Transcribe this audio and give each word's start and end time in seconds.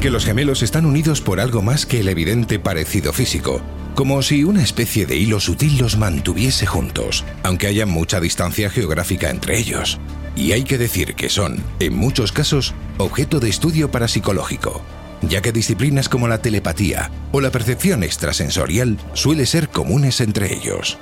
Que 0.00 0.10
los 0.10 0.24
gemelos 0.24 0.62
están 0.62 0.86
unidos 0.86 1.20
por 1.20 1.40
algo 1.40 1.62
más 1.62 1.86
que 1.86 2.00
el 2.00 2.08
evidente 2.08 2.58
parecido 2.58 3.12
físico, 3.12 3.62
como 3.94 4.22
si 4.22 4.44
una 4.44 4.62
especie 4.62 5.06
de 5.06 5.16
hilo 5.16 5.40
sutil 5.40 5.78
los 5.78 5.96
mantuviese 5.96 6.66
juntos, 6.66 7.24
aunque 7.42 7.66
haya 7.66 7.86
mucha 7.86 8.20
distancia 8.20 8.70
geográfica 8.70 9.30
entre 9.30 9.58
ellos. 9.58 9.98
Y 10.36 10.52
hay 10.52 10.64
que 10.64 10.78
decir 10.78 11.14
que 11.14 11.30
son, 11.30 11.62
en 11.80 11.96
muchos 11.96 12.30
casos, 12.30 12.74
objeto 12.98 13.40
de 13.40 13.48
estudio 13.48 13.90
parapsicológico, 13.90 14.82
ya 15.22 15.40
que 15.40 15.50
disciplinas 15.50 16.08
como 16.08 16.28
la 16.28 16.38
telepatía 16.38 17.10
o 17.32 17.40
la 17.40 17.50
percepción 17.50 18.02
extrasensorial 18.02 18.98
suele 19.14 19.46
ser 19.46 19.70
comunes 19.70 20.20
entre 20.20 20.54
ellos. 20.54 20.98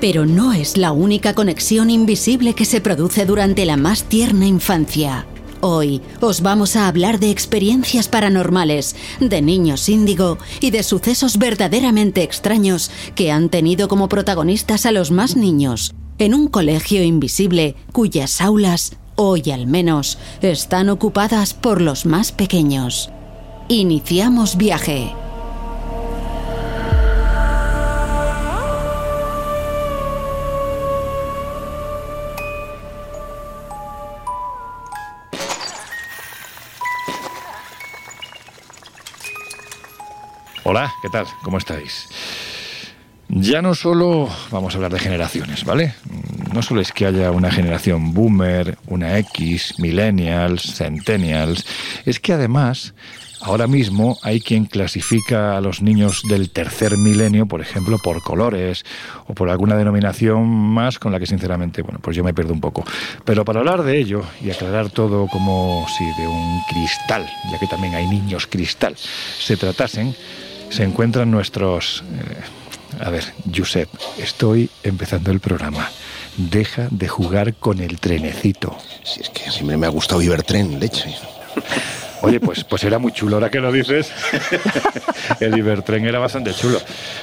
Pero 0.00 0.26
no 0.26 0.52
es 0.52 0.76
la 0.76 0.92
única 0.92 1.34
conexión 1.34 1.90
invisible 1.90 2.54
que 2.54 2.64
se 2.64 2.80
produce 2.80 3.24
durante 3.24 3.64
la 3.64 3.76
más 3.76 4.04
tierna 4.04 4.46
infancia. 4.46 5.26
Hoy 5.62 6.02
os 6.20 6.42
vamos 6.42 6.76
a 6.76 6.86
hablar 6.86 7.18
de 7.18 7.30
experiencias 7.30 8.08
paranormales, 8.08 8.94
de 9.20 9.40
niños 9.40 9.88
índigo 9.88 10.38
y 10.60 10.70
de 10.70 10.82
sucesos 10.82 11.38
verdaderamente 11.38 12.22
extraños 12.22 12.90
que 13.14 13.32
han 13.32 13.48
tenido 13.48 13.88
como 13.88 14.08
protagonistas 14.08 14.84
a 14.84 14.92
los 14.92 15.10
más 15.10 15.34
niños, 15.34 15.94
en 16.18 16.34
un 16.34 16.48
colegio 16.48 17.02
invisible 17.02 17.74
cuyas 17.92 18.42
aulas, 18.42 18.96
hoy 19.16 19.50
al 19.50 19.66
menos, 19.66 20.18
están 20.42 20.90
ocupadas 20.90 21.54
por 21.54 21.80
los 21.80 22.04
más 22.04 22.32
pequeños. 22.32 23.10
Iniciamos 23.68 24.56
viaje. 24.56 25.14
Hola, 40.68 40.92
¿qué 41.00 41.08
tal? 41.08 41.26
¿Cómo 41.44 41.58
estáis? 41.58 42.08
Ya 43.28 43.62
no 43.62 43.76
solo 43.76 44.28
vamos 44.50 44.74
a 44.74 44.78
hablar 44.78 44.92
de 44.92 44.98
generaciones, 44.98 45.64
¿vale? 45.64 45.94
No 46.52 46.60
solo 46.60 46.80
es 46.80 46.90
que 46.90 47.06
haya 47.06 47.30
una 47.30 47.52
generación 47.52 48.12
boomer, 48.12 48.76
una 48.88 49.16
X, 49.18 49.74
millennials, 49.78 50.74
centennials, 50.74 51.64
es 52.04 52.18
que 52.18 52.32
además 52.32 52.94
ahora 53.42 53.68
mismo 53.68 54.18
hay 54.24 54.40
quien 54.40 54.64
clasifica 54.64 55.56
a 55.56 55.60
los 55.60 55.82
niños 55.82 56.22
del 56.28 56.50
tercer 56.50 56.96
milenio, 56.96 57.46
por 57.46 57.60
ejemplo, 57.60 57.98
por 58.02 58.20
colores 58.24 58.84
o 59.28 59.34
por 59.34 59.50
alguna 59.50 59.76
denominación 59.76 60.48
más 60.48 60.98
con 60.98 61.12
la 61.12 61.20
que 61.20 61.26
sinceramente, 61.26 61.82
bueno, 61.82 62.00
pues 62.02 62.16
yo 62.16 62.24
me 62.24 62.34
pierdo 62.34 62.52
un 62.52 62.60
poco. 62.60 62.84
Pero 63.24 63.44
para 63.44 63.60
hablar 63.60 63.84
de 63.84 63.98
ello 63.98 64.24
y 64.42 64.50
aclarar 64.50 64.90
todo 64.90 65.28
como 65.28 65.86
si 65.96 66.04
de 66.20 66.26
un 66.26 66.60
cristal, 66.68 67.24
ya 67.52 67.58
que 67.60 67.68
también 67.68 67.94
hay 67.94 68.08
niños 68.08 68.48
cristal, 68.48 68.96
se 68.96 69.56
tratasen, 69.56 70.12
se 70.70 70.84
encuentran 70.84 71.30
nuestros... 71.30 72.04
eh, 72.12 73.04
a 73.04 73.10
ver, 73.10 73.24
Josep, 73.54 73.88
estoy 74.18 74.70
empezando 74.82 75.30
el 75.30 75.40
programa. 75.40 75.90
Deja 76.36 76.88
de 76.90 77.08
jugar 77.08 77.54
con 77.54 77.80
el 77.80 77.98
trenecito. 77.98 78.76
Si 79.02 79.20
es 79.20 79.28
que 79.30 79.50
siempre 79.50 79.76
me 79.76 79.86
ha 79.86 79.90
gustado 79.90 80.22
Ibertren, 80.22 80.78
leche. 80.80 81.14
Oye, 82.22 82.40
pues, 82.40 82.64
pues 82.64 82.82
era 82.84 82.98
muy 82.98 83.12
chulo, 83.12 83.36
ahora 83.36 83.50
que 83.50 83.60
lo 83.60 83.70
dices. 83.70 84.10
el 85.40 85.56
Ibertren 85.56 86.06
era 86.06 86.18
bastante 86.18 86.52
chulo. 86.54 86.80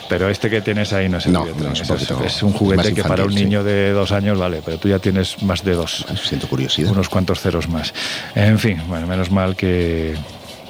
Pero 0.08 0.30
este 0.30 0.50
que 0.50 0.62
tienes 0.62 0.94
ahí 0.94 1.10
no 1.10 1.18
es 1.18 1.26
el 1.26 1.34
No, 1.34 1.46
Ibertren, 1.46 1.74
no, 1.74 2.26
es 2.26 2.44
un 2.44 2.52
es, 2.52 2.58
juguete 2.58 2.94
que 2.94 3.04
para 3.04 3.26
un 3.26 3.34
niño 3.34 3.64
de 3.64 3.92
dos 3.92 4.12
años 4.12 4.38
vale, 4.38 4.62
pero 4.64 4.78
tú 4.78 4.88
ya 4.88 5.00
tienes 5.00 5.42
más 5.42 5.64
de 5.64 5.74
dos. 5.74 6.06
Siento 6.24 6.48
curiosidad. 6.48 6.92
Unos 6.92 7.10
cuantos 7.10 7.42
ceros 7.42 7.68
más. 7.68 7.94
En 8.36 8.60
fin, 8.60 8.82
bueno, 8.88 9.08
menos 9.08 9.32
mal 9.32 9.56
que 9.56 10.16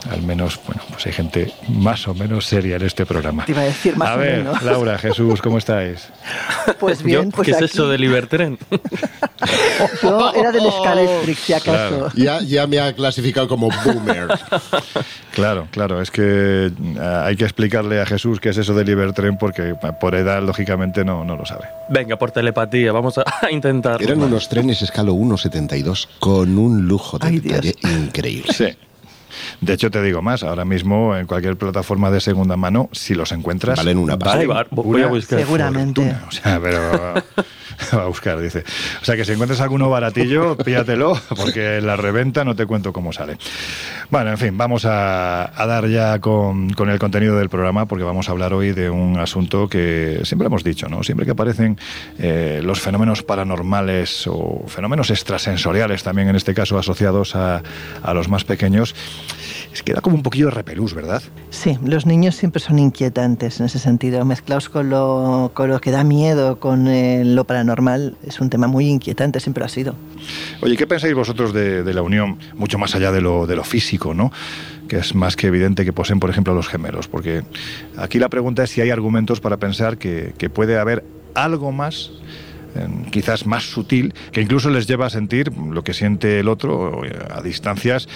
al 0.09 0.21
menos, 0.21 0.59
bueno, 0.65 0.81
pues 0.89 1.05
hay 1.05 1.13
gente 1.13 1.53
más 1.69 2.07
o 2.07 2.13
menos 2.13 2.45
seria 2.45 2.75
en 2.75 2.83
este 2.83 3.05
programa. 3.05 3.45
Te 3.45 3.51
iba 3.51 3.61
a 3.61 3.65
decir 3.65 3.95
más 3.95 4.09
a 4.09 4.15
o 4.15 4.17
ver, 4.17 4.37
menos. 4.39 4.61
Laura, 4.63 4.97
Jesús, 4.97 5.41
¿cómo 5.41 5.57
estáis? 5.57 6.09
Pues 6.79 7.03
bien, 7.03 7.25
Yo, 7.25 7.29
pues 7.31 7.45
¿Qué 7.45 7.51
es 7.51 7.61
eso 7.61 7.87
del 7.87 8.01
Libertren? 8.01 8.57
Yo 10.01 10.33
era 10.33 10.51
del 10.51 10.69
Scalestrix, 10.71 11.39
si 11.39 11.53
acaso. 11.53 11.71
Claro. 11.71 12.11
Ya, 12.15 12.41
ya 12.41 12.67
me 12.67 12.79
ha 12.79 12.93
clasificado 12.93 13.47
como 13.47 13.69
boomer. 13.83 14.27
Claro, 15.33 15.67
claro, 15.71 15.99
es 15.99 16.11
que 16.11 16.67
eh, 16.67 16.99
hay 16.99 17.35
que 17.35 17.43
explicarle 17.43 17.99
a 17.99 18.05
Jesús 18.05 18.39
qué 18.39 18.49
es 18.49 18.57
eso 18.57 18.75
del 18.75 18.87
Ibertren 18.87 19.35
porque 19.39 19.69
eh, 19.69 19.75
por 19.99 20.13
edad, 20.13 20.43
lógicamente, 20.43 21.03
no, 21.03 21.25
no 21.25 21.35
lo 21.35 21.43
sabe. 21.43 21.65
Venga, 21.89 22.17
por 22.17 22.29
telepatía, 22.29 22.91
vamos 22.91 23.17
a, 23.17 23.23
intentarlo. 23.49 24.05
Eran 24.05 24.21
unos 24.21 24.47
trenes 24.47 24.83
escalo 24.83 25.15
1,72 25.15 26.07
con 26.19 26.59
un 26.59 26.87
lujo 26.87 27.17
de 27.17 27.27
Ay, 27.27 27.39
detalle 27.39 27.75
increíble. 27.81 28.53
Sí. 28.53 28.77
De 29.61 29.73
hecho, 29.73 29.91
te 29.91 30.01
digo 30.01 30.21
más, 30.21 30.43
ahora 30.43 30.65
mismo 30.65 31.15
en 31.15 31.27
cualquier 31.27 31.57
plataforma 31.57 32.11
de 32.11 32.21
segunda 32.21 32.57
mano, 32.57 32.89
si 32.91 33.15
los 33.15 33.31
encuentras... 33.31 33.77
Valen 33.77 33.97
una 33.97 34.17
pasta. 34.17 34.45
Vale, 34.45 34.67
voy 34.71 35.01
a 35.01 35.05
Una 35.05 35.15
buscar. 35.15 35.39
Seguramente. 35.39 36.01
fortuna. 36.01 36.27
O 36.27 36.31
sea, 36.31 36.59
pero... 36.61 37.13
Va 37.93 38.03
a 38.03 38.07
buscar, 38.07 38.39
dice. 38.39 38.63
O 39.01 39.05
sea, 39.05 39.15
que 39.15 39.25
si 39.25 39.31
encuentras 39.33 39.59
alguno 39.61 39.89
baratillo, 39.89 40.55
píllatelo, 40.57 41.19
porque 41.35 41.77
en 41.77 41.87
la 41.87 41.95
reventa 41.95 42.43
no 42.45 42.55
te 42.55 42.65
cuento 42.65 42.93
cómo 42.93 43.11
sale. 43.11 43.37
Bueno, 44.09 44.29
en 44.29 44.37
fin, 44.37 44.57
vamos 44.57 44.85
a, 44.85 45.59
a 45.59 45.65
dar 45.65 45.87
ya 45.87 46.19
con, 46.19 46.69
con 46.71 46.89
el 46.89 46.99
contenido 46.99 47.37
del 47.37 47.49
programa, 47.49 47.87
porque 47.87 48.03
vamos 48.03 48.29
a 48.29 48.31
hablar 48.31 48.53
hoy 48.53 48.73
de 48.73 48.89
un 48.89 49.19
asunto 49.19 49.67
que 49.67 50.21
siempre 50.23 50.47
hemos 50.47 50.63
dicho, 50.63 50.87
¿no? 50.87 51.03
Siempre 51.03 51.25
que 51.25 51.31
aparecen 51.31 51.77
eh, 52.19 52.61
los 52.63 52.79
fenómenos 52.79 53.23
paranormales 53.23 54.27
o 54.27 54.63
fenómenos 54.67 55.09
extrasensoriales, 55.09 56.03
también 56.03 56.29
en 56.29 56.35
este 56.35 56.53
caso 56.53 56.77
asociados 56.77 57.35
a, 57.35 57.63
a 58.03 58.13
los 58.13 58.29
más 58.29 58.43
pequeños, 58.43 58.95
es 59.73 59.83
que 59.83 59.93
da 59.93 60.01
como 60.01 60.15
un 60.15 60.23
poquillo 60.23 60.45
de 60.45 60.51
repelús, 60.51 60.93
¿verdad? 60.93 61.21
Sí, 61.49 61.77
los 61.83 62.05
niños 62.05 62.35
siempre 62.35 62.59
son 62.59 62.79
inquietantes 62.79 63.59
en 63.59 63.65
ese 63.65 63.79
sentido, 63.79 64.23
mezclados 64.25 64.69
con 64.69 64.89
lo, 64.89 65.51
con 65.53 65.69
lo 65.69 65.79
que 65.81 65.91
da 65.91 66.03
miedo, 66.03 66.59
con 66.59 66.87
eh, 66.87 67.23
lo 67.25 67.45
paranormal, 67.45 68.17
es 68.25 68.39
un 68.39 68.49
tema 68.49 68.67
muy 68.67 68.87
inquietante, 68.87 69.39
siempre 69.39 69.61
lo 69.61 69.65
ha 69.65 69.69
sido. 69.69 69.95
Oye, 70.61 70.77
¿qué 70.77 70.87
pensáis 70.87 71.13
vosotros 71.13 71.53
de, 71.53 71.83
de 71.83 71.93
la 71.93 72.01
unión, 72.01 72.37
mucho 72.55 72.77
más 72.77 72.95
allá 72.95 73.11
de 73.11 73.21
lo, 73.21 73.47
de 73.47 73.55
lo 73.55 73.63
físico, 73.63 74.13
¿no? 74.13 74.31
que 74.87 74.97
es 74.97 75.15
más 75.15 75.35
que 75.37 75.47
evidente 75.47 75.85
que 75.85 75.93
poseen, 75.93 76.19
por 76.19 76.29
ejemplo, 76.29 76.53
los 76.53 76.67
gemelos? 76.67 77.07
Porque 77.07 77.43
aquí 77.97 78.19
la 78.19 78.29
pregunta 78.29 78.63
es 78.63 78.69
si 78.69 78.81
hay 78.81 78.89
argumentos 78.89 79.39
para 79.39 79.57
pensar 79.57 79.97
que, 79.97 80.33
que 80.37 80.49
puede 80.49 80.77
haber 80.77 81.03
algo 81.35 81.71
más 81.71 82.11
quizás 83.11 83.45
más 83.45 83.63
sutil, 83.63 84.13
que 84.31 84.41
incluso 84.41 84.69
les 84.69 84.87
lleva 84.87 85.05
a 85.05 85.09
sentir 85.09 85.51
lo 85.57 85.83
que 85.83 85.93
siente 85.93 86.39
el 86.39 86.47
otro 86.47 87.05
eh, 87.05 87.11
a 87.31 87.41
distancias, 87.41 88.07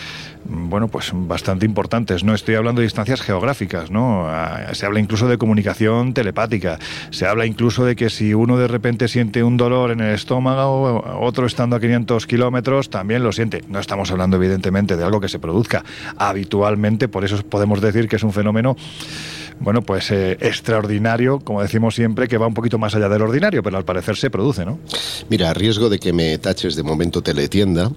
bueno, 0.50 0.88
pues 0.88 1.12
bastante 1.14 1.66
importantes. 1.66 2.24
No 2.24 2.34
estoy 2.34 2.56
hablando 2.56 2.82
de 2.82 2.86
distancias 2.86 3.22
geográficas, 3.22 3.92
¿no? 3.92 4.28
Se 4.72 4.86
habla 4.86 5.00
incluso 5.00 5.28
de 5.28 5.38
comunicación 5.38 6.14
telepática. 6.14 6.80
Se 7.10 7.26
habla 7.26 7.46
incluso 7.46 7.84
de 7.84 7.96
que 7.96 8.10
si 8.10 8.34
uno 8.34 8.58
de 8.58 8.68
repente 8.68 9.08
siente 9.08 9.44
un 9.44 9.58
dolor 9.58 9.92
en 9.92 10.00
el 10.00 10.14
estómago, 10.14 11.04
otro 11.20 11.46
estando 11.46 11.76
a 11.76 11.80
500 11.80 12.26
kilómetros 12.28 12.90
también 12.90 13.24
lo 13.24 13.32
siente. 13.32 13.64
No 13.68 13.80
estamos 13.80 14.10
hablando, 14.12 14.38
evidentemente, 14.38 14.96
de 14.96 15.04
algo 15.04 15.20
que 15.20 15.30
se 15.30 15.40
produzca 15.40 15.84
habitualmente, 16.18 17.08
por 17.08 17.26
eso 17.26 17.44
podemos 17.44 17.82
decir 17.82 18.08
que 18.08 18.16
es 18.16 18.24
un 18.24 18.34
fenómeno 18.34 18.78
bueno, 19.60 19.82
pues 19.82 20.12
eh, 20.12 20.38
extraordinario, 20.40 21.40
como 21.40 21.62
decimos 21.62 21.96
siempre, 21.96 22.28
que 22.28 22.38
va 22.38 22.48
un 22.48 22.54
poquito 22.54 22.78
más 22.78 22.96
allá 22.96 23.10
del 23.10 23.22
ordinario, 23.22 23.64
pero 23.64 23.78
al 23.78 23.86
parecer 23.86 24.16
se 24.16 24.30
produce, 24.30 24.66
¿no? 24.66 24.80
Mira, 25.30 25.50
a 25.50 25.54
riesgo 25.54 25.90
de 25.90 26.00
que 26.00 26.14
me 26.14 26.38
taches 26.38 26.76
de 26.76 26.84
momento 26.84 27.22
teletienda, 27.22 27.92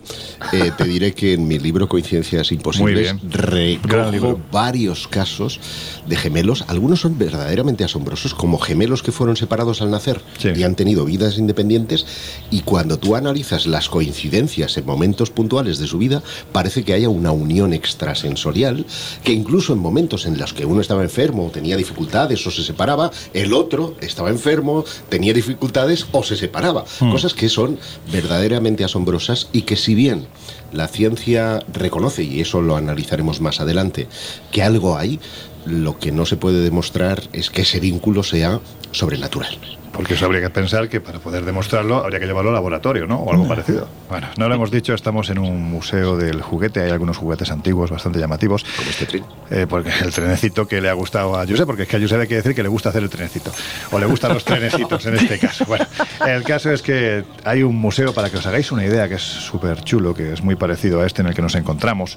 eh, 0.53 0.71
te 0.77 0.85
diré 0.85 1.13
que 1.13 1.35
en 1.35 1.47
mi 1.47 1.59
libro 1.59 1.89
Coincidencias 1.89 2.53
Imposibles 2.53 3.15
recojo 3.31 4.41
varios 4.51 5.07
casos 5.09 5.61
de 6.07 6.17
gemelos. 6.17 6.65
Algunos 6.69 7.01
son 7.01 7.19
verdaderamente 7.19 7.85
asombrosos, 7.85 8.35
como 8.35 8.59
gemelos 8.59 9.03
que 9.03 9.13
fueron 9.13 9.37
separados 9.37 9.83
al 9.83 9.91
nacer 9.91 10.21
y 10.43 10.63
han 10.63 10.75
tenido 10.75 11.05
vidas 11.05 11.39
independientes, 11.39 12.07
y 12.51 12.63
cuando 12.63 12.99
tú 12.99 13.17
analizas 13.17 13.67
las 13.67 13.89
coincidencias 13.89 14.77
en 14.77 14.87
momentos 14.87 15.31
puntuales 15.31 15.79
de 15.79 15.87
su 15.87 15.99
vida, 15.99 16.23
parece 16.53 16.85
que 16.85 16.95
haya 16.95 17.09
una 17.09 17.33
unión 17.33 17.73
extrasensorial, 17.73 18.87
que 19.25 19.33
incluso 19.33 19.73
en 19.73 19.79
momentos 19.79 20.27
en 20.27 20.39
los 20.39 20.55
que 20.55 20.65
uno 20.65 20.81
estaba 20.81 21.03
enfermo 21.03 21.50
tenía 21.51 21.77
dificultades 21.77 22.47
o 22.47 22.51
se 22.51 22.63
separaba, 22.63 23.11
el 23.35 23.53
otro 23.53 23.95
estaba 24.01 24.31
enfermo, 24.31 24.85
tenía 25.09 25.33
dificultades 25.33 26.07
o 26.13 26.23
se 26.23 26.37
separaba. 26.37 26.85
Hmm. 27.01 27.11
Cosas 27.11 27.35
que 27.35 27.49
son 27.49 27.79
verdaderamente 28.13 28.85
asombrosas 28.85 29.49
y 29.53 29.63
que 29.63 29.77
si 29.77 29.95
bien 29.95 30.27
la 30.73 30.89
ciencia 30.89 31.65
reconoce, 31.73 32.23
y 32.23 32.41
eso 32.41 32.61
lo 32.61 32.77
analizaremos 32.77 33.41
más 33.41 33.61
adelante, 33.61 34.07
que 34.53 34.63
algo 34.63 34.97
hay, 34.97 35.21
lo 35.67 35.99
que 35.99 36.13
no 36.13 36.27
se 36.27 36.37
puede 36.37 36.61
demostrar 36.63 37.23
es 37.33 37.51
que 37.51 37.63
ese 37.63 37.81
vínculo 37.81 38.23
sea 38.23 38.61
sobrenatural. 38.93 39.80
Porque 39.93 40.15
eso 40.15 40.27
habría 40.27 40.41
que 40.41 40.51
pensar 40.51 40.89
que 40.89 41.01
para 41.01 41.19
poder 41.19 41.45
demostrarlo 41.45 41.99
habría 41.99 42.21
que 42.21 42.27
llevarlo 42.27 42.51
al 42.51 42.55
laboratorio, 42.55 43.07
¿no? 43.07 43.17
O 43.17 43.33
algo 43.33 43.49
parecido. 43.49 43.89
Bueno, 44.09 44.29
no 44.37 44.49
lo 44.49 44.55
hemos 44.55 44.71
dicho, 44.71 44.95
estamos 44.95 45.31
en 45.31 45.39
un 45.39 45.63
museo 45.63 46.17
del 46.17 46.43
juguete, 46.43 46.81
hay 46.81 46.91
algunos 46.91 47.17
juguetes 47.17 47.51
antiguos 47.51 47.91
bastante 47.91 48.19
llamativos. 48.19 48.65
Como 48.77 48.91
este 48.91 49.07
tren. 49.07 49.25
Eh, 49.51 49.67
porque 49.69 49.91
el 50.03 50.13
trenecito 50.13 50.67
que 50.67 50.81
le 50.81 50.89
ha 50.89 50.93
gustado 50.93 51.39
a 51.39 51.47
José, 51.47 51.67
porque 51.67 51.83
es 51.83 51.89
que 51.89 51.97
a 51.97 52.01
José 52.01 52.17
hay 52.17 52.29
que 52.29 52.37
decir 52.37 52.55
que 52.55 52.63
le 52.63 52.69
gusta 52.69 52.91
hacer 52.91 53.03
el 53.03 53.11
trenecito. 53.11 53.51
O 53.91 53.99
le 53.99 54.07
gustan 54.07 54.33
los 54.33 54.45
trenecitos 54.45 55.05
en 55.07 55.17
este 55.17 55.39
caso. 55.39 55.65
Bueno, 55.67 55.87
el 56.27 56.43
caso 56.45 56.71
es 56.71 56.83
que 56.83 57.25
hay 57.45 57.63
un 57.63 57.77
museo, 57.77 58.13
para 58.13 58.31
que 58.31 58.37
os 58.37 58.47
hagáis 58.47 58.73
una 58.73 58.85
idea, 58.85 59.09
que 59.09 59.15
es 59.15 59.23
súper 59.23 59.83
chulo, 59.83 60.15
que 60.15 60.33
es 60.33 60.43
muy 60.43 60.57
parecido 60.57 61.01
a 61.01 61.07
este 61.07 61.23
en 61.23 61.29
el 61.29 61.35
que 61.35 61.43
nos 61.43 61.55
encontramos 61.55 62.17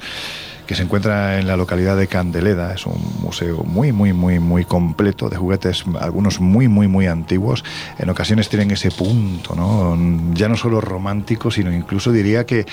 que 0.66 0.76
se 0.76 0.84
encuentra 0.84 1.40
en 1.40 1.48
la 1.48 1.58
localidad 1.58 1.98
de 1.98 2.08
Candeleda. 2.08 2.74
Es 2.74 2.86
un 2.86 3.02
museo 3.22 3.64
muy, 3.64 3.92
muy, 3.92 4.14
muy, 4.14 4.40
muy 4.40 4.66
completo 4.66 5.30
de 5.30 5.38
juguetes, 5.38 5.84
algunos 6.00 6.40
muy, 6.40 6.68
muy, 6.68 6.88
muy 6.88 7.08
antiguos. 7.08 7.63
En 7.98 8.10
ocasiones 8.10 8.50
tienen 8.50 8.72
ese 8.72 8.92
punto, 8.92 9.56
¿no? 9.56 9.98
Ya 10.34 10.48
no 10.48 10.58
solo 10.58 10.82
romántico, 10.82 11.52
sino 11.52 11.72
incluso 11.72 12.12
diría 12.12 12.46
que 12.46 12.66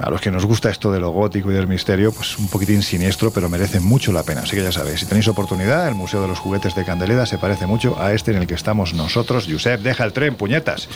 a 0.00 0.10
los 0.10 0.20
que 0.20 0.30
nos 0.30 0.46
gusta 0.46 0.70
esto 0.70 0.92
de 0.92 1.00
lo 1.00 1.10
gótico 1.10 1.50
y 1.50 1.54
del 1.54 1.66
misterio, 1.66 2.12
pues 2.12 2.38
un 2.38 2.48
poquitín 2.48 2.82
siniestro, 2.82 3.30
pero 3.30 3.48
merece 3.48 3.80
mucho 3.80 4.12
la 4.12 4.22
pena. 4.22 4.42
Así 4.42 4.56
que 4.56 4.62
ya 4.62 4.72
sabéis, 4.72 5.00
si 5.00 5.06
tenéis 5.06 5.28
oportunidad, 5.28 5.88
el 5.88 5.94
Museo 5.94 6.22
de 6.22 6.28
los 6.28 6.38
Juguetes 6.38 6.74
de 6.74 6.84
Candeleda 6.84 7.26
se 7.26 7.38
parece 7.38 7.66
mucho 7.66 8.00
a 8.00 8.12
este 8.12 8.32
en 8.32 8.38
el 8.38 8.46
que 8.46 8.54
estamos 8.54 8.94
nosotros. 8.94 9.46
Josep, 9.50 9.80
deja 9.80 10.04
el 10.04 10.12
tren, 10.12 10.34
puñetas. 10.34 10.88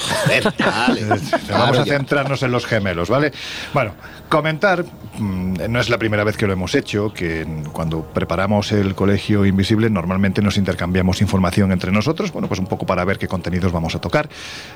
Vamos 1.51 1.79
a 1.79 1.85
centrarnos 1.85 2.43
en 2.43 2.51
los 2.51 2.67
gemelos, 2.67 3.09
¿vale? 3.09 3.33
Bueno, 3.73 3.93
comentar, 4.29 4.85
mm, 5.19 5.55
no 5.69 5.81
es 5.81 5.89
la 5.89 5.99
primera 5.99 6.25
vez 6.25 6.37
que 6.37 6.47
lo 6.47 6.53
hemos 6.53 6.75
hecho, 6.75 7.13
que 7.13 7.47
cuando 7.73 8.03
preparamos 8.03 8.73
el 8.73 8.95
Colegio 8.95 9.45
Invisible 9.45 9.91
normalmente 9.91 10.43
nos 10.43 10.57
intercambiamos 10.57 11.21
información 11.21 11.73
entre 11.73 11.93
nosotros, 11.93 12.33
bueno, 12.33 12.49
pues 12.49 12.61
un 12.61 12.67
poco 12.67 12.87
para 12.87 13.05
ver 13.05 13.19
qué 13.19 13.29
contenidos 13.29 13.73
vamos 13.73 13.95
a 13.95 14.01
tocar. 14.01 14.29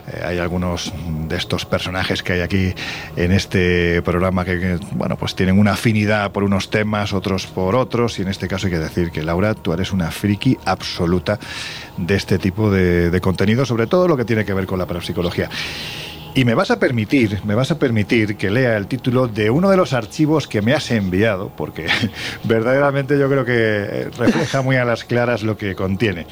Eh, 0.09 0.23
hay 0.25 0.39
algunos 0.39 0.93
de 1.29 1.37
estos 1.37 1.65
personajes 1.65 2.23
que 2.23 2.35
hay 2.35 2.41
aquí 2.41 2.75
en 3.17 3.33
este 3.33 4.03
programa 4.11 4.45
que, 4.45 4.79
bueno, 4.93 5.17
pues 5.17 5.37
tienen 5.37 5.57
una 5.57 5.73
afinidad 5.73 6.33
por 6.33 6.43
unos 6.43 6.69
temas, 6.69 7.13
otros 7.13 7.47
por 7.47 7.77
otros, 7.77 8.19
y 8.19 8.23
en 8.23 8.29
este 8.29 8.49
caso 8.49 8.67
hay 8.67 8.73
que 8.73 8.79
decir 8.81 9.13
que 9.13 9.23
Laura, 9.23 9.55
tú 9.55 9.73
eres 9.73 9.93
una 9.93 10.11
friki 10.11 10.59
absoluta 10.65 11.39
de 11.97 12.17
este 12.17 12.39
tipo 12.39 12.73
de, 12.73 13.11
de 13.11 13.21
contenido, 13.21 13.65
sobre 13.65 13.87
todo 13.87 14.09
lo 14.09 14.17
que 14.17 14.25
tiene 14.25 14.45
que 14.45 14.53
ver 14.53 14.67
con 14.67 14.81
la 14.81 14.87
parapsicología. 14.87 15.49
Y 16.35 16.45
me 16.45 16.55
vas 16.55 16.71
a 16.71 16.79
permitir, 16.79 17.41
me 17.45 17.55
vas 17.55 17.71
a 17.71 17.79
permitir 17.79 18.37
que 18.37 18.51
lea 18.51 18.77
el 18.77 18.87
título 18.87 19.27
de 19.27 19.51
uno 19.51 19.69
de 19.69 19.77
los 19.77 19.93
archivos 19.93 20.47
que 20.47 20.63
me 20.63 20.73
has 20.73 20.91
enviado, 20.91 21.51
porque 21.57 21.87
verdaderamente 22.45 23.19
yo 23.19 23.29
creo 23.29 23.45
que 23.45 24.11
refleja 24.17 24.63
muy 24.63 24.77
a 24.77 24.85
las 24.85 25.05
claras 25.05 25.43
lo 25.43 25.57
que 25.57 25.75
contiene. 25.75 26.27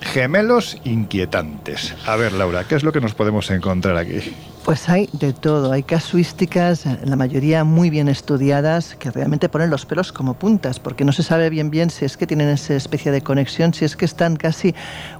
Gemelos 0.00 0.78
inquietantes. 0.84 1.94
A 2.06 2.16
ver, 2.16 2.32
Laura, 2.32 2.64
¿qué 2.64 2.74
es 2.74 2.82
lo 2.82 2.92
que 2.92 3.00
nos 3.00 3.14
podemos 3.14 3.50
encontrar 3.50 3.96
aquí? 3.96 4.34
Pues 4.64 4.88
hay 4.90 5.08
de 5.14 5.32
todo, 5.32 5.72
hay 5.72 5.82
casuísticas, 5.82 6.84
la 7.02 7.16
mayoría 7.16 7.64
muy 7.64 7.88
bien 7.88 8.06
estudiadas, 8.06 8.96
que 8.96 9.10
realmente 9.10 9.48
ponen 9.48 9.70
los 9.70 9.86
pelos 9.86 10.12
como 10.12 10.34
puntas, 10.34 10.78
porque 10.78 11.06
no 11.06 11.12
se 11.12 11.22
sabe 11.22 11.48
bien 11.48 11.70
bien 11.70 11.88
si 11.88 12.04
es 12.04 12.18
que 12.18 12.26
tienen 12.26 12.50
esa 12.50 12.74
especie 12.74 13.10
de 13.10 13.22
conexión, 13.22 13.72
si 13.72 13.86
es 13.86 13.96
que 13.96 14.04
están 14.04 14.36
casi 14.36 14.74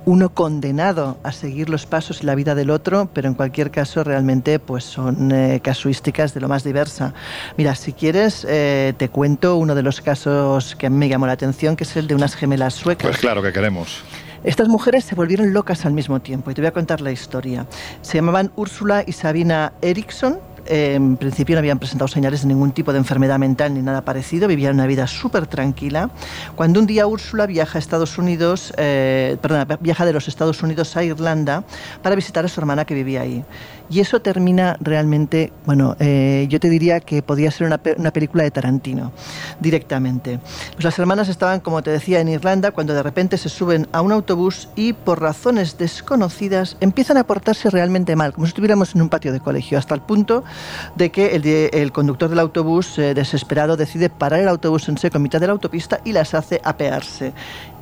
uno 0.04 0.28
condenado 0.34 1.16
a 1.22 1.32
seguir 1.32 1.70
los 1.70 1.86
pasos 1.86 2.22
y 2.22 2.26
la 2.26 2.34
vida 2.34 2.54
del 2.54 2.68
otro, 2.68 3.08
pero 3.14 3.26
en 3.26 3.34
cualquier 3.34 3.70
caso 3.70 4.04
realmente 4.04 4.58
pues 4.58 4.84
son 4.84 5.32
eh, 5.32 5.60
casuísticas 5.62 6.34
de 6.34 6.42
lo 6.42 6.48
más 6.48 6.62
diversa. 6.62 7.14
Mira, 7.56 7.74
si 7.74 7.94
quieres 7.94 8.46
eh, 8.46 8.92
te 8.98 9.08
cuento 9.08 9.56
uno 9.56 9.74
de 9.74 9.82
los 9.82 10.02
casos 10.02 10.76
que 10.76 10.88
a 10.88 10.90
mí 10.90 10.96
me 10.98 11.08
llamó 11.08 11.26
la 11.26 11.32
atención, 11.32 11.74
que 11.74 11.84
es 11.84 11.96
el 11.96 12.06
de 12.06 12.14
unas 12.14 12.34
gemelas 12.34 12.74
suecas. 12.74 13.08
Pues 13.08 13.18
claro 13.18 13.42
que 13.42 13.50
queremos. 13.50 14.02
Estas 14.44 14.68
mujeres 14.68 15.04
se 15.04 15.14
volvieron 15.14 15.52
locas 15.52 15.84
al 15.84 15.92
mismo 15.92 16.20
tiempo 16.20 16.50
y 16.50 16.54
te 16.54 16.60
voy 16.60 16.68
a 16.68 16.72
contar 16.72 17.00
la 17.00 17.10
historia. 17.10 17.66
Se 18.02 18.18
llamaban 18.18 18.52
Úrsula 18.54 19.02
y 19.06 19.12
Sabina 19.12 19.72
Eriksson. 20.68 20.98
En 20.98 21.16
principio 21.16 21.56
no 21.56 21.60
habían 21.60 21.78
presentado 21.78 22.08
señales 22.08 22.42
de 22.42 22.48
ningún 22.48 22.72
tipo 22.72 22.92
de 22.92 22.98
enfermedad 22.98 23.38
mental 23.38 23.74
ni 23.74 23.80
nada 23.80 24.02
parecido, 24.02 24.48
vivían 24.48 24.74
una 24.74 24.86
vida 24.86 25.06
súper 25.06 25.46
tranquila. 25.46 26.10
Cuando 26.56 26.80
un 26.80 26.86
día 26.86 27.06
Úrsula 27.06 27.46
viaja 27.46 27.78
a 27.78 27.80
Estados 27.80 28.18
Unidos, 28.18 28.72
eh, 28.76 29.36
viaja 29.80 30.04
de 30.04 30.12
los 30.12 30.28
Estados 30.28 30.62
Unidos 30.62 30.96
a 30.96 31.04
Irlanda 31.04 31.64
para 32.02 32.14
visitar 32.14 32.44
a 32.44 32.48
su 32.48 32.60
hermana 32.60 32.84
que 32.84 32.94
vivía 32.94 33.22
ahí. 33.22 33.44
Y 33.90 34.00
eso 34.00 34.20
termina 34.20 34.76
realmente, 34.80 35.50
bueno, 35.64 35.96
eh, 35.98 36.46
yo 36.50 36.60
te 36.60 36.68
diría 36.68 37.00
que 37.00 37.22
podría 37.22 37.50
ser 37.50 37.66
una, 37.66 37.80
una, 37.96 38.12
película 38.12 38.42
de 38.42 38.50
Tarantino, 38.50 39.12
directamente. 39.60 40.40
Pues 40.74 40.84
las 40.84 40.98
hermanas 40.98 41.30
estaban, 41.30 41.60
como 41.60 41.82
te 41.82 41.90
decía, 41.90 42.20
en 42.20 42.28
Irlanda 42.28 42.72
cuando 42.72 42.92
de 42.92 43.02
repente 43.02 43.38
se 43.38 43.48
suben 43.48 43.88
a 43.92 44.02
un 44.02 44.12
autobús 44.12 44.68
y 44.76 44.92
por 44.92 45.22
razones 45.22 45.78
desconocidas 45.78 46.76
empiezan 46.80 47.16
a 47.16 47.24
portarse 47.24 47.70
realmente 47.70 48.14
mal, 48.14 48.34
como 48.34 48.46
si 48.46 48.50
estuviéramos 48.50 48.94
en 48.94 49.00
un 49.00 49.08
patio 49.08 49.32
de 49.32 49.40
colegio, 49.40 49.78
hasta 49.78 49.94
el 49.94 50.02
punto 50.02 50.44
de 50.94 51.10
que 51.10 51.70
el, 51.72 51.92
conductor 51.92 52.28
del 52.28 52.38
autobús, 52.38 52.98
eh, 52.98 53.14
desesperado, 53.14 53.76
decide 53.76 54.10
parar 54.10 54.40
el 54.40 54.48
autobús 54.48 54.88
en 54.88 54.98
seco 54.98 55.16
en 55.16 55.22
mitad 55.22 55.40
de 55.40 55.46
la 55.46 55.52
autopista 55.52 56.00
y 56.04 56.12
las 56.12 56.34
hace 56.34 56.60
apearse. 56.64 57.32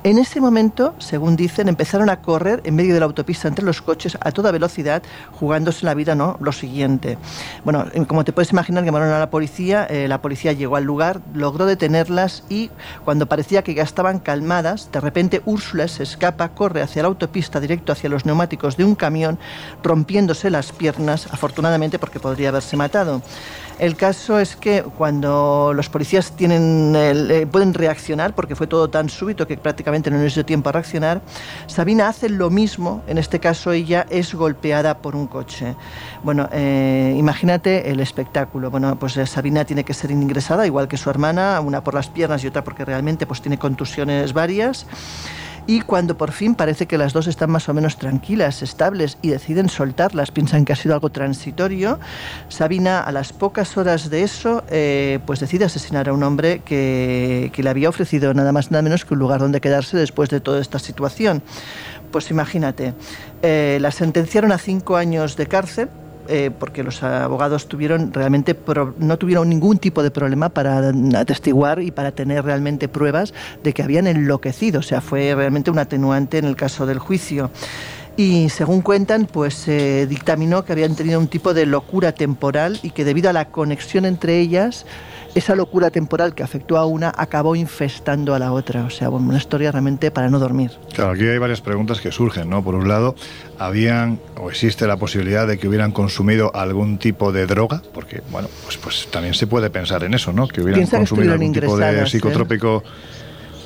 En 0.05 0.19
ese 0.19 0.41
momento, 0.41 0.95
según 0.99 1.35
dicen, 1.35 1.69
empezaron 1.69 2.11
a 2.11 2.21
correr 2.21 2.61
en 2.65 2.77
medio 2.77 2.95
de 2.95 3.01
la 3.01 3.07
autopista 3.07 3.49
entre 3.49 3.65
los 3.65 3.83
coches 3.83 4.17
a 4.21 4.31
toda 4.31 4.53
velocidad, 4.53 5.03
jugándose 5.33 5.85
la 5.85 5.95
vida, 5.95 6.15
¿no? 6.15 6.37
Lo 6.41 6.53
siguiente. 6.53 7.19
Bueno, 7.65 7.87
como 8.07 8.25
te 8.25 8.33
puedes 8.33 8.53
imaginar, 8.53 8.85
llamaron 8.85 9.11
a 9.11 9.19
la 9.19 9.31
policía, 9.31 9.85
eh, 9.91 10.07
la 10.07 10.23
policía 10.23 10.53
llegó 10.53 10.77
al 10.77 10.85
lugar, 10.85 11.21
logró 11.35 11.67
detenerlas 11.67 12.45
y 12.49 12.71
cuando 13.05 13.27
parecía 13.27 13.63
que 13.63 13.75
ya 13.75 13.83
estaban 13.83 14.21
calmadas, 14.21 14.91
de 14.93 15.01
repente 15.01 15.43
Úrsula 15.45 15.89
se 15.89 16.05
escapa, 16.05 16.51
corre 16.51 16.83
hacia 16.83 17.03
la 17.03 17.09
autopista 17.09 17.59
directo 17.59 17.93
hacia 17.93 18.09
los 18.09 18.25
neumáticos 18.25 18.77
de 18.77 18.85
un 18.85 18.95
camión, 18.95 19.39
rompiéndose 19.83 20.51
las 20.51 20.71
piernas, 20.71 21.27
afortunadamente 21.33 21.99
porque 21.99 22.21
podría 22.21 22.51
haberse 22.51 22.77
matado. 22.77 23.23
El 23.79 23.95
caso 23.95 24.39
es 24.39 24.57
que 24.57 24.83
cuando 24.83 25.73
los 25.75 25.91
policías 25.91 26.33
tienen, 26.33 26.95
eh, 26.97 27.47
pueden 27.51 27.75
reaccionar, 27.75 28.35
porque 28.35 28.57
fue 28.57 28.67
todo 28.67 28.89
tan 28.89 29.11
súbito 29.11 29.47
que 29.47 29.59
prácticamente 29.59 30.11
no 30.11 30.17
les 30.17 30.35
dio 30.35 30.47
tiempo 30.47 30.71
a 30.71 30.73
reaccionar, 30.73 31.21
Sabina 31.67 32.09
hace 32.09 32.31
lo 32.31 32.49
mismo, 32.49 33.03
en 33.07 33.19
este 33.19 33.39
caso 33.39 33.73
ella 33.73 34.07
es 34.09 34.35
golpeada 34.35 34.99
por 34.99 35.15
un 35.15 35.27
coche. 35.27 35.75
Bueno, 36.23 36.49
eh, 36.53 37.15
imagínate 37.19 37.91
el 37.91 38.01
espectáculo. 38.01 38.71
Bueno, 38.71 38.97
pues 38.99 39.19
eh, 39.19 39.27
Sabina 39.27 39.67
tiene 39.67 39.85
que 39.85 39.93
ser 39.93 40.11
ingresada, 40.11 40.67
igual 40.67 40.89
que 40.89 40.97
su 40.97 41.11
hermana, 41.11 41.61
una 41.61 41.85
por 41.85 41.93
las 41.93 42.09
piernas 42.09 42.43
y 42.45 42.47
otra 42.47 42.65
porque 42.65 42.85
realmente 42.85 43.27
pues, 43.27 43.43
tiene 43.43 43.59
contusiones 43.59 44.33
varias 44.33 44.87
Y 45.69 45.81
cuando 45.81 46.17
por 46.17 46.31
fin 46.31 46.55
parece 46.55 46.87
que 46.87 46.97
las 46.97 47.13
dos 47.13 47.27
están 47.27 47.51
más 47.51 47.69
o 47.69 47.75
menos 47.75 47.99
tranquilas, 47.99 48.63
estables 48.63 49.19
y 49.21 49.31
deciden 49.31 49.69
soltarlas, 49.69 50.31
piensan 50.31 50.65
que 50.65 50.73
ha 50.73 50.77
sido 50.77 50.95
algo 50.95 51.11
transitorio, 51.11 51.99
Sabina 52.49 53.01
a 53.01 53.11
las 53.11 53.33
pocas 53.33 53.77
horas 53.77 54.09
de 54.09 54.23
eso 54.23 54.63
eh, 54.71 55.19
pues 55.27 55.41
decide 55.41 55.65
asesinar 55.65 56.09
a 56.09 56.13
un 56.13 56.23
hombre 56.23 56.61
que, 56.61 57.51
le 57.57 57.71
había 57.71 57.89
ofrecido 57.89 58.33
nada 58.33 58.53
más 58.53 58.71
nada 58.71 58.83
menos 58.83 59.05
que 59.05 59.15
un 59.15 59.21
lugar 59.21 59.41
donde 59.41 59.61
quedarse 59.61 59.97
después 59.97 60.31
de 60.31 60.41
toda 60.41 60.61
esta 60.61 60.79
situación. 60.79 61.43
Pues 62.13 62.31
imagínate, 62.31 62.95
eh, 63.43 63.79
la 63.81 63.91
sentenciaron 63.91 64.53
a 64.53 64.59
cinco 64.59 64.97
años 64.97 65.37
de 65.37 65.47
cárcel 65.49 65.89
eh, 66.29 66.51
porque 66.57 66.83
los 66.83 67.03
abogados 67.03 67.67
tuvieron 67.69 68.13
realmente 68.13 68.57
no 68.99 69.19
tuvieron 69.19 69.49
ningún 69.49 69.79
tipo 69.79 70.03
de 70.03 70.11
problema 70.11 70.49
para 70.49 70.89
atestiguar 71.19 71.83
y 71.83 71.91
para 71.91 72.13
tener 72.13 72.45
realmente 72.45 72.89
pruebas 72.89 73.35
de 73.63 73.73
que 73.73 73.83
habían 73.83 74.07
enloquecido. 74.07 74.81
O 74.81 74.83
sea, 74.83 75.01
fue 75.01 75.35
realmente 75.35 75.71
un 75.71 75.79
atenuante 75.79 76.39
en 76.39 76.45
el 76.45 76.57
caso 76.57 76.87
del 76.87 76.99
juicio. 76.99 77.51
Y 78.17 78.49
según 78.49 78.81
cuentan, 78.81 79.27
pues 79.27 79.55
se 79.55 80.07
dictaminó 80.07 80.65
que 80.65 80.73
habían 80.73 80.97
tenido 80.97 81.21
un 81.21 81.29
tipo 81.29 81.53
de 81.53 81.67
locura 81.67 82.13
temporal 82.13 82.79
y 82.83 82.91
que 82.91 83.05
debido 83.05 83.29
a 83.29 83.35
la 83.35 83.47
conexión 83.51 84.07
entre 84.07 84.41
ellas 84.41 84.87
esa 85.37 85.55
locura 85.55 85.91
temporal 85.91 86.35
que 86.35 86.43
afectó 86.43 86.79
a 86.79 86.87
una 86.87 87.13
acabó 87.15 87.57
infestando 87.57 88.35
a 88.35 88.39
la 88.39 88.53
otra. 88.53 88.85
O 88.85 88.91
sea, 88.91 89.11
una 89.11 89.37
historia 89.37 89.71
realmente 89.71 90.11
para 90.11 90.31
no 90.31 90.39
dormir. 90.39 90.71
Claro, 90.95 91.11
aquí 91.11 91.25
hay 91.25 91.37
varias 91.37 91.61
preguntas 91.61 92.01
que 92.01 92.11
surgen, 92.11 92.49
¿no? 92.49 92.65
Por 92.65 92.75
un 92.75 92.89
lado, 92.89 93.15
¿habían 93.59 94.19
o 94.41 94.49
existe 94.49 94.87
la 94.87 94.97
posibilidad 94.97 95.47
de 95.47 95.59
que 95.59 95.69
hubieran 95.69 95.93
consumido 95.93 96.51
algún 96.57 96.97
tipo 96.97 97.33
de 97.33 97.47
droga? 97.47 97.83
Porque, 97.93 98.23
bueno, 98.31 98.49
pues, 98.65 98.79
pues 98.79 99.09
también 99.11 99.35
se 99.35 99.47
puede 99.47 99.69
pensar 99.69 100.05
en 100.05 100.15
eso, 100.15 100.33
¿no? 100.33 100.49
Que 100.49 100.63
hubieran 100.63 100.87
consumido 100.87 101.35
algún 101.35 101.53
tipo 101.53 101.77
de 101.77 102.01
¿eh? 102.01 102.05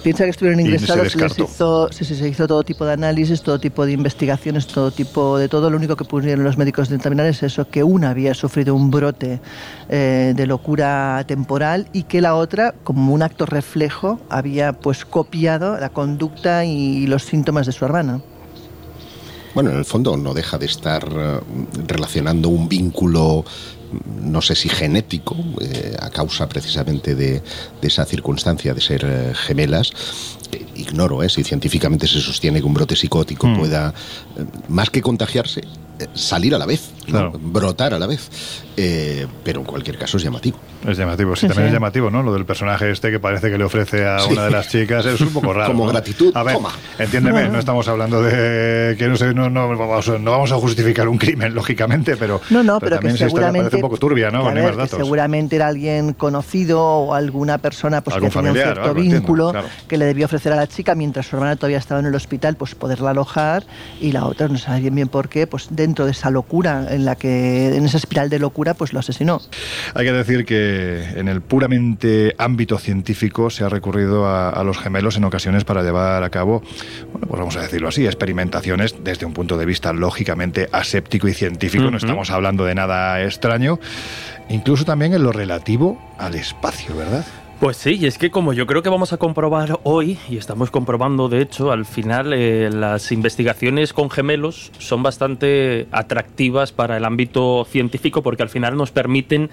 Piensa 0.02 0.24
que 0.24 0.30
estuvieron 0.30 0.60
ingresados, 0.60 1.12
se, 1.12 1.18
les 1.18 1.38
hizo, 1.38 1.88
se 1.92 2.28
hizo 2.28 2.46
todo 2.46 2.62
tipo 2.62 2.86
de 2.86 2.92
análisis, 2.92 3.42
todo 3.42 3.58
tipo 3.58 3.84
de 3.84 3.92
investigaciones, 3.92 4.66
todo 4.66 4.90
tipo 4.90 5.36
de 5.38 5.48
todo. 5.48 5.68
Lo 5.68 5.76
único 5.76 5.96
que 5.96 6.04
pudieron 6.04 6.42
los 6.42 6.56
médicos 6.56 6.88
determinar 6.88 7.26
es 7.26 7.42
eso, 7.42 7.68
que 7.68 7.82
una 7.82 8.10
había 8.10 8.32
sufrido 8.34 8.74
un 8.74 8.90
brote 8.90 9.40
eh, 9.88 10.32
de 10.34 10.46
locura 10.46 11.22
temporal 11.26 11.88
y 11.92 12.04
que 12.04 12.20
la 12.20 12.34
otra, 12.34 12.74
como 12.82 13.12
un 13.12 13.22
acto 13.22 13.44
reflejo, 13.44 14.20
había 14.30 14.72
pues 14.72 15.04
copiado 15.04 15.78
la 15.78 15.90
conducta 15.90 16.64
y 16.64 17.06
los 17.06 17.24
síntomas 17.24 17.66
de 17.66 17.72
su 17.72 17.84
hermana. 17.84 18.20
Bueno, 19.54 19.70
en 19.70 19.78
el 19.78 19.84
fondo 19.84 20.16
no 20.16 20.34
deja 20.34 20.58
de 20.58 20.66
estar 20.66 21.08
eh, 21.12 21.40
relacionando 21.86 22.48
un 22.48 22.68
vínculo 22.68 23.44
no 24.22 24.40
sé 24.40 24.54
si 24.54 24.68
genético, 24.68 25.36
eh, 25.60 25.96
a 25.98 26.10
causa 26.10 26.48
precisamente 26.48 27.14
de, 27.14 27.42
esa 27.82 28.04
circunstancia 28.04 28.74
de 28.74 28.80
ser 28.80 29.04
eh, 29.04 29.32
gemelas. 29.34 29.90
ignoro 30.76 31.28
si 31.28 31.42
científicamente 31.42 32.06
se 32.06 32.20
sostiene 32.20 32.60
que 32.60 32.66
un 32.66 32.74
brote 32.74 32.96
psicótico 32.96 33.48
hmm. 33.48 33.58
pueda, 33.58 33.94
más 34.68 34.90
que 34.90 35.02
contagiarse, 35.02 35.62
salir 36.14 36.54
a 36.54 36.58
la 36.58 36.66
vez, 36.66 36.90
brotar 37.40 37.94
a 37.94 37.98
la 37.98 38.06
vez. 38.06 38.28
pero 39.44 39.60
en 39.60 39.66
cualquier 39.66 39.98
caso 39.98 40.16
es 40.16 40.22
llamativo. 40.22 40.58
Es 40.86 40.96
llamativo, 40.96 41.36
sí, 41.36 41.46
también 41.46 41.68
es 41.68 41.72
llamativo, 41.74 42.10
¿no? 42.10 42.22
Lo 42.22 42.32
del 42.32 42.46
personaje 42.46 42.90
este 42.90 43.10
que 43.10 43.20
parece 43.20 43.50
que 43.50 43.58
le 43.58 43.64
ofrece 43.64 44.06
a 44.06 44.24
una 44.24 44.44
de 44.44 44.50
las 44.50 44.68
chicas 44.68 45.04
es 45.04 45.20
un 45.20 45.30
poco 45.30 45.52
raro. 45.52 45.72
Como 45.72 45.86
gratitud, 45.86 46.34
a 46.34 46.42
ver, 46.42 46.56
Entiéndeme, 46.98 47.48
no 47.48 47.58
estamos 47.58 47.86
hablando 47.88 48.22
de 48.22 48.96
que 48.96 49.08
no 49.08 49.16
sé, 49.16 49.34
no, 49.34 49.50
no, 49.50 49.68
vamos, 49.68 50.08
no 50.20 50.30
vamos 50.30 50.52
a 50.52 50.56
justificar 50.56 51.08
un 51.08 51.18
crimen, 51.18 51.54
lógicamente, 51.60 52.16
pero, 52.16 52.40
no, 52.50 52.62
no, 52.62 52.80
pero, 52.80 52.98
que 52.98 53.10
seguramente 53.16 53.64
parece 53.64 53.76
un 53.76 53.82
poco 53.82 53.98
turbia, 53.98 54.30
¿no? 54.30 54.52
Que 54.52 54.86
seguramente 54.88 55.56
era 55.56 55.68
alguien 55.68 56.14
conocido 56.14 56.82
o 56.82 57.14
alguna 57.14 57.58
persona 57.58 58.02
pues, 58.02 58.16
que 58.16 58.28
tenía 58.28 58.50
un 58.50 58.56
cierto 58.56 58.94
vínculo 58.94 59.52
que 59.86 59.98
le 59.98 60.06
debió 60.06 60.26
ofrecer 60.26 60.52
a 60.52 60.56
la 60.56 60.66
chica 60.66 60.94
mientras 60.94 61.26
su 61.26 61.36
hermana 61.36 61.56
todavía 61.56 61.78
estaba 61.78 62.00
en 62.00 62.06
el 62.06 62.14
hospital, 62.14 62.56
pues 62.56 62.74
poderla 62.74 63.10
alojar 63.10 63.64
y 64.00 64.12
la 64.12 64.24
otra 64.24 64.48
no 64.48 64.58
sabe 64.58 64.80
bien 64.80 64.94
bien 64.94 65.08
por 65.08 65.28
qué, 65.28 65.46
pues 65.46 65.68
dentro 65.70 66.04
de 66.04 66.12
esa 66.12 66.30
locura 66.30 66.86
en 66.90 66.99
la 67.04 67.16
que 67.16 67.74
en 67.74 67.84
esa 67.84 67.98
espiral 67.98 68.30
de 68.30 68.38
locura, 68.38 68.74
pues 68.74 68.92
lo 68.92 69.00
asesinó. 69.00 69.40
Hay 69.94 70.04
que 70.04 70.12
decir 70.12 70.44
que 70.44 71.04
en 71.16 71.28
el 71.28 71.40
puramente 71.40 72.34
ámbito 72.38 72.78
científico 72.78 73.50
se 73.50 73.64
ha 73.64 73.68
recurrido 73.68 74.26
a, 74.26 74.62
los 74.64 74.78
gemelos 74.78 75.16
en 75.16 75.24
ocasiones 75.24 75.64
para 75.64 75.82
llevar 75.82 76.22
a 76.22 76.30
cabo, 76.30 76.62
bueno, 77.12 77.26
pues 77.26 77.38
vamos 77.38 77.56
a 77.56 77.62
decirlo 77.62 77.88
así, 77.88 78.04
experimentaciones 78.04 78.96
desde 79.02 79.26
un 79.26 79.32
punto 79.32 79.56
de 79.56 79.66
vista 79.66 79.92
lógicamente 79.92 80.68
aséptico 80.72 81.28
y 81.28 81.34
científico. 81.34 81.90
No 81.90 81.96
estamos 81.96 82.30
hablando 82.30 82.64
de 82.64 82.74
nada 82.74 83.22
extraño, 83.22 83.78
incluso 84.48 84.84
también 84.84 85.14
en 85.14 85.22
lo 85.22 85.32
relativo 85.32 85.98
al 86.18 86.34
espacio, 86.34 86.96
¿verdad? 86.96 87.24
Pues 87.60 87.76
sí, 87.76 87.98
y 88.00 88.06
es 88.06 88.16
que 88.16 88.30
como 88.30 88.54
yo 88.54 88.66
creo 88.66 88.82
que 88.82 88.88
vamos 88.88 89.12
a 89.12 89.18
comprobar 89.18 89.80
hoy, 89.82 90.16
y 90.30 90.38
estamos 90.38 90.70
comprobando 90.70 91.28
de 91.28 91.42
hecho, 91.42 91.72
al 91.72 91.84
final 91.84 92.32
eh, 92.32 92.70
las 92.72 93.12
investigaciones 93.12 93.92
con 93.92 94.08
gemelos 94.08 94.72
son 94.78 95.02
bastante 95.02 95.86
atractivas 95.92 96.72
para 96.72 96.96
el 96.96 97.04
ámbito 97.04 97.66
científico 97.68 98.22
porque 98.22 98.42
al 98.42 98.48
final 98.48 98.78
nos 98.78 98.92
permiten 98.92 99.50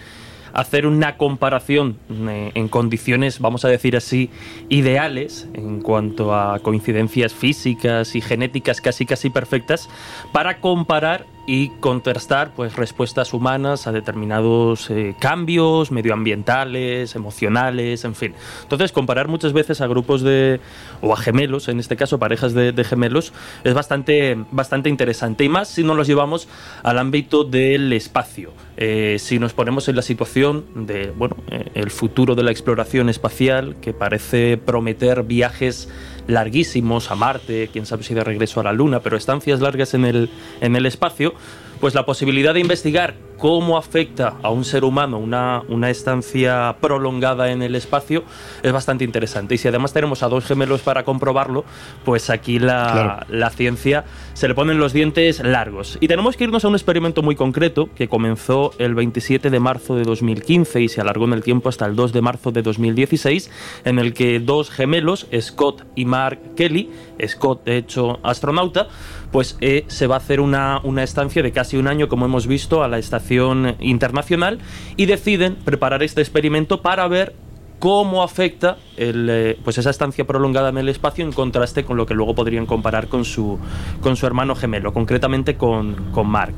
hacer 0.54 0.88
una 0.88 1.18
comparación 1.18 1.98
eh, 2.10 2.52
en 2.56 2.70
condiciones, 2.70 3.42
vamos 3.42 3.66
a 3.66 3.68
decir 3.68 3.98
así, 3.98 4.30
ideales 4.70 5.50
en 5.54 5.82
cuanto 5.82 6.34
a 6.34 6.60
coincidencias 6.60 7.34
físicas 7.34 8.16
y 8.16 8.22
genéticas 8.22 8.80
casi 8.80 9.06
casi 9.06 9.30
perfectas 9.30 9.90
para 10.32 10.62
comparar 10.62 11.26
y 11.50 11.70
contrastar 11.80 12.52
pues 12.54 12.76
respuestas 12.76 13.34
humanas 13.34 13.88
a 13.88 13.94
determinados 13.94 14.90
eh, 14.90 15.16
cambios 15.18 15.92
medioambientales, 15.92 17.16
emocionales, 17.16 18.04
en 18.04 18.16
fin. 18.16 18.34
Entonces, 18.64 18.92
comparar 18.92 19.30
muchas 19.30 19.54
veces 19.54 19.80
a 19.80 19.88
grupos 19.88 20.22
de 20.22 20.60
o 21.02 21.14
a 21.14 21.18
gemelos, 21.18 21.70
en 21.70 21.80
este 21.80 21.96
caso 21.96 22.20
parejas 22.20 22.54
de, 22.54 22.74
gemelos, 22.84 23.32
es 23.64 23.74
bastante 23.74 24.38
bastante 24.52 24.90
interesante 24.90 25.46
y 25.46 25.50
más 25.50 25.70
si 25.70 25.84
nos 25.84 25.96
los 25.96 26.06
llevamos 26.06 26.50
al 26.84 27.00
ámbito 27.00 27.46
del 27.46 27.94
espacio. 27.94 28.52
Eh, 28.76 29.16
si 29.18 29.40
nos 29.40 29.54
ponemos 29.54 29.88
en 29.88 29.96
la 29.96 30.02
situación 30.02 30.66
de 30.76 31.12
bueno, 31.12 31.38
eh, 31.50 31.72
el 31.76 31.92
futuro 31.92 32.36
de 32.36 32.44
la 32.44 32.52
exploración 32.52 33.08
espacial 33.08 33.78
que 33.82 33.94
parece 33.94 34.58
prometer 34.58 35.24
viajes 35.24 35.88
larguísimos 36.28 37.12
a 37.12 37.16
Marte, 37.16 37.70
quién 37.72 37.86
sabe 37.86 38.04
si 38.04 38.14
de 38.14 38.24
regreso 38.24 38.60
a 38.60 38.64
la 38.64 38.74
Luna, 38.74 39.00
pero 39.00 39.18
estancias 39.18 39.60
largas 39.60 39.94
en 39.94 40.06
el, 40.06 40.30
en 40.62 40.76
el 40.76 40.86
espacio, 40.86 41.34
pues 41.80 41.96
la 41.96 42.06
posibilidad 42.06 42.54
de 42.54 42.60
investigar 42.60 43.16
cómo 43.38 43.78
afecta 43.78 44.36
a 44.42 44.50
un 44.50 44.66
ser 44.66 44.84
humano 44.84 45.18
una, 45.18 45.62
una 45.68 45.90
estancia 45.90 46.76
prolongada 46.82 47.52
en 47.52 47.62
el 47.62 47.76
espacio 47.76 48.24
es 48.64 48.72
bastante 48.72 49.04
interesante. 49.04 49.56
Y 49.56 49.58
si 49.58 49.68
además 49.68 49.94
tenemos 49.94 50.24
a 50.24 50.30
dos 50.30 50.46
gemelos 50.46 50.82
para 50.82 51.04
comprobarlo, 51.04 51.64
pues 52.04 52.30
aquí 52.30 52.60
la, 52.60 53.26
la 53.30 53.50
ciencia 53.50 54.06
se 54.34 54.48
le 54.48 54.56
ponen 54.56 54.80
los 54.80 54.94
dientes 54.94 55.40
largos. 55.44 55.98
Y 56.02 56.08
tenemos 56.08 56.36
que 56.36 56.46
irnos 56.46 56.66
a 56.66 56.68
un 56.68 56.76
experimento 56.76 57.22
muy 57.22 57.36
concreto 57.36 57.90
que 57.94 58.08
comenzó 58.08 58.72
el 58.80 58.96
27 58.96 59.50
de 59.50 59.60
marzo 59.60 59.96
de 59.96 60.04
2015 60.04 60.82
y 60.82 60.90
se 60.90 61.02
alargó 61.02 61.26
en 61.26 61.34
el 61.34 61.44
tiempo 61.44 61.70
hasta 61.70 61.86
el 61.86 61.96
2 61.96 62.14
de 62.14 62.22
marzo 62.22 62.52
de 62.52 62.62
2016, 62.62 63.52
en 63.86 64.00
el 64.00 64.14
que 64.14 64.40
dos 64.40 64.70
gemelos, 64.70 65.28
Scott 65.40 65.86
y 65.96 66.06
Mark 66.06 66.40
Kelly, 66.56 66.90
Scott 67.28 67.66
de 67.66 67.78
hecho 67.78 68.20
astronauta, 68.24 68.88
pues 69.32 69.58
eh, 69.62 69.86
se 69.88 70.08
va 70.08 70.16
a 70.16 70.18
hacer 70.20 70.40
una, 70.40 70.80
una 70.84 71.04
estancia 71.04 71.44
de 71.44 71.52
casi 71.52 71.78
un 71.78 71.88
año, 71.88 72.08
como 72.08 72.26
hemos 72.26 72.48
visto, 72.48 72.84
a 72.84 72.88
la 72.88 72.98
estación 72.98 73.27
internacional 73.80 74.60
y 74.96 75.06
deciden 75.06 75.56
preparar 75.56 76.04
este 76.04 76.22
experimento 76.22 76.82
para 76.82 77.08
ver 77.08 77.34
cómo 77.80 78.24
afecta 78.24 78.78
eh, 78.98 79.60
pues 79.64 79.78
esa 79.78 79.92
estancia 79.92 80.26
prolongada 80.26 80.70
en 80.70 80.78
el 80.78 80.90
espacio 80.90 81.24
en 81.24 81.32
contraste 81.32 81.84
con 81.84 81.98
lo 81.98 82.06
que 82.06 82.16
luego 82.16 82.34
podrían 82.34 82.66
comparar 82.66 83.08
con 83.08 83.26
su, 83.26 83.60
con 84.02 84.16
su 84.16 84.26
hermano 84.26 84.56
gemelo, 84.56 84.94
concretamente 84.94 85.56
con, 85.56 85.96
con 86.12 86.28
Mark. 86.28 86.56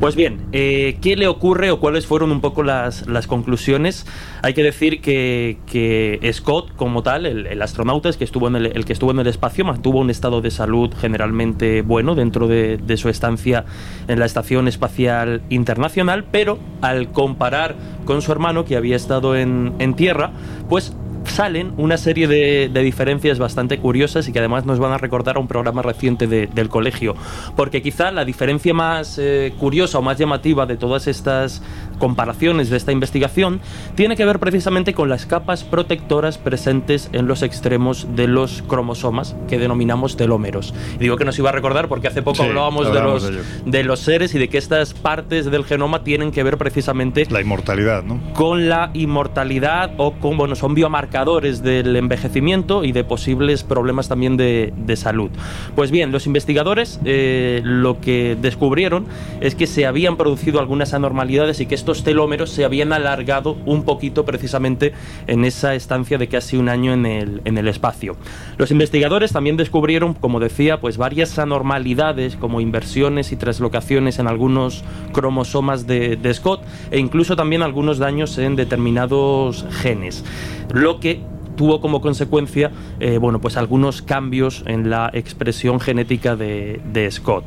Pues 0.00 0.14
bien, 0.14 0.46
eh, 0.52 0.98
¿qué 1.00 1.16
le 1.16 1.26
ocurre 1.26 1.70
o 1.70 1.80
cuáles 1.80 2.06
fueron 2.06 2.30
un 2.30 2.40
poco 2.40 2.62
las, 2.62 3.08
las 3.08 3.26
conclusiones? 3.26 4.06
Hay 4.42 4.52
que 4.52 4.62
decir 4.62 5.00
que, 5.00 5.58
que 5.66 6.20
Scott, 6.32 6.74
como 6.76 7.02
tal, 7.02 7.24
el, 7.26 7.62
astronauta, 7.62 8.08
es 8.08 8.16
que 8.16 8.24
estuvo 8.24 8.48
en 8.48 8.56
el, 8.56 8.66
el, 8.66 8.84
que 8.84 8.92
estuvo 8.92 9.10
en 9.10 9.18
el 9.20 9.26
espacio, 9.26 9.64
mantuvo 9.64 10.00
un 10.00 10.10
estado 10.10 10.40
de 10.40 10.50
salud 10.50 10.92
generalmente 11.00 11.82
bueno 11.82 12.14
dentro 12.14 12.46
de, 12.46 12.76
de 12.76 12.96
su 12.96 13.08
estancia 13.08 13.64
en 14.06 14.18
la 14.18 14.26
Estación 14.26 14.68
Espacial 14.68 15.42
Internacional, 15.48 16.24
pero 16.30 16.58
al 16.82 17.10
comparar 17.12 17.76
con 18.04 18.22
su 18.22 18.32
hermano, 18.32 18.64
que 18.64 18.76
había 18.76 18.96
estado 18.96 19.36
en, 19.36 19.74
en 19.78 19.94
Tierra, 19.94 20.32
pues 20.68 20.92
salen 21.24 21.72
una 21.76 21.96
serie 21.96 22.26
de, 22.26 22.68
diferencias 22.82 23.38
bastante 23.38 23.78
curiosas 23.78 24.28
y 24.28 24.32
que 24.32 24.38
además 24.38 24.64
nos 24.64 24.78
van 24.78 24.92
a 24.92 24.98
recordar 24.98 25.36
a 25.36 25.40
un 25.40 25.48
programa 25.48 25.82
reciente 25.82 26.26
del 26.26 26.68
colegio. 26.68 27.14
Porque 27.56 27.82
quizá 27.82 28.10
la 28.10 28.24
diferencia 28.24 28.74
más 28.74 29.18
eh, 29.18 29.52
curiosa 29.58 29.98
o 29.98 30.02
más 30.02 30.18
llamativa 30.18 30.66
de 30.66 30.76
todas 30.76 31.06
estas 31.06 31.62
comparaciones 31.98 32.70
de 32.70 32.76
esta 32.76 32.92
investigación 32.92 33.60
tiene 33.94 34.16
que 34.16 34.24
ver 34.24 34.38
precisamente 34.38 34.94
con 34.94 35.08
las 35.08 35.26
capas 35.26 35.64
protectoras 35.64 36.38
presentes 36.38 37.10
en 37.12 37.26
los 37.26 37.42
extremos 37.42 38.06
de 38.14 38.28
los 38.28 38.62
cromosomas 38.62 39.36
que 39.48 39.58
denominamos 39.58 40.16
telómeros. 40.16 40.74
Y 40.96 40.98
digo 40.98 41.16
que 41.16 41.24
nos 41.24 41.38
iba 41.38 41.50
a 41.50 41.52
recordar 41.52 41.88
porque 41.88 42.08
hace 42.08 42.22
poco 42.22 42.42
hablábamos, 42.42 42.92
de, 42.92 43.00
los, 43.00 43.30
de, 43.64 43.84
los 43.84 44.00
seres 44.00 44.34
y 44.34 44.38
de 44.38 44.48
que 44.48 44.58
estas 44.58 44.94
partes 44.94 45.50
del 45.50 45.64
genoma 45.64 46.04
tienen 46.04 46.32
que 46.32 46.42
ver 46.42 46.58
precisamente... 46.58 47.26
La 47.30 47.40
inmortalidad, 47.40 48.02
¿no? 48.04 48.20
Con 48.34 48.68
la 48.68 48.90
inmortalidad 48.94 49.92
o 49.96 50.12
con, 50.12 50.36
bueno, 50.36 50.54
son 50.54 50.74
biomarcadores 50.74 51.62
del 51.62 51.94
envejecimiento 51.96 52.84
y 52.84 52.92
de 52.92 53.04
posibles 53.04 53.64
problemas 53.64 54.08
también 54.08 54.36
de, 54.36 54.72
de 54.76 54.96
salud. 54.96 55.30
Pues 55.74 55.90
bien, 55.90 56.12
los 56.12 56.26
investigadores 56.26 57.00
eh, 57.04 57.60
lo 57.64 58.00
que 58.00 58.36
descubrieron 58.40 59.06
es 59.40 59.54
que 59.54 59.66
se 59.66 59.86
habían 59.86 60.16
producido 60.16 60.60
algunas 60.60 60.94
anormalidades 60.94 61.60
y 61.60 61.66
que 61.66 61.74
estos 61.88 62.04
telómeros 62.04 62.50
se 62.50 62.66
habían 62.66 62.92
alargado 62.92 63.56
un 63.64 63.82
poquito 63.82 64.26
precisamente 64.26 64.92
en 65.26 65.46
esa 65.46 65.74
estancia 65.74 66.18
de 66.18 66.28
casi 66.28 66.58
un 66.58 66.68
año 66.68 66.92
en 66.92 67.06
el, 67.06 67.40
en 67.46 67.56
el 67.56 67.66
espacio. 67.66 68.14
Los 68.58 68.70
investigadores 68.70 69.32
también 69.32 69.56
descubrieron, 69.56 70.12
como 70.12 70.38
decía, 70.38 70.82
pues 70.82 70.98
varias 70.98 71.38
anormalidades 71.38 72.36
como 72.36 72.60
inversiones 72.60 73.32
y 73.32 73.36
translocaciones 73.36 74.18
en 74.18 74.26
algunos 74.26 74.84
cromosomas 75.14 75.86
de, 75.86 76.18
Scott 76.34 76.62
e 76.90 76.98
incluso 76.98 77.36
también 77.36 77.62
algunos 77.62 77.96
daños 77.96 78.36
en 78.36 78.54
determinados 78.54 79.64
genes, 79.70 80.26
lo 80.74 81.00
que 81.00 81.22
tuvo 81.56 81.80
como 81.80 82.02
consecuencia 82.02 82.70
eh, 83.00 83.16
bueno, 83.16 83.40
pues 83.40 83.56
algunos 83.56 84.02
cambios 84.02 84.62
en 84.66 84.90
la 84.90 85.10
expresión 85.14 85.80
genética 85.80 86.36
de 86.36 87.08
Scott. 87.10 87.44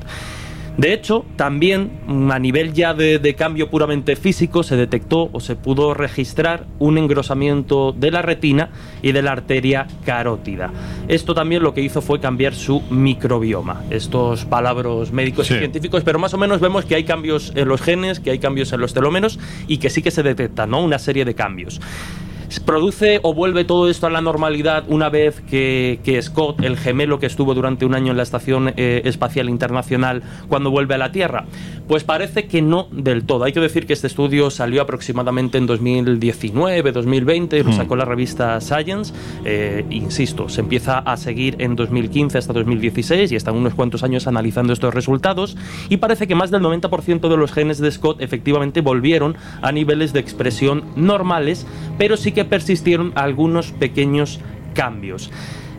De 0.78 0.94
hecho, 0.94 1.26
también 1.36 1.92
a 2.32 2.40
nivel 2.40 2.74
ya 2.74 2.94
de, 2.94 3.36
cambio 3.38 3.70
puramente 3.70 4.16
físico 4.16 4.64
se 4.64 4.76
detectó 4.76 5.30
o 5.32 5.40
se 5.40 5.56
pudo 5.56 5.94
registrar 5.94 6.66
un 6.80 6.98
engrosamiento 6.98 7.92
de 7.92 8.12
la 8.12 8.22
retina 8.22 8.70
y 9.02 9.12
de 9.12 9.22
la 9.22 9.34
arteria 9.34 9.88
carótida. 10.06 10.72
Esto 11.08 11.34
también 11.34 11.62
lo 11.64 11.74
que 11.74 11.82
hizo 11.82 12.02
fue 12.02 12.20
cambiar 12.20 12.56
su 12.56 12.82
microbioma. 12.90 13.84
Estos 13.90 14.46
palabras 14.46 15.12
médicos 15.12 15.52
y 15.52 15.56
científicos, 15.56 16.04
pero 16.04 16.20
más 16.20 16.34
o 16.34 16.38
menos 16.38 16.62
vemos 16.62 16.86
que 16.86 16.96
hay 16.96 17.04
cambios 17.04 17.52
en 17.56 17.68
los 17.68 17.82
genes, 17.82 18.20
que 18.20 18.32
hay 18.32 18.40
cambios 18.40 18.72
en 18.74 18.80
los 18.80 18.94
telómeros 18.94 19.40
y 19.68 19.78
que 19.78 19.90
sí 19.90 20.02
que 20.02 20.12
se 20.12 20.24
detecta 20.24 20.68
¿no? 20.68 20.84
una 20.84 21.00
serie 21.00 21.26
de 21.26 21.36
cambios. 21.36 21.82
¿Produce 22.60 23.20
o 23.24 23.34
vuelve 23.34 23.64
todo 23.64 23.90
esto 23.90 24.08
a 24.08 24.10
la 24.10 24.22
normalidad 24.22 24.84
una 24.88 25.10
vez 25.10 25.42
que, 25.42 26.20
Scott, 26.22 26.62
el 26.62 26.78
gemelo 26.78 27.20
que 27.20 27.26
estuvo 27.26 27.54
durante 27.54 27.86
un 27.86 27.96
año 27.96 28.12
en 28.12 28.18
la 28.18 28.24
Estación 28.24 28.74
eh, 28.76 29.02
Espacial 29.06 29.50
Internacional, 29.50 30.24
cuando 30.50 30.70
vuelve 30.70 30.96
a 30.96 30.98
la 30.98 31.12
Tierra? 31.12 31.46
Pues 31.88 32.04
parece 32.04 32.48
que 32.48 32.62
no 32.62 32.88
del 32.92 33.26
todo. 33.26 33.44
Hay 33.44 33.54
que 33.54 33.60
decir 33.60 33.86
que 33.86 33.94
este 33.94 34.08
estudio 34.08 34.50
salió 34.50 34.82
aproximadamente 34.82 35.58
en 35.58 35.66
2019, 35.66 36.92
2020, 36.92 37.64
lo 37.64 37.70
hmm. 37.72 37.74
sacó 37.74 37.96
la 37.96 38.06
revista 38.06 38.60
Science. 38.62 39.14
Eh, 39.46 39.86
insisto, 39.90 40.50
se 40.50 40.62
empieza 40.62 41.00
a 41.00 41.18
seguir 41.18 41.56
en 41.60 41.76
2015 41.76 42.38
hasta 42.38 42.54
2016 42.54 43.32
y 43.32 43.36
están 43.36 43.56
unos 43.56 43.74
cuantos 43.76 44.04
años 44.04 44.28
analizando 44.28 44.74
estos 44.74 44.94
resultados 44.94 45.58
y 45.90 45.98
parece 45.98 46.28
que 46.28 46.36
más 46.36 46.52
del 46.52 46.62
90% 46.62 47.30
de 47.30 47.38
los 47.38 47.52
genes 47.52 47.80
de 47.80 47.92
Scott 47.92 48.22
efectivamente 48.22 48.82
volvieron 48.82 49.36
a 49.62 49.72
niveles 49.72 50.14
de 50.14 50.20
expresión 50.20 50.84
normales, 50.96 51.68
pero 51.98 52.18
sí 52.18 52.32
que 52.32 52.41
persistieron 52.46 53.12
algunos 53.16 53.72
pequeños 53.72 54.40
cambios. 54.74 55.32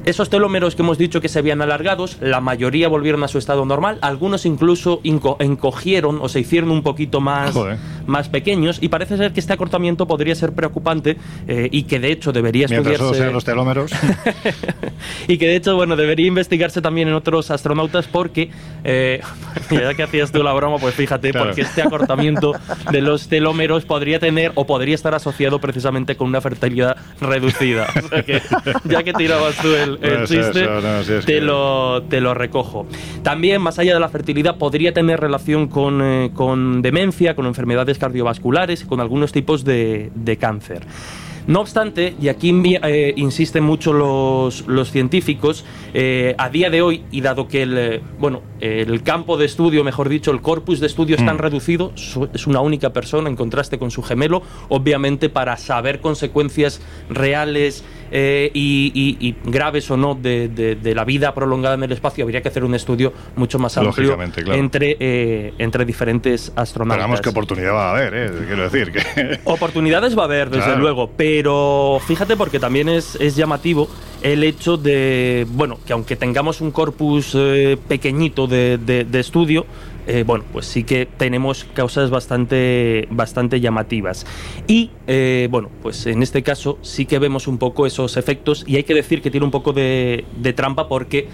Esos 0.04 0.30
telómeros 0.30 0.74
que 0.74 0.82
hemos 0.82 0.98
dicho 0.98 1.20
que 1.20 1.28
se 1.28 1.38
habían 1.38 1.62
alargados, 1.62 2.16
la 2.20 2.40
mayoría 2.40 2.88
volvieron 2.88 3.22
a 3.22 3.28
su 3.28 3.38
estado 3.38 3.64
normal, 3.64 3.98
algunos 4.00 4.46
incluso 4.46 5.00
encogieron 5.04 6.18
o 6.20 6.28
se 6.28 6.40
hicieron 6.40 6.72
un 6.72 6.82
poquito 6.82 7.20
más, 7.20 7.54
más 8.06 8.28
pequeños 8.28 8.78
y 8.80 8.88
parece 8.88 9.16
ser 9.16 9.32
que 9.32 9.38
este 9.38 9.52
acortamiento 9.52 10.08
podría 10.08 10.34
ser 10.34 10.54
preocupante 10.54 11.16
eh, 11.46 11.68
y 11.70 11.84
que 11.84 12.00
de 12.00 12.10
hecho 12.10 12.32
debería 12.32 12.66
Mientras 12.68 12.94
estudiarse... 12.94 13.32
los 13.32 13.44
telómeros. 13.44 13.92
y 15.28 15.38
que 15.38 15.46
de 15.46 15.56
hecho, 15.56 15.76
bueno, 15.76 15.94
debería 15.94 16.26
investigarse 16.26 16.82
también 16.82 17.06
en 17.06 17.14
otros 17.14 17.52
astronautas 17.52 18.08
porque, 18.08 18.50
eh, 18.82 19.20
ya 19.70 19.94
que 19.94 20.02
hacías 20.02 20.32
tú 20.32 20.42
la 20.42 20.52
broma, 20.52 20.78
pues 20.78 20.96
fíjate, 20.96 21.32
porque 21.32 21.60
este 21.60 21.80
acortamiento 21.80 22.54
de 22.90 23.00
los 23.02 23.28
telómeros 23.28 23.84
podría 23.84 24.18
tener 24.18 24.50
o 24.56 24.66
podría 24.66 24.96
estar 24.96 25.14
asociado 25.14 25.60
precisamente 25.60 26.16
con 26.16 26.26
una 26.26 26.40
fertilidad 26.40 26.96
reducida. 27.20 27.86
ya 28.84 29.04
que 29.04 29.12
tirabas 29.12 29.56
tú 29.56 29.68
el 29.74 29.91
el, 30.00 30.26
chiste, 30.26 30.66
te, 31.26 31.40
lo, 31.40 32.02
te 32.08 32.20
lo 32.20 32.34
recojo. 32.34 32.86
También, 33.22 33.60
más 33.60 33.78
allá 33.78 33.94
de 33.94 34.00
la 34.00 34.08
fertilidad, 34.08 34.58
podría 34.58 34.92
tener 34.92 35.20
relación 35.20 35.68
con, 35.68 36.00
eh, 36.02 36.30
con 36.34 36.82
demencia, 36.82 37.34
con 37.34 37.46
enfermedades 37.46 37.98
cardiovasculares 37.98 38.82
y 38.82 38.86
con 38.86 39.00
algunos 39.00 39.32
tipos 39.32 39.64
de, 39.64 40.10
de 40.14 40.36
cáncer. 40.36 40.86
No 41.46 41.60
obstante, 41.60 42.14
y 42.20 42.28
aquí 42.28 42.52
eh, 42.64 43.14
insisten 43.16 43.64
mucho 43.64 43.92
los, 43.92 44.66
los 44.66 44.90
científicos, 44.90 45.64
eh, 45.94 46.34
a 46.38 46.48
día 46.48 46.70
de 46.70 46.82
hoy, 46.82 47.04
y 47.10 47.20
dado 47.20 47.48
que 47.48 47.62
el, 47.62 48.00
bueno, 48.18 48.42
el 48.60 49.02
campo 49.02 49.36
de 49.36 49.46
estudio, 49.46 49.82
mejor 49.84 50.08
dicho, 50.08 50.30
el 50.30 50.40
corpus 50.40 50.80
de 50.80 50.86
estudio 50.86 51.16
es 51.16 51.24
tan 51.24 51.36
mm. 51.36 51.40
reducido, 51.40 51.92
es 52.32 52.46
una 52.46 52.60
única 52.60 52.92
persona 52.92 53.28
en 53.28 53.36
contraste 53.36 53.78
con 53.78 53.90
su 53.90 54.02
gemelo, 54.02 54.42
obviamente 54.68 55.28
para 55.28 55.56
saber 55.56 56.00
consecuencias 56.00 56.80
reales 57.08 57.84
eh, 58.14 58.50
y, 58.52 59.34
graves 59.44 59.90
o 59.90 59.96
no 59.96 60.14
de, 60.14 60.92
la 60.94 61.04
vida 61.04 61.34
prolongada 61.34 61.76
en 61.76 61.82
el 61.84 61.92
espacio, 61.92 62.24
habría 62.24 62.42
que 62.42 62.48
hacer 62.48 62.62
un 62.62 62.74
estudio 62.74 63.12
mucho 63.36 63.58
más 63.58 63.78
amplio 63.78 64.18
entre, 64.52 64.96
eh, 65.00 65.54
entre 65.58 65.86
diferentes 65.86 66.52
astronautas. 66.54 67.22
Qué 67.22 67.30
oportunidad 67.30 67.72
va 67.72 67.88
a 67.88 67.90
haber, 67.92 68.14
eh, 68.14 68.30
quiero 68.46 68.68
decir. 68.68 68.92
Que... 68.92 69.40
Oportunidades 69.44 70.16
va 70.16 70.22
a 70.22 70.24
haber, 70.26 70.50
desde 70.50 70.76
luego, 70.76 71.10
pero 71.16 71.31
fíjate 72.06 72.36
porque 72.36 72.58
también 72.58 72.88
es, 72.88 73.16
es 73.16 73.36
llamativo 73.36 73.88
el 74.22 74.44
hecho 74.44 74.76
de, 74.76 75.46
bueno, 75.50 75.78
que 75.86 75.92
aunque 75.92 76.16
tengamos 76.16 76.60
un 76.60 76.70
corpus 76.70 77.36
pequeñito 77.88 78.46
de, 78.46 78.78
de 78.78 79.20
estudio, 79.20 79.66
eh, 80.06 80.24
bueno, 80.26 80.44
pues 80.52 80.66
sí 80.66 80.82
que 80.82 81.06
tenemos 81.06 81.64
causas 81.74 82.10
bastante, 82.10 83.06
bastante 83.10 83.60
llamativas. 83.60 84.26
Y, 84.66 84.90
eh, 85.06 85.46
bueno, 85.50 85.70
pues 85.82 86.06
en 86.06 86.22
este 86.22 86.42
caso 86.42 86.78
sí 86.82 87.06
que 87.06 87.18
vemos 87.18 87.46
un 87.46 87.58
poco 87.58 87.86
esos 87.86 88.16
efectos 88.16 88.64
y 88.66 88.76
hay 88.76 88.84
que 88.84 88.94
decir 88.94 89.22
que 89.22 89.30
tiene 89.30 89.44
un 89.44 89.52
poco 89.52 89.72
de 89.72 90.24
trampa 90.56 90.88
porque 90.88 91.28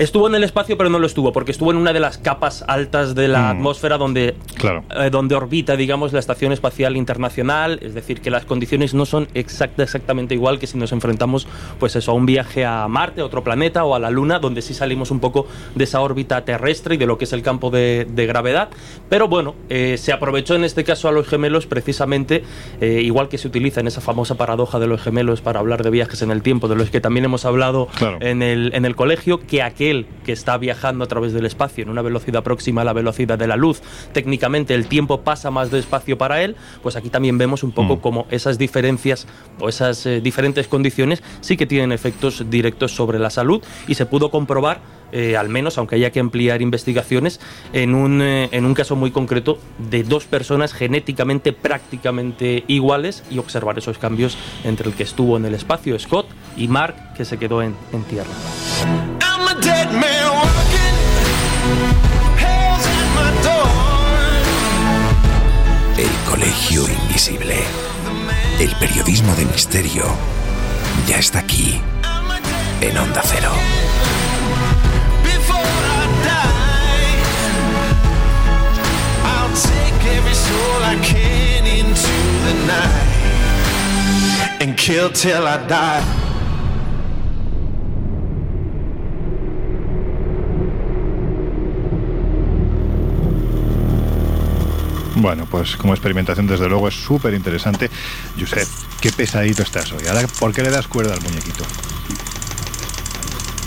Estuvo 0.00 0.28
en 0.28 0.34
el 0.34 0.44
espacio, 0.44 0.78
pero 0.78 0.88
no 0.88 0.98
lo 0.98 1.06
estuvo, 1.06 1.30
porque 1.30 1.50
estuvo 1.50 1.70
en 1.72 1.76
una 1.76 1.92
de 1.92 2.00
las 2.00 2.16
capas 2.16 2.64
altas 2.66 3.14
de 3.14 3.28
la 3.28 3.40
mm. 3.42 3.56
atmósfera 3.58 3.98
donde, 3.98 4.28
eh, 4.28 5.10
donde 5.10 5.34
orbita, 5.34 5.76
digamos, 5.76 6.14
la 6.14 6.20
Estación 6.20 6.52
Espacial 6.52 6.96
Internacional. 6.96 7.78
Es 7.82 7.92
decir, 7.92 8.22
que 8.22 8.30
las 8.30 8.46
condiciones 8.46 8.94
no 8.94 9.04
son 9.04 9.28
exacta, 9.34 9.82
exactamente 9.82 10.34
igual 10.34 10.58
que 10.58 10.66
si 10.66 10.78
nos 10.78 10.92
enfrentamos, 10.92 11.46
pues 11.78 11.96
eso, 11.96 12.12
a 12.12 12.14
un 12.14 12.24
viaje 12.24 12.64
a 12.64 12.88
Marte, 12.88 13.20
a 13.20 13.26
otro 13.26 13.44
planeta 13.44 13.84
o 13.84 13.94
a 13.94 13.98
la 13.98 14.08
Luna, 14.08 14.38
donde 14.38 14.62
sí 14.62 14.72
salimos 14.72 15.10
un 15.10 15.20
poco 15.20 15.46
de 15.74 15.84
esa 15.84 16.00
órbita 16.00 16.46
terrestre 16.46 16.94
y 16.94 16.98
de 16.98 17.04
lo 17.04 17.18
que 17.18 17.24
es 17.26 17.34
el 17.34 17.42
campo 17.42 17.68
de, 17.68 18.06
gravedad. 18.26 18.70
Pero 19.10 19.28
bueno, 19.28 19.54
eh, 19.68 19.98
se 19.98 20.14
aprovechó 20.14 20.54
en 20.54 20.64
este 20.64 20.82
caso 20.82 21.08
a 21.08 21.12
los 21.12 21.26
gemelos 21.28 21.66
precisamente, 21.66 22.42
eh, 22.80 23.02
igual 23.02 23.28
que 23.28 23.36
se 23.36 23.48
utiliza 23.48 23.80
en 23.80 23.88
esa 23.88 24.00
famosa 24.00 24.36
paradoja 24.36 24.78
de 24.78 24.86
los 24.86 25.02
gemelos 25.02 25.42
para 25.42 25.60
hablar 25.60 25.82
de 25.82 25.90
viajes 25.90 26.22
en 26.22 26.30
el 26.30 26.40
tiempo, 26.40 26.68
de 26.68 26.76
los 26.76 26.88
que 26.88 27.02
también 27.02 27.26
hemos 27.26 27.44
hablado 27.44 27.88
en, 28.20 28.40
el, 28.40 28.70
en 28.72 28.86
el 28.86 28.96
colegio, 28.96 29.40
que 29.46 29.60
aquel 29.60 29.89
que 30.24 30.32
está 30.32 30.56
viajando 30.58 31.04
a 31.04 31.06
través 31.06 31.32
del 31.32 31.46
espacio 31.46 31.82
en 31.82 31.90
una 31.90 32.02
velocidad 32.02 32.42
próxima 32.42 32.82
a 32.82 32.84
la 32.84 32.92
velocidad 32.92 33.38
de 33.38 33.46
la 33.46 33.56
luz, 33.56 33.82
técnicamente 34.12 34.74
el 34.74 34.86
tiempo 34.86 35.22
pasa 35.22 35.50
más 35.50 35.70
despacio 35.70 36.16
para 36.18 36.42
él, 36.42 36.56
pues 36.82 36.96
aquí 36.96 37.10
también 37.10 37.38
vemos 37.38 37.62
un 37.62 37.72
poco 37.72 37.96
mm. 37.96 38.00
como 38.00 38.26
esas 38.30 38.58
diferencias 38.58 39.26
o 39.58 39.68
esas 39.68 40.06
eh, 40.06 40.20
diferentes 40.20 40.68
condiciones 40.68 41.22
sí 41.40 41.56
que 41.56 41.66
tienen 41.66 41.92
efectos 41.92 42.44
directos 42.50 42.92
sobre 42.92 43.18
la 43.18 43.30
salud 43.30 43.62
y 43.86 43.94
se 43.94 44.06
pudo 44.06 44.30
comprobar 44.30 44.80
eh, 45.12 45.36
al 45.36 45.48
menos, 45.48 45.78
aunque 45.78 45.96
haya 45.96 46.10
que 46.10 46.20
ampliar 46.20 46.62
investigaciones, 46.62 47.40
en 47.72 47.94
un, 47.94 48.22
eh, 48.22 48.48
en 48.52 48.64
un 48.64 48.74
caso 48.74 48.96
muy 48.96 49.10
concreto 49.10 49.58
de 49.90 50.04
dos 50.04 50.24
personas 50.24 50.72
genéticamente 50.72 51.52
prácticamente 51.52 52.64
iguales 52.68 53.24
y 53.30 53.38
observar 53.38 53.78
esos 53.78 53.98
cambios 53.98 54.36
entre 54.64 54.88
el 54.88 54.94
que 54.94 55.02
estuvo 55.02 55.36
en 55.36 55.44
el 55.44 55.54
espacio, 55.54 55.98
Scott, 55.98 56.26
y 56.56 56.68
Mark, 56.68 57.14
que 57.16 57.24
se 57.24 57.38
quedó 57.38 57.62
en, 57.62 57.74
en 57.92 58.04
tierra. 58.04 58.30
El 65.96 66.30
Colegio 66.30 66.86
Invisible. 66.88 67.64
El 68.58 68.70
periodismo 68.76 69.34
de 69.36 69.46
misterio 69.46 70.04
ya 71.08 71.16
está 71.18 71.38
aquí, 71.38 71.80
en 72.80 72.98
Onda 72.98 73.22
Cero. 73.24 73.52
and 84.60 84.76
kill 84.76 85.08
till 85.08 85.46
I 85.46 85.56
die. 85.66 86.19
Bueno, 95.20 95.44
pues 95.44 95.76
como 95.76 95.92
experimentación 95.92 96.46
desde 96.46 96.66
luego 96.66 96.88
es 96.88 96.94
súper 96.94 97.34
interesante. 97.34 97.90
Josep, 98.38 98.66
qué 99.02 99.12
pesadito 99.12 99.62
estás 99.62 99.92
hoy. 99.92 100.06
Ahora, 100.06 100.26
¿por 100.38 100.54
qué 100.54 100.62
le 100.62 100.70
das 100.70 100.86
cuerda 100.86 101.12
al 101.12 101.20
muñequito? 101.20 101.62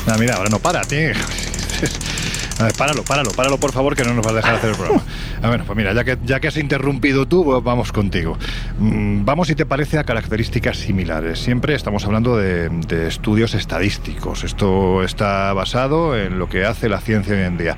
Ah, 0.07 0.17
mira, 0.17 0.35
ahora 0.35 0.49
no 0.49 0.57
para, 0.57 0.81
tío. 0.81 1.11
A 2.59 2.65
ver, 2.65 2.73
páralo, 2.73 3.03
páralo, 3.03 3.31
páralo 3.31 3.57
por 3.57 3.71
favor, 3.71 3.95
que 3.95 4.03
no 4.03 4.13
nos 4.13 4.25
va 4.25 4.31
a 4.31 4.33
dejar 4.35 4.55
hacer 4.55 4.69
el 4.71 4.75
programa. 4.75 5.03
A 5.41 5.49
ver, 5.49 5.63
pues 5.63 5.75
mira, 5.75 5.93
ya 5.93 6.03
que, 6.03 6.17
ya 6.23 6.39
que 6.39 6.47
has 6.47 6.57
interrumpido 6.57 7.27
tú, 7.27 7.61
vamos 7.61 7.91
contigo. 7.91 8.37
Mm, 8.79 9.25
vamos, 9.25 9.47
si 9.47 9.55
te 9.55 9.65
parece, 9.65 9.97
a 9.97 10.03
características 10.03 10.77
similares. 10.77 11.39
Siempre 11.39 11.75
estamos 11.75 12.05
hablando 12.05 12.37
de, 12.37 12.69
estudios 13.07 13.55
estadísticos. 13.55 14.43
Esto 14.43 15.03
está 15.03 15.51
basado 15.53 16.17
en 16.17 16.39
lo 16.39 16.47
que 16.47 16.65
hace 16.65 16.89
la 16.89 17.01
ciencia 17.01 17.35
hoy 17.35 17.41
en 17.41 17.57
día. 17.57 17.75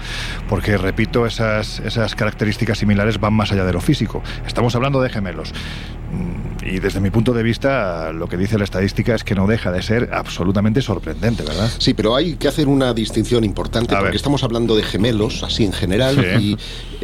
Porque, 0.49 0.77
repito, 0.77 1.25
esas, 1.25 1.79
esas 1.79 2.15
características 2.15 2.77
similares 2.77 3.19
van 3.19 3.33
más 3.33 3.51
allá 3.51 3.65
de 3.65 3.73
lo 3.73 3.81
físico. 3.81 4.21
Estamos 4.45 4.75
hablando 4.75 5.01
de 5.01 5.09
gemelos. 5.09 5.53
Y 6.65 6.80
desde 6.80 6.99
mi 6.99 7.12
punto 7.12 7.32
de 7.32 7.43
vista, 7.43 8.12
lo 8.12 8.28
que 8.28 8.38
dice 8.38 8.58
la 8.58 8.63
estadística 8.63 9.13
es 9.13 9.23
que 9.23 9.36
no 9.36 9.45
deja 9.45 9.71
de 9.71 9.84
ser 9.84 10.10
absolutamente 10.12 10.82
sorprendente, 10.82 11.43
¿verdad? 11.43 11.69
Sí, 11.78 11.93
pero 11.93 12.15
hay 12.15 12.38
que 12.38 12.47
hacer 12.47 12.67
una 12.67 12.91
distinción 12.93 13.43
importante 13.43 13.93
porque 13.93 14.06
ver. 14.06 14.15
estamos 14.15 14.43
hablando 14.43 14.75
de 14.75 14.82
gemelos, 14.82 15.43
así 15.43 15.63
en 15.63 15.73
general, 15.73 16.15
sí. 16.15 16.43
y 16.43 16.54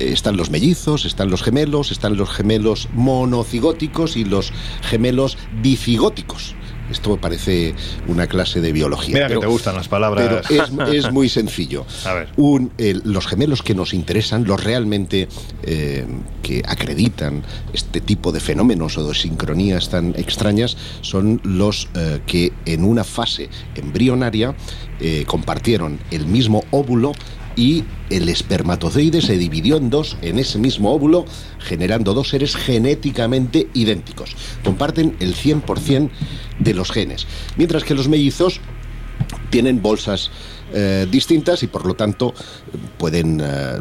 eh, 0.01 0.13
están 0.13 0.35
los 0.35 0.49
mellizos, 0.49 1.05
están 1.05 1.29
los 1.29 1.43
gemelos, 1.43 1.91
están 1.91 2.17
los 2.17 2.31
gemelos 2.31 2.89
monocigóticos 2.93 4.17
y 4.17 4.25
los 4.25 4.51
gemelos 4.81 5.37
dicigóticos. 5.61 6.55
Esto 6.91 7.11
me 7.11 7.17
parece 7.17 7.73
una 8.07 8.27
clase 8.27 8.61
de 8.61 8.71
biología. 8.71 9.15
Mira 9.15 9.27
pero, 9.27 9.39
que 9.39 9.47
te 9.47 9.51
gustan 9.51 9.75
las 9.75 9.87
palabras. 9.87 10.45
Pero 10.47 10.63
es, 10.63 10.71
es 11.05 11.11
muy 11.11 11.29
sencillo. 11.29 11.85
A 12.05 12.13
ver. 12.13 12.29
Un, 12.37 12.71
eh, 12.77 12.99
los 13.03 13.27
gemelos 13.27 13.61
que 13.61 13.75
nos 13.75 13.93
interesan, 13.93 14.43
los 14.45 14.63
realmente 14.63 15.27
eh, 15.63 16.05
que 16.41 16.61
acreditan 16.67 17.43
este 17.73 18.01
tipo 18.01 18.31
de 18.31 18.39
fenómenos 18.39 18.97
o 18.97 19.07
de 19.07 19.15
sincronías 19.15 19.89
tan 19.89 20.13
extrañas, 20.17 20.77
son 21.01 21.41
los 21.43 21.87
eh, 21.95 22.21
que 22.25 22.53
en 22.65 22.83
una 22.83 23.03
fase 23.03 23.49
embrionaria 23.75 24.55
eh, 24.99 25.23
compartieron 25.27 25.99
el 26.11 26.25
mismo 26.25 26.63
óvulo 26.71 27.13
y 27.55 27.83
el 28.09 28.29
espermatozoide 28.29 29.21
se 29.21 29.37
dividió 29.37 29.77
en 29.77 29.89
dos 29.89 30.17
en 30.21 30.39
ese 30.39 30.59
mismo 30.59 30.91
óvulo, 30.91 31.25
generando 31.59 32.13
dos 32.13 32.29
seres 32.29 32.55
genéticamente 32.55 33.67
idénticos. 33.73 34.35
Comparten 34.63 35.15
el 35.19 35.35
100% 35.35 36.09
de 36.59 36.73
los 36.73 36.91
genes, 36.91 37.27
mientras 37.57 37.83
que 37.83 37.95
los 37.95 38.07
mellizos 38.07 38.59
tienen 39.49 39.81
bolsas 39.81 40.31
eh, 40.73 41.05
distintas 41.11 41.63
y 41.63 41.67
por 41.67 41.85
lo 41.85 41.95
tanto 41.95 42.33
pueden, 42.97 43.41
eh, 43.43 43.79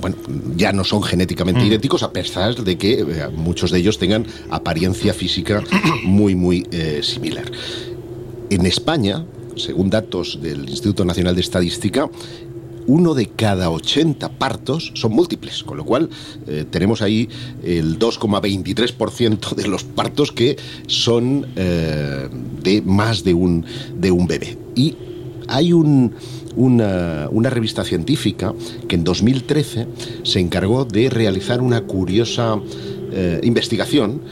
bueno, 0.00 0.16
ya 0.56 0.72
no 0.72 0.82
son 0.82 1.02
genéticamente 1.02 1.60
mm. 1.60 1.66
idénticos 1.66 2.02
a 2.02 2.12
pesar 2.12 2.56
de 2.56 2.76
que 2.76 3.00
eh, 3.00 3.28
muchos 3.32 3.70
de 3.70 3.78
ellos 3.78 3.98
tengan 3.98 4.26
apariencia 4.50 5.14
física 5.14 5.62
muy, 6.04 6.34
muy 6.34 6.66
similar. 7.02 7.44
En 8.50 8.66
España, 8.66 9.24
según 9.56 9.90
datos 9.90 10.40
del 10.42 10.68
Instituto 10.68 11.04
Nacional 11.04 11.34
de 11.34 11.40
Estadística, 11.40 12.10
uno 12.88 13.14
de 13.14 13.26
cada 13.26 13.70
80 13.70 14.30
partos 14.30 14.90
son 14.94 15.12
múltiples, 15.12 15.62
con 15.62 15.76
lo 15.76 15.84
cual 15.84 16.08
eh, 16.46 16.64
tenemos 16.68 17.02
ahí 17.02 17.28
el 17.62 17.98
2,23% 17.98 19.54
de 19.54 19.68
los 19.68 19.84
partos 19.84 20.32
que 20.32 20.56
son 20.86 21.46
eh, 21.54 22.28
de 22.62 22.82
más 22.82 23.22
de 23.22 23.34
un, 23.34 23.64
de 23.94 24.10
un 24.10 24.26
bebé. 24.26 24.58
Y 24.74 24.96
hay 25.48 25.72
un, 25.72 26.14
una, 26.56 27.28
una, 27.30 27.50
revista 27.50 27.84
científica 27.84 28.54
que 28.88 28.96
en 28.96 29.04
2013 29.04 29.86
se 30.22 30.40
encargó 30.40 30.86
de 30.86 31.10
realizar 31.10 31.60
una 31.60 31.82
curiosa 31.82 32.58
eh, 33.12 33.40
investigación 33.44 34.22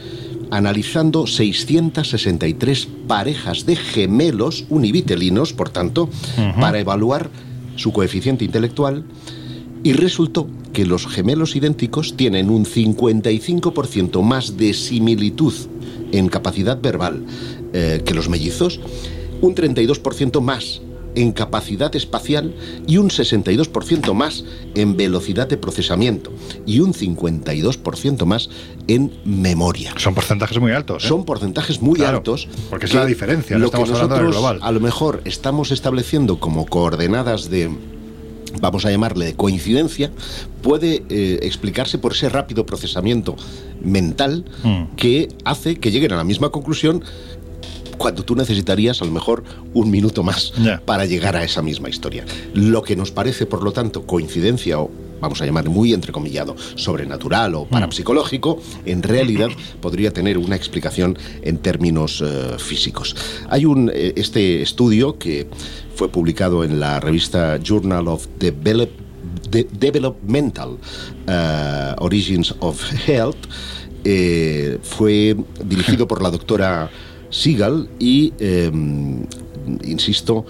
analizando 0.49 1.27
663 1.27 2.87
parejas 3.07 3.65
de 3.65 3.75
gemelos 3.75 4.65
univitelinos, 4.69 5.51
por 5.51 5.69
tanto, 5.69 6.03
uh 6.03 6.09
-huh. 6.37 6.59
para 6.59 6.79
evaluar 6.79 7.29
su 7.77 7.91
coeficiente 7.93 8.45
intelectual 8.45 9.05
y 9.83 9.93
resultó 9.93 10.47
que 10.73 10.85
los 10.85 11.07
gemelos 11.07 11.55
idénticos 11.55 12.17
tienen 12.17 12.49
un 12.49 12.65
55% 12.65 14.21
más 14.21 14.57
de 14.57 14.73
similitud 14.73 15.53
en 16.11 16.27
capacidad 16.27 16.79
verbal 16.81 17.23
eh, 17.73 18.01
que 18.05 18.13
los 18.13 18.29
mellizos, 18.29 18.79
un 19.41 19.55
32% 19.55 20.41
más 20.41 20.81
en 21.17 21.31
capacidad 21.31 21.95
espacial 21.95 22.53
y 22.85 22.97
un 22.97 23.09
62% 23.09 24.13
más 24.13 24.45
en 24.75 24.95
velocidad 24.95 25.47
de 25.47 25.57
procesamiento 25.57 26.31
y 26.67 26.79
un 26.79 26.93
52% 26.93 28.25
más 28.25 28.49
en 28.87 29.11
memoria. 29.25 29.93
Son 29.97 30.13
porcentajes 30.13 30.59
muy 30.59 30.71
altos. 30.71 31.03
¿eh? 31.03 31.07
Son 31.07 31.25
porcentajes 31.25 31.81
muy 31.81 31.95
claro, 31.95 32.17
altos. 32.17 32.47
Porque 32.69 32.85
es 32.85 32.93
la 32.93 33.05
diferencia, 33.05 33.57
no 33.57 33.65
lo 33.65 33.71
que 33.71 33.77
estamos 33.77 33.89
hablando 33.89 34.15
nosotros 34.15 34.35
del 34.35 34.41
global. 34.41 34.59
a 34.61 34.71
lo 34.71 34.79
mejor 34.79 35.21
estamos 35.25 35.71
estableciendo 35.71 36.39
como 36.39 36.67
coordenadas 36.67 37.49
de 37.49 37.71
vamos 38.61 38.85
a 38.85 38.91
llamarle 38.91 39.25
de 39.25 39.35
coincidencia, 39.35 40.11
puede 40.61 41.03
eh, 41.09 41.39
explicarse 41.43 41.97
por 41.97 42.13
ese 42.13 42.29
rápido 42.29 42.65
procesamiento 42.65 43.35
mental 43.81 44.45
mm. 44.63 44.95
que 44.95 45.29
hace 45.45 45.75
que 45.77 45.91
lleguen 45.91 46.13
a 46.13 46.15
la 46.15 46.23
misma 46.23 46.49
conclusión 46.49 47.03
cuando 47.97 48.23
tú 48.23 48.35
necesitarías 48.35 49.01
a 49.01 49.05
lo 49.05 49.11
mejor 49.11 49.43
un 49.73 49.91
minuto 49.91 50.23
más 50.23 50.53
yeah. 50.53 50.81
para 50.85 51.05
llegar 51.05 51.35
a 51.35 51.43
esa 51.43 51.61
misma 51.61 51.89
historia. 51.89 52.25
Lo 52.53 52.81
que 52.83 52.95
nos 52.95 53.11
parece, 53.11 53.45
por 53.45 53.63
lo 53.63 53.71
tanto, 53.71 54.05
coincidencia 54.05 54.79
o 54.79 54.89
vamos 55.19 55.41
a 55.41 55.45
llamar 55.45 55.69
muy 55.69 55.93
entrecomillado, 55.93 56.55
sobrenatural 56.75 57.55
o 57.55 57.65
parapsicológico, 57.65 58.61
en 58.85 59.03
realidad 59.03 59.49
podría 59.81 60.11
tener 60.11 60.37
una 60.37 60.55
explicación 60.55 61.17
en 61.41 61.57
términos 61.57 62.21
uh, 62.21 62.57
físicos. 62.59 63.15
Hay 63.49 63.65
un 63.65 63.91
eh, 63.93 64.13
este 64.15 64.61
estudio 64.61 65.17
que 65.17 65.47
fue 65.95 66.09
publicado 66.09 66.63
en 66.63 66.79
la 66.79 66.99
revista 66.99 67.59
Journal 67.61 68.07
of 68.07 68.27
Develop, 68.39 68.89
De 69.49 69.67
Developmental 69.71 70.69
uh, 70.69 72.03
Origins 72.03 72.53
of 72.59 72.81
Health, 73.07 73.37
eh, 74.03 74.77
fue 74.83 75.35
dirigido 75.65 76.07
por 76.07 76.21
la 76.21 76.31
doctora 76.31 76.89
Seagal 77.29 77.89
y, 77.99 78.33
eh, 78.39 78.71
insisto, 79.83 80.45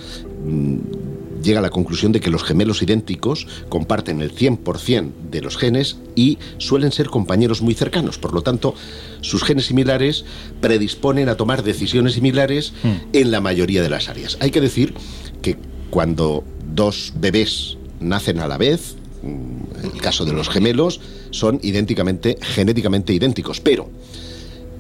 llega 1.42 1.60
a 1.60 1.62
la 1.62 1.70
conclusión 1.70 2.12
de 2.12 2.20
que 2.20 2.30
los 2.30 2.44
gemelos 2.44 2.82
idénticos 2.82 3.48
comparten 3.70 4.22
el 4.22 4.34
100% 4.34 5.12
de 5.32 5.42
los 5.42 5.58
genes 5.58 5.98
y 6.16 6.38
suelen 6.58 6.92
ser 6.92 7.08
compañeros 7.08 7.62
muy 7.62 7.74
cercanos. 7.74 8.18
Por 8.18 8.34
lo 8.34 8.42
tanto, 8.42 8.76
sus 9.22 9.44
genes 9.44 9.66
similares 9.66 10.26
predisponen 10.62 11.30
a 11.30 11.36
tomar 11.36 11.63
decisiones 11.63 12.13
similares 12.13 12.74
mm. 12.84 12.90
en 13.13 13.32
la 13.32 13.42
mayoría 13.42 13.82
de 13.82 13.90
las 13.90 14.10
áreas. 14.10 14.38
Hay 14.40 14.52
que 14.52 14.62
decir 14.62 14.94
que 15.42 15.58
cuando 15.90 16.44
dos 16.74 17.13
bebés 17.16 17.78
nacen 18.00 18.40
a 18.40 18.48
la 18.48 18.58
vez, 18.58 18.96
en 19.24 19.92
el 19.94 20.02
caso 20.02 20.26
de 20.26 20.34
los 20.34 20.50
gemelos, 20.50 21.00
son 21.32 21.60
idénticamente, 21.63 22.38
genéticamente 22.42 23.13
idénticos, 23.13 23.60
pero 23.60 23.90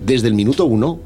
desde 0.05 0.27
el 0.27 0.33
minuto 0.33 0.65
uno 0.65 0.99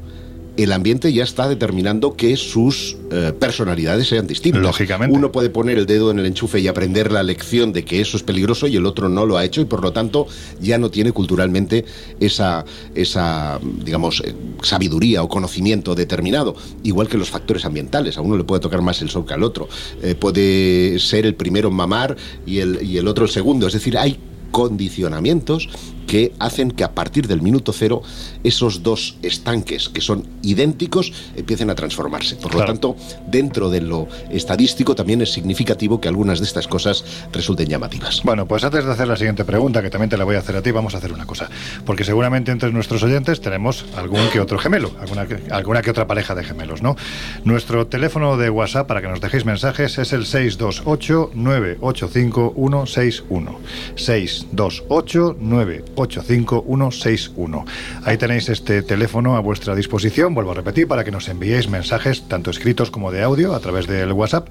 el 0.56 0.72
ambiente 0.72 1.12
ya 1.12 1.24
está 1.24 1.48
determinando 1.48 2.14
que 2.14 2.36
sus 2.36 2.96
eh, 3.10 3.32
personalidades 3.38 4.08
sean 4.08 4.26
distintas. 4.26 4.62
Lógicamente. 4.62 5.16
Uno 5.16 5.32
puede 5.32 5.50
poner 5.50 5.78
el 5.78 5.86
dedo 5.86 6.10
en 6.10 6.18
el 6.18 6.26
enchufe 6.26 6.60
y 6.60 6.68
aprender 6.68 7.10
la 7.10 7.22
lección 7.22 7.72
de 7.72 7.84
que 7.84 8.00
eso 8.00 8.16
es 8.16 8.22
peligroso 8.22 8.66
y 8.66 8.76
el 8.76 8.84
otro 8.84 9.08
no 9.08 9.24
lo 9.24 9.38
ha 9.38 9.44
hecho 9.44 9.60
y 9.60 9.64
por 9.64 9.82
lo 9.82 9.92
tanto 9.92 10.26
ya 10.60 10.78
no 10.78 10.90
tiene 10.90 11.12
culturalmente 11.12 11.84
esa, 12.20 12.64
esa 12.94 13.58
digamos, 13.62 14.22
eh, 14.24 14.34
sabiduría 14.62 15.22
o 15.22 15.28
conocimiento 15.28 15.94
determinado. 15.94 16.54
Igual 16.82 17.08
que 17.08 17.16
los 17.16 17.30
factores 17.30 17.64
ambientales. 17.64 18.18
A 18.18 18.20
uno 18.20 18.36
le 18.36 18.44
puede 18.44 18.60
tocar 18.60 18.82
más 18.82 19.00
el 19.00 19.08
sol 19.08 19.24
que 19.24 19.34
al 19.34 19.42
otro. 19.42 19.68
Eh, 20.02 20.14
puede 20.14 20.98
ser 20.98 21.24
el 21.24 21.34
primero 21.34 21.68
en 21.68 21.74
mamar 21.74 22.16
y 22.46 22.58
el, 22.58 22.82
y 22.82 22.98
el 22.98 23.08
otro 23.08 23.24
el 23.24 23.30
segundo. 23.30 23.66
Es 23.66 23.72
decir, 23.72 23.96
hay 23.96 24.18
condicionamientos 24.50 25.68
que 26.06 26.32
hacen 26.38 26.70
que 26.70 26.84
a 26.84 26.92
partir 26.92 27.26
del 27.26 27.42
minuto 27.42 27.72
cero 27.72 28.02
esos 28.44 28.82
dos 28.82 29.16
estanques 29.22 29.88
que 29.88 30.00
son 30.00 30.26
idénticos 30.42 31.12
empiecen 31.36 31.70
a 31.70 31.74
transformarse. 31.74 32.36
Por 32.36 32.50
claro. 32.50 32.66
lo 32.66 32.72
tanto, 32.72 32.96
dentro 33.26 33.70
de 33.70 33.80
lo 33.80 34.08
estadístico 34.30 34.94
también 34.94 35.22
es 35.22 35.32
significativo 35.32 36.00
que 36.00 36.08
algunas 36.08 36.40
de 36.40 36.46
estas 36.46 36.68
cosas 36.68 37.04
resulten 37.32 37.68
llamativas. 37.68 38.22
Bueno, 38.24 38.46
pues 38.46 38.64
antes 38.64 38.84
de 38.84 38.92
hacer 38.92 39.08
la 39.08 39.16
siguiente 39.16 39.44
pregunta, 39.44 39.82
que 39.82 39.90
también 39.90 40.10
te 40.10 40.16
la 40.16 40.24
voy 40.24 40.36
a 40.36 40.40
hacer 40.40 40.56
a 40.56 40.62
ti, 40.62 40.70
vamos 40.70 40.94
a 40.94 40.98
hacer 40.98 41.12
una 41.12 41.26
cosa. 41.26 41.48
Porque 41.84 42.04
seguramente 42.04 42.52
entre 42.52 42.72
nuestros 42.72 43.02
oyentes 43.02 43.40
tenemos 43.40 43.84
algún 43.96 44.28
que 44.30 44.40
otro 44.40 44.58
gemelo, 44.58 44.92
alguna 45.00 45.26
que, 45.26 45.40
alguna 45.50 45.82
que 45.82 45.90
otra 45.90 46.06
pareja 46.06 46.34
de 46.34 46.44
gemelos, 46.44 46.82
¿no? 46.82 46.96
Nuestro 47.44 47.86
teléfono 47.86 48.36
de 48.36 48.50
WhatsApp 48.50 48.86
para 48.86 49.00
que 49.00 49.08
nos 49.08 49.20
dejéis 49.20 49.44
mensajes 49.44 49.98
es 49.98 50.12
el 50.12 50.26
628 50.26 51.30
985 51.34 52.54
161. 52.56 53.58
628 53.96 55.36
985 55.38 55.91
85161. 55.94 57.64
Ahí 58.04 58.16
tenéis 58.16 58.48
este 58.48 58.82
teléfono 58.82 59.36
a 59.36 59.40
vuestra 59.40 59.74
disposición, 59.74 60.34
vuelvo 60.34 60.52
a 60.52 60.54
repetir, 60.54 60.88
para 60.88 61.04
que 61.04 61.10
nos 61.10 61.28
enviéis 61.28 61.68
mensajes 61.68 62.28
tanto 62.28 62.50
escritos 62.50 62.90
como 62.90 63.12
de 63.12 63.22
audio 63.22 63.54
a 63.54 63.60
través 63.60 63.86
del 63.86 64.12
WhatsApp. 64.12 64.48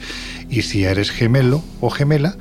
Y 0.49 0.61
si 0.63 0.83
eres 0.83 1.11
gemelo 1.11 1.63
o 1.79 1.89
gemela, 1.89 2.35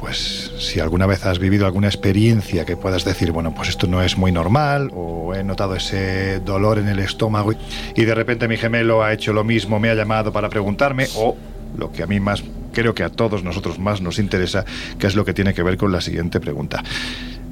pues 0.00 0.50
si 0.58 0.80
alguna 0.80 1.06
vez 1.06 1.26
has 1.26 1.38
vivido 1.38 1.66
alguna 1.66 1.88
experiencia 1.88 2.64
que 2.64 2.74
puedas 2.76 3.04
decir, 3.04 3.32
bueno, 3.32 3.54
pues 3.54 3.68
esto 3.68 3.86
no 3.86 4.02
es 4.02 4.16
muy 4.16 4.32
normal, 4.32 4.90
o 4.94 5.34
he 5.34 5.44
notado 5.44 5.76
ese 5.76 6.40
dolor 6.40 6.78
en 6.78 6.88
el 6.88 6.98
estómago 7.00 7.52
y 7.94 8.04
de 8.04 8.14
repente 8.14 8.48
mi 8.48 8.56
gemelo 8.56 9.04
ha 9.04 9.12
hecho 9.12 9.34
lo 9.34 9.44
mismo, 9.44 9.78
me 9.78 9.90
ha 9.90 9.94
llamado 9.94 10.32
para 10.32 10.48
preguntarme, 10.48 11.06
o 11.16 11.36
lo 11.76 11.92
que 11.92 12.02
a 12.02 12.06
mí 12.06 12.18
más, 12.18 12.42
creo 12.72 12.94
que 12.94 13.04
a 13.04 13.10
todos 13.10 13.44
nosotros 13.44 13.78
más 13.78 14.00
nos 14.00 14.18
interesa, 14.18 14.64
que 14.98 15.06
es 15.06 15.14
lo 15.14 15.24
que 15.26 15.34
tiene 15.34 15.52
que 15.52 15.62
ver 15.62 15.76
con 15.76 15.92
la 15.92 16.00
siguiente 16.00 16.40
pregunta. 16.40 16.82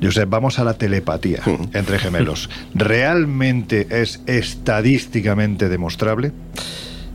Josep, 0.02 0.28
vamos 0.28 0.58
a 0.58 0.64
la 0.64 0.74
telepatía 0.74 1.42
entre 1.72 1.98
gemelos. 1.98 2.48
¿Realmente 2.74 3.86
es 3.90 4.20
estadísticamente 4.26 5.68
demostrable? 5.68 6.32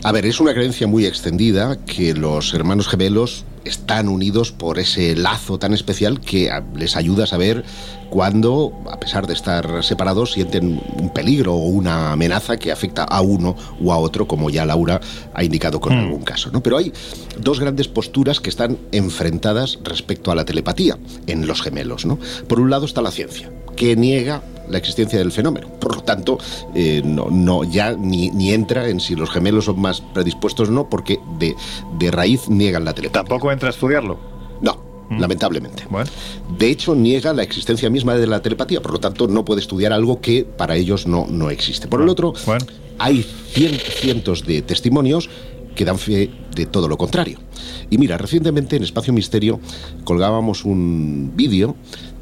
A 0.03 0.11
ver, 0.11 0.25
es 0.25 0.39
una 0.39 0.53
creencia 0.53 0.85
muy 0.85 1.05
extendida 1.05 1.77
que 1.85 2.13
los 2.13 2.53
hermanos 2.53 2.87
gemelos 2.89 3.45
están 3.65 4.09
unidos 4.09 4.51
por 4.51 4.79
ese 4.79 5.15
lazo 5.15 5.59
tan 5.59 5.73
especial 5.73 6.19
que 6.19 6.49
les 6.75 6.95
ayuda 6.95 7.25
a 7.25 7.27
saber 7.27 7.63
cuando, 8.09 8.73
a 8.91 8.99
pesar 8.99 9.25
de 9.25 9.33
estar 9.33 9.83
separados, 9.83 10.33
sienten 10.33 10.79
un 10.99 11.09
peligro 11.09 11.55
o 11.55 11.65
una 11.65 12.11
amenaza 12.11 12.57
que 12.57 12.71
afecta 12.71 13.03
a 13.03 13.21
uno 13.21 13.55
o 13.83 13.91
a 13.91 13.97
otro, 13.97 14.27
como 14.27 14.49
ya 14.49 14.65
Laura 14.65 15.01
ha 15.33 15.43
indicado 15.43 15.79
con 15.79 15.95
hmm. 15.95 15.99
algún 15.99 16.21
caso. 16.21 16.51
¿no? 16.51 16.61
Pero 16.61 16.77
hay 16.77 16.93
dos 17.39 17.59
grandes 17.59 17.87
posturas 17.87 18.39
que 18.39 18.49
están 18.49 18.77
enfrentadas 18.91 19.79
respecto 19.83 20.31
a 20.31 20.35
la 20.35 20.45
telepatía 20.45 20.97
en 21.25 21.47
los 21.47 21.61
gemelos. 21.61 22.05
¿no? 22.05 22.19
Por 22.47 22.59
un 22.59 22.69
lado 22.69 22.85
está 22.85 23.01
la 23.01 23.11
ciencia, 23.11 23.49
que 23.75 23.95
niega 23.95 24.43
la 24.73 24.79
existencia 24.79 25.17
del 25.17 25.31
fenómeno. 25.31 25.67
Por 25.79 25.95
lo 25.95 26.01
tanto, 26.03 26.37
eh, 26.75 27.01
no, 27.05 27.27
no, 27.29 27.63
ya 27.63 27.93
ni, 27.93 28.29
ni, 28.31 28.51
entra 28.51 28.89
en 28.89 28.99
si 28.99 29.15
los 29.15 29.29
gemelos 29.29 29.65
son 29.65 29.79
más 29.79 30.01
predispuestos 30.01 30.69
o 30.69 30.71
no, 30.71 30.89
porque 30.89 31.19
de, 31.39 31.55
de 31.97 32.11
raíz 32.11 32.49
niegan 32.49 32.83
la 32.83 32.93
telepatía. 32.93 33.23
¿Tampoco 33.23 33.51
entra 33.51 33.69
a 33.69 33.71
estudiarlo? 33.71 34.19
No, 34.61 34.77
mm. 35.09 35.19
lamentablemente. 35.19 35.85
De 36.57 36.69
hecho, 36.69 36.95
niega 36.95 37.33
la 37.33 37.43
existencia 37.43 37.89
misma 37.89 38.15
de 38.15 38.27
la 38.27 38.41
telepatía, 38.41 38.81
por 38.81 38.91
lo 38.91 38.99
tanto, 38.99 39.27
no 39.27 39.45
puede 39.45 39.61
estudiar 39.61 39.93
algo 39.93 40.19
que 40.19 40.43
para 40.43 40.75
ellos 40.75 41.07
no, 41.07 41.27
no 41.29 41.49
existe. 41.49 41.87
Por 41.87 42.01
el 42.01 42.09
otro, 42.09 42.33
hay 42.99 43.23
cientos 43.53 44.45
de 44.45 44.61
testimonios 44.61 45.29
que 45.75 45.85
dan 45.85 45.97
fe 45.97 46.29
de 46.55 46.65
todo 46.65 46.87
lo 46.87 46.97
contrario. 46.97 47.39
Y 47.89 47.97
mira, 47.97 48.17
recientemente 48.17 48.75
en 48.75 48.83
Espacio 48.83 49.13
Misterio 49.13 49.59
colgábamos 50.03 50.65
un 50.65 51.31
vídeo 51.35 51.75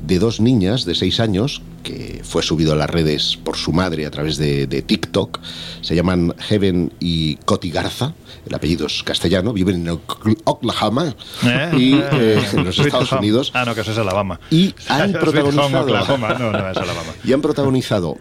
de 0.05 0.19
dos 0.19 0.39
niñas 0.39 0.85
de 0.85 0.95
seis 0.95 1.19
años 1.19 1.61
que 1.83 2.21
fue 2.23 2.43
subido 2.43 2.73
a 2.73 2.75
las 2.75 2.89
redes 2.89 3.37
por 3.43 3.57
su 3.57 3.71
madre 3.71 4.05
a 4.05 4.11
través 4.11 4.37
de, 4.37 4.67
TikTok. 4.81 5.39
Se 5.81 5.95
llaman 5.95 6.33
Heaven 6.37 6.93
y 6.99 7.35
Coti 7.37 7.71
Garza. 7.71 8.13
El 8.45 8.55
apellido 8.55 8.87
es 8.87 9.03
castellano. 9.03 9.53
Viven 9.53 9.87
en 9.87 9.99
Oklahoma 10.43 11.15
¿Eh? 11.43 11.71
y 11.77 11.93
eh, 11.95 12.43
en 12.53 12.65
los 12.65 12.77
Estados 12.79 13.11
Unidos. 13.11 13.51
Ah, 13.53 13.65
no, 13.65 13.75
que 13.75 13.81
eso 13.81 13.91
es 13.91 13.97
Alabama. 13.97 14.39
Y 14.49 14.73
han 14.87 15.13
protagonizado. 15.13 15.87
No, 15.87 16.51
no 16.51 16.69
es 16.69 16.77
Alabama. 16.77 17.13
Y 17.23 17.33
han 17.33 17.41
protagonizado 17.41 18.17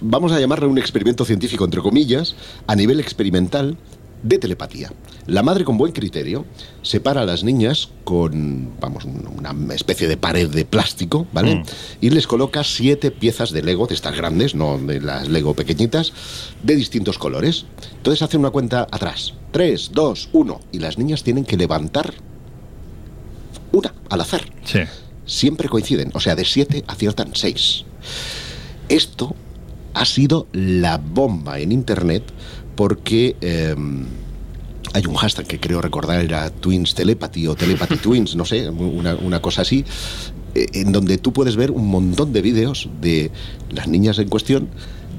vamos 0.00 0.32
a 0.32 0.40
llamarle 0.40 0.66
un 0.66 0.78
experimento 0.78 1.24
científico, 1.24 1.64
entre 1.64 1.80
comillas, 1.80 2.34
a 2.66 2.76
nivel 2.76 3.00
experimental, 3.00 3.76
de 4.22 4.38
telepatía. 4.38 4.92
La 5.26 5.42
madre 5.42 5.64
con 5.64 5.76
buen 5.76 5.92
criterio 5.92 6.46
separa 6.82 7.22
a 7.22 7.26
las 7.26 7.44
niñas 7.44 7.90
con, 8.04 8.72
vamos, 8.80 9.04
una 9.04 9.74
especie 9.74 10.08
de 10.08 10.16
pared 10.16 10.48
de 10.48 10.64
plástico, 10.64 11.26
¿vale? 11.32 11.56
Mm. 11.56 11.62
Y 12.00 12.10
les 12.10 12.26
coloca 12.26 12.64
siete 12.64 13.10
piezas 13.10 13.50
de 13.50 13.62
Lego, 13.62 13.86
de 13.86 13.94
estas 13.94 14.16
grandes, 14.16 14.54
no 14.54 14.78
de 14.78 15.00
las 15.00 15.28
Lego 15.28 15.54
pequeñitas, 15.54 16.12
de 16.62 16.76
distintos 16.76 17.18
colores. 17.18 17.66
Entonces 17.96 18.22
hace 18.22 18.36
una 18.38 18.50
cuenta 18.50 18.86
atrás. 18.90 19.34
Tres, 19.52 19.90
dos, 19.92 20.28
uno. 20.32 20.60
Y 20.72 20.78
las 20.78 20.98
niñas 20.98 21.22
tienen 21.22 21.44
que 21.44 21.56
levantar 21.56 22.14
una 23.72 23.92
al 24.08 24.20
azar. 24.20 24.42
Sí. 24.64 24.80
Siempre 25.26 25.68
coinciden. 25.68 26.10
O 26.14 26.20
sea, 26.20 26.34
de 26.34 26.44
siete 26.44 26.84
aciertan 26.86 27.30
seis. 27.34 27.84
Esto 28.88 29.34
ha 29.92 30.04
sido 30.04 30.46
la 30.52 30.98
bomba 30.98 31.58
en 31.58 31.72
Internet 31.72 32.22
porque 32.78 33.34
em, 33.40 34.04
hay 34.94 35.04
un 35.06 35.16
hashtag 35.16 35.48
que 35.48 35.58
creo 35.58 35.82
recordar 35.82 36.24
era 36.24 36.48
Twins 36.48 36.94
Telepathy 36.94 37.48
o 37.48 37.56
Telepathy 37.56 37.96
Twins, 38.04 38.36
no 38.36 38.44
sé, 38.44 38.70
una, 38.70 39.42
cosa 39.42 39.62
así, 39.62 39.84
eh, 40.54 40.66
en 40.74 40.92
donde 40.92 41.18
tú 41.18 41.32
puedes 41.32 41.56
ver 41.56 41.72
un 41.72 41.88
montón 41.88 42.32
de 42.32 42.40
vídeos 42.40 42.88
de 43.00 43.32
las 43.72 43.88
niñas 43.88 44.20
en 44.20 44.28
cuestión, 44.28 44.68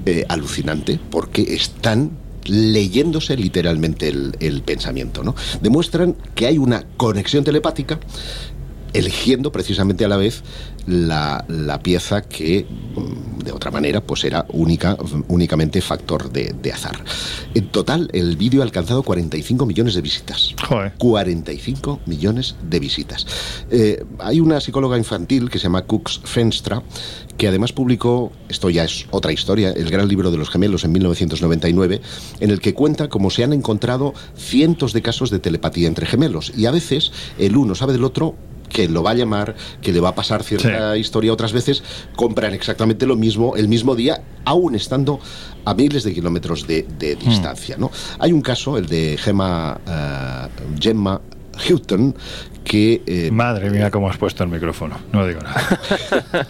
eh, 0.06 0.24
alucinante, 0.30 1.02
porque 1.12 1.54
están 1.54 2.12
leyéndose 2.45 3.36
literalmente 3.36 4.08
el, 4.08 4.38
el, 4.39 4.62
pensamiento, 4.62 5.22
¿no? 5.26 5.36
Demuestran 5.62 6.15
que 6.36 6.48
hay 6.48 6.58
una 6.58 6.86
conexión 6.95 7.43
telepática 7.43 8.00
eligiendo 8.93 9.52
precisamente 9.52 10.06
a 10.06 10.08
la 10.08 10.17
vez 10.17 10.43
la, 10.88 11.45
pieza 11.84 12.21
que 12.21 12.65
mm, 12.65 13.39
de 13.43 13.52
otra 13.52 13.71
manera 13.71 14.02
pues 14.02 14.23
era 14.23 14.45
única, 14.49 14.97
únicamente 15.28 15.82
factor 15.82 16.32
de, 16.32 16.71
azar. 16.71 17.04
En 17.54 17.67
total 17.69 18.10
el 18.13 18.38
vídeo 18.38 18.62
ha 18.62 18.63
alcanzado 18.63 19.04
45 19.04 19.65
millones 19.65 19.95
de 19.95 20.02
visitas. 20.02 20.56
45 20.97 22.02
millones 22.06 22.56
de 22.62 22.80
visitas. 22.80 23.25
Eh, 23.71 24.04
hay 24.19 24.39
una 24.39 24.60
psicóloga 24.62 24.97
infantil 24.97 25.49
que 25.49 25.58
se 25.58 25.63
llama 25.63 25.84
Cooks 25.84 26.21
Fenstra 26.23 26.84
que 27.39 27.47
además 27.47 27.71
publicó, 27.71 28.34
esto 28.49 28.69
ya 28.69 28.84
es 28.84 29.06
otra 29.12 29.32
historia, 29.32 29.71
el 29.71 29.89
gran 29.89 30.10
libro 30.10 30.30
de 30.30 30.38
los 30.38 30.49
gemelos 30.49 30.84
en 30.84 30.91
1999, 30.91 32.02
en 32.41 32.49
el 32.52 32.60
que 32.60 32.73
cuenta 32.73 33.08
cómo 33.08 33.30
se 33.30 33.45
han 33.45 33.54
encontrado 33.54 34.13
cientos 34.36 34.91
de 34.91 35.02
casos 35.02 35.30
de 35.30 35.39
telepatía 35.39 35.88
entre 35.88 36.06
gemelos 36.06 36.52
y 36.56 36.65
a 36.65 36.71
veces 36.71 37.13
el 37.38 37.56
uno 37.56 37.75
sabe 37.75 37.93
del 37.93 38.04
otro 38.04 38.36
que 38.69 38.88
lo 38.88 39.03
va 39.03 39.12
a 39.12 39.15
llamar, 39.15 39.55
que 39.82 39.91
le 39.91 39.99
va 39.99 40.10
a 40.10 40.15
pasar 40.15 40.43
cierta 40.43 40.95
historia 40.95 41.34
otras 41.34 41.51
veces, 41.51 41.84
compran 42.15 42.53
exactamente 42.53 43.05
lo 43.05 43.15
mismo 43.15 43.55
el 43.58 43.67
mismo 43.67 43.95
día, 43.95 44.21
aún 44.45 44.75
estando 44.75 45.19
a 45.65 45.73
miles 45.73 46.03
de 46.03 46.13
kilómetros 46.13 46.65
de, 46.67 46.84
hmm. 46.84 47.27
distancia. 47.27 47.75
¿no? 47.77 47.91
Hay 48.19 48.32
un 48.32 48.41
caso, 48.41 48.77
el 48.77 48.88
de 48.88 49.17
Gemma, 49.17 49.79
uh, 49.86 50.79
Gemma 50.79 51.19
Houghton, 51.67 52.15
que... 52.63 53.01
Eh, 53.05 53.32
Madre 53.32 53.69
mía, 53.69 53.91
cómo 53.91 54.10
has 54.10 54.17
puesto 54.17 54.43
el 54.43 54.49
micrófono. 54.49 54.97
No 55.12 55.27
digo 55.27 55.41
nada. 55.41 55.79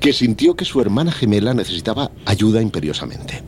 que 0.00 0.12
sintió 0.12 0.54
que 0.54 0.64
su 0.64 0.80
hermana 0.80 1.12
gemela 1.12 1.52
necesitaba 1.52 2.10
ayuda 2.24 2.62
imperiosamente. 2.62 3.42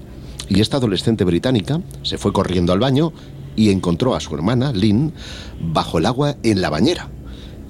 Y 0.49 0.61
esta 0.61 0.77
adolescente 0.77 1.25
británica 1.25 1.81
se 2.03 2.19
fue 2.19 2.33
corriendo 2.33 2.73
al 2.73 2.81
baño 2.81 3.13
y 3.57 3.71
encontró 3.71 4.15
a 4.15 4.21
su 4.21 4.35
hermana, 4.35 4.73
Lynn, 4.73 5.15
bajo 5.61 5.99
el 5.99 6.07
agua 6.07 6.37
en 6.43 6.61
la 6.61 6.71
bañera 6.71 7.09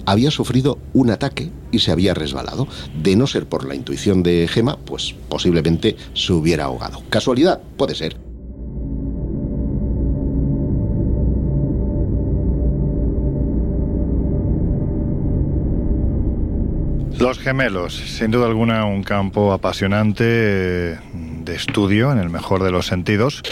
había 0.06 0.30
sufrido 0.30 0.78
un 0.92 1.10
ataque 1.10 1.50
y 1.70 1.80
se 1.80 1.92
había 1.92 2.14
resbalado. 2.14 2.68
De 3.02 3.16
no 3.16 3.26
ser 3.26 3.46
por 3.46 3.66
la 3.66 3.74
intuición 3.74 4.22
de 4.22 4.48
Gema, 4.48 4.78
pues 4.84 5.14
posiblemente 5.28 5.96
se 6.14 6.32
hubiera 6.32 6.64
ahogado. 6.64 7.02
¿Casualidad? 7.10 7.60
Puede 7.76 7.94
ser. 7.94 8.16
Los 17.18 17.38
gemelos, 17.38 17.94
sin 17.94 18.32
duda 18.32 18.46
alguna 18.46 18.84
un 18.84 19.02
campo 19.02 19.52
apasionante 19.52 20.24
de 20.24 21.54
estudio 21.54 22.12
en 22.12 22.18
el 22.18 22.28
mejor 22.28 22.62
de 22.62 22.70
los 22.70 22.86
sentidos 22.86 23.42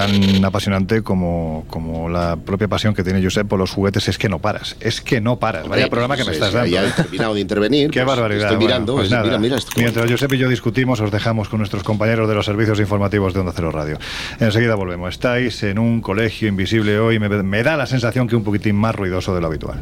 tan 0.00 0.44
apasionante 0.44 1.02
como, 1.02 1.64
como 1.68 2.08
la 2.08 2.36
propia 2.36 2.68
pasión 2.68 2.94
que 2.94 3.04
tiene 3.04 3.22
Josep 3.22 3.46
por 3.46 3.58
los 3.58 3.70
juguetes 3.70 4.08
es 4.08 4.16
que 4.16 4.30
no 4.30 4.38
paras, 4.38 4.76
es 4.80 5.02
que 5.02 5.20
no 5.20 5.38
paras. 5.38 5.68
Vaya 5.68 5.90
programa 5.90 6.16
que 6.16 6.24
me 6.24 6.32
estás 6.32 6.54
dando. 6.54 6.70
Ya 6.70 6.86
he 6.86 6.90
terminado 6.90 7.34
de 7.34 7.40
intervenir. 7.40 7.90
Qué 7.92 8.02
barbaridad. 8.02 8.52
Estoy 8.52 8.64
mirando. 8.64 8.96
pues 8.96 9.10
nada, 9.10 9.38
Mientras 9.38 10.10
Josep 10.10 10.32
y 10.32 10.38
yo 10.38 10.48
discutimos, 10.48 11.00
os 11.00 11.10
dejamos 11.10 11.50
con 11.50 11.58
nuestros 11.58 11.82
compañeros 11.82 12.28
de 12.28 12.34
los 12.34 12.46
servicios 12.46 12.80
informativos 12.80 13.34
de 13.34 13.40
Onda 13.40 13.52
Cero 13.54 13.70
Radio. 13.72 13.98
Enseguida 14.38 14.74
volvemos. 14.74 15.10
Estáis 15.10 15.62
en 15.64 15.78
un 15.78 16.00
colegio 16.00 16.48
invisible 16.48 16.98
hoy. 16.98 17.18
Me, 17.18 17.28
me 17.28 17.62
da 17.62 17.76
la 17.76 17.86
sensación 17.86 18.26
que 18.26 18.36
un 18.36 18.44
poquitín 18.44 18.76
más 18.76 18.94
ruidoso 18.94 19.34
de 19.34 19.40
lo 19.42 19.48
habitual. 19.48 19.80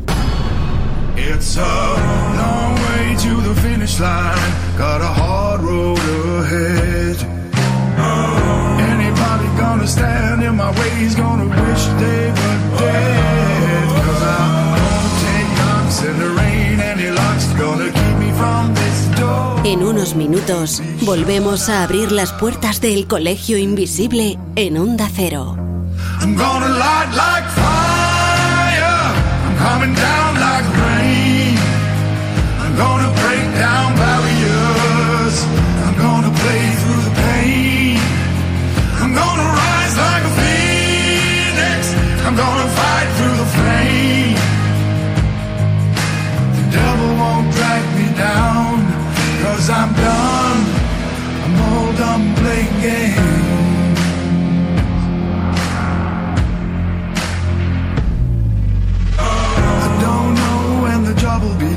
It's 1.16 1.56
a 1.56 1.60
long 1.60 2.74
way 2.74 3.14
to 3.16 3.40
the 3.48 3.60
finish 3.60 4.00
line. 4.00 4.36
Got 4.76 5.00
a 5.00 5.37
stand 9.88 10.42
in 10.42 10.54
my 10.56 10.70
way. 10.78 10.90
He's 11.00 11.16
gonna 11.16 11.46
wish 11.46 11.84
they 12.02 12.30
were 12.38 12.58
dead. 12.78 13.88
Cause 14.04 14.22
I'm 14.22 14.50
gonna 14.84 15.10
take 15.24 15.50
knocks 15.58 16.02
in 16.02 16.18
the 16.18 16.30
rain 16.40 16.80
and 16.80 17.00
he 17.00 17.10
locks 17.10 17.46
gonna 17.54 17.90
keep 17.90 18.16
me 18.18 18.30
from 18.32 18.74
this 18.74 18.98
door. 19.18 19.60
En 19.64 19.82
unos 19.82 20.14
minutos 20.14 20.82
volvemos 21.02 21.68
a 21.68 21.82
abrir 21.84 22.12
las 22.12 22.32
puertas 22.32 22.80
del 22.80 23.06
colegio 23.06 23.58
invisible 23.58 24.38
en 24.56 24.76
Onda 24.78 25.08
Cero. 25.14 25.56
I'm 26.20 26.36
gonna 26.36 26.68
light 26.68 27.10
like 27.14 27.48
fire. 27.56 28.98
I'm 29.46 29.56
coming 29.56 29.94
down 29.94 30.34
like 30.46 30.66
rain. 30.84 31.56
I'm 32.60 32.76
gonna 32.76 33.17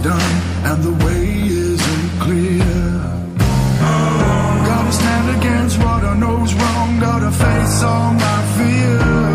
done, 0.03 0.35
and 0.65 0.83
the 0.83 1.05
way 1.05 1.25
isn't 1.43 2.21
clear. 2.21 2.65
Gotta 4.65 4.91
stand 4.91 5.37
against 5.37 5.77
what 5.79 6.03
I 6.03 6.15
know's 6.17 6.53
wrong, 6.53 6.99
gotta 6.99 7.31
face 7.31 7.83
all 7.83 8.13
my 8.13 8.41
fears. 8.57 9.30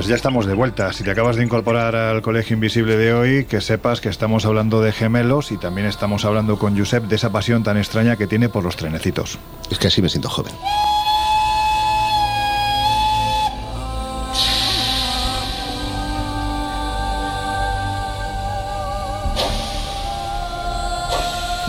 Pues 0.00 0.08
ya 0.08 0.16
estamos 0.16 0.46
de 0.46 0.54
vuelta. 0.54 0.94
Si 0.94 1.04
te 1.04 1.10
acabas 1.10 1.36
de 1.36 1.44
incorporar 1.44 1.94
al 1.94 2.22
Colegio 2.22 2.54
Invisible 2.54 2.96
de 2.96 3.12
hoy, 3.12 3.44
que 3.44 3.60
sepas 3.60 4.00
que 4.00 4.08
estamos 4.08 4.46
hablando 4.46 4.80
de 4.80 4.92
gemelos 4.92 5.52
y 5.52 5.58
también 5.58 5.86
estamos 5.86 6.24
hablando 6.24 6.58
con 6.58 6.78
Josep 6.78 7.04
de 7.04 7.16
esa 7.16 7.30
pasión 7.30 7.62
tan 7.64 7.76
extraña 7.76 8.16
que 8.16 8.26
tiene 8.26 8.48
por 8.48 8.64
los 8.64 8.76
trenecitos. 8.76 9.38
Es 9.70 9.78
que 9.78 9.88
así 9.88 10.00
me 10.00 10.08
siento 10.08 10.30
joven. 10.30 10.54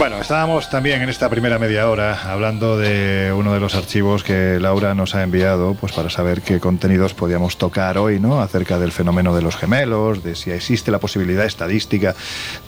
Bueno, 0.01 0.19
estábamos 0.19 0.67
también 0.71 1.03
en 1.03 1.09
esta 1.09 1.29
primera 1.29 1.59
media 1.59 1.87
hora 1.87 2.23
hablando 2.23 2.75
de 2.75 3.31
uno 3.37 3.53
de 3.53 3.59
los 3.59 3.75
archivos 3.75 4.23
que 4.23 4.57
Laura 4.59 4.95
nos 4.95 5.13
ha 5.13 5.21
enviado, 5.21 5.75
pues 5.75 5.91
para 5.91 6.09
saber 6.09 6.41
qué 6.41 6.59
contenidos 6.59 7.13
podíamos 7.13 7.57
tocar 7.59 7.99
hoy, 7.99 8.19
¿no? 8.19 8.41
Acerca 8.41 8.79
del 8.79 8.91
fenómeno 8.91 9.35
de 9.35 9.43
los 9.43 9.57
gemelos, 9.57 10.23
de 10.23 10.33
si 10.33 10.49
existe 10.49 10.89
la 10.89 10.97
posibilidad 10.97 11.45
estadística 11.45 12.15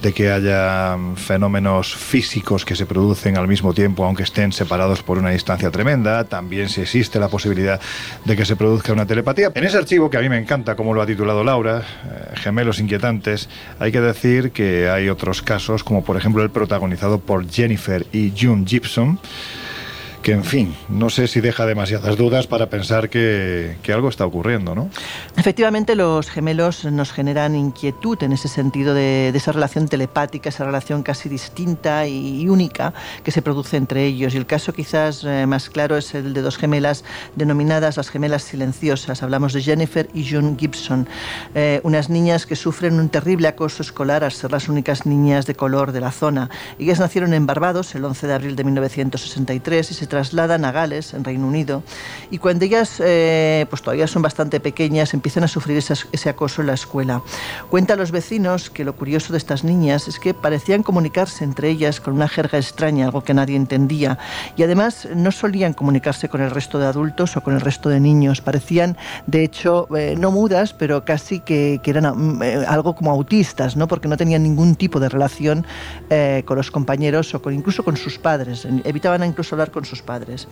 de 0.04 0.14
que 0.14 0.32
haya 0.32 0.96
fenómenos 1.16 1.96
físicos 1.96 2.66
que 2.66 2.76
se 2.76 2.86
producen 2.86 3.36
al 3.36 3.48
mismo 3.48 3.74
tiempo, 3.74 4.06
aunque 4.06 4.22
estén 4.22 4.52
separados 4.52 5.02
por 5.02 5.18
una 5.18 5.32
distancia 5.32 5.72
tremenda. 5.72 6.26
También 6.26 6.70
si 6.70 6.82
existe 6.82 7.18
la 7.18 7.30
posibilidad 7.30 7.82
de 8.26 8.38
que 8.38 8.46
se 8.46 8.56
produzca 8.56 8.94
una 8.94 9.08
telepatía. 9.08 9.52
En 9.56 9.64
ese 9.64 9.80
archivo, 9.80 10.08
que 10.08 10.18
a 10.18 10.22
mí 10.22 10.30
me 10.30 10.38
encanta, 10.38 10.76
como 10.76 10.94
lo 10.94 11.02
ha 11.02 11.08
titulado 11.08 11.44
Laura, 11.44 11.80
eh, 11.80 12.36
Gemelos 12.36 12.80
Inquietantes, 12.80 13.50
hay 13.80 13.92
que 13.92 14.02
decir 14.02 14.52
que 14.52 14.88
hay 14.88 15.10
otros 15.10 15.42
casos, 15.42 15.84
como 15.84 16.04
por 16.04 16.16
ejemplo 16.16 16.44
el 16.44 16.52
protagonizado 16.52 17.23
por 17.26 17.50
Jennifer 17.50 18.06
y 18.12 18.32
June 18.40 18.66
Gibson 18.66 19.20
que 20.24 20.32
en 20.32 20.46
fin, 20.46 20.74
no 20.88 21.10
sé 21.10 21.28
si 21.28 21.42
deja 21.42 21.66
demasiadas 21.66 22.16
dudas 22.16 22.48
para 22.48 22.70
pensar 22.70 23.10
que, 23.10 23.76
algo 23.94 24.08
está 24.08 24.26
ocurriendo, 24.26 24.74
¿no? 24.74 24.90
Efectivamente, 25.36 25.96
los 25.96 26.30
gemelos 26.30 26.86
nos 26.86 27.12
generan 27.12 27.56
inquietud 27.56 28.24
en 28.24 28.32
ese 28.32 28.48
sentido 28.48 28.94
de, 28.94 29.30
esa 29.36 29.52
relación 29.52 29.90
telepática, 29.90 30.48
esa 30.48 30.64
relación 30.64 31.04
casi 31.04 31.28
distinta 31.28 32.08
y, 32.08 32.48
única 32.48 32.94
que 33.24 33.32
se 33.32 33.42
produce 33.42 33.78
entre 33.78 34.06
ellos. 34.06 34.34
Y 34.34 34.38
el 34.38 34.46
caso 34.46 34.74
quizás 34.74 35.24
eh, 35.26 35.46
más 35.46 35.70
claro 35.70 35.98
es 35.98 36.16
el 36.16 36.34
de 36.34 36.42
dos 36.42 36.58
gemelas 36.58 37.04
denominadas 37.36 37.98
las 37.98 38.10
gemelas 38.10 38.44
silenciosas. 38.44 39.24
Hablamos 39.24 39.52
de 39.52 39.62
Jennifer 39.62 40.10
y 40.14 40.30
June 40.30 40.56
Gibson, 40.58 41.08
eh, 41.54 41.82
unas 41.84 42.10
niñas 42.10 42.46
que 42.46 42.56
sufren 42.56 42.98
un 42.98 43.10
terrible 43.10 43.50
acoso 43.50 43.84
escolar 43.84 44.24
al 44.24 44.32
ser 44.32 44.52
las 44.52 44.70
únicas 44.70 45.06
niñas 45.06 45.46
de 45.46 45.56
color 45.56 45.92
de 45.92 46.00
la 46.00 46.12
zona. 46.12 46.50
Ellas 46.80 47.00
nacieron 47.02 47.34
en 47.34 47.46
Barbados 47.46 47.94
el 47.96 48.06
11 48.06 48.28
de 48.28 48.34
abril 48.34 48.56
de 48.56 48.64
1963 48.64 49.92
y 49.92 49.94
se 49.94 50.08
trasladan 50.14 50.64
a 50.64 50.72
Gales, 50.72 51.16
en 51.16 51.24
Reino 51.24 51.48
Unido, 51.48 51.82
y 52.30 52.38
cuando 52.38 52.66
ellas 52.66 53.02
eh, 53.04 53.66
pues 53.68 53.82
todavía 53.82 54.06
son 54.06 54.22
bastante 54.22 54.60
pequeñas, 54.60 55.16
empiezan 55.16 55.44
a 55.44 55.48
sufrir 55.48 55.76
ese, 55.80 56.30
acoso 56.30 56.62
en 56.62 56.68
la 56.68 56.76
escuela. 56.76 57.24
Cuentan 57.72 57.98
los 57.98 58.12
vecinos 58.12 58.70
que 58.70 58.84
lo 58.84 58.96
curioso 58.96 59.34
de 59.34 59.40
estas 59.40 59.64
niñas 59.64 60.08
es 60.08 60.20
que 60.20 60.36
parecían 60.36 60.84
comunicarse 60.84 61.44
entre 61.44 61.72
ellas 61.72 62.00
con 62.00 62.14
una 62.14 62.28
jerga 62.28 62.60
extraña, 62.60 63.06
algo 63.06 63.24
que 63.24 63.34
nadie 63.34 63.56
entendía, 63.56 64.20
y 64.56 64.62
además 64.62 65.08
no 65.16 65.32
solían 65.32 65.74
comunicarse 65.74 66.30
con 66.30 66.42
el 66.42 66.52
resto 66.52 66.78
de 66.78 66.86
adultos 66.86 67.36
o 67.36 67.42
con 67.42 67.56
el 67.56 67.62
resto 67.62 67.90
de 67.90 68.00
niños, 68.00 68.40
parecían 68.40 68.96
de 69.26 69.44
hecho 69.44 69.88
eh, 69.98 70.16
no 70.16 70.30
mudas, 70.30 70.74
pero 70.74 71.06
casi 71.06 71.40
que, 71.40 71.82
eran 71.84 72.40
eh, 72.44 72.64
algo 72.68 72.94
como 72.94 73.10
autistas, 73.10 73.76
¿no? 73.76 73.88
porque 73.88 74.08
no 74.08 74.16
tenían 74.16 74.44
ningún 74.44 74.76
tipo 74.76 75.00
de 75.00 75.10
relación 75.10 75.66
con 76.46 76.58
los 76.58 76.70
compañeros 76.70 77.34
o 77.34 77.42
con, 77.42 77.56
incluso 77.56 77.84
con 77.84 77.98
sus 77.98 78.20
padres, 78.20 78.68
evitaban 78.84 79.24
incluso 79.24 79.56
hablar 79.56 79.72
con 79.72 79.86
sus 79.86 80.03
padres. 80.04 80.48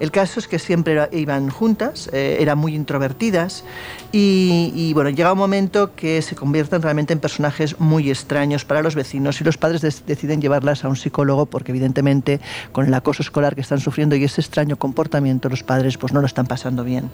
El 0.00 0.10
caso 0.10 0.40
es 0.40 0.48
que 0.48 0.58
siempre 0.58 1.08
iban 1.12 1.48
juntas, 1.48 2.08
eh, 2.12 2.38
eran 2.40 2.58
muy 2.58 2.74
introvertidas 2.74 3.64
y, 4.12 4.92
bueno, 4.94 5.10
llega 5.10 5.32
un 5.32 5.38
momento 5.38 5.94
que 5.94 6.20
se 6.22 6.36
convierten 6.36 6.82
realmente 6.82 7.12
en 7.12 7.18
personajes 7.20 7.80
muy 7.80 8.10
extraños 8.10 8.64
para 8.64 8.82
los 8.82 8.94
vecinos 8.94 9.40
y 9.40 9.44
los 9.44 9.56
padres 9.56 9.80
deciden 10.06 10.40
llevarlas 10.40 10.84
a 10.84 10.88
un 10.88 10.96
psicólogo 10.96 11.46
porque 11.46 11.72
evidentemente 11.72 12.40
con 12.72 12.86
el 12.86 12.94
acoso 12.94 13.22
escolar 13.22 13.54
que 13.54 13.62
están 13.62 13.80
sufriendo 13.80 14.16
y 14.16 14.24
ese 14.24 14.40
extraño 14.40 14.76
comportamiento 14.76 15.48
los 15.48 15.62
padres 15.62 15.96
pues 15.96 16.12
no 16.12 16.20
lo 16.20 16.26
están 16.26 16.46
pasando 16.46 16.84
bien. 16.84 17.10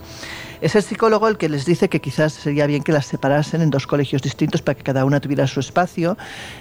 Es 0.60 0.74
el 0.74 0.82
psicólogo 0.82 1.28
el 1.28 1.38
que 1.38 1.48
les 1.48 1.64
dice 1.64 1.88
que 1.88 2.00
quizás 2.00 2.32
sería 2.32 2.66
bien 2.66 2.82
que 2.82 2.90
las 2.90 3.06
separasen 3.06 3.62
en 3.62 3.70
dos 3.70 3.86
colegios 3.86 4.22
distintos 4.22 4.60
para 4.60 4.76
que 4.76 4.82
cada 4.82 5.04
una 5.04 5.20
tuviera 5.20 5.46
su 5.46 5.60
espacio 5.60 6.18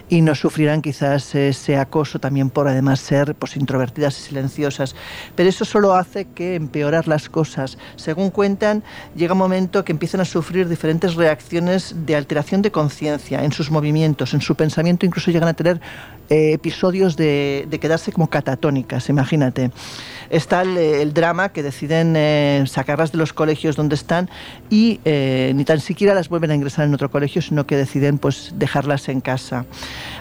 y 0.08 0.22
no 0.22 0.36
sufrieran 0.36 0.84
quizás 0.84 1.34
ese 1.34 1.78
acoso 1.78 2.20
también 2.20 2.52
por 2.52 2.68
además 2.68 3.00
ser 3.00 3.34
pues, 3.34 3.58
introvertidas 3.58 4.20
y 4.20 4.22
silenciosas. 4.22 4.96
Pero 5.36 5.50
eso 5.50 5.66
solo 5.66 5.94
hace 5.94 6.26
que 6.26 6.56
empeorar 6.56 7.08
las 7.08 7.30
cosas. 7.30 7.78
Según 7.96 8.30
cuentan, 8.30 8.84
llega 9.16 9.34
un 9.34 9.40
momento 9.40 9.84
que 9.84 9.92
empiezan 9.92 10.22
a 10.22 10.26
sufrir 10.26 10.68
diferentes 10.68 11.16
reacciones 11.16 11.94
de 12.06 12.16
alteración 12.16 12.62
de 12.62 12.72
conciencia 12.72 13.44
en 13.44 13.52
sus 13.52 13.72
movimientos, 13.72 14.34
en 14.34 14.42
su 14.42 14.56
pensamiento, 14.56 15.06
incluso 15.06 15.32
llegan 15.32 15.50
a 15.50 15.54
tener 15.54 15.80
eh, 16.30 16.54
episodios 16.54 17.16
de, 17.16 17.68
quedarse 17.82 18.12
como 18.12 18.30
catatónicas, 18.30 19.10
imagínate. 19.10 19.72
Está 20.30 20.64
el, 20.64 21.14
drama 21.14 21.50
que 21.50 21.64
deciden 21.64 22.16
eh, 22.18 22.64
sacarlas 22.68 23.12
de 23.12 23.18
los 23.18 23.32
colegios 23.32 23.76
donde 23.76 23.96
están 23.96 24.30
y 24.70 25.00
eh, 25.06 25.54
ni 25.56 25.64
tan 25.64 25.80
siquiera 25.80 26.14
las 26.14 26.28
vuelven 26.28 26.52
a 26.52 26.56
ingresar 26.56 26.86
en 26.86 26.94
otro 26.94 27.10
colegio, 27.10 27.42
sino 27.42 27.66
que 27.66 27.78
deciden 27.78 28.18
pues 28.18 28.54
dejarlas 28.56 29.08
en 29.08 29.22
casa. 29.22 29.66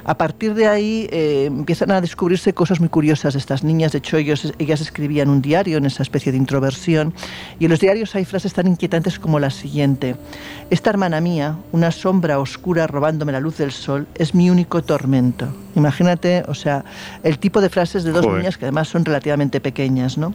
A 0.05 0.17
partir 0.17 0.55
de 0.55 0.69
ahí 0.69 1.09
eh, 1.11 1.47
empiezan 1.47 1.91
a 1.91 2.01
descubrirse 2.01 2.53
cosas 2.53 2.79
muy 2.79 2.89
curiosas 2.89 3.35
de 3.35 3.41
estas 3.41 3.65
niñas. 3.65 3.91
De 3.91 3.99
hecho, 3.99 4.17
ellos, 4.17 4.53
ellas 4.61 4.81
escribían 4.81 5.29
un 5.29 5.43
diario 5.43 5.79
en 5.79 5.87
esa 5.87 6.05
especie 6.05 6.31
de 6.31 6.39
introversión. 6.39 7.13
Y 7.59 7.65
en 7.65 7.73
los 7.73 7.81
diarios 7.81 8.15
hay 8.15 8.25
frases 8.25 8.55
tan 8.55 8.69
inquietantes 8.69 9.19
como 9.19 9.41
la 9.41 9.51
siguiente. 9.51 10.15
Esta 10.71 10.91
hermana 10.91 11.21
mía, 11.21 11.57
una 11.73 11.91
sombra 11.91 12.39
oscura 12.39 12.87
robándome 12.87 13.33
la 13.33 13.41
luz 13.41 13.59
del 13.59 13.73
sol, 13.73 14.07
es 14.15 14.35
mi 14.35 14.49
único 14.49 14.83
tormento. 14.83 15.49
Imagínate, 15.75 15.96
o 16.49 16.55
sea, 16.55 16.85
el 17.23 17.39
tipo 17.39 17.61
de 17.61 17.69
frases 17.69 18.05
de 18.05 18.13
dos 18.13 18.27
niñas 18.27 18.57
que 18.57 18.65
además 18.65 18.89
son 18.89 19.05
relativamente 19.05 19.61
pequeñas, 19.61 20.19
¿no? 20.19 20.35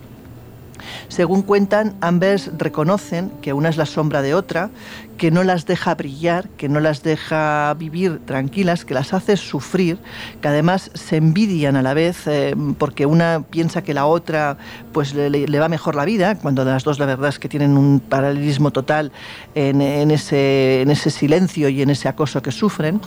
Según 1.08 1.42
cuentan, 1.42 1.96
ambas 2.02 2.52
reconocen 2.58 3.32
que 3.42 3.54
una 3.54 3.70
es 3.70 3.78
la 3.78 3.86
sombra 3.86 4.22
de 4.22 4.34
otra, 4.34 4.70
que 5.18 5.30
no 5.30 5.44
las 5.44 5.68
deja 5.68 5.94
brillar, 5.94 6.50
que 6.50 6.68
no 6.68 6.80
las 6.80 7.04
deja 7.04 7.74
vivir 7.76 8.20
tranquilas, 8.26 8.86
que 8.86 8.96
las 8.96 9.14
hace 9.14 9.38
sufrir, 9.38 10.00
que 10.42 10.48
además 10.48 10.90
se 10.96 11.18
envidian 11.18 11.76
a 11.76 11.84
la 11.84 11.94
vez 11.94 12.26
eh, 12.26 12.56
porque 12.80 13.06
una 13.06 13.44
piensa 13.48 13.84
que 13.84 13.94
la 13.94 14.08
otra 14.08 14.58
pues 14.92 15.14
le, 15.14 15.60
va 15.60 15.70
mejor 15.70 15.96
la 15.96 16.06
vida, 16.06 16.36
cuando 16.36 16.66
las 16.66 16.84
dos 16.84 16.98
la 16.98 17.06
verdad 17.06 17.30
es 17.30 17.38
que 17.38 17.50
tienen 17.50 17.78
un 17.78 18.00
paralelismo 18.00 18.72
total 18.72 19.12
en, 19.54 19.82
ese, 20.10 20.82
en 20.82 20.90
ese 20.90 21.12
silencio 21.12 21.70
y 21.70 21.84
en 21.84 21.92
ese 21.92 22.08
acoso 22.08 22.42
que 22.42 22.52
sufren. 22.52 23.00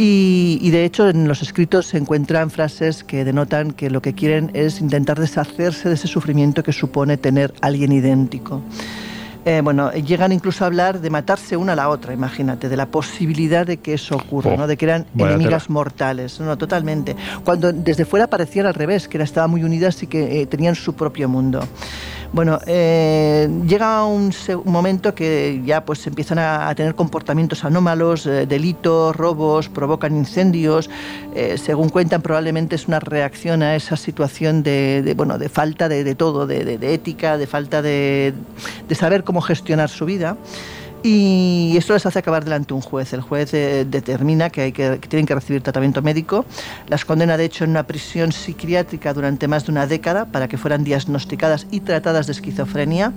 Y, 0.00 0.70
de 0.70 0.84
hecho 0.84 1.08
en 1.08 1.26
los 1.26 1.42
escritos 1.42 1.86
se 1.86 1.98
encuentran 1.98 2.50
frases 2.50 3.02
que 3.02 3.24
denotan 3.24 3.72
que 3.72 3.90
lo 3.90 4.00
que 4.00 4.14
quieren 4.14 4.52
es 4.54 4.80
intentar 4.80 5.18
deshacerse 5.18 5.88
de 5.88 5.96
ese 5.96 6.06
sufrimiento 6.06 6.62
que 6.62 6.72
supone 6.72 7.16
tener 7.16 7.52
alguien 7.60 7.90
idéntico. 7.90 8.62
Eh, 9.44 9.60
bueno, 9.62 9.90
llegan 9.92 10.30
incluso 10.30 10.62
a 10.62 10.68
hablar 10.68 11.00
de 11.00 11.10
matarse 11.10 11.56
una 11.56 11.72
a 11.72 11.76
la 11.76 11.88
otra, 11.88 12.12
imagínate, 12.12 12.68
de 12.68 12.76
la 12.76 12.86
posibilidad 12.86 13.66
de 13.66 13.78
que 13.78 13.94
eso 13.94 14.14
ocurra, 14.14 14.56
¿no? 14.56 14.66
de 14.68 14.76
que 14.76 14.84
eran 14.84 15.06
enemigas 15.16 15.68
mortales, 15.68 16.38
no, 16.38 16.56
totalmente. 16.56 17.16
Cuando 17.44 17.72
desde 17.72 18.04
fuera 18.04 18.28
parecían 18.28 18.66
al 18.66 18.74
revés, 18.74 19.08
que 19.08 19.20
estaban 19.20 19.50
muy 19.50 19.64
unidas 19.64 20.02
y 20.02 20.06
que 20.06 20.42
eh, 20.42 20.46
tenían 20.46 20.76
su 20.76 20.94
propio 20.94 21.28
mundo. 21.28 21.66
Bueno, 22.30 22.58
eh, 22.66 23.48
llega 23.66 24.04
un, 24.04 24.32
momento 24.66 25.14
que 25.14 25.62
ya 25.64 25.84
pues 25.84 26.06
empiezan 26.06 26.38
a, 26.38 26.74
tener 26.74 26.94
comportamientos 26.94 27.64
anómalos, 27.64 28.26
eh, 28.26 28.44
delitos, 28.46 29.16
robos, 29.16 29.70
provocan 29.70 30.14
incendios. 30.14 30.90
Eh, 31.34 31.56
según 31.56 31.88
cuentan, 31.88 32.20
probablemente 32.20 32.76
es 32.76 32.86
una 32.86 33.00
reacción 33.00 33.62
a 33.62 33.76
esa 33.76 33.96
situación 33.96 34.62
de, 34.62 35.14
bueno, 35.16 35.38
de 35.38 35.48
falta 35.48 35.88
de, 35.88 36.14
todo, 36.14 36.46
de, 36.46 36.78
ética, 36.92 37.38
de 37.38 37.46
falta 37.46 37.80
de, 37.80 38.34
saber 38.94 39.24
cómo 39.24 39.40
gestionar 39.40 39.88
su 39.88 40.04
vida 40.04 40.36
y 41.02 41.76
esto 41.76 41.92
les 41.92 42.04
hace 42.06 42.18
acabar 42.18 42.44
delante 42.44 42.68
de 42.68 42.74
un 42.74 42.80
juez. 42.80 43.12
El 43.12 43.20
juez 43.20 43.54
eh, 43.54 43.86
determina 43.88 44.50
que, 44.50 44.72
tienen 45.08 45.26
que 45.26 45.34
recibir 45.34 45.62
tratamiento 45.62 46.02
médico, 46.02 46.44
las 46.88 47.04
condena 47.04 47.36
de 47.36 47.44
hecho 47.44 47.64
en 47.64 47.70
una 47.70 47.84
prisión 47.84 48.32
psiquiátrica 48.32 49.14
durante 49.14 49.48
más 49.48 49.66
de 49.66 49.72
una 49.72 49.86
década 49.86 50.26
para 50.26 50.48
que 50.48 50.58
fueran 50.58 50.84
diagnosticadas 50.84 51.66
y 51.70 51.80
tratadas 51.80 52.26
de 52.26 52.32
esquizofrenia 52.32 53.12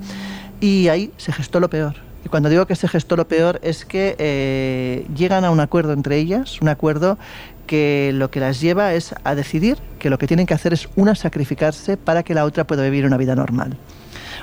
y 0.60 0.90
ahí 0.90 1.12
se 1.18 1.32
gestó 1.32 1.60
lo 1.60 1.70
peor. 1.70 1.96
Y 2.24 2.30
cuando 2.30 2.50
digo 2.50 2.68
que 2.68 2.76
se 2.76 2.88
gestó 2.88 3.16
lo 3.16 3.28
peor 3.28 3.60
es 3.64 3.84
que 3.84 4.16
eh, 4.20 5.08
llegan 5.16 5.44
a 5.44 5.50
un 5.50 5.60
acuerdo 5.60 5.94
entre 5.94 6.18
ellas, 6.18 6.62
un 6.62 6.70
acuerdo 6.70 7.18
que 7.66 8.12
lo 8.14 8.30
que 8.30 8.40
las 8.40 8.62
lleva 8.62 8.94
es 8.94 9.16
a 9.24 9.34
decidir 9.34 9.78
que 9.98 10.10
lo 10.10 10.20
que 10.20 10.28
tienen 10.28 10.46
que 10.46 10.54
hacer 10.54 10.74
es 10.74 10.88
una 10.96 11.16
sacrificarse 11.16 11.98
para 11.98 12.22
que 12.22 12.36
la 12.36 12.46
otra 12.46 12.66
pueda 12.66 12.84
vivir 12.84 13.06
una 13.06 13.18
vida 13.18 13.34
normal. 13.34 13.76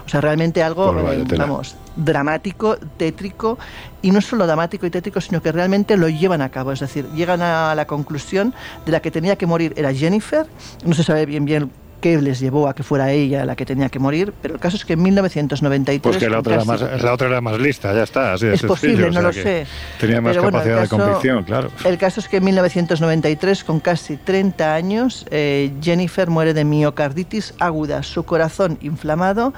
O 0.09 0.11
sea, 0.11 0.22
realmente 0.22 0.62
algo, 0.62 0.90
vamos, 1.36 1.76
dramático, 1.94 2.78
tétrico, 2.96 3.59
y 4.00 4.11
no 4.11 4.22
solo 4.22 4.46
dramático 4.46 4.86
y 4.86 4.90
tétrico, 4.90 5.20
sino 5.20 5.42
que 5.42 5.52
realmente 5.52 5.98
lo 5.98 6.09
llevan 6.09 6.40
a 6.40 6.48
cabo. 6.48 6.72
Es 6.72 6.80
decir, 6.80 7.06
llegan 7.14 7.42
a 7.42 7.74
la 7.74 7.86
conclusión 7.86 8.54
de 8.86 8.92
la 8.92 9.00
que 9.00 9.11
tenía 9.11 9.36
que 9.36 9.44
morir 9.44 9.74
era 9.76 9.92
Jennifer, 9.92 10.46
no 10.82 10.94
se 10.94 11.04
sabe 11.04 11.26
bien 11.26 11.44
bien 11.44 11.70
qué 12.00 12.20
les 12.20 12.40
llevó 12.40 12.68
a 12.68 12.74
que 12.74 12.82
fuera 12.82 13.11
ella 13.11 13.44
la 13.44 13.56
que 13.56 13.66
tenía 13.66 13.88
que 13.88 13.98
morir, 13.98 14.32
pero 14.40 14.54
el 14.54 14.61
caso 14.61 14.76
es 14.76 14.84
que 14.84 14.94
en 14.94 15.02
1993... 15.02 16.00
Pues 16.00 16.16
que 16.16 16.30
la 16.30 16.38
otra, 16.38 16.54
era, 16.54 16.64
más, 16.64 16.80
la 16.80 17.12
otra 17.12 17.28
era 17.28 17.40
más 17.40 17.59
lista, 17.59 17.92
ya 17.92 18.02
está. 18.02 18.34
Así 18.34 18.46
es 18.46 18.62
posible, 18.62 19.11
no 19.11 19.22
lo 19.22 19.32
sé. 19.32 19.66
Tenía 20.00 20.20
más 20.20 20.36
capacidad 20.36 20.82
de 20.82 20.88
convicción, 20.88 21.44
claro. 21.44 21.70
El 21.84 21.98
caso 21.98 22.20
es 22.20 22.28
que 22.28 22.38
en 22.38 22.44
1993, 22.44 23.64
con 23.64 23.80
casi 23.80 24.16
30 24.16 24.74
años, 24.74 25.26
eh, 25.30 25.72
Jennifer 25.82 26.28
muere 26.28 26.54
de 26.54 26.64
miocarditis 26.64 27.54
aguda, 27.59 28.02
su 28.02 28.24
corazón 28.24 28.78
inflamado, 28.80 29.52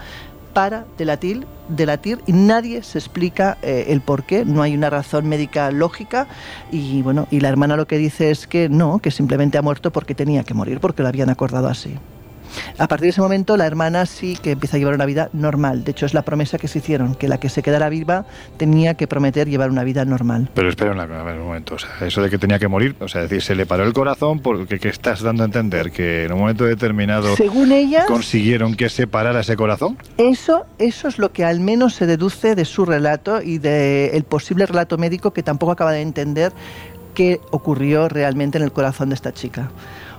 para 0.52 0.84
de 0.98 1.04
latir, 1.04 1.46
de 1.68 1.86
latir 1.86 2.20
y 2.26 2.32
nadie 2.32 2.82
se 2.82 2.98
explica 2.98 3.58
eh, 3.62 3.86
el 3.88 4.00
por 4.00 4.24
qué, 4.24 4.44
no 4.44 4.62
hay 4.62 4.74
una 4.74 4.90
razón 4.90 5.28
médica 5.28 5.70
lógica 5.70 6.26
y 6.70 7.02
bueno, 7.02 7.26
y 7.30 7.40
la 7.40 7.48
hermana 7.48 7.76
lo 7.76 7.86
que 7.86 7.98
dice 7.98 8.30
es 8.30 8.46
que 8.46 8.68
no, 8.68 8.98
que 8.98 9.10
simplemente 9.10 9.58
ha 9.58 9.62
muerto 9.62 9.90
porque 9.90 10.14
tenía 10.14 10.44
que 10.44 10.54
morir, 10.54 10.80
porque 10.80 11.02
lo 11.02 11.08
habían 11.08 11.30
acordado 11.30 11.68
así. 11.68 11.96
A 12.78 12.88
partir 12.88 13.04
de 13.06 13.10
ese 13.10 13.20
momento 13.20 13.56
la 13.56 13.66
hermana 13.66 14.06
sí 14.06 14.38
que 14.40 14.52
empieza 14.52 14.76
a 14.76 14.78
llevar 14.78 14.94
una 14.94 15.06
vida 15.06 15.28
normal. 15.32 15.84
De 15.84 15.92
hecho 15.92 16.06
es 16.06 16.14
la 16.14 16.22
promesa 16.22 16.58
que 16.58 16.68
se 16.68 16.78
hicieron, 16.78 17.14
que 17.14 17.28
la 17.28 17.38
que 17.38 17.48
se 17.48 17.62
quedara 17.62 17.88
viva 17.88 18.24
tenía 18.56 18.94
que 18.94 19.06
prometer 19.06 19.48
llevar 19.48 19.70
una 19.70 19.84
vida 19.84 20.04
normal. 20.04 20.50
Pero 20.54 20.68
espera 20.68 20.92
un 20.92 21.44
momento, 21.44 21.74
o 21.74 21.78
sea, 21.78 21.90
eso 22.06 22.22
de 22.22 22.30
que 22.30 22.38
tenía 22.38 22.58
que 22.58 22.68
morir, 22.68 22.96
o 23.00 23.08
sea, 23.08 23.22
decir, 23.22 23.42
se 23.42 23.54
le 23.54 23.66
paró 23.66 23.84
el 23.84 23.92
corazón 23.92 24.40
porque 24.40 24.78
¿qué 24.78 24.88
estás 24.88 25.22
dando 25.22 25.42
a 25.42 25.46
entender? 25.46 25.90
Que 25.90 26.24
en 26.24 26.32
un 26.32 26.40
momento 26.40 26.64
determinado 26.64 27.36
Según 27.36 27.72
ella, 27.72 28.06
consiguieron 28.06 28.74
que 28.74 28.88
se 28.88 29.06
parara 29.06 29.40
ese 29.40 29.56
corazón. 29.56 29.96
Eso, 30.16 30.66
eso 30.78 31.08
es 31.08 31.18
lo 31.18 31.32
que 31.32 31.44
al 31.44 31.60
menos 31.60 31.94
se 31.94 32.06
deduce 32.06 32.54
de 32.54 32.64
su 32.64 32.84
relato 32.84 33.42
y 33.42 33.58
del 33.58 34.24
posible 34.24 34.66
relato 34.66 34.98
médico 34.98 35.32
que 35.32 35.42
tampoco 35.42 35.72
acaba 35.72 35.92
de 35.92 36.02
entender 36.02 36.52
qué 37.14 37.40
ocurrió 37.50 38.08
realmente 38.08 38.58
en 38.58 38.64
el 38.64 38.72
corazón 38.72 39.10
de 39.10 39.14
esta 39.14 39.32
chica. 39.32 39.70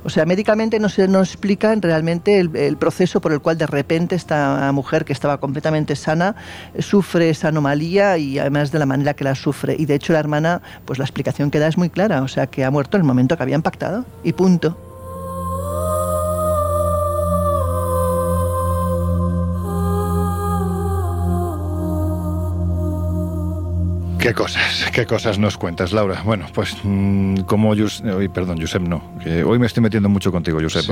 O 0.04 0.10
sea, 0.10 0.26
médicamente 0.26 0.80
no 0.80 0.90
se 0.90 1.08
nos 1.08 1.30
explican 1.30 1.82
realmente 1.82 2.40
el, 2.40 2.78
proceso 2.78 3.22
por 3.22 3.34
el 3.34 3.40
cual 3.40 3.58
de 3.58 3.68
repente 3.68 4.16
esta 4.16 4.72
mujer 4.72 5.06
que 5.06 5.14
estaba 5.14 5.40
completamente 5.40 5.96
sana 5.96 6.36
sufre 6.80 7.30
esa 7.30 7.50
anomalía 7.50 8.18
y 8.18 8.40
además 8.40 8.72
de 8.72 8.80
la 8.80 8.86
manera 8.86 9.14
que 9.14 9.24
la 9.24 9.36
sufre. 9.36 9.76
Y 9.78 9.86
de 9.86 9.96
hecho 9.96 10.14
la 10.14 10.20
hermana, 10.20 10.62
pues 10.86 10.98
la 10.98 11.06
explicación 11.06 11.52
que 11.52 11.60
da 11.60 11.68
es 11.68 11.78
muy 11.78 11.90
clara, 11.90 12.24
o 12.24 12.28
sea, 12.28 12.48
que 12.48 12.66
ha 12.66 12.72
muerto 12.72 12.98
en 12.98 13.02
el 13.02 13.08
momento 13.08 13.38
que 13.38 13.44
habían 13.44 13.62
pactado 13.62 14.06
y 14.24 14.34
punto. 14.34 14.91
Qué 24.22 24.36
cosas, 24.36 24.86
qué 24.94 25.08
cosas 25.08 25.40
nos 25.40 25.58
cuentas, 25.58 25.94
Laura. 25.94 26.22
Bueno, 26.24 26.46
pues 26.54 26.78
mm, 26.84 27.38
como 27.42 27.72
hoy, 27.72 28.30
perdón, 28.32 28.62
Josep 28.62 28.84
no. 28.84 29.02
hoy 29.48 29.58
me 29.58 29.66
estoy 29.66 29.82
metiendo 29.82 30.10
mucho 30.10 30.32
contigo, 30.32 30.60
Josep. 30.62 30.86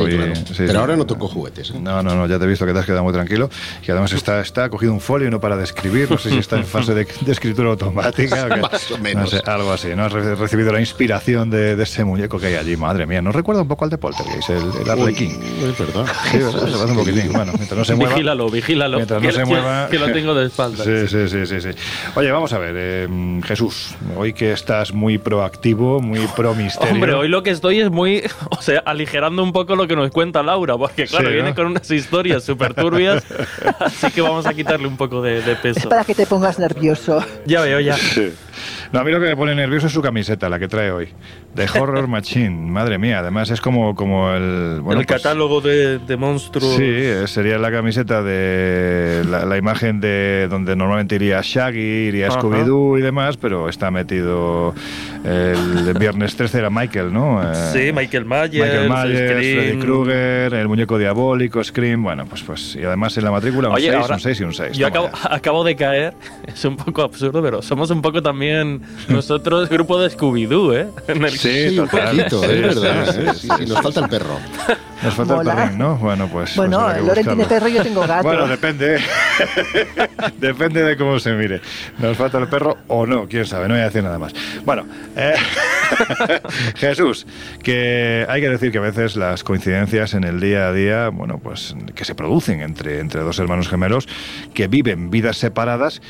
Pero 0.57 0.80
ahora 0.80 0.95
no 0.95 1.05
toco 1.05 1.27
juguetes. 1.27 1.69
¿eh? 1.69 1.80
No, 1.80 2.01
no, 2.01 2.15
no, 2.15 2.25
ya 2.25 2.39
te 2.39 2.45
he 2.45 2.47
visto 2.47 2.65
que 2.65 2.73
te 2.73 2.80
has 2.80 2.88
quedado 2.88 3.03
muy 3.03 3.13
tranquilo. 3.13 3.51
Y 3.88 3.91
además 3.91 4.13
está, 4.13 4.41
está 4.41 4.67
cogido 4.69 4.93
un 4.93 4.99
folio 4.99 5.27
y 5.27 5.32
no 5.32 5.39
para 5.39 5.55
de 5.57 5.63
escribir. 5.63 6.09
No 6.09 6.17
sé 6.17 6.32
si 6.32 6.39
está 6.39 6.57
en 6.57 6.65
fase 6.65 6.95
de, 6.95 7.07
escritura 7.27 7.69
automática. 7.69 8.47
Más 8.61 8.89
o 8.89 8.97
menos. 8.97 9.32
algo 9.45 9.73
así. 9.73 9.89
¿no? 9.95 10.05
Has 10.05 10.13
recibido 10.13 10.73
la 10.73 10.80
inspiración 10.80 11.51
de, 11.51 11.80
ese 11.80 12.03
muñeco 12.03 12.39
que 12.39 12.47
hay 12.47 12.55
allí. 12.55 12.77
Madre 12.77 13.05
mía, 13.05 13.21
nos 13.21 13.36
recuerda 13.36 13.61
un 13.61 13.67
poco 13.67 13.84
al 13.84 13.91
de 13.91 13.99
Poltergeist, 13.99 14.49
el, 14.49 14.63
el 14.82 14.89
Arlequín. 14.89 15.39
Es 15.61 15.77
verdad. 15.77 16.07
Sí, 16.32 16.38
¿verdad? 16.39 16.67
Se 16.67 16.91
un 16.91 16.97
poquitín. 16.97 17.32
Bueno, 17.32 17.53
mientras 17.55 17.77
no 17.77 17.86
se 17.86 17.93
mueva. 17.93 18.15
Vigílalo, 18.15 18.49
vigílalo. 18.49 18.97
Mientras 18.97 19.21
no 19.21 19.32
se 19.32 19.45
mueva. 19.45 19.88
Que, 19.88 19.99
lo 19.99 20.11
tengo 20.11 20.34
de 20.34 20.47
espalda. 20.47 20.84
Sí, 20.84 21.07
sí, 21.07 21.30
sí, 21.30 21.45
sí. 21.45 21.61
sí. 21.61 21.69
Oye, 22.15 22.32
vamos 22.32 22.51
a 22.53 22.57
ver. 22.57 22.75
Eh, 22.75 23.07
Jesús, 23.43 23.95
hoy 24.15 24.34
que 24.34 24.51
estás 24.51 24.93
muy 24.93 25.17
proactivo, 25.17 26.01
muy 26.01 26.20
pro 26.36 26.53
misterio. 26.55 26.93
Hombre, 26.93 27.13
hoy 27.13 27.28
lo 27.28 27.43
que 27.43 27.51
estoy 27.51 27.80
es 27.80 27.89
muy, 27.89 28.24
o 28.49 28.61
sea, 28.61 28.80
aligerando 28.86 29.43
un 29.43 29.51
poco 29.51 29.76
lo 29.76 29.88
que 29.88 29.95
nos 29.95 30.11
cuenta 30.11 30.43
Laura, 30.43 30.78
porque 30.78 31.05
claro, 31.05 31.30
viene 31.30 31.53
con 31.55 31.67
unas 31.67 31.89
historias 31.89 32.43
súper 32.43 32.74
turbias, 32.74 33.24
así 33.80 34.11
que 34.11 34.22
vamos 34.22 34.45
a 34.45 34.53
quitarle 34.53 34.88
un 34.88 34.97
poco 34.97 35.22
de, 35.22 35.41
peso. 35.61 35.80
Es 35.80 35.88
para 35.88 36.03
que 36.03 36.15
te 36.15 36.26
pongas 36.26 36.59
nervioso. 36.59 37.24
Ya 37.45 37.61
veo, 37.61 37.80
ya. 37.80 37.97
No, 38.91 38.99
a 38.99 39.03
mí 39.03 39.11
lo 39.11 39.20
que 39.20 39.28
me 39.28 39.36
pone 39.36 39.55
nervioso 39.55 39.88
es 39.88 39.93
su 39.93 40.01
camiseta, 40.01 40.49
la 40.49 40.59
que 40.59 40.67
trae 40.67 40.91
hoy. 40.91 41.09
De 41.55 41.67
Horror 41.67 42.07
Machine, 42.07 42.71
madre 42.71 42.97
mía. 42.97 43.19
Además 43.19 43.49
es 43.49 43.59
como, 43.59 43.95
como 43.95 44.31
el... 44.33 44.79
Bueno, 44.81 45.01
el 45.01 45.07
pues 45.07 45.21
catálogo 45.21 45.61
de, 45.61 45.99
monstruos. 46.17 46.75
Sí, 46.75 47.27
sería 47.27 47.57
la 47.57 47.71
camiseta 47.71 48.21
de 48.21 49.23
la, 49.25 49.57
imagen 49.57 49.99
de 49.99 50.47
donde 50.49 50.75
normalmente 50.75 51.15
iría 51.15 51.41
Shaggy, 51.41 52.07
iría 52.07 52.29
Scooby-Doo 52.29 52.99
y 52.99 53.01
demás, 53.01 53.37
pero 53.37 53.67
está 53.67 53.91
metido 53.91 54.73
el, 55.23 55.93
viernes 55.99 56.35
13 56.35 56.59
era 56.59 56.69
Michael, 56.69 57.11
¿no? 57.11 57.41
Eh, 57.41 57.55
sí, 57.73 57.91
Michael 57.91 58.25
Myers, 58.25 58.53
Michael 58.53 58.89
Myers, 58.89 59.31
Freddy 59.31 59.79
Krueger, 59.79 60.53
el 60.53 60.67
muñeco 60.67 60.97
diabólico, 60.97 61.63
Scream, 61.63 62.03
bueno, 62.03 62.25
pues 62.25 62.43
pues 62.43 62.75
y 62.75 62.83
además 62.83 63.17
en 63.17 63.25
la 63.25 63.31
matrícula 63.31 63.69
un 63.69 63.79
6, 63.79 63.95
un 64.09 64.19
6 64.19 64.39
y 64.39 64.43
un 64.43 64.53
6. 64.53 64.77
Yo 64.77 64.87
acabo, 64.87 65.09
acabo 65.29 65.63
de 65.63 65.75
caer, 65.75 66.13
es 66.47 66.63
un 66.65 66.77
poco 66.77 67.01
absurdo, 67.01 67.41
pero 67.41 67.61
somos 67.61 67.89
un 67.89 68.01
poco 68.01 68.21
también 68.21 68.81
nosotros 69.07 69.69
grupo 69.69 69.99
de 69.99 70.09
Scooby-Doo, 70.09 70.75
¿eh? 70.75 70.87
Sí, 71.39 71.79
un 71.79 71.87
poquito, 71.87 72.43
es 72.43 72.81
verdad. 72.81 73.33
Sí, 73.33 73.47
nos 73.65 73.81
falta 73.81 74.01
el 74.01 74.09
perro. 74.09 74.37
Nos 75.01 75.13
falta 75.13 75.39
el 75.39 75.47
perrín, 75.47 75.77
¿no? 75.77 75.95
Bueno, 75.95 76.27
pues. 76.27 76.53
Bueno, 76.57 76.85
pues 76.85 77.03
Loren 77.03 77.25
tiene 77.25 77.45
perro 77.45 77.67
y 77.69 77.73
yo 77.73 77.83
tengo 77.83 78.01
gato. 78.01 78.23
Bueno, 78.23 78.45
depende. 78.45 78.99
depende 80.37 80.83
de 80.83 80.97
cómo 80.97 81.17
se 81.19 81.31
mire. 81.31 81.61
Nos 81.97 82.17
falta 82.17 82.39
el 82.39 82.47
perro 82.47 82.79
o 82.87 83.05
no, 83.05 83.25
quién 83.27 83.45
sabe, 83.45 83.69
no 83.69 83.75
voy 83.75 83.81
a 83.81 83.85
decir 83.85 84.03
nada 84.03 84.19
más. 84.19 84.33
Bueno, 84.65 84.85
eh. 85.15 85.35
Jesús, 86.75 87.25
que 87.63 88.25
hay 88.27 88.41
que 88.41 88.49
decir 88.49 88.73
que 88.73 88.79
a 88.79 88.81
veces 88.81 89.15
las 89.15 89.45
coincidencias 89.45 90.13
en 90.13 90.25
el 90.25 90.41
día 90.41 90.67
a 90.67 90.73
día, 90.73 91.07
bueno, 91.07 91.39
pues 91.41 91.73
que 91.95 92.03
se 92.03 92.15
producen 92.15 92.61
entre, 92.61 92.99
entre 92.99 93.21
dos 93.21 93.39
hermanos 93.39 93.69
gemelos 93.69 94.09
que 94.53 94.67
viven 94.67 95.09
vidas 95.09 95.37
separadas, 95.37 96.01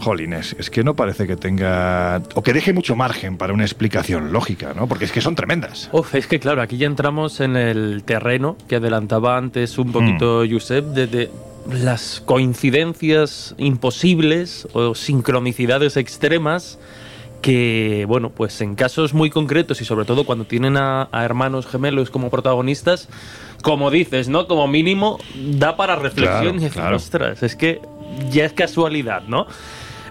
Jolines, 0.00 0.56
es 0.58 0.70
que 0.70 0.84
no 0.84 0.94
parece 0.94 1.26
que 1.26 1.36
tenga. 1.36 2.22
o 2.34 2.42
que 2.42 2.52
deje 2.52 2.72
mucho 2.72 2.96
margen 2.96 3.36
para 3.36 3.52
una 3.52 3.64
explicación 3.64 4.32
lógica, 4.32 4.74
¿no? 4.74 4.86
Porque 4.86 5.04
es 5.04 5.12
que 5.12 5.20
son 5.20 5.34
tremendas. 5.34 5.88
Uf, 5.92 6.14
es 6.14 6.26
que 6.26 6.38
claro, 6.38 6.62
aquí 6.62 6.76
ya 6.76 6.86
entramos 6.86 7.40
en 7.40 7.56
el 7.56 8.02
terreno 8.04 8.56
que 8.68 8.76
adelantaba 8.76 9.36
antes 9.36 9.78
un 9.78 9.92
poquito 9.92 10.44
mm. 10.44 10.52
Josep, 10.52 10.84
de, 10.84 11.30
las 11.72 12.22
coincidencias 12.24 13.54
imposibles 13.58 14.68
o 14.72 14.94
sincronicidades 14.94 15.96
extremas 15.96 16.78
que, 17.42 18.04
bueno, 18.08 18.30
pues 18.30 18.60
en 18.60 18.74
casos 18.74 19.14
muy 19.14 19.30
concretos 19.30 19.80
y 19.80 19.84
sobre 19.84 20.04
todo 20.04 20.24
cuando 20.24 20.44
tienen 20.46 20.76
a, 20.76 21.08
hermanos 21.12 21.66
gemelos 21.66 22.10
como 22.10 22.30
protagonistas, 22.30 23.08
como 23.62 23.90
dices, 23.90 24.28
¿no? 24.28 24.46
Como 24.46 24.68
mínimo 24.68 25.18
da 25.34 25.76
para 25.76 25.96
reflexión 25.96 26.56
y 26.56 26.64
decir, 26.64 26.82
ostras, 26.82 27.42
es 27.42 27.56
que 27.56 27.80
ya 28.30 28.44
es 28.44 28.52
casualidad, 28.52 29.22
¿no? 29.28 29.46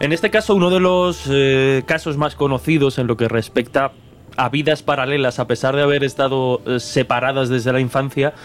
En 0.05 0.13
este 0.13 0.29
caso, 0.29 0.53
uno 0.53 0.69
de 0.69 0.79
los 0.79 1.23
eh, 1.31 1.81
casos 1.87 2.15
más 2.15 2.35
conocidos 2.35 2.99
en 2.99 3.07
lo 3.07 3.17
que 3.17 3.27
respecta 3.27 3.91
a 4.37 4.49
vidas 4.49 4.83
paralelas, 4.83 5.39
a 5.39 5.47
pesar 5.47 5.75
de 5.75 5.81
haber 5.81 6.03
estado 6.03 6.61
eh, 6.67 6.79
separadas 6.79 7.49
desde 7.49 7.73
la 7.73 7.79
infancia, 7.79 8.35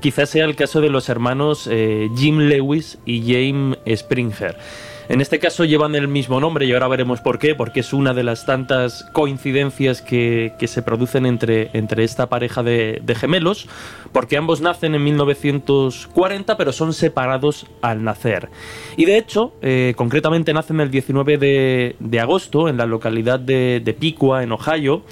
quizás 0.00 0.30
sea 0.30 0.46
el 0.46 0.56
caso 0.56 0.80
de 0.80 0.88
los 0.88 1.10
hermanos 1.10 1.68
eh, 1.70 2.08
Jim 2.16 2.38
Lewis 2.38 2.96
y 3.04 3.20
James 3.30 3.76
Springer. 4.00 4.56
En 5.10 5.20
este 5.20 5.40
caso 5.40 5.64
llevan 5.64 5.96
el 5.96 6.06
mismo 6.06 6.38
nombre 6.38 6.66
y 6.66 6.72
ahora 6.72 6.86
veremos 6.86 7.20
por 7.20 7.40
qué, 7.40 7.56
porque 7.56 7.80
es 7.80 7.92
una 7.92 8.14
de 8.14 8.22
las 8.22 8.46
tantas 8.46 9.02
coincidencias 9.12 10.02
que, 10.02 10.54
se 10.64 10.82
producen 10.82 11.26
entre, 11.26 11.68
entre 11.72 12.04
esta 12.04 12.28
pareja 12.28 12.62
de, 12.62 13.02
gemelos, 13.18 13.66
porque 14.12 14.36
ambos 14.36 14.60
nacen 14.60 14.94
en 14.94 15.02
1940 15.02 16.56
pero 16.56 16.70
son 16.70 16.92
separados 16.92 17.66
al 17.82 18.04
nacer. 18.04 18.50
Y 18.96 19.04
de 19.04 19.18
hecho, 19.18 19.52
eh, 19.62 19.94
concretamente 19.96 20.52
nacen 20.52 20.78
el 20.78 20.92
19 20.92 21.38
de, 21.98 22.20
agosto 22.20 22.68
en 22.68 22.76
la 22.76 22.86
localidad 22.86 23.40
de, 23.40 23.82
de 23.84 23.94
Piqua, 23.94 24.44
en 24.44 24.52
Ohio, 24.52 25.02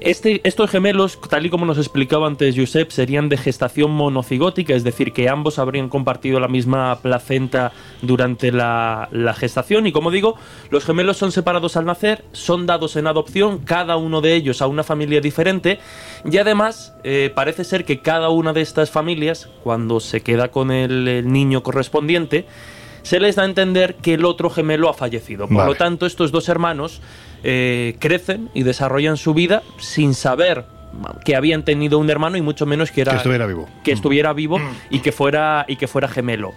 este, 0.00 0.40
estos 0.44 0.70
gemelos, 0.70 1.18
tal 1.28 1.46
y 1.46 1.50
como 1.50 1.66
nos 1.66 1.78
explicaba 1.78 2.26
antes 2.26 2.54
Josep, 2.56 2.90
serían 2.90 3.28
de 3.28 3.36
gestación 3.36 3.90
monocigótica, 3.90 4.74
es 4.74 4.84
decir, 4.84 5.12
que 5.12 5.28
ambos 5.28 5.58
habrían 5.58 5.88
compartido 5.88 6.40
la 6.40 6.48
misma 6.48 6.98
placenta 7.00 7.72
durante 8.02 8.52
la, 8.52 9.08
gestación. 9.36 9.86
Y 9.86 9.92
como 9.92 10.10
digo, 10.10 10.36
los 10.70 10.84
gemelos 10.84 11.16
son 11.16 11.32
separados 11.32 11.76
al 11.76 11.84
nacer, 11.84 12.24
son 12.32 12.66
dados 12.66 12.96
en 12.96 13.06
adopción, 13.06 13.58
cada 13.58 13.96
uno 13.96 14.20
de 14.20 14.34
ellos 14.34 14.62
a 14.62 14.66
una 14.66 14.84
familia 14.84 15.20
diferente. 15.20 15.78
Y 16.24 16.38
además, 16.38 16.94
eh, 17.04 17.30
parece 17.34 17.64
ser 17.64 17.84
que 17.84 18.00
cada 18.00 18.28
una 18.30 18.52
de 18.52 18.62
estas 18.62 18.90
familias, 18.90 19.48
cuando 19.62 20.00
se 20.00 20.22
queda 20.22 20.48
con 20.48 20.70
el 20.70 21.30
niño 21.30 21.62
correspondiente, 21.62 22.46
se 23.02 23.20
les 23.20 23.36
da 23.36 23.42
a 23.42 23.46
entender 23.46 23.94
que 23.96 24.14
el 24.14 24.24
otro 24.24 24.50
gemelo 24.50 24.88
ha 24.88 24.94
fallecido. 24.94 25.48
Por 25.48 25.64
lo 25.64 25.74
tanto, 25.74 26.04
estos 26.04 26.30
dos 26.30 26.48
hermanos 26.48 27.00
eh, 27.42 27.96
crecen 27.98 28.50
y 28.54 28.62
desarrollan 28.62 29.16
su 29.16 29.34
vida 29.34 29.62
sin 29.78 30.14
saber 30.14 30.64
que 31.24 31.36
habían 31.36 31.64
tenido 31.64 31.98
un 31.98 32.10
hermano 32.10 32.36
y 32.36 32.42
mucho 32.42 32.66
menos 32.66 32.90
que 32.90 33.02
era 33.02 33.12
que 33.12 33.18
estuviera 33.18 33.46
vivo 33.46 33.68
que 33.84 33.92
estuviera 33.92 34.32
vivo 34.32 34.58
mm. 34.58 34.70
y 34.90 35.00
que 35.00 35.12
fuera 35.12 35.64
y 35.68 35.76
que 35.76 35.86
fuera 35.86 36.08
gemelo 36.08 36.54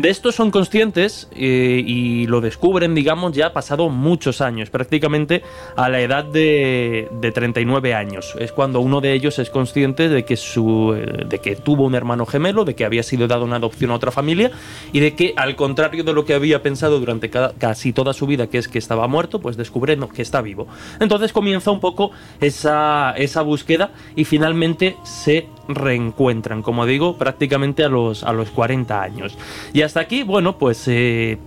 de 0.00 0.10
esto 0.10 0.32
son 0.32 0.50
conscientes 0.50 1.28
eh, 1.32 1.82
y 1.84 2.26
lo 2.26 2.40
descubren 2.40 2.94
digamos 2.94 3.32
ya 3.32 3.52
pasado 3.52 3.88
muchos 3.88 4.40
años 4.40 4.70
prácticamente 4.70 5.42
a 5.76 5.88
la 5.88 6.00
edad 6.00 6.24
de, 6.24 7.08
de, 7.20 7.32
39 7.32 7.94
años. 7.94 8.34
Es 8.38 8.52
cuando 8.52 8.80
uno 8.80 9.00
de 9.00 9.12
ellos 9.12 9.38
es 9.38 9.50
consciente 9.50 10.08
de 10.08 10.24
que 10.24 10.36
su 10.36 10.94
eh, 10.96 11.24
de 11.28 11.38
que 11.38 11.56
tuvo 11.56 11.84
un 11.84 11.94
hermano 11.94 12.26
gemelo 12.26 12.64
de 12.64 12.74
que 12.74 12.84
había 12.84 13.02
sido 13.02 13.28
dado 13.28 13.44
una 13.44 13.56
adopción 13.56 13.90
a 13.90 13.94
otra 13.94 14.10
familia 14.10 14.50
y 14.92 15.00
de 15.00 15.14
que 15.14 15.34
al 15.36 15.56
contrario 15.56 16.04
de 16.04 16.12
lo 16.12 16.24
que 16.24 16.34
había 16.34 16.62
pensado 16.62 16.98
durante 17.00 17.30
casi 17.30 17.92
toda 17.92 18.12
su 18.12 18.26
vida 18.26 18.48
que 18.48 18.58
es 18.58 18.68
que 18.68 18.78
estaba 18.78 19.06
muerto 19.08 19.40
pues 19.40 19.56
descubre 19.56 19.98
que 20.14 20.22
está 20.22 20.40
vivo. 20.40 20.66
Entonces 21.00 21.32
comienza 21.32 21.70
un 21.70 21.80
poco 21.80 22.10
esa 22.40 23.12
esa 23.16 23.42
búsqueda 23.42 23.90
y 24.16 24.24
finalmente 24.24 24.96
se 25.02 25.48
reencuentran, 25.74 26.62
como 26.62 26.86
digo, 26.86 27.16
prácticamente 27.16 27.84
a 27.84 27.88
los, 27.88 28.24
a 28.24 28.32
los 28.32 28.50
40 28.50 29.02
años. 29.02 29.36
Y 29.72 29.82
hasta 29.82 30.00
aquí, 30.00 30.22
bueno, 30.22 30.58
pues 30.58 30.86
eh, 30.88 31.38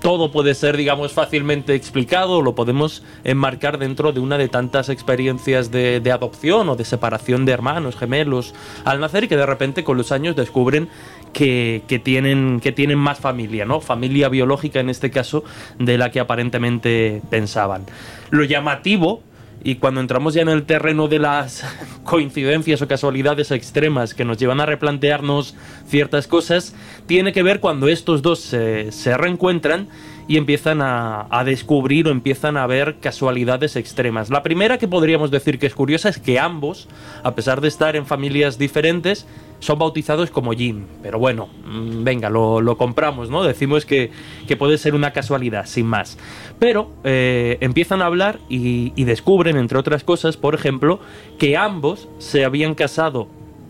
todo 0.00 0.30
puede 0.30 0.54
ser, 0.54 0.76
digamos, 0.76 1.12
fácilmente 1.12 1.74
explicado, 1.74 2.42
lo 2.42 2.54
podemos 2.54 3.02
enmarcar 3.24 3.78
dentro 3.78 4.12
de 4.12 4.20
una 4.20 4.38
de 4.38 4.48
tantas 4.48 4.88
experiencias 4.88 5.70
de, 5.70 6.08
adopción 6.12 6.68
o 6.68 6.76
de 6.76 6.84
separación 6.84 7.44
de 7.44 7.52
hermanos, 7.52 7.96
gemelos, 7.96 8.54
al 8.84 9.00
nacer 9.00 9.24
y 9.24 9.28
que 9.28 9.36
de 9.36 9.46
repente 9.46 9.84
con 9.84 9.96
los 9.96 10.12
años 10.12 10.36
descubren 10.36 10.88
que, 11.32 11.82
que, 11.88 11.98
tienen, 11.98 12.60
que 12.60 12.72
tienen 12.72 12.98
más 12.98 13.18
familia, 13.18 13.64
¿no? 13.64 13.80
Familia 13.80 14.28
biológica 14.28 14.80
en 14.80 14.88
este 14.88 15.10
caso 15.10 15.44
de 15.78 15.98
la 15.98 16.10
que 16.10 16.20
aparentemente 16.20 17.20
pensaban. 17.28 17.84
Lo 18.30 18.44
llamativo 18.44 19.22
y 19.64 19.76
cuando 19.76 20.00
entramos 20.00 20.34
ya 20.34 20.42
en 20.42 20.48
el 20.48 20.64
terreno 20.64 21.08
de 21.08 21.18
las 21.18 21.64
coincidencias 22.04 22.80
o 22.82 22.88
casualidades 22.88 23.50
extremas 23.50 24.14
que 24.14 24.24
nos 24.24 24.38
llevan 24.38 24.60
a 24.60 24.66
replantearnos 24.66 25.54
ciertas 25.86 26.26
cosas, 26.26 26.74
tiene 27.06 27.32
que 27.32 27.42
ver 27.42 27.60
cuando 27.60 27.88
estos 27.88 28.22
dos 28.22 28.38
se, 28.40 29.16
reencuentran 29.16 29.88
y 30.28 30.36
empiezan 30.36 30.82
a, 30.82 31.26
a, 31.30 31.42
descubrir 31.42 32.06
o 32.06 32.10
empiezan 32.10 32.56
a 32.56 32.66
ver 32.66 32.98
casualidades 33.00 33.74
extremas. 33.76 34.30
La 34.30 34.42
primera 34.42 34.78
que 34.78 34.86
podríamos 34.86 35.30
decir 35.30 35.58
que 35.58 35.66
es 35.66 35.74
curiosa 35.74 36.10
es 36.10 36.18
que 36.18 36.38
ambos, 36.38 36.86
a 37.24 37.34
pesar 37.34 37.60
de 37.60 37.68
estar 37.68 37.96
en 37.96 38.06
familias 38.06 38.58
diferentes, 38.58 39.26
son 39.60 39.78
bautizados 39.78 40.30
como 40.30 40.52
Jim. 40.52 40.84
Pero 41.02 41.18
bueno, 41.18 41.48
mm, 41.64 42.04
venga, 42.04 42.30
lo, 42.30 42.76
compramos, 42.76 43.30
¿no? 43.30 43.42
Decimos 43.42 43.84
que, 43.84 44.10
puede 44.58 44.78
ser 44.78 44.94
una 44.94 45.12
casualidad, 45.12 45.66
sin 45.66 45.86
más. 45.86 46.18
Pero 46.58 46.92
eh, 47.04 47.58
empiezan 47.60 48.02
a 48.02 48.06
hablar 48.06 48.38
y 48.48 49.04
descubren, 49.04 49.56
entre 49.56 49.78
otras 49.78 50.04
cosas, 50.04 50.36
por 50.36 50.54
ejemplo, 50.54 51.00
que 51.38 51.56
ambos 51.56 52.08
se 52.18 52.44
habían 52.44 52.74
casado 52.74 53.28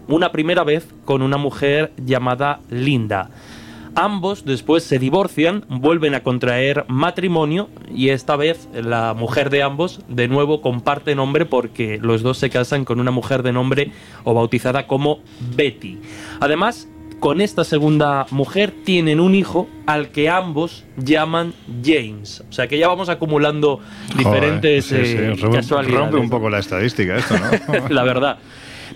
una 0.08 0.32
primera 0.32 0.64
vez 0.64 0.88
con 1.04 1.22
una 1.22 1.36
mujer 1.36 1.92
llamada 2.04 2.60
Linda. 2.70 3.30
Ambos 4.00 4.44
después 4.44 4.84
se 4.84 5.00
divorcian, 5.00 5.64
vuelven 5.68 6.14
a 6.14 6.22
contraer 6.22 6.84
matrimonio 6.86 7.68
y 7.92 8.10
esta 8.10 8.36
vez 8.36 8.68
la 8.72 9.12
mujer 9.12 9.50
de 9.50 9.64
ambos 9.64 10.02
de 10.08 10.28
nuevo 10.28 10.62
comparte 10.62 11.16
nombre 11.16 11.46
porque 11.46 11.98
los 12.00 12.22
dos 12.22 12.38
se 12.38 12.48
casan 12.48 12.84
con 12.84 13.00
una 13.00 13.10
mujer 13.10 13.42
de 13.42 13.52
nombre 13.52 13.90
o 14.22 14.34
bautizada 14.34 14.86
como 14.86 15.18
Betty. 15.56 15.98
Además, 16.38 16.86
con 17.18 17.40
esta 17.40 17.64
segunda 17.64 18.26
mujer 18.30 18.72
tienen 18.84 19.18
un 19.18 19.34
hijo 19.34 19.68
al 19.86 20.10
que 20.10 20.28
ambos 20.28 20.84
llaman 20.96 21.52
James. 21.84 22.44
O 22.48 22.52
sea 22.52 22.68
que 22.68 22.78
ya 22.78 22.86
vamos 22.86 23.08
acumulando 23.08 23.80
diferentes 24.16 24.92
eh, 24.92 25.34
Rompe 25.34 26.18
un 26.18 26.30
poco 26.30 26.48
la 26.48 26.60
estadística 26.60 27.16
esto, 27.16 27.34
¿no? 27.36 27.88
la 27.88 28.04
verdad. 28.04 28.38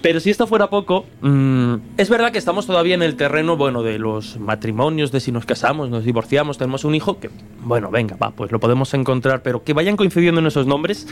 Pero 0.03 0.18
si 0.18 0.30
esto 0.30 0.48
fuera 0.48 0.68
poco, 0.68 1.07
mm, 1.20 1.74
es 1.96 2.11
verdad 2.11 2.32
que 2.32 2.38
estamos 2.38 2.66
todavía 2.66 2.96
en 2.96 3.03
el 3.03 3.16
terreno, 3.16 3.57
bueno, 3.57 3.84
de 3.84 4.00
los 4.00 4.36
matrimonios, 4.38 5.12
de 5.12 5.20
si 5.20 5.30
nos 5.30 5.46
casamos, 5.46 5.90
nos 5.90 6.05
divorciamos, 6.05 6.59
tenemos 6.59 6.84
un 6.84 6.96
hijo, 6.96 7.20
que, 7.20 7.30
bueno, 7.61 7.88
venga, 7.90 8.16
va, 8.16 8.32
pues 8.32 8.50
lo 8.50 8.59
podemos 8.59 8.92
encontrar, 8.94 9.42
pero 9.42 9.62
que 9.62 9.72
vayan 9.72 9.96
coincidiendo 9.96 10.40
en 10.40 10.48
esos 10.48 10.66
nombres 10.66 11.07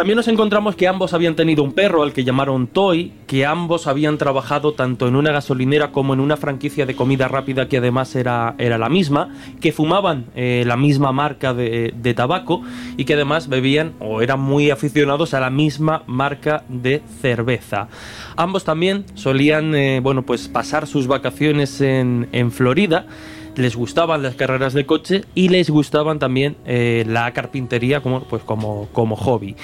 también 0.00 0.16
nos 0.16 0.28
encontramos 0.28 0.76
que 0.76 0.88
ambos 0.88 1.12
habían 1.12 1.36
tenido 1.36 1.62
un 1.62 1.72
perro 1.72 2.02
al 2.02 2.14
que 2.14 2.24
llamaron 2.24 2.68
Toy, 2.68 3.12
que 3.26 3.44
ambos 3.44 3.86
habían 3.86 4.16
trabajado 4.16 4.72
tanto 4.72 5.06
en 5.06 5.14
una 5.14 5.30
gasolinera 5.30 5.92
como 5.92 6.14
en 6.14 6.20
una 6.20 6.38
franquicia 6.38 6.86
de 6.86 6.96
comida 6.96 7.28
rápida 7.28 7.68
que 7.68 7.76
además 7.76 8.16
era, 8.16 8.54
era 8.56 8.78
la 8.78 8.88
misma, 8.88 9.28
que 9.60 9.72
fumaban 9.72 10.24
eh, 10.34 10.64
la 10.66 10.78
misma 10.78 11.12
marca 11.12 11.52
de, 11.52 12.14
tabaco 12.16 12.62
y 12.96 13.04
que 13.04 13.12
además 13.12 13.50
bebían 13.50 13.92
o 14.00 14.22
eran 14.22 14.40
muy 14.40 14.70
aficionados 14.70 15.34
a 15.34 15.40
la 15.40 15.50
misma 15.50 16.02
marca 16.06 16.64
de 16.70 17.02
cerveza. 17.20 17.88
Ambos 18.36 18.64
también 18.64 19.04
solían 19.12 19.74
eh, 19.74 20.00
bueno, 20.02 20.22
pues 20.22 20.48
pasar 20.48 20.86
sus 20.86 21.08
vacaciones 21.08 21.78
en, 21.82 22.26
en 22.32 22.52
Florida 22.52 23.04
les 23.56 23.76
gustaban 23.76 24.22
las 24.22 24.34
carreras 24.34 24.72
de 24.72 24.86
coche 24.86 25.24
y 25.34 25.48
les 25.48 25.70
gustaban 25.70 26.18
también 26.18 26.56
eh, 26.66 27.04
la 27.06 27.32
carpintería 27.32 28.00
como, 28.00 28.22
pues 28.24 28.42
como, 28.42 28.88
como 28.92 29.16
hobby. 29.16 29.56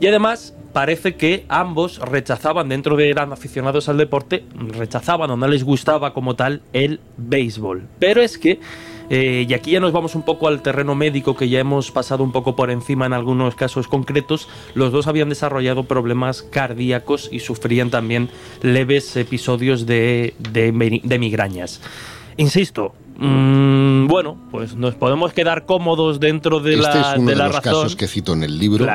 Y 0.00 0.06
además 0.06 0.54
parece 0.74 1.14
que 1.14 1.46
ambos 1.48 1.98
rechazaban, 2.00 2.68
dentro 2.68 2.96
de 2.96 3.08
eran 3.08 3.32
aficionados 3.32 3.88
al 3.88 3.96
deporte, 3.96 4.44
rechazaban 4.54 5.30
o 5.30 5.36
no 5.36 5.46
les 5.48 5.64
gustaba 5.64 6.12
como 6.12 6.34
tal 6.34 6.62
el 6.74 7.00
béisbol. 7.16 7.86
Pero 7.98 8.20
es 8.20 8.36
que, 8.36 8.58
eh, 9.08 9.46
y 9.48 9.54
aquí 9.54 9.70
ya 9.70 9.80
nos 9.80 9.92
vamos 9.92 10.14
un 10.16 10.24
poco 10.24 10.48
al 10.48 10.62
terreno 10.62 10.94
médico 10.94 11.36
que 11.36 11.48
ya 11.48 11.60
hemos 11.60 11.92
pasado 11.92 12.24
un 12.24 12.32
poco 12.32 12.56
por 12.56 12.70
encima 12.70 13.06
en 13.06 13.12
algunos 13.12 13.54
casos 13.54 13.86
concretos, 13.86 14.48
los 14.74 14.90
dos 14.90 15.06
habían 15.06 15.28
desarrollado 15.28 15.84
problemas 15.84 16.42
cardíacos 16.42 17.28
y 17.30 17.38
sufrían 17.38 17.90
también 17.90 18.28
leves 18.60 19.16
episodios 19.16 19.86
de, 19.86 20.34
de, 20.38 21.00
de 21.04 21.18
migrañas. 21.18 21.80
Insisto, 22.36 22.94
Mm, 23.16 24.06
bueno, 24.08 24.36
pues 24.50 24.74
nos 24.74 24.94
podemos 24.94 25.32
quedar 25.32 25.66
cómodos 25.66 26.20
dentro 26.20 26.60
de 26.60 26.74
este 26.74 26.82
la, 26.82 27.12
es 27.12 27.18
uno 27.18 27.30
de, 27.30 27.36
los 27.36 27.48
razón. 27.48 27.62
casos 27.62 27.96
que 27.96 28.08
cito 28.08 28.32
en 28.32 28.42
el 28.42 28.58
libro 28.58 28.86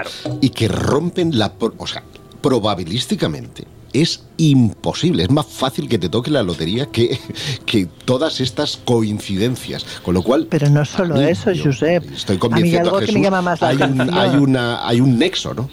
y 0.41 0.49
que 0.49 0.67
rompen 0.67 1.38
la... 1.38 1.53
O 1.78 1.88
sea, 1.88 2.03
probabilísticamente 2.41 3.65
es 3.93 4.24
imposible. 4.38 5.24
Es 5.24 5.32
más 5.32 5.45
fácil 5.45 5.89
que 5.89 5.97
te 5.97 6.09
toque 6.09 6.32
la 6.32 6.43
lotería 6.43 6.88
que, 6.88 7.20
que 7.65 7.88
todas 8.05 8.39
estas 8.41 8.78
coincidencias. 8.78 9.86
Con 10.03 10.13
lo 10.13 10.22
cual. 10.22 10.47
Pero 10.49 10.70
no 10.70 10.86
solo 10.86 11.20
eso, 11.22 11.51
Josep. 11.55 12.11
Estoy 12.11 12.38
a, 12.38 12.57
Jesús, 12.57 12.99
que 13.05 13.11
me 13.13 13.22
llama 13.22 13.41
más 13.41 13.61
la 13.61 13.70
hay, 13.70 13.78
un, 13.78 14.13
hay, 14.13 14.36
una, 14.38 14.88
hay 14.88 15.01
un 15.01 15.17
nexo, 15.17 15.53
¿no? 15.53 15.70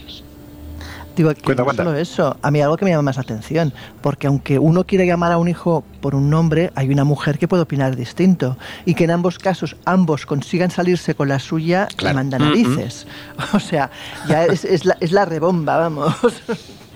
Digo, 1.17 1.33
que 1.35 1.55
no 1.55 1.73
solo 1.73 1.97
eso, 1.97 2.37
a 2.43 2.51
mí 2.51 2.61
algo 2.61 2.77
que 2.77 2.85
me 2.85 2.91
llama 2.91 3.03
más 3.03 3.17
la 3.17 3.23
atención, 3.23 3.73
porque 4.03 4.27
aunque 4.27 4.59
uno 4.59 4.85
quiere 4.85 5.07
llamar 5.07 5.33
a 5.33 5.39
un 5.39 5.49
hijo 5.49 5.83
por 6.03 6.15
un 6.15 6.29
nombre, 6.29 6.71
hay 6.75 6.91
una 6.91 7.05
mujer 7.05 7.39
que 7.39 7.49
puede 7.49 7.63
opinar 7.63 7.97
distinto 7.97 8.59
y 8.85 8.95
que 8.95 9.05
en 9.05 9.11
ambos 9.11 9.39
casos 9.39 9.77
ambos 9.87 10.27
consigan 10.27 10.71
salirse 10.71 11.15
con 11.15 11.29
la 11.29 11.39
suya 11.39 11.89
claro. 11.97 12.13
y 12.13 12.17
mandan 12.17 12.43
narices. 12.43 13.07
O 13.53 13.61
sea, 13.61 13.91
ya 14.29 14.45
es, 14.45 14.65
es, 14.65 14.85
la, 14.85 14.97
es 15.01 15.13
la 15.13 15.25
rebomba, 15.25 15.79
vamos. 15.79 16.15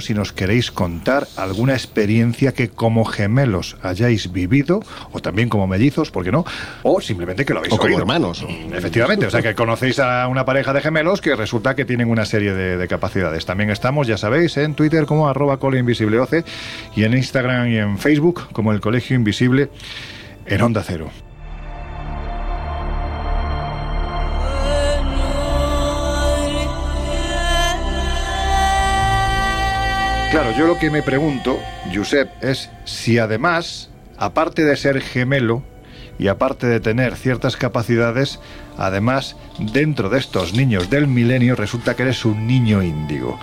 si 0.00 0.14
nos 0.14 0.32
queréis 0.32 0.70
contar 0.70 1.26
alguna 1.36 1.74
experiencia 1.74 2.52
que 2.52 2.70
como 2.70 3.04
gemelos 3.04 3.76
hayáis 3.82 4.32
vivido, 4.32 4.80
o 5.12 5.20
también 5.20 5.48
como 5.48 5.66
mellizos, 5.66 6.10
¿por 6.10 6.24
qué 6.24 6.32
no? 6.32 6.44
O 6.82 7.00
simplemente 7.00 7.44
que 7.44 7.52
lo 7.52 7.60
habéis 7.60 7.74
o 7.74 7.78
como 7.78 7.98
hermanos. 7.98 8.44
Efectivamente, 8.72 9.26
o 9.26 9.30
sea 9.30 9.42
que 9.42 9.54
conocéis 9.54 9.98
a 9.98 10.26
una 10.28 10.44
pareja 10.44 10.72
de 10.72 10.80
gemelos 10.80 11.20
que 11.20 11.36
resulta 11.36 11.74
que 11.74 11.84
tienen 11.84 12.08
una 12.08 12.24
serie 12.24 12.54
de, 12.54 12.76
de 12.76 12.88
capacidades. 12.88 13.44
También 13.44 13.70
estamos, 13.70 14.06
ya 14.06 14.16
sabéis, 14.16 14.56
en 14.56 14.74
Twitter 14.74 15.06
como 15.06 15.28
arroba 15.28 15.58
coleoinvisibleoce 15.58 16.44
y 16.96 17.04
en 17.04 17.14
Instagram 17.14 17.68
y 17.68 17.76
en 17.76 17.98
Facebook 17.98 18.48
como 18.52 18.72
el 18.72 18.80
Colegio 18.80 19.16
Invisible 19.16 19.70
en 20.46 20.62
Onda 20.62 20.82
Cero. 20.82 21.10
Claro, 30.30 30.52
yo 30.52 30.66
lo 30.66 30.78
que 30.78 30.90
me 30.90 31.02
pregunto, 31.02 31.58
Josep, 31.94 32.28
es 32.44 32.68
si 32.84 33.18
además, 33.18 33.88
aparte 34.18 34.62
de 34.62 34.76
ser 34.76 35.00
gemelo 35.00 35.62
y 36.18 36.28
aparte 36.28 36.66
de 36.66 36.80
tener 36.80 37.16
ciertas 37.16 37.56
capacidades, 37.56 38.38
además, 38.76 39.36
dentro 39.58 40.10
de 40.10 40.18
estos 40.18 40.52
niños 40.52 40.90
del 40.90 41.06
milenio, 41.06 41.56
resulta 41.56 41.96
que 41.96 42.02
eres 42.02 42.26
un 42.26 42.46
niño 42.46 42.82
índigo. 42.82 43.38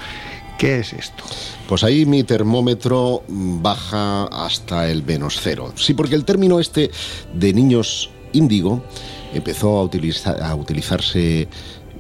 ¿Qué 0.60 0.78
es 0.78 0.94
esto? 0.94 1.24
Pues 1.68 1.84
ahí 1.84 2.06
mi 2.06 2.24
termómetro 2.24 3.24
baja 3.28 4.26
hasta 4.26 4.88
el 4.88 5.04
menos 5.04 5.40
cero. 5.42 5.74
Sí, 5.76 5.96
porque 5.96 6.14
el 6.14 6.24
término 6.24 6.60
este 6.60 6.92
de 7.34 7.52
niños 7.52 8.12
índigo 8.32 8.86
empezó 9.34 9.80
a, 9.80 9.84
utilizar, 9.84 10.40
a 10.40 10.54
utilizarse 10.54 11.48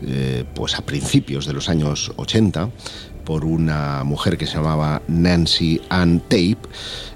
eh, 0.05 0.43
pues 0.53 0.75
a 0.75 0.83
principios 0.83 1.47
de 1.47 1.53
los 1.53 1.69
años 1.69 2.11
80 2.17 2.69
por 3.25 3.43
una 3.43 4.03
mujer 4.03 4.37
que 4.37 4.45
se 4.45 4.55
llamaba 4.55 5.01
Nancy 5.07 5.81
Ann 5.89 6.21
Tape 6.21 6.57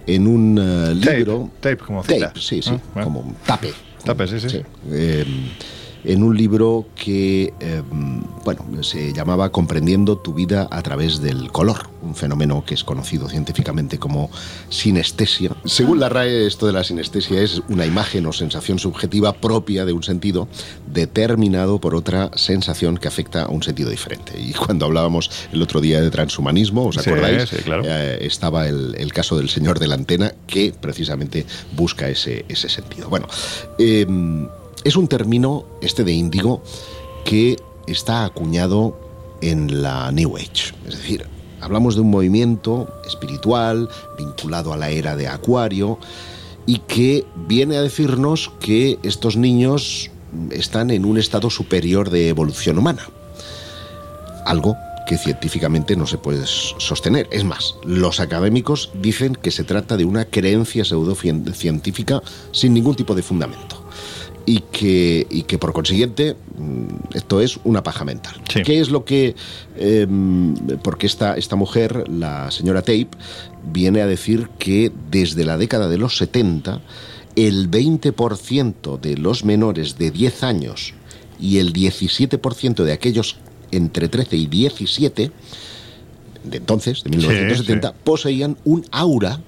en 0.07 0.27
un 0.27 0.57
uh, 0.57 0.93
libro. 0.93 1.49
Tape, 1.61 1.75
tape 1.75 1.85
como 1.85 2.03
cita. 2.03 2.27
Tape, 2.27 2.39
sí, 2.41 2.61
sí, 2.61 2.71
Ah, 2.95 3.03
como 3.03 3.33
tape. 3.45 3.73
Tape, 4.03 4.27
sí, 4.27 4.39
sí. 4.39 4.49
Sí. 4.49 4.61
Eh, 4.91 5.25
en 6.03 6.23
un 6.23 6.35
libro 6.37 6.85
que, 6.95 7.53
eh, 7.59 7.81
bueno, 8.45 8.65
se 8.83 9.11
llamaba 9.13 9.51
Comprendiendo 9.51 10.17
tu 10.17 10.33
vida 10.33 10.67
a 10.71 10.81
través 10.81 11.21
del 11.21 11.51
color, 11.51 11.89
un 12.01 12.15
fenómeno 12.15 12.63
que 12.65 12.73
es 12.73 12.83
conocido 12.83 13.27
científicamente 13.29 13.97
como 13.99 14.29
sinestesia. 14.69 15.51
Según 15.65 15.99
la 15.99 16.09
RAE, 16.09 16.47
esto 16.47 16.67
de 16.67 16.73
la 16.73 16.83
sinestesia 16.83 17.41
es 17.41 17.61
una 17.69 17.85
imagen 17.85 18.25
o 18.25 18.33
sensación 18.33 18.79
subjetiva 18.79 19.33
propia 19.33 19.85
de 19.85 19.93
un 19.93 20.03
sentido 20.03 20.47
determinado 20.91 21.79
por 21.79 21.95
otra 21.95 22.31
sensación 22.35 22.97
que 22.97 23.07
afecta 23.07 23.43
a 23.43 23.47
un 23.49 23.63
sentido 23.63 23.89
diferente. 23.89 24.39
Y 24.39 24.53
cuando 24.53 24.85
hablábamos 24.85 25.29
el 25.51 25.61
otro 25.61 25.81
día 25.81 26.01
de 26.01 26.09
transhumanismo, 26.11 26.85
¿os 26.87 26.95
Sí, 26.95 27.09
acordáis? 27.09 27.49
sí, 27.49 27.57
claro. 27.57 27.83
Eh, 27.85 28.19
estaba 28.21 28.67
el, 28.67 28.95
el 28.97 29.11
caso 29.13 29.37
del 29.37 29.49
señor 29.49 29.79
de 29.79 29.87
la 29.87 29.95
antena 29.95 30.33
que 30.47 30.73
precisamente 30.79 31.45
busca 31.75 32.09
ese, 32.09 32.45
ese 32.47 32.69
sentido. 32.69 33.09
Bueno, 33.09 33.27
eh, 33.77 34.05
es 34.83 34.95
un 34.95 35.07
término, 35.07 35.65
este 35.81 36.03
de 36.03 36.13
índigo, 36.13 36.61
que 37.25 37.57
está 37.87 38.25
acuñado 38.25 38.97
en 39.41 39.81
la 39.81 40.11
New 40.11 40.37
Age. 40.37 40.73
Es 40.87 40.97
decir, 40.97 41.25
hablamos 41.61 41.95
de 41.95 42.01
un 42.01 42.09
movimiento 42.09 42.87
espiritual 43.05 43.89
vinculado 44.17 44.73
a 44.73 44.77
la 44.77 44.89
era 44.89 45.15
de 45.15 45.27
Acuario 45.27 45.99
y 46.65 46.79
que 46.79 47.25
viene 47.47 47.77
a 47.77 47.81
decirnos 47.81 48.51
que 48.59 48.99
estos 49.03 49.37
niños 49.37 50.11
están 50.51 50.91
en 50.91 51.05
un 51.05 51.17
estado 51.17 51.49
superior 51.49 52.09
de 52.09 52.29
evolución 52.29 52.77
humana. 52.77 53.09
Algo 54.45 54.75
que 55.07 55.17
científicamente 55.17 55.95
no 55.95 56.05
se 56.05 56.19
puede 56.19 56.45
sostener. 56.45 57.27
Es 57.31 57.43
más, 57.43 57.75
los 57.83 58.19
académicos 58.19 58.91
dicen 58.93 59.35
que 59.35 59.49
se 59.49 59.63
trata 59.63 59.97
de 59.97 60.05
una 60.05 60.25
creencia 60.25 60.85
pseudocientífica 60.85 62.21
sin 62.51 62.75
ningún 62.75 62.95
tipo 62.95 63.15
de 63.15 63.23
fundamento. 63.23 63.78
Y 64.49 64.61
que, 64.71 65.27
y 65.29 65.43
que 65.43 65.59
por 65.59 65.73
consiguiente 65.73 66.35
mm, 66.57 67.15
esto 67.15 67.39
es 67.39 67.59
una 67.63 67.83
paja 67.83 68.03
mental. 68.03 68.33
Sí. 68.51 68.63
¿Qué 68.63 68.79
es 68.79 68.89
lo 68.89 69.05
que... 69.05 69.35
eh, 69.75 70.07
porque 70.81 71.05
esta, 71.05 71.35
esta 71.35 71.55
mujer, 71.55 72.09
la 72.09 72.49
señora 72.49 72.81
Tape, 72.81 73.09
viene 73.71 74.01
a 74.01 74.07
decir 74.07 74.49
que 74.57 74.91
desde 75.11 75.45
la 75.45 75.57
década 75.57 75.87
de 75.87 75.97
los 75.97 76.17
70 76.17 76.81
el 77.35 77.69
20% 77.69 78.99
de 78.99 79.17
los 79.17 79.45
menores 79.45 79.97
de 79.97 80.11
10 80.11 80.43
años 80.43 80.93
y 81.39 81.59
el 81.59 81.73
17% 81.73 82.83
de 82.83 82.91
aquellos 82.91 83.37
entre 83.71 84.09
13 84.09 84.35
y 84.35 84.47
17 84.47 85.31
de 86.43 86.57
entonces, 86.57 87.03
de 87.03 87.09
1970, 87.11 87.89
sí. 87.89 87.93
poseían 88.03 88.57
un 88.63 88.85
aura 88.91 89.41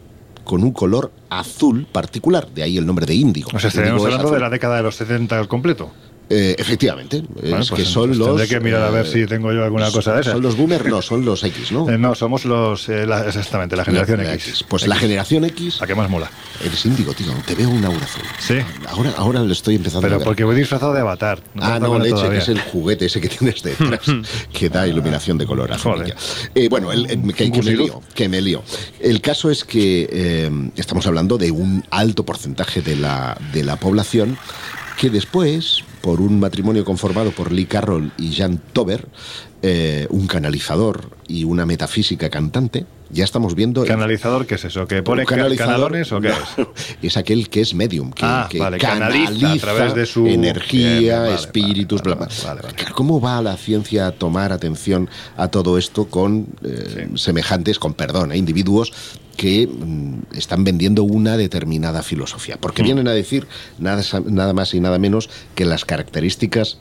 con 0.43 0.63
un 0.63 0.71
color 0.71 1.11
azul 1.29 1.87
particular, 1.91 2.47
de 2.49 2.63
ahí 2.63 2.77
el 2.77 2.85
nombre 2.85 3.05
de 3.05 3.15
índigo. 3.15 3.51
O 3.53 3.59
sea, 3.59 3.69
estaríamos 3.69 4.03
hablando 4.03 4.31
de 4.31 4.39
la 4.39 4.49
década 4.49 4.77
de 4.77 4.83
los 4.83 4.95
70 4.95 5.39
al 5.39 5.47
completo. 5.47 5.91
Eh, 6.33 6.55
efectivamente, 6.57 7.23
es 7.43 7.51
pues 7.51 7.71
que 7.71 7.83
son 7.83 8.07
pues 8.07 8.17
los. 8.17 8.27
Tendré 8.29 8.47
que 8.47 8.59
mirar 8.61 8.83
a 8.83 8.89
ver 8.89 9.05
si 9.05 9.25
tengo 9.25 9.51
yo 9.51 9.65
alguna 9.65 9.91
cosa 9.91 10.13
de 10.13 10.21
esas. 10.21 10.33
Son 10.33 10.41
los 10.41 10.55
boomers, 10.55 10.85
no, 10.85 11.01
son 11.01 11.25
los 11.25 11.43
X, 11.43 11.73
¿no? 11.73 11.85
no, 11.97 12.15
somos 12.15 12.45
los. 12.45 12.87
exactamente, 12.87 13.75
la 13.75 13.83
generación 13.83 14.21
X. 14.21 14.65
Pues 14.67 14.87
la 14.87 14.95
generación 14.95 15.43
X. 15.43 15.81
¿A 15.81 15.87
qué 15.87 15.93
más 15.93 16.09
mola? 16.09 16.31
Eres 16.63 16.85
índigo, 16.85 17.13
tío. 17.13 17.33
Te 17.45 17.53
veo 17.53 17.69
un 17.69 17.83
aura 17.83 18.05
azul. 18.05 18.23
Sí. 18.39 18.55
Ahora, 18.87 19.13
ahora 19.17 19.41
lo 19.41 19.51
estoy 19.51 19.75
empezando 19.75 20.01
Pero 20.03 20.15
a 20.15 20.17
ver. 20.19 20.25
porque 20.25 20.45
voy 20.45 20.55
disfrazado 20.55 20.93
de 20.93 21.01
avatar. 21.01 21.41
ah, 21.59 21.79
no, 21.81 21.99
leche, 21.99 22.29
que 22.29 22.37
es 22.37 22.47
el 22.47 22.61
juguete 22.61 23.07
ese 23.07 23.19
que 23.19 23.27
tienes 23.27 23.61
detrás, 23.61 23.99
que 24.53 24.69
da 24.69 24.87
iluminación 24.87 25.37
de 25.37 25.45
color 25.45 25.73
azul. 25.73 26.01
Eh, 26.55 26.69
bueno, 26.69 26.93
el, 26.93 27.07
que, 27.33 27.51
que, 27.51 27.61
me 27.61 27.75
lío, 27.75 28.01
que 28.15 28.29
me 28.29 28.41
lío. 28.41 28.63
El 29.01 29.19
caso 29.19 29.51
es 29.51 29.65
que 29.65 30.07
eh, 30.09 30.49
estamos 30.77 31.05
hablando 31.07 31.37
de 31.37 31.51
un 31.51 31.83
alto 31.89 32.23
porcentaje 32.23 32.81
de 32.81 32.95
la, 32.95 33.37
de 33.51 33.65
la 33.65 33.75
población 33.75 34.37
que 34.97 35.09
después, 35.09 35.83
por 36.01 36.21
un 36.21 36.39
matrimonio 36.39 36.83
conformado 36.83 37.31
por 37.31 37.51
Lee 37.51 37.65
Carroll 37.65 38.11
y 38.17 38.33
Jan 38.33 38.59
Tober, 38.73 39.07
eh, 39.61 40.07
un 40.09 40.27
canalizador 40.27 41.11
y 41.27 41.43
una 41.43 41.65
metafísica 41.65 42.29
cantante, 42.29 42.85
ya 43.11 43.23
estamos 43.23 43.55
viendo... 43.55 43.83
¿Canalizador 43.85 44.45
qué 44.45 44.55
es 44.55 44.65
eso? 44.65 44.87
¿Que 44.87 45.03
pone 45.03 45.25
canalones 45.25 46.11
o 46.11 46.21
qué 46.21 46.29
es? 46.29 46.35
Es 47.01 47.17
aquel 47.17 47.49
que 47.49 47.61
es 47.61 47.73
medium, 47.73 48.11
que, 48.11 48.23
ah, 48.25 48.47
que 48.49 48.59
vale, 48.59 48.77
canaliza, 48.77 49.51
a 49.51 49.57
través 49.57 49.95
de 49.95 50.05
su 50.05 50.27
energía, 50.27 51.21
vale, 51.21 51.35
espíritus, 51.35 52.01
vale, 52.01 52.15
bla, 52.15 52.53
bla. 52.53 52.71
¿Cómo 52.93 53.19
va 53.19 53.41
la 53.41 53.57
ciencia 53.57 54.07
a 54.07 54.11
tomar 54.11 54.51
atención 54.51 55.09
a 55.37 55.49
todo 55.49 55.77
esto 55.77 56.05
con 56.05 56.47
eh, 56.63 57.07
sí. 57.09 57.17
semejantes, 57.17 57.79
con 57.79 57.93
perdón, 57.93 58.31
eh, 58.31 58.37
individuos 58.37 58.93
que 59.35 59.67
mm, 59.67 60.35
están 60.37 60.63
vendiendo 60.63 61.03
una 61.03 61.37
determinada 61.37 62.03
filosofía? 62.03 62.57
Porque 62.59 62.83
mm. 62.83 62.85
vienen 62.85 63.07
a 63.07 63.11
decir 63.11 63.47
nada, 63.79 64.03
nada 64.25 64.53
más 64.53 64.73
y 64.73 64.79
nada 64.79 64.99
menos 64.99 65.29
que 65.55 65.65
las 65.65 65.85
características 65.85 66.77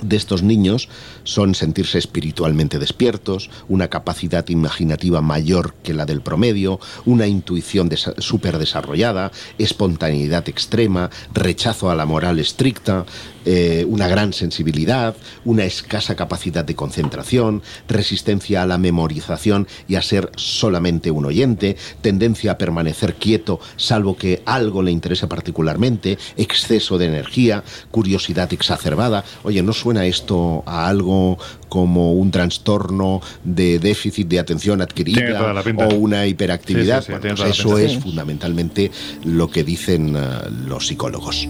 de 0.00 0.16
estos 0.16 0.42
niños 0.42 0.88
son 1.24 1.54
sentirse 1.54 1.98
espiritualmente 1.98 2.78
despiertos, 2.78 3.50
una 3.68 3.88
capacidad 3.88 4.48
imaginativa 4.48 5.20
mayor 5.20 5.74
que 5.82 5.92
la 5.92 6.06
del 6.06 6.22
promedio, 6.22 6.80
una 7.04 7.26
intuición 7.26 7.90
súper 8.18 8.58
desarrollada, 8.58 9.32
espontaneidad 9.58 10.48
extrema, 10.48 11.10
rechazo 11.34 11.90
a 11.90 11.94
la 11.94 12.06
moral 12.06 12.38
estricta, 12.38 13.04
eh, 13.44 13.84
una 13.88 14.08
gran 14.08 14.32
sensibilidad, 14.32 15.16
una 15.44 15.64
escasa 15.64 16.14
capacidad 16.14 16.64
de 16.64 16.74
concentración, 16.74 17.62
resistencia 17.88 18.62
a 18.62 18.66
la 18.66 18.78
memorización 18.78 19.66
y 19.88 19.96
a 19.96 20.02
ser 20.02 20.30
solamente 20.36 21.10
un 21.10 21.26
oyente, 21.26 21.76
tendencia 22.00 22.52
a 22.52 22.58
permanecer 22.58 23.14
quieto 23.14 23.60
salvo 23.76 24.16
que 24.16 24.42
algo 24.46 24.82
le 24.82 24.90
interese 24.90 25.26
particularmente, 25.26 26.18
exceso 26.36 26.98
de 26.98 27.06
energía, 27.06 27.64
curiosidad 27.90 28.52
exacerbada. 28.52 29.24
Oye, 29.42 29.62
¿no 29.62 29.72
suena 29.72 30.06
esto 30.06 30.62
a 30.66 30.88
algo 30.88 31.38
como 31.68 32.12
un 32.12 32.30
trastorno 32.30 33.20
de 33.44 33.78
déficit 33.78 34.28
de 34.28 34.38
atención 34.38 34.82
adquirida 34.82 35.54
o 35.76 35.94
una 35.94 36.26
hiperactividad? 36.26 37.00
Sí, 37.00 37.12
sí, 37.12 37.12
sí, 37.12 37.18
bueno, 37.18 37.36
pues 37.36 37.58
eso 37.58 37.78
es 37.78 37.98
fundamentalmente 37.98 38.90
lo 39.24 39.50
que 39.50 39.64
dicen 39.64 40.16
uh, 40.16 40.20
los 40.66 40.86
psicólogos. 40.86 41.48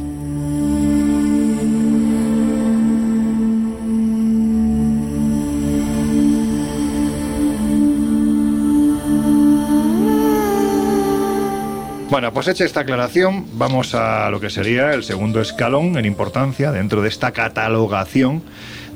Bueno, 12.12 12.30
pues 12.30 12.46
hecha 12.46 12.66
esta 12.66 12.80
aclaración, 12.80 13.46
vamos 13.54 13.94
a 13.94 14.28
lo 14.28 14.38
que 14.38 14.50
sería 14.50 14.92
el 14.92 15.02
segundo 15.02 15.40
escalón 15.40 15.96
en 15.96 16.04
importancia 16.04 16.70
dentro 16.70 17.00
de 17.00 17.08
esta 17.08 17.30
catalogación 17.30 18.42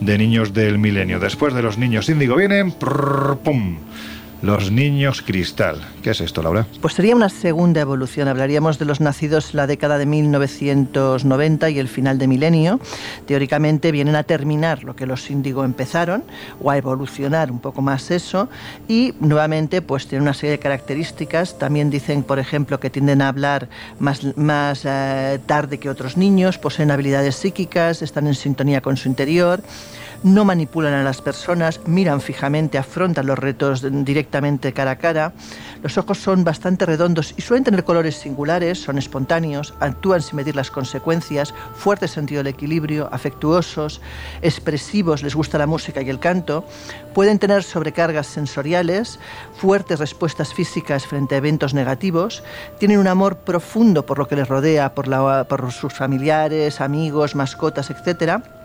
de 0.03 0.19
niños 0.19 0.53
del 0.53 0.77
milenio. 0.77 1.19
Después 1.19 1.55
de 1.55 1.63
los 1.63 1.79
niños 1.79 2.11
índigo 2.11 2.37
vienen... 2.37 2.73
¡Pum! 2.73 3.79
Los 4.43 4.71
niños 4.71 5.23
cristal. 5.23 5.81
¿Qué 6.03 6.11
es 6.11 6.21
esto, 6.21 6.43
Laura? 6.43 6.67
Pues 6.83 6.95
sería 6.95 7.17
una 7.17 7.31
segunda 7.31 7.81
evolución. 7.81 8.29
Hablaríamos 8.29 8.79
de 8.79 8.85
los 8.85 9.01
nacidos 9.01 9.51
en 9.51 9.57
la 9.57 9.67
década 9.67 9.97
de 9.97 10.05
1990 10.05 11.71
y 11.71 11.79
el 11.79 11.89
final 11.89 12.19
de 12.19 12.27
milenio. 12.29 12.79
Teóricamente 13.27 13.93
vienen 13.93 14.15
a 14.15 14.25
terminar 14.25 14.85
lo 14.85 14.95
que 14.95 15.07
los 15.07 15.31
índigo 15.31 15.65
empezaron 15.65 16.23
o 16.63 16.71
a 16.71 16.77
evolucionar 16.77 17.51
un 17.51 17.61
poco 17.61 17.81
más 17.81 18.11
eso 18.11 18.51
y 18.89 19.15
nuevamente 19.21 19.81
pues 19.81 20.07
tienen 20.07 20.23
una 20.23 20.35
serie 20.35 20.53
de 20.53 20.59
características. 20.59 21.59
También 21.59 21.89
dicen, 21.89 22.23
por 22.23 22.39
ejemplo, 22.39 22.79
que 22.79 22.91
tienden 22.91 23.23
a 23.23 23.29
hablar 23.29 23.69
más, 23.99 24.37
más 24.37 24.83
eh, 24.85 25.41
tarde 25.47 25.79
que 25.79 25.89
otros 25.89 26.19
niños, 26.19 26.59
poseen 26.59 26.91
habilidades 26.91 27.37
psíquicas, 27.37 28.03
están 28.03 28.27
en 28.27 28.35
sintonía 28.35 28.83
con 28.83 28.99
su 28.99 29.09
interior 29.09 29.63
no 30.23 30.45
manipulan 30.45 30.95
a 30.95 31.03
las 31.03 31.21
personas, 31.23 31.81
miran 31.87 32.21
fijamente, 32.21 32.79
afrontan 32.79 33.27
los 33.27 33.39
retos 33.39 33.85
directamente 34.05 34.73
cara 34.73 34.93
a 34.93 34.99
cara. 34.99 35.33
Los 35.83 35.99
ojos 35.99 36.19
son 36.19 36.45
bastante 36.45 36.87
redondos 36.87 37.35
y 37.37 37.43
suelen 37.43 37.65
tener 37.65 37.85
colores 37.85 38.17
singulares, 38.17 38.83
son 38.83 38.99
espontáneos, 38.99 39.75
actúan 39.81 40.23
sin 40.23 40.37
medir 40.37 40.57
las 40.57 40.71
consecuencias, 40.71 41.55
fuerte 41.77 42.09
sentido 42.09 42.43
del 42.43 42.55
equilibrio, 42.55 43.09
afectuosos, 43.13 44.01
expresivos, 44.43 45.23
les 45.23 45.35
gusta 45.35 45.59
la 45.59 45.67
música 45.67 46.03
y 46.03 46.11
el 46.11 46.19
canto, 46.19 46.65
pueden 47.15 47.39
tener 47.39 47.63
sobrecargas 47.63 48.27
sensoriales, 48.27 49.19
fuertes 49.57 50.01
respuestas 50.01 50.53
físicas 50.55 51.07
frente 51.07 51.35
a 51.35 51.39
eventos 51.39 51.75
negativos, 51.75 52.43
tienen 52.79 52.99
un 52.99 53.07
amor 53.07 53.39
profundo 53.39 54.07
por 54.07 54.19
lo 54.19 54.29
que 54.29 54.37
les 54.37 54.49
rodea, 54.49 54.95
por, 54.95 55.07
por 55.47 55.73
sus 55.73 55.93
familiares, 55.93 56.81
amigos, 56.81 57.35
mascotas, 57.35 57.91
etcétera 57.91 58.56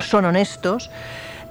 son 0.00 0.24
honestos 0.24 0.90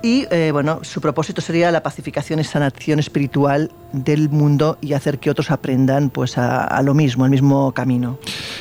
y 0.03 0.27
eh, 0.31 0.51
bueno, 0.51 0.79
su 0.83 0.99
propósito 0.99 1.39
sería 1.39 1.71
la 1.71 1.81
pacificación 1.81 2.41
y 2.41 2.43
sanación 2.43 2.99
espiritual 2.99 3.71
del 3.93 4.27
mundo 4.27 4.77
y 4.81 4.91
hacer 4.91 5.17
que 5.17 5.29
otros 5.29 5.49
aprendan 5.49 6.09
pues 6.09 6.37
a, 6.37 6.65
a, 6.65 6.81
lo 6.81 6.93
mismo, 6.93 7.23
al 7.23 7.31
mismo 7.31 7.71
camino. 7.71 8.19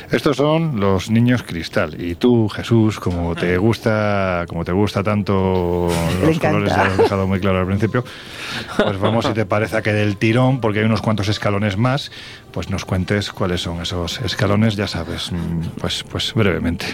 Estos 0.09 0.37
son 0.37 0.79
los 0.79 1.11
niños 1.11 1.43
cristal 1.43 2.01
y 2.01 2.15
tú, 2.15 2.47
Jesús, 2.47 2.97
como 2.97 3.35
te 3.35 3.57
gusta, 3.57 4.45
como 4.47 4.63
te 4.63 4.71
gusta 4.71 5.03
tanto 5.03 5.89
los 6.25 6.39
colores, 6.39 6.69
ya 6.69 6.85
lo 6.85 6.91
has 6.91 6.97
dejado 6.97 7.27
muy 7.27 7.41
claro 7.41 7.59
al 7.59 7.67
principio, 7.67 8.05
pues 8.77 8.97
vamos 8.97 9.25
si 9.25 9.33
te 9.33 9.45
parece 9.45 9.75
a 9.75 9.81
que 9.81 9.91
del 9.91 10.15
tirón, 10.15 10.61
porque 10.61 10.79
hay 10.79 10.85
unos 10.85 11.01
cuantos 11.01 11.27
escalones 11.27 11.75
más, 11.75 12.09
pues 12.53 12.69
nos 12.69 12.85
cuentes 12.85 13.33
cuáles 13.33 13.59
son 13.59 13.81
esos 13.81 14.21
escalones, 14.21 14.77
ya 14.77 14.87
sabes, 14.87 15.31
pues, 15.81 16.05
pues 16.09 16.33
brevemente. 16.33 16.85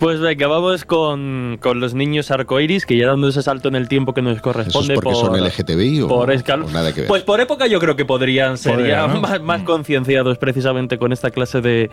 Pues 0.00 0.18
venga, 0.18 0.46
vamos 0.46 0.86
con, 0.86 1.58
con, 1.60 1.78
los 1.78 1.92
niños 1.92 2.30
arcoiris, 2.30 2.86
que 2.86 2.96
ya 2.96 3.06
dando 3.06 3.28
ese 3.28 3.42
salto 3.42 3.68
en 3.68 3.74
el 3.74 3.86
tiempo 3.86 4.14
que 4.14 4.22
nos 4.22 4.40
corresponde. 4.40 4.94
¿Eso 4.94 4.94
es 4.94 4.98
porque 4.98 5.12
por, 5.12 5.26
son 5.26 5.44
LGTBI 5.44 6.00
o, 6.00 6.08
por 6.08 6.30
o 6.30 6.70
nada 6.70 6.94
que 6.94 7.02
ver? 7.02 7.08
Pues 7.08 7.22
por 7.22 7.38
época 7.38 7.66
yo 7.66 7.78
creo 7.80 7.96
que 7.96 8.06
podrían 8.06 8.56
ser 8.56 8.76
Podría, 8.76 9.02
ya 9.02 9.06
¿no? 9.08 9.20
más, 9.20 9.42
más 9.42 9.62
concienciados 9.62 10.38
precisamente 10.38 10.96
con 10.96 11.12
esta 11.12 11.30
clase 11.30 11.60
de, 11.60 11.90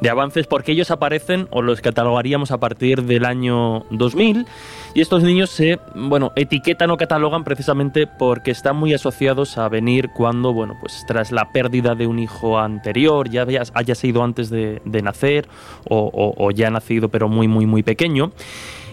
de 0.00 0.08
avances, 0.08 0.46
porque 0.46 0.72
ellos 0.72 0.90
aparecen 0.90 1.48
o 1.50 1.60
los 1.60 1.82
catalogaríamos 1.82 2.50
a 2.50 2.58
partir 2.58 3.02
del 3.02 3.26
año 3.26 3.84
2000 3.90 4.46
y 4.92 5.00
estos 5.00 5.22
niños 5.22 5.50
se, 5.50 5.78
bueno, 5.94 6.32
etiquetan 6.34 6.90
o 6.90 6.96
catalogan 6.96 7.44
precisamente 7.44 8.06
porque 8.06 8.50
están 8.50 8.76
muy 8.76 8.92
asociados 8.92 9.56
a 9.56 9.68
venir 9.68 10.10
cuando, 10.10 10.52
bueno, 10.52 10.76
pues 10.80 11.04
tras 11.06 11.30
la 11.30 11.52
pérdida 11.52 11.94
de 11.94 12.06
un 12.06 12.18
hijo 12.18 12.58
anterior, 12.58 13.28
ya 13.30 13.46
haya, 13.74 13.94
sido 13.94 14.24
antes 14.24 14.50
de, 14.50 14.82
de 14.84 15.02
nacer 15.02 15.48
o, 15.88 16.10
o, 16.12 16.34
o, 16.44 16.50
ya 16.50 16.70
nacido 16.70 17.08
pero 17.08 17.28
muy, 17.28 17.46
muy, 17.46 17.66
muy 17.66 17.82
pequeño. 17.82 18.32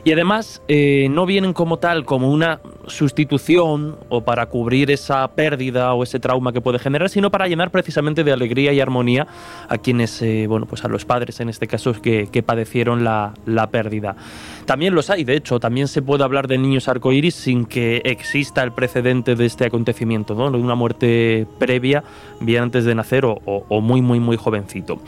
Y 0.08 0.14
además 0.14 0.62
eh, 0.70 1.10
no 1.12 1.26
vienen 1.26 1.52
como 1.52 1.80
tal, 1.80 2.06
como 2.06 2.32
una 2.32 2.62
sustitución 2.86 3.98
o 4.08 4.22
para 4.22 4.46
cubrir 4.46 4.90
esa 4.90 5.28
pérdida 5.28 5.94
o 5.94 6.02
ese 6.02 6.18
trauma 6.18 6.54
que 6.54 6.62
puede 6.62 6.80
generar, 6.80 7.10
sino 7.10 7.30
para 7.30 7.46
llenar 7.46 7.72
precisamente 7.72 8.24
de 8.24 8.32
alegría 8.32 8.72
y 8.72 8.80
armonía 8.80 9.28
a 9.68 9.78
quienes, 9.78 10.22
eh, 10.22 10.46
bueno, 10.48 10.66
pues 10.66 10.86
a 10.86 10.88
los 10.88 11.04
padres 11.04 11.42
en 11.42 11.50
este 11.50 11.68
caso 11.68 11.92
que, 11.92 12.28
que 12.32 12.42
padecieron 12.42 13.04
la, 13.04 13.34
la, 13.46 13.68
pérdida. 13.68 14.16
También 14.66 14.96
los 14.96 15.10
hay, 15.10 15.26
de 15.26 15.36
hecho, 15.36 15.60
también 15.60 15.90
se 15.90 16.02
puede 16.02 16.24
hablar 16.24 16.48
de 16.48 16.58
niños 16.58 16.88
arcoíris 16.88 17.36
sin 17.36 17.66
que 17.66 18.02
exista 18.06 18.64
el 18.64 18.72
precedente 18.72 19.36
de 19.36 19.46
este 19.46 19.66
acontecimiento, 19.66 20.36
¿no? 20.36 20.50
de 20.50 20.58
una 20.58 20.76
muerte 20.76 21.48
previa, 21.60 22.06
bien 22.40 22.64
antes 22.64 22.86
de 22.86 22.96
nacer 22.96 23.26
o, 23.26 23.42
o, 23.44 23.66
o 23.68 23.82
muy, 23.82 24.02
muy, 24.02 24.22
muy 24.22 24.38
jovencito. 24.38 25.02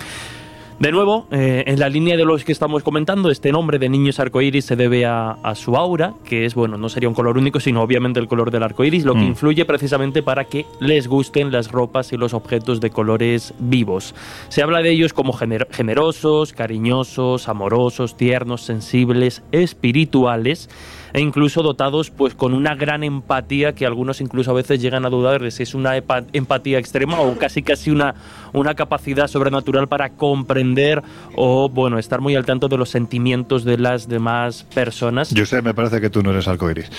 De 0.80 0.94
nuevo, 0.94 1.28
eh, 1.30 1.66
en 1.68 1.78
la 1.78 1.90
línea 1.90 2.16
de 2.16 2.24
los 2.24 2.46
que 2.46 2.54
estamos 2.54 2.84
comentando, 2.84 3.30
este 3.30 3.52
nombre 3.52 3.80
de 3.80 3.90
niños 3.90 4.18
arcoíris 4.18 4.64
se 4.64 4.78
debe 4.78 5.06
a, 5.06 5.32
a, 5.32 5.54
su 5.54 5.76
aura, 5.76 6.14
que 6.24 6.46
es, 6.46 6.56
bueno, 6.56 6.78
no 6.78 6.88
sería 6.88 7.10
un 7.10 7.16
color 7.16 7.38
único, 7.38 7.60
sino 7.60 7.82
obviamente 7.82 8.22
el 8.22 8.30
color 8.30 8.50
del 8.50 8.64
arcoíris, 8.64 9.04
lo 9.04 9.14
que 9.14 9.20
mm. 9.20 9.28
influye 9.28 9.66
precisamente 9.66 10.24
para 10.24 10.46
que 10.46 10.66
les 10.80 11.10
gusten 11.10 11.52
las 11.52 11.70
ropas 11.70 12.14
y 12.14 12.18
los 12.18 12.34
objetos 12.34 12.80
de 12.80 12.92
colores 12.92 13.54
vivos. 13.60 14.16
Se 14.48 14.62
habla 14.62 14.82
de 14.82 14.92
ellos 14.92 15.12
como 15.12 15.34
gener 15.34 15.68
generosos, 15.70 16.54
cariñosos, 16.54 17.50
amorosos, 17.50 18.16
tiernos, 18.16 18.62
sensibles, 18.62 19.44
espirituales 19.52 20.70
e 21.14 21.22
incluso 21.22 21.62
dotados 21.62 22.10
pues 22.10 22.36
con 22.36 22.54
una 22.54 22.76
gran 22.76 23.04
empatía 23.04 23.74
que 23.74 23.86
algunos 23.86 24.22
incluso 24.22 24.52
a 24.52 24.54
veces 24.54 24.82
llegan 24.82 25.06
a 25.06 25.10
dudar 25.10 25.42
de 25.42 25.52
si 25.52 25.64
es 25.64 25.74
una 25.74 25.96
empatía 25.98 26.80
extrema 26.80 27.20
o 27.20 27.38
casi 27.38 27.64
casi 27.64 27.92
una, 27.92 28.16
una 28.54 28.76
capacidad 28.76 29.28
sobrenatural 29.28 29.88
para 29.88 30.10
comprender 30.12 31.04
o, 31.36 31.70
bueno, 31.70 32.00
estar 32.00 32.22
muy 32.22 32.36
al 32.36 32.46
tanto 32.46 32.68
de 32.68 32.78
los 32.78 32.90
sentimientos 32.90 33.64
de 33.64 33.78
las 33.78 34.08
demás 34.08 34.66
personas. 34.74 35.32
Yo 35.32 35.46
sé, 35.46 35.62
me 35.62 35.74
parece 35.74 36.02
que 36.02 36.10
tú 36.10 36.22
no 36.24 36.32
eres 36.32 36.48
arcoiris. 36.48 36.90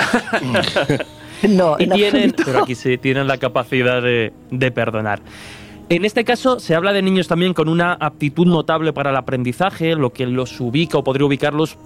no, 1.49 1.77
y 1.79 1.89
tienen, 1.89 2.35
pero 2.45 2.63
aquí 2.63 2.75
sí, 2.75 2.99
tienen 2.99 3.27
la 3.27 3.39
capacidad 3.39 4.03
de, 4.03 4.33
de 4.51 4.71
perdonar. 4.71 5.21
En 5.89 6.05
este 6.05 6.25
caso 6.25 6.61
se 6.61 6.77
habla 6.77 6.93
de 6.93 7.03
niños 7.03 7.27
también 7.27 7.53
con 7.53 7.69
una 7.69 7.95
aptitud 7.95 8.47
notable 8.47 8.93
para 8.93 9.11
el 9.11 9.17
aprendizaje, 9.17 9.97
lo 9.97 10.13
que 10.13 10.25
los 10.25 10.61
ubica 10.61 10.99
o 10.99 11.03
podría 11.03 11.27
ubicarlos 11.27 11.77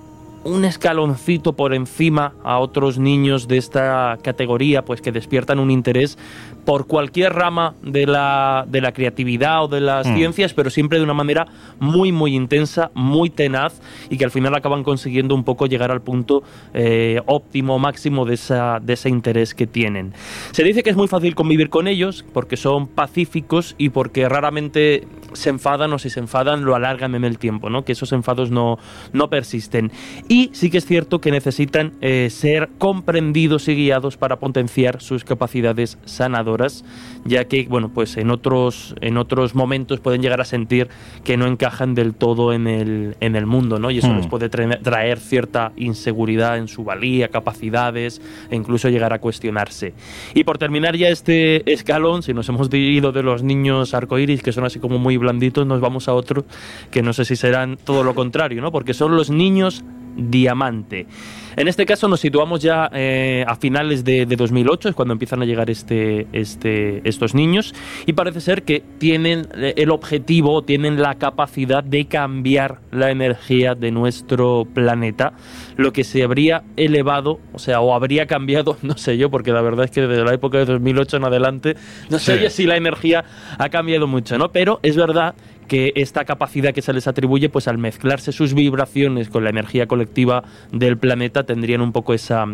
un 0.44 0.64
escaloncito 0.64 1.54
por 1.54 1.74
encima 1.74 2.34
a 2.44 2.58
otros 2.58 2.98
niños 2.98 3.48
de 3.48 3.56
esta 3.56 4.18
categoría, 4.22 4.84
pues 4.84 5.00
que 5.00 5.10
despiertan 5.10 5.58
un 5.58 5.70
interés 5.70 6.18
por 6.64 6.86
cualquier 6.86 7.32
rama 7.32 7.74
de 7.82 8.06
la, 8.06 8.64
de 8.68 8.80
la 8.80 8.92
creatividad 8.92 9.64
o 9.64 9.68
de 9.68 9.80
las 9.80 10.06
mm. 10.06 10.14
ciencias, 10.14 10.54
pero 10.54 10.70
siempre 10.70 10.98
de 10.98 11.04
una 11.04 11.14
manera 11.14 11.46
muy, 11.78 12.12
muy 12.12 12.34
intensa, 12.34 12.90
muy 12.94 13.30
tenaz 13.30 13.80
y 14.10 14.16
que 14.16 14.24
al 14.24 14.30
final 14.30 14.54
acaban 14.54 14.82
consiguiendo 14.82 15.34
un 15.34 15.44
poco 15.44 15.66
llegar 15.66 15.90
al 15.90 16.02
punto 16.02 16.42
eh, 16.72 17.20
óptimo, 17.26 17.78
máximo 17.78 18.24
de, 18.24 18.34
esa, 18.34 18.80
de 18.80 18.94
ese 18.94 19.08
interés 19.08 19.54
que 19.54 19.66
tienen. 19.66 20.12
Se 20.52 20.64
dice 20.64 20.82
que 20.82 20.90
es 20.90 20.96
muy 20.96 21.08
fácil 21.08 21.34
convivir 21.34 21.70
con 21.70 21.88
ellos 21.88 22.24
porque 22.32 22.56
son 22.56 22.86
pacíficos 22.86 23.74
y 23.78 23.90
porque 23.90 24.28
raramente 24.28 25.06
se 25.34 25.50
enfadan 25.50 25.92
o 25.92 25.98
si 25.98 26.10
se 26.10 26.20
enfadan 26.20 26.64
lo 26.64 26.74
alargan 26.74 27.14
en 27.14 27.24
el 27.24 27.38
tiempo, 27.38 27.70
¿no? 27.70 27.84
que 27.84 27.92
esos 27.92 28.12
enfados 28.12 28.50
no, 28.50 28.78
no 29.12 29.28
persisten. 29.28 29.92
Y 30.28 30.50
sí 30.52 30.70
que 30.70 30.78
es 30.78 30.86
cierto 30.86 31.20
que 31.20 31.30
necesitan 31.30 31.92
eh, 32.00 32.28
ser 32.30 32.70
comprendidos 32.78 33.68
y 33.68 33.74
guiados 33.74 34.16
para 34.16 34.36
potenciar 34.36 35.00
sus 35.00 35.24
capacidades 35.24 35.98
sanadoras 36.04 36.84
ya 37.24 37.46
que 37.46 37.66
bueno, 37.68 37.88
pues 37.88 38.16
en 38.16 38.30
otros 38.30 38.94
en 39.00 39.16
otros 39.16 39.54
momentos 39.54 40.00
pueden 40.00 40.22
llegar 40.22 40.40
a 40.40 40.44
sentir 40.44 40.88
que 41.24 41.36
no 41.36 41.46
encajan 41.46 41.94
del 41.94 42.14
todo 42.14 42.52
en 42.52 42.66
el, 42.66 43.16
en 43.20 43.36
el 43.36 43.46
mundo, 43.46 43.78
¿no? 43.78 43.90
Y 43.90 43.98
eso 43.98 44.08
hmm. 44.08 44.16
les 44.16 44.26
puede 44.26 44.48
traer 44.48 45.18
cierta 45.18 45.72
inseguridad 45.76 46.58
en 46.58 46.68
su 46.68 46.84
valía, 46.84 47.28
capacidades 47.28 48.20
e 48.50 48.56
incluso 48.56 48.88
llegar 48.88 49.12
a 49.12 49.20
cuestionarse. 49.20 49.94
Y 50.34 50.44
por 50.44 50.58
terminar 50.58 50.96
ya 50.96 51.08
este 51.08 51.72
escalón, 51.72 52.22
si 52.22 52.34
nos 52.34 52.48
hemos 52.48 52.72
ido 52.72 53.12
de 53.12 53.22
los 53.22 53.42
niños 53.42 53.94
arcoíris 53.94 54.42
que 54.42 54.52
son 54.52 54.64
así 54.64 54.78
como 54.78 54.98
muy 54.98 55.16
blanditos, 55.24 55.66
nos 55.66 55.80
vamos 55.80 56.08
a 56.08 56.14
otro 56.14 56.44
que 56.90 57.02
no 57.02 57.12
sé 57.12 57.24
si 57.24 57.34
serán 57.34 57.76
todo 57.76 58.04
lo 58.04 58.14
contrario, 58.14 58.62
¿no? 58.62 58.70
Porque 58.70 58.94
son 58.94 59.16
los 59.16 59.30
niños 59.30 59.84
diamante. 60.16 61.06
En 61.56 61.68
este 61.68 61.86
caso 61.86 62.08
nos 62.08 62.20
situamos 62.20 62.60
ya 62.60 62.90
eh, 62.92 63.44
a 63.46 63.56
finales 63.56 64.04
de, 64.04 64.26
2008, 64.26 64.88
es 64.88 64.94
cuando 64.94 65.12
empiezan 65.12 65.42
a 65.42 65.44
llegar 65.44 65.70
este, 65.70 66.26
este, 66.32 67.06
estos 67.08 67.34
niños, 67.34 67.74
y 68.06 68.12
parece 68.12 68.40
ser 68.40 68.64
que 68.64 68.82
tienen 68.98 69.46
eh, 69.56 69.74
el 69.76 69.90
objetivo, 69.90 70.62
tienen 70.62 71.00
la 71.00 71.14
capacidad 71.14 71.84
de 71.84 72.06
cambiar 72.06 72.80
la 72.90 73.10
energía 73.10 73.74
de 73.74 73.90
nuestro 73.90 74.66
planeta, 74.72 75.34
lo 75.76 75.92
que 75.92 76.04
se 76.04 76.24
habría 76.24 76.64
elevado, 76.76 77.40
o 77.52 77.58
sea, 77.58 77.80
o 77.80 77.94
habría 77.94 78.26
cambiado, 78.26 78.76
no 78.82 78.96
sé 78.96 79.16
yo, 79.16 79.30
porque 79.30 79.52
la 79.52 79.62
verdad 79.62 79.84
es 79.84 79.90
que 79.90 80.02
desde 80.02 80.24
la 80.24 80.34
época 80.34 80.58
de 80.58 80.64
2008 80.64 81.18
en 81.18 81.24
adelante, 81.24 81.76
no 82.10 82.18
sé 82.18 82.50
si 82.50 82.66
la 82.66 82.76
energía 82.76 83.24
ha 83.58 83.68
cambiado 83.68 84.06
mucho, 84.06 84.38
¿no? 84.38 84.50
Pero 84.50 84.80
es 84.82 84.96
verdad 84.96 85.34
que 85.68 85.92
esta 85.96 86.24
capacidad 86.24 86.72
que 86.72 86.82
se 86.82 86.92
les 86.92 87.06
atribuye, 87.06 87.48
pues 87.48 87.68
al 87.68 87.78
mezclarse 87.78 88.32
sus 88.32 88.54
vibraciones 88.54 89.28
con 89.28 89.44
la 89.44 89.50
energía 89.50 89.86
colectiva 89.86 90.44
del 90.72 90.98
planeta, 90.98 91.44
tendrían 91.44 91.80
un 91.80 91.92
poco 91.92 92.14
esa 92.14 92.46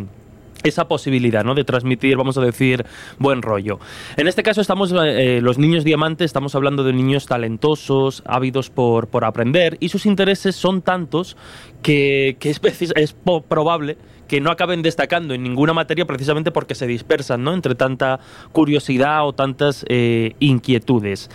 esa 0.63 0.89
posibilidad 0.89 1.45
¿no? 1.45 1.55
de 1.55 1.65
transmitir, 1.65 2.17
vamos 2.17 2.37
a 2.37 2.43
decir, 2.43 2.85
buen 3.19 3.43
rollo. 3.43 3.79
En 4.17 4.29
este 4.29 4.43
caso 4.43 4.61
estamos, 4.61 4.93
eh, 4.95 5.41
los 5.43 5.59
niños 5.59 5.85
diamantes, 5.85 6.27
estamos 6.27 6.55
hablando 6.55 6.85
de 6.85 6.93
niños 6.93 7.27
talentosos, 7.27 8.23
ávidos 8.27 8.71
por, 8.71 9.09
por 9.09 9.25
aprender, 9.25 9.77
y 9.81 9.89
sus 9.89 10.07
intereses 10.07 10.57
son 10.57 10.83
tantos 10.83 11.37
que, 11.83 12.37
es, 12.41 12.61
es 12.95 13.13
probable 13.49 13.97
que 14.29 14.41
no 14.41 14.51
acaben 14.51 14.83
destacando 14.83 15.35
en 15.35 15.43
ninguna 15.43 15.73
materia 15.73 16.05
precisamente 16.05 16.53
porque 16.53 16.75
se 16.75 16.87
dispersan 16.87 17.43
¿no? 17.43 17.53
entre 17.53 17.75
tanta 17.75 18.21
curiosidad 18.53 19.27
o 19.27 19.33
tantas 19.33 19.85
eh, 19.89 20.35
inquietudes. 20.39 21.31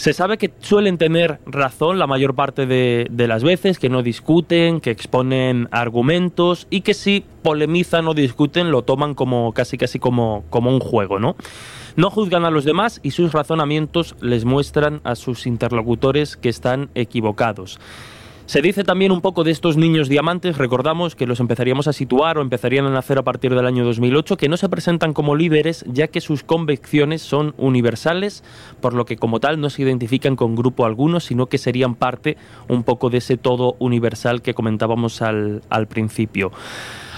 Se 0.00 0.14
sabe 0.14 0.38
que 0.38 0.50
suelen 0.60 0.96
tener 0.96 1.40
razón 1.44 1.98
la 1.98 2.06
mayor 2.06 2.34
parte 2.34 2.64
de, 2.64 3.06
las 3.28 3.44
veces, 3.44 3.78
que 3.78 3.90
no 3.90 4.02
discuten, 4.02 4.80
que 4.80 4.90
exponen 4.90 5.68
argumentos 5.72 6.66
y 6.70 6.80
que 6.80 6.94
si 6.94 7.22
polemizan 7.42 8.08
o 8.08 8.14
discuten 8.14 8.70
lo 8.70 8.80
toman 8.80 9.14
como 9.14 9.52
casi 9.52 9.76
casi 9.76 9.98
como, 9.98 10.44
como 10.48 10.70
un 10.70 10.80
juego, 10.80 11.18
¿no? 11.18 11.36
No 11.96 12.08
juzgan 12.08 12.46
a 12.46 12.50
los 12.50 12.64
demás 12.64 13.00
y 13.02 13.10
sus 13.10 13.32
razonamientos 13.32 14.16
les 14.22 14.46
muestran 14.46 15.02
a 15.04 15.16
sus 15.16 15.46
interlocutores 15.46 16.38
que 16.38 16.48
están 16.48 16.88
equivocados. 16.94 17.78
Se 18.50 18.62
dice 18.62 18.82
también 18.82 19.12
un 19.12 19.20
poco 19.20 19.44
de 19.44 19.52
estos 19.52 19.76
niños 19.76 20.08
diamantes, 20.08 20.58
recordamos 20.58 21.14
que 21.14 21.28
los 21.28 21.38
empezaríamos 21.38 21.86
a 21.86 21.92
situar 21.92 22.36
o 22.36 22.42
empezarían 22.42 22.84
a 22.84 22.90
nacer 22.90 23.16
a 23.16 23.22
partir 23.22 23.54
del 23.54 23.64
año 23.64 23.84
2008, 23.84 24.36
que 24.36 24.48
no 24.48 24.56
se 24.56 24.68
presentan 24.68 25.12
como 25.12 25.36
líderes 25.36 25.84
ya 25.86 26.08
que 26.08 26.20
sus 26.20 26.42
convicciones 26.42 27.22
son 27.22 27.54
universales, 27.58 28.42
por 28.80 28.94
lo 28.94 29.04
que 29.04 29.16
como 29.16 29.38
tal 29.38 29.60
no 29.60 29.70
se 29.70 29.82
identifican 29.82 30.34
con 30.34 30.56
grupo 30.56 30.84
alguno, 30.84 31.20
sino 31.20 31.46
que 31.46 31.58
serían 31.58 31.94
parte 31.94 32.36
un 32.66 32.82
poco 32.82 33.08
de 33.08 33.18
ese 33.18 33.36
todo 33.36 33.76
universal 33.78 34.42
que 34.42 34.52
comentábamos 34.52 35.22
al, 35.22 35.62
al 35.70 35.86
principio. 35.86 36.50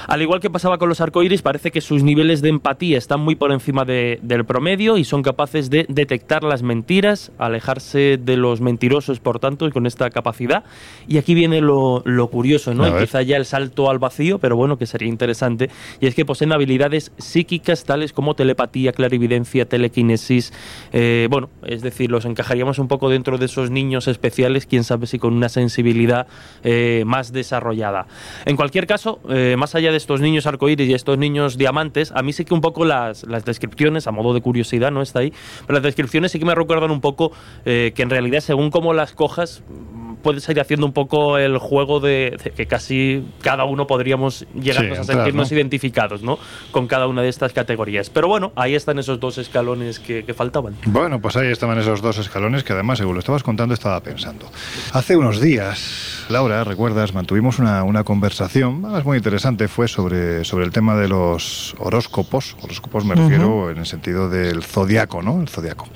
Al 0.07 0.22
igual 0.22 0.40
que 0.40 0.50
pasaba 0.50 0.78
con 0.78 0.88
los 0.88 1.00
arcoíris, 1.00 1.42
parece 1.42 1.70
que 1.70 1.80
sus 1.80 2.03
niveles 2.03 2.42
de 2.42 2.48
empatía 2.48 2.98
están 2.98 3.20
muy 3.20 3.34
por 3.34 3.53
encima 3.53 3.84
del 3.84 4.44
promedio 4.44 4.96
y 4.96 5.05
son 5.05 5.22
capaces 5.22 5.70
de 5.70 5.86
detectar 5.88 6.44
las 6.44 6.62
mentiras, 6.62 7.32
alejarse 7.38 8.18
de 8.22 8.36
los 8.36 8.61
mentirosos, 8.61 9.20
por 9.20 9.38
tanto, 9.38 9.70
con 9.70 9.86
esta 9.86 10.11
capacidad. 10.11 10.64
Y 11.07 11.18
aquí 11.18 11.34
viene 11.34 11.61
lo, 11.61 12.03
curioso, 12.30 12.74
¿no? 12.74 12.98
quizá 12.98 13.22
ya 13.22 13.36
el 13.36 13.44
salto 13.44 13.90
al 13.90 13.98
vacío, 13.98 14.38
pero 14.38 14.57
bueno, 14.57 14.78
que 14.78 14.86
sería 14.86 15.09
interesante. 15.09 15.70
Y 16.00 16.07
es 16.07 16.14
que 16.14 16.24
poseen 16.24 16.53
habilidades 16.53 17.12
psíquicas 17.18 17.84
tales 17.84 18.12
como 18.12 18.34
telepatía, 18.34 18.92
clarividencia, 18.92 19.68
telequinesis. 19.68 20.53
Eh, 20.92 21.28
bueno, 21.30 21.48
es 21.64 21.82
decir, 21.82 22.11
los 22.11 22.24
encajaríamos 22.24 22.78
un 22.78 22.88
poco 22.88 23.09
dentro 23.09 23.38
de 23.38 23.46
esos 23.46 23.70
niños 23.70 24.09
especiales, 24.09 24.66
quién 24.66 24.84
sabe 24.84 25.07
si 25.07 25.18
con 25.18 25.34
una 25.34 25.48
sensibilidad 25.48 26.26
eh, 26.64 27.05
más 27.07 27.32
desarrollada. 27.32 28.07
En 28.44 28.57
cualquier 28.57 28.86
caso, 28.86 29.20
eh, 29.28 29.57
más 29.59 29.74
allá 29.74 29.91
de 29.93 29.99
estos 29.99 30.20
niños 30.20 30.47
arcoíris 30.47 30.88
y 30.88 30.95
estos 30.95 31.18
niños 31.18 31.57
diamantes, 31.57 32.11
a 32.12 32.22
mí 32.22 32.32
sí 32.32 32.45
que 32.45 32.55
un 32.55 32.61
poco 32.61 32.84
las, 32.84 33.22
las 33.24 33.45
descripciones, 33.45 34.07
a 34.07 34.11
modo 34.11 34.34
de 34.34 34.40
curiosidad, 34.40 34.90
no 34.90 35.03
está 35.03 35.20
ahí, 35.20 35.32
pero 35.66 35.74
las 35.74 35.84
descripciones 35.84 36.32
sí 36.32 36.38
que 36.38 36.45
me 36.45 36.55
recuerdan 36.55 36.90
un 36.90 37.01
poco 37.01 37.32
eh, 37.64 37.93
que 37.95 38.03
en 38.03 38.11
realidad, 38.11 38.40
según 38.40 38.70
cómo 38.70 38.93
las 38.93 39.12
cojas, 39.12 39.62
puedes 40.22 40.48
ir 40.48 40.60
haciendo 40.60 40.86
un 40.86 40.92
poco 40.92 41.38
el 41.38 41.58
juego 41.58 42.00
de, 42.00 42.38
que 42.56 42.66
casi 42.66 43.24
cada 43.42 43.64
uno 43.64 43.86
podríamos 43.86 44.46
llegar 44.54 44.92
a 44.92 45.04
sentirnos 45.04 45.52
identificados 45.52 46.22
¿no? 46.22 46.38
con 46.70 46.86
cada 46.86 47.06
una 47.06 47.22
de 47.22 47.28
estas 47.28 47.52
categorías. 47.52 48.10
Pero 48.10 48.28
bueno, 48.28 48.52
ahí 48.56 48.74
están 48.74 48.98
esos 48.98 49.20
dos 49.20 49.38
escalones 49.38 49.98
que, 49.98 50.32
faltaban. 50.32 50.74
Bueno, 50.86 51.20
pues 51.20 51.36
ahí 51.36 51.48
estaban 51.48 51.78
esos 51.78 52.00
dos 52.00 52.16
escalones 52.16 52.64
que 52.64 52.72
además, 52.72 52.98
según 52.98 53.14
lo 53.14 53.20
estabas 53.20 53.42
contando, 53.42 53.74
estaba 53.74 54.00
pensando. 54.00 54.50
Hace 54.92 55.16
unos 55.16 55.42
días, 55.42 56.24
Laura, 56.30 56.64
recuerdas, 56.64 57.12
mantuvimos 57.12 57.58
una, 57.58 57.82
una 57.82 58.02
conversación, 58.02 58.82
es 58.96 59.04
muy 59.04 59.18
interesante, 59.18 59.68
fue 59.68 59.88
sobre, 59.88 60.44
sobre 60.44 60.64
el 60.64 60.72
tema 60.72 60.96
de 60.96 61.08
los 61.08 61.74
horóscopos. 61.78 62.56
Horóscopos 62.62 63.04
me 63.04 63.14
refiero 63.14 63.70
en 63.70 63.78
el 63.78 63.86
sentido 63.86 64.28
del 64.28 64.62
zodiaco, 64.62 65.22
¿no? 65.22 65.40
El 65.40 65.48
zodiaco. 65.48 65.86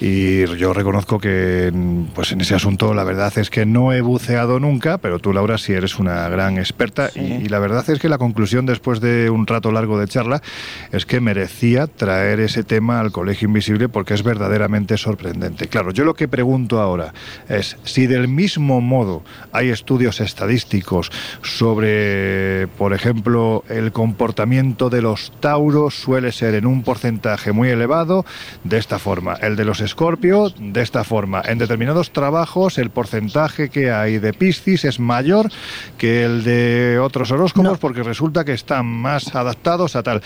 Y 0.00 0.44
yo 0.56 0.72
reconozco 0.72 1.18
que 1.18 1.72
pues 2.14 2.32
en 2.32 2.40
ese 2.40 2.54
asunto 2.54 2.94
la 2.94 3.04
verdad 3.04 3.32
es 3.36 3.41
que 3.50 3.66
no 3.66 3.92
he 3.92 4.00
buceado 4.00 4.60
nunca, 4.60 4.98
pero 4.98 5.18
tú 5.18 5.32
Laura 5.32 5.58
sí 5.58 5.72
eres 5.72 5.98
una 5.98 6.28
gran 6.28 6.58
experta 6.58 7.10
y, 7.14 7.48
la 7.48 7.58
verdad 7.58 7.88
es 7.88 7.98
que 7.98 8.08
la 8.08 8.18
conclusión 8.18 8.66
después 8.66 9.00
de 9.00 9.30
un 9.30 9.46
rato 9.46 9.72
largo 9.72 9.98
de 9.98 10.06
charla 10.06 10.42
es 10.90 11.06
que 11.06 11.20
merecía 11.20 11.86
traer 11.86 12.40
ese 12.40 12.64
tema 12.64 13.00
al 13.00 13.12
Colegio 13.12 13.48
Invisible 13.48 13.88
porque 13.88 14.14
es 14.14 14.22
verdaderamente 14.22 14.96
sorprendente. 14.96 15.68
Claro, 15.68 15.90
yo 15.92 16.04
lo 16.04 16.14
que 16.14 16.28
pregunto 16.28 16.80
ahora 16.80 17.12
es 17.48 17.76
si 17.84 18.06
del 18.06 18.28
mismo 18.28 18.80
modo 18.80 19.22
hay 19.52 19.70
estudios 19.70 20.20
estadísticos 20.20 21.10
sobre, 21.42 22.68
por 22.78 22.92
ejemplo, 22.92 23.64
el 23.68 23.92
comportamiento 23.92 24.90
de 24.90 25.02
los 25.02 25.32
tauros 25.40 25.94
suele 25.94 26.32
ser 26.32 26.54
en 26.54 26.66
un 26.66 26.82
porcentaje 26.82 27.52
muy 27.52 27.68
elevado 27.68 28.24
de 28.64 28.78
esta 28.78 28.98
forma, 28.98 29.34
el 29.34 29.56
de 29.56 29.64
los 29.64 29.80
escorpio 29.80 30.50
de 30.58 30.82
esta 30.82 31.04
forma, 31.04 31.42
en 31.44 31.58
determinados 31.58 32.12
trabajos 32.12 32.78
el 32.78 32.90
porcentaje 32.90 33.31
que 33.70 33.90
hay 33.90 34.18
de 34.18 34.32
Piscis 34.32 34.84
es 34.84 35.00
mayor 35.00 35.50
que 35.96 36.24
el 36.24 36.44
de 36.44 36.98
otros 36.98 37.30
horóscopos 37.30 37.78
porque 37.78 38.02
resulta 38.02 38.44
que 38.44 38.52
están 38.52 38.84
más 38.86 39.34
adaptados 39.34 39.96
a 39.96 40.02
tal. 40.02 40.22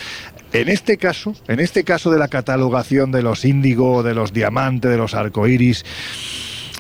En 0.52 0.68
este 0.68 0.96
caso, 0.96 1.34
en 1.46 1.61
este 1.61 1.84
caso 1.84 2.11
de 2.11 2.18
la 2.18 2.28
catalogación 2.28 3.12
de 3.12 3.22
los 3.22 3.44
índigo, 3.44 4.02
de 4.02 4.14
los 4.14 4.32
diamantes, 4.32 4.90
de 4.90 4.96
los 4.96 5.14
arcoíris, 5.14 5.84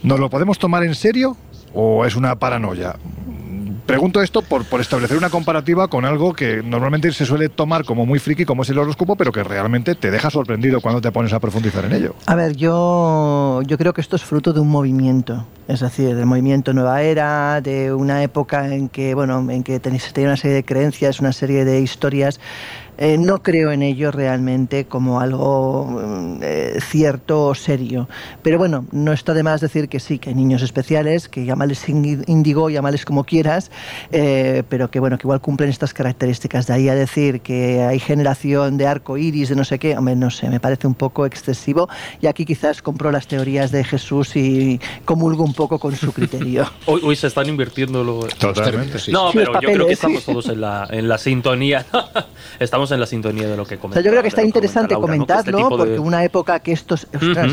¿nos 0.02 0.18
lo 0.18 0.28
podemos 0.28 0.58
tomar 0.58 0.82
en 0.82 0.94
serio 0.94 1.36
o 1.72 2.04
es 2.04 2.16
una 2.16 2.34
paranoia? 2.36 2.96
Pregunto 3.86 4.20
esto 4.20 4.42
por, 4.42 4.64
por 4.64 4.80
establecer 4.80 5.16
una 5.16 5.30
comparativa 5.30 5.88
con 5.88 6.04
algo 6.04 6.34
que 6.34 6.62
normalmente 6.62 7.12
se 7.12 7.24
suele 7.24 7.48
tomar 7.48 7.84
como 7.84 8.04
muy 8.04 8.18
friki, 8.18 8.44
como 8.44 8.62
es 8.62 8.70
el 8.70 8.78
horóscopo, 8.78 9.16
pero 9.16 9.32
que 9.32 9.42
realmente 9.44 9.94
te 9.94 10.10
deja 10.10 10.28
sorprendido 10.30 10.80
cuando 10.80 11.00
te 11.00 11.12
pones 11.12 11.32
a 11.32 11.40
profundizar 11.40 11.84
en 11.84 11.92
ello. 11.92 12.14
A 12.26 12.34
ver, 12.34 12.56
yo, 12.56 13.62
yo 13.66 13.78
creo 13.78 13.94
que 13.94 14.00
esto 14.00 14.16
es 14.16 14.22
fruto 14.22 14.52
de 14.52 14.60
un 14.60 14.68
movimiento. 14.68 15.46
Es 15.68 15.80
decir, 15.80 16.14
del 16.14 16.26
movimiento 16.26 16.72
Nueva 16.72 17.02
Era, 17.02 17.60
de 17.60 17.92
una 17.92 18.22
época 18.22 18.72
en 18.72 18.88
que, 18.88 19.14
bueno, 19.14 19.50
en 19.50 19.64
que 19.64 19.80
tenéis 19.80 20.12
una 20.16 20.36
serie 20.36 20.54
de 20.56 20.64
creencias, 20.64 21.20
una 21.20 21.32
serie 21.32 21.64
de 21.64 21.80
historias 21.80 22.40
eh, 22.98 23.18
no 23.18 23.42
creo 23.42 23.72
en 23.72 23.82
ello 23.82 24.10
realmente 24.10 24.86
como 24.86 25.20
algo 25.20 25.84
mm, 25.84 26.40
eh, 26.42 26.78
cierto 26.80 27.46
o 27.46 27.54
serio. 27.54 28.08
Pero 28.42 28.58
bueno, 28.58 28.86
no 28.92 29.12
está 29.12 29.34
de 29.34 29.42
más 29.42 29.60
decir 29.60 29.88
que 29.88 30.00
sí, 30.00 30.18
que 30.18 30.30
hay 30.30 30.34
niños 30.34 30.62
especiales, 30.62 31.28
que 31.28 31.44
llámales 31.44 31.88
índigo, 31.88 32.70
llámales 32.70 33.04
como 33.04 33.24
quieras, 33.24 33.70
eh, 34.12 34.62
pero 34.68 34.90
que 34.90 35.00
bueno, 35.00 35.18
que 35.18 35.26
igual 35.26 35.40
cumplen 35.40 35.70
estas 35.70 35.92
características. 35.92 36.66
De 36.66 36.74
ahí 36.74 36.88
a 36.88 36.94
decir 36.94 37.40
que 37.40 37.82
hay 37.82 37.98
generación 37.98 38.78
de 38.78 38.86
arco 38.86 39.18
iris, 39.18 39.50
de 39.50 39.56
no 39.56 39.64
sé 39.64 39.78
qué, 39.78 39.96
hombre, 39.96 40.16
no 40.16 40.30
sé, 40.30 40.48
me 40.48 40.60
parece 40.60 40.86
un 40.86 40.94
poco 40.94 41.26
excesivo. 41.26 41.88
Y 42.20 42.26
aquí 42.26 42.44
quizás 42.44 42.82
compro 42.82 43.10
las 43.10 43.26
teorías 43.26 43.70
de 43.70 43.84
Jesús 43.84 44.36
y 44.36 44.80
comulgo 45.04 45.44
un 45.44 45.54
poco 45.54 45.78
con 45.78 45.94
su 45.94 46.12
criterio. 46.12 46.70
hoy, 46.86 47.16
se 47.16 47.26
están 47.26 47.48
invirtiendo 47.48 47.96
Totalmente, 48.38 48.98
sí. 48.98 49.12
No, 49.12 49.30
pero 49.32 49.52
yo 49.60 49.72
creo 49.72 49.86
que 49.86 49.92
estamos 49.92 50.24
todos 50.24 50.48
en 50.48 50.60
la, 50.60 50.86
en 50.90 51.08
la 51.08 51.18
sintonía. 51.18 51.84
estamos 52.58 52.85
en 52.90 53.00
la 53.00 53.06
sintonía 53.06 53.48
de 53.48 53.56
lo 53.56 53.64
que 53.66 53.78
comenta. 53.78 54.00
yo 54.00 54.10
creo 54.10 54.22
que 54.22 54.28
está 54.28 54.42
interesante 54.42 54.94
este 54.94 55.00
comentarlo, 55.00 55.68
porque 55.68 55.98
una 55.98 56.24
época 56.24 56.60
que 56.60 56.72
esto, 56.72 56.96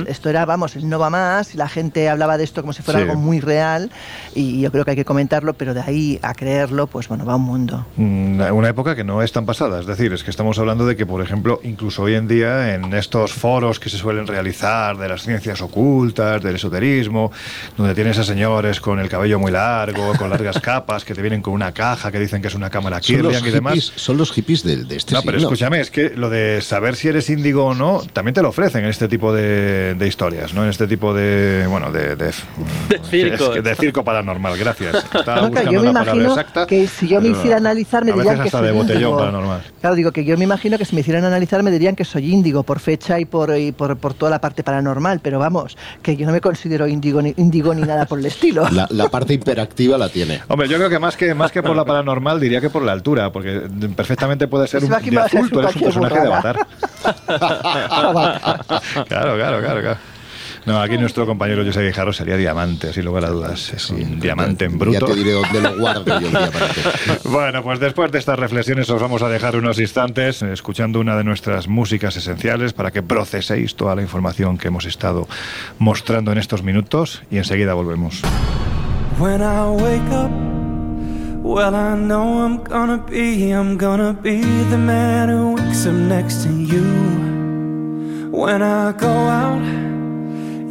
esto 0.07 0.29
era, 0.29 0.45
vamos, 0.45 0.75
el 0.75 0.89
no 0.89 0.99
va 0.99 1.09
más, 1.09 1.53
y 1.53 1.57
la 1.57 1.69
gente 1.69 2.09
hablaba 2.09 2.37
de 2.37 2.43
esto 2.43 2.61
como 2.61 2.73
si 2.73 2.81
fuera 2.81 3.01
algo 3.01 3.15
muy 3.15 3.39
real, 3.39 3.91
y 4.35 4.61
yo 4.61 4.71
creo 4.71 4.85
que 4.85 4.91
hay 4.91 4.97
que 4.97 5.05
comentarlo, 5.05 5.53
pero 5.53 5.73
de 5.73 5.81
ahí 5.81 6.19
a 6.21 6.33
creerlo, 6.33 6.87
pues 6.87 7.07
bueno, 7.07 7.25
va 7.25 7.35
un 7.35 7.43
mundo. 7.43 7.85
Mm, 7.95 8.41
una 8.51 8.69
época 8.69 8.95
que 8.95 9.03
no 9.03 9.21
es 9.21 9.31
tan 9.31 9.45
pasada, 9.45 9.79
es 9.79 9.85
decir, 9.85 10.13
es 10.13 10.23
que 10.23 10.29
estamos 10.29 10.57
hablando 10.59 10.85
de 10.85 10.95
que, 10.95 11.05
por 11.05 11.21
ejemplo, 11.21 11.59
incluso 11.63 12.03
hoy 12.03 12.15
en 12.15 12.27
día, 12.27 12.73
en 12.73 12.93
estos 12.93 13.33
foros 13.33 13.79
que 13.79 13.89
se 13.89 13.97
suelen 13.97 14.27
realizar 14.27 14.97
de 14.97 15.07
las 15.07 15.23
ciencias 15.23 15.61
ocultas, 15.61 16.41
del 16.41 16.55
esoterismo, 16.55 17.31
donde 17.77 17.95
tienes 17.95 18.17
a 18.17 18.23
señores 18.23 18.79
con 18.79 18.99
el 18.99 19.09
cabello 19.09 19.39
muy 19.39 19.51
largo, 19.51 20.13
con 20.17 20.29
largas 20.29 20.59
capas, 20.59 21.03
que 21.03 21.13
te 21.13 21.21
vienen 21.21 21.41
con 21.41 21.53
una 21.53 21.71
caja, 21.71 22.11
que 22.11 22.19
dicen 22.19 22.41
que 22.41 22.47
es 22.47 22.55
una 22.55 22.69
cámara 22.69 22.99
Kirlian 22.99 23.45
y 23.45 23.51
demás. 23.51 23.93
Son 23.95 24.17
los 24.17 24.31
hippies 24.31 24.63
de, 24.63 24.83
de 24.83 24.95
este 24.95 25.15
pero 25.25 25.37
escúchame, 25.37 25.79
es 25.79 25.91
que 25.91 26.11
lo 26.11 26.29
de 26.29 26.61
saber 26.61 26.95
si 26.95 27.07
eres 27.07 27.29
índigo 27.29 27.65
o 27.65 27.73
no, 27.73 28.01
también 28.13 28.33
te 28.33 28.41
lo 28.41 28.49
ofrecen 28.49 28.83
en 28.83 28.89
este 28.89 29.07
tipo 29.07 29.33
de, 29.33 29.95
historias, 30.05 30.53
¿no? 30.53 30.63
En 30.63 30.69
este 30.69 30.87
tipo 30.87 31.13
de, 31.13 31.65
bueno, 31.69 31.91
de... 31.91 32.15
De, 32.15 32.31
circo. 33.09 33.49
de 33.49 33.75
circo 33.75 34.03
paranormal, 34.03 34.57
gracias. 34.57 34.95
Estaba 35.13 35.49
yo 35.63 35.81
me 35.81 35.89
imagino 35.89 36.35
que 36.67 36.87
si 36.87 37.07
yo 37.07 37.21
me 37.21 37.29
hiciera 37.29 37.57
analizar 37.57 38.03
me 38.05 38.11
dirían 38.11 38.41
que 38.41 38.49
soy 38.49 38.69
índigo. 38.69 39.17
Paranormal. 39.17 39.61
Claro, 39.81 39.95
digo 39.95 40.11
que 40.11 40.25
yo 40.25 40.37
me 40.37 40.43
imagino 40.43 40.77
que 40.77 40.85
si 40.85 40.95
me 40.95 41.01
hicieran 41.01 41.25
analizar 41.25 41.63
me 41.63 41.71
dirían 41.71 41.95
que 41.95 42.05
soy 42.05 42.31
índigo 42.31 42.63
por 42.63 42.79
fecha 42.79 43.19
y 43.19 43.25
por, 43.25 43.57
y 43.57 43.71
por, 43.71 43.97
por 43.97 44.13
toda 44.13 44.31
la 44.31 44.39
parte 44.39 44.63
paranormal, 44.63 45.19
pero 45.21 45.39
vamos, 45.39 45.77
que 46.01 46.15
yo 46.15 46.25
no 46.25 46.31
me 46.31 46.41
considero 46.41 46.87
índigo 46.87 47.21
ni, 47.21 47.33
índigo 47.37 47.73
ni 47.73 47.83
nada 47.83 48.05
por 48.05 48.19
el 48.19 48.25
estilo. 48.25 48.67
La, 48.73 48.87
la 48.89 49.09
parte 49.09 49.35
hiperactiva 49.35 49.97
la 49.97 50.09
tiene. 50.09 50.41
Hombre, 50.47 50.67
yo 50.67 50.77
creo 50.77 50.89
que 50.89 50.97
más 50.97 51.15
que 51.15 51.33
más 51.35 51.51
que 51.51 51.61
por 51.61 51.75
la 51.75 51.85
paranormal 51.85 52.39
diría 52.39 52.59
que 52.59 52.69
por 52.69 52.81
la 52.81 52.91
altura, 52.91 53.31
porque 53.31 53.61
perfectamente 53.95 54.47
puede 54.47 54.67
ser 54.67 54.83
un 54.83 54.91
tú 55.49 55.59
eres 55.59 55.75
un 55.75 55.81
personaje 55.81 56.19
de 56.19 56.27
Avatar. 56.27 56.67
claro, 59.07 59.35
claro, 59.35 59.59
claro, 59.59 59.81
claro. 59.81 59.97
No, 60.65 60.81
aquí 60.81 60.97
nuestro 60.97 61.25
compañero 61.25 61.65
José 61.65 61.85
Guijarro 61.85 62.13
sería 62.13 62.37
diamante, 62.37 62.93
sin 62.93 63.03
lugar 63.03 63.25
a 63.25 63.29
dudas. 63.29 63.73
Es 63.73 63.89
un 63.89 64.19
diamante 64.19 64.65
en 64.65 64.79
bruto. 64.79 64.99
Ya 64.99 65.05
te 65.05 65.15
diré 65.15 65.33
dónde 65.33 65.61
lo 65.61 65.77
guardo 65.77 66.05
yo 66.05 66.27
el 66.27 66.31
diamante. 66.31 66.59
bueno, 67.25 67.63
pues 67.63 67.79
después 67.79 68.11
de 68.11 68.19
estas 68.19 68.39
reflexiones 68.39 68.89
os 68.89 69.01
vamos 69.01 69.21
a 69.23 69.29
dejar 69.29 69.57
unos 69.57 69.77
instantes 69.79 70.41
escuchando 70.41 71.01
una 71.01 71.17
de 71.17 71.25
nuestras 71.25 71.67
músicas 71.67 72.15
esenciales 72.15 72.71
para 72.71 72.91
que 72.91 73.03
proceséis 73.03 73.75
toda 73.75 73.95
la 73.95 74.01
información 74.01 74.57
que 74.57 74.69
hemos 74.69 74.85
estado 74.85 75.27
mostrando 75.79 76.31
en 76.31 76.37
estos 76.37 76.63
minutos 76.63 77.21
y 77.29 77.37
enseguida 77.37 77.73
volvemos. 77.73 78.21
Well, 81.43 81.75
I 81.75 81.95
know 81.97 82.45
I'm 82.45 82.63
gonna 82.63 82.97
be, 82.97 83.51
I'm 83.51 83.75
gonna 83.77 84.13
be 84.13 84.39
the 84.39 84.77
man 84.77 85.27
who 85.27 85.55
wakes 85.55 85.85
up 85.85 85.93
next 85.93 86.43
to 86.43 86.49
you. 86.49 88.31
When 88.31 88.61
I 88.61 88.93
go 88.93 89.09
out, 89.09 89.61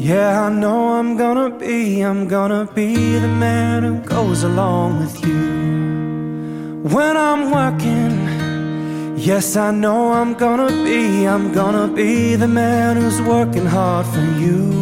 yeah, 0.00 0.46
I 0.46 0.48
know 0.48 0.94
I'm 0.94 1.18
gonna 1.18 1.50
be, 1.50 2.00
I'm 2.00 2.26
gonna 2.26 2.64
be 2.74 3.18
the 3.18 3.28
man 3.28 3.82
who 3.82 4.00
goes 4.00 4.44
along 4.44 5.00
with 5.00 5.22
you. 5.26 6.80
When 6.88 7.18
I'm 7.18 7.50
working, 7.50 9.18
yes, 9.18 9.56
I 9.56 9.72
know 9.72 10.10
I'm 10.14 10.32
gonna 10.32 10.70
be, 10.82 11.28
I'm 11.28 11.52
gonna 11.52 11.86
be 11.86 12.34
the 12.34 12.48
man 12.48 12.96
who's 12.96 13.20
working 13.20 13.66
hard 13.66 14.06
for 14.06 14.24
you. 14.40 14.72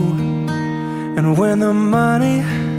And 1.19 1.37
when 1.37 1.59
the 1.59 1.75
money 1.75 2.70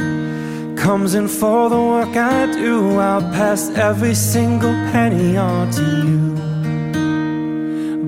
comes 0.82 1.14
in 1.14 1.28
for 1.28 1.70
the 1.70 1.80
work 1.80 2.16
I 2.18 2.52
do, 2.52 2.98
I'll 2.98 3.22
pass 3.32 3.70
every 3.70 4.16
single 4.16 4.74
penny 4.92 5.38
on 5.38 5.70
to 5.78 5.84
you. 6.08 6.22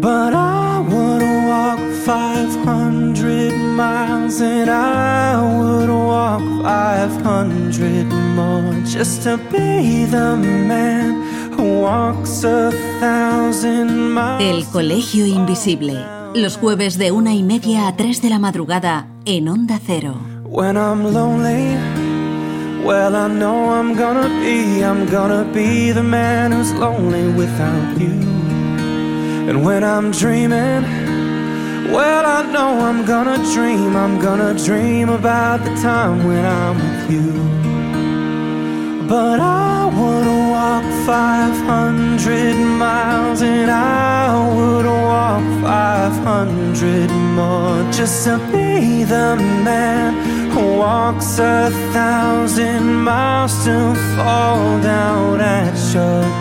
But 0.01 0.33
I 0.33 0.79
would 0.79 1.21
walk 1.21 1.79
500 2.03 3.53
miles, 3.53 4.41
and 4.41 4.71
I 4.71 5.39
would 5.39 5.89
walk 5.89 6.41
500 6.63 8.05
more 8.35 8.73
just 8.85 9.21
to 9.23 9.37
be 9.51 10.05
the 10.05 10.35
man 10.35 11.21
who 11.53 11.81
walks 11.81 12.43
a 12.43 12.71
thousand 12.99 14.13
miles. 14.13 14.41
El 14.41 14.65
Colegio 14.71 15.27
Invisible. 15.27 16.03
Los 16.33 16.57
jueves 16.57 16.97
de 16.97 17.11
una 17.11 17.35
y 17.35 17.43
media 17.43 17.87
a 17.87 17.95
tres 17.95 18.19
de 18.23 18.29
la 18.31 18.39
madrugada 18.39 19.07
en 19.25 19.47
Onda 19.47 19.79
Cero. 19.85 20.15
When 20.43 20.75
I'm 20.75 21.13
lonely. 21.13 22.02
Well, 22.83 23.15
I 23.15 23.29
know 23.29 23.69
I'm 23.69 23.95
gonna 23.95 24.27
be, 24.41 24.83
I'm 24.83 25.05
gonna 25.05 25.49
be 25.53 25.91
the 25.91 26.03
man 26.03 26.51
who's 26.51 26.73
lonely 26.73 27.31
without 27.31 27.97
you. 27.97 28.11
And 29.49 29.63
when 29.63 29.85
I'm 29.85 30.11
dreaming, 30.11 30.83
well, 31.93 32.25
I 32.25 32.51
know 32.51 32.81
I'm 32.81 33.05
gonna 33.05 33.37
dream, 33.53 33.95
I'm 33.95 34.19
gonna 34.19 34.53
dream 34.65 35.07
about 35.07 35.63
the 35.63 35.73
time 35.81 36.25
when 36.27 36.45
I'm 36.45 36.75
with 36.75 37.11
you. 37.11 37.31
But 39.07 39.39
I 39.39 39.85
would 39.85 40.27
walk 40.51 40.83
500 41.05 42.55
miles 42.55 43.41
and 43.41 43.71
I 43.71 44.55
would 44.55 44.85
walk 44.85 45.43
500 45.61 47.09
more 47.37 47.91
just 47.93 48.25
to 48.25 48.37
be 48.51 49.05
the 49.05 49.37
man 49.37 50.42
walks 50.55 51.39
a 51.39 51.69
thousand 51.93 53.03
miles 53.03 53.63
to 53.65 53.95
fall 54.15 54.81
down 54.81 55.41
at 55.41 55.75
your 55.93 56.32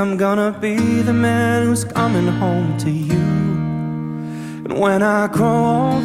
I'm 0.00 0.16
gonna 0.16 0.50
be 0.50 0.76
the 1.02 1.12
man 1.12 1.66
who's 1.66 1.84
coming 1.84 2.26
home 2.26 2.78
to 2.78 2.90
you. 2.90 3.20
And 4.64 4.80
when 4.80 5.02
I 5.02 5.26
grow 5.26 5.64
old, 5.76 6.04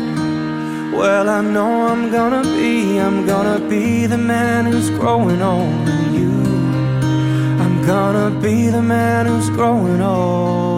well, 0.99 1.29
I 1.29 1.39
know 1.39 1.87
I'm 1.87 2.11
gonna 2.11 2.43
be, 2.43 2.99
I'm 2.99 3.25
gonna 3.25 3.65
be 3.69 4.05
the 4.05 4.17
man 4.17 4.65
who's 4.65 4.89
growing 4.89 5.41
old 5.41 5.87
you. 6.11 6.33
I'm 7.63 7.85
gonna 7.87 8.37
be 8.41 8.67
the 8.67 8.81
man 8.81 9.27
who's 9.27 9.49
growing 9.51 10.01
old 10.01 10.74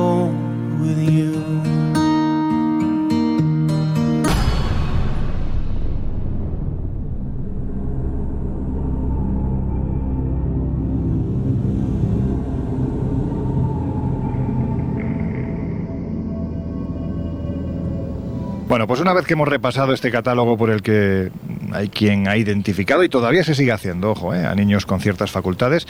Bueno, 18.77 18.85
pues 18.89 19.01
una 19.01 19.13
vez 19.13 19.25
que 19.25 19.33
hemos 19.33 19.47
repasado 19.47 19.91
este 19.91 20.11
catálogo 20.11 20.55
por 20.55 20.69
el 20.69 20.83
que 20.83 21.31
hay 21.71 21.89
quien 21.89 22.27
ha 22.27 22.37
identificado 22.37 23.03
y 23.03 23.09
todavía 23.09 23.43
se 23.43 23.55
sigue 23.55 23.71
haciendo, 23.71 24.11
ojo, 24.11 24.35
eh, 24.35 24.45
a 24.45 24.53
niños 24.53 24.85
con 24.85 24.99
ciertas 24.99 25.31
facultades. 25.31 25.87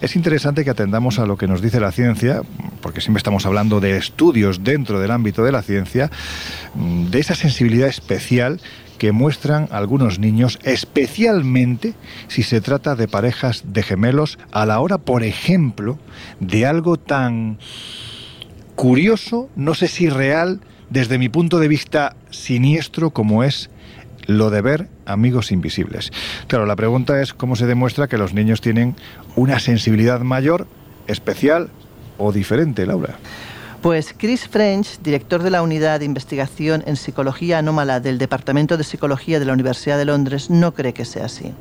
Es 0.00 0.14
interesante 0.14 0.62
que 0.62 0.70
atendamos 0.70 1.18
a 1.18 1.26
lo 1.26 1.36
que 1.36 1.48
nos 1.48 1.60
dice 1.60 1.80
la 1.80 1.90
ciencia, 1.90 2.42
porque 2.82 3.00
siempre 3.00 3.18
estamos 3.18 3.46
hablando 3.46 3.80
de 3.80 3.96
estudios 3.96 4.62
dentro 4.62 5.00
del 5.00 5.10
ámbito 5.10 5.42
de 5.42 5.50
la 5.50 5.62
ciencia, 5.62 6.08
de 6.76 7.18
esa 7.18 7.34
sensibilidad 7.34 7.88
especial 7.88 8.60
que 8.96 9.10
muestran 9.10 9.66
algunos 9.72 10.20
niños, 10.20 10.60
especialmente 10.62 11.94
si 12.28 12.44
se 12.44 12.60
trata 12.60 12.94
de 12.94 13.08
parejas 13.08 13.64
de 13.66 13.82
gemelos, 13.82 14.38
a 14.52 14.66
la 14.66 14.78
hora, 14.78 14.98
por 14.98 15.24
ejemplo, 15.24 15.98
de 16.38 16.64
algo 16.64 16.96
tan 16.96 17.58
curioso, 18.76 19.48
no 19.56 19.74
sé 19.74 19.88
si 19.88 20.08
real, 20.08 20.60
desde 20.90 21.18
mi 21.18 21.28
punto 21.28 21.58
de 21.58 21.68
vista 21.68 22.16
siniestro 22.30 23.10
como 23.10 23.42
es 23.42 23.70
lo 24.26 24.50
de 24.50 24.60
ver 24.60 24.88
amigos 25.06 25.50
invisibles. 25.50 26.12
Claro, 26.46 26.66
la 26.66 26.76
pregunta 26.76 27.20
es 27.22 27.32
cómo 27.32 27.56
se 27.56 27.66
demuestra 27.66 28.08
que 28.08 28.18
los 28.18 28.34
niños 28.34 28.60
tienen 28.60 28.94
una 29.34 29.58
sensibilidad 29.58 30.20
mayor, 30.20 30.66
especial 31.06 31.70
o 32.18 32.32
diferente, 32.32 32.86
Laura. 32.86 33.16
Pues 33.82 34.14
Chris 34.14 34.46
French, 34.46 35.00
director 35.00 35.42
de 35.42 35.48
la 35.48 35.62
Unidad 35.62 36.00
de 36.00 36.04
Investigación 36.04 36.84
en 36.86 36.96
Psicología 36.96 37.56
Anómala 37.56 37.98
del 37.98 38.18
Departamento 38.18 38.76
de 38.76 38.84
Psicología 38.84 39.38
de 39.38 39.46
la 39.46 39.54
Universidad 39.54 39.96
de 39.96 40.04
Londres, 40.04 40.50
no 40.50 40.74
cree 40.74 40.92
que 40.92 41.06
sea 41.06 41.24
así. 41.24 41.54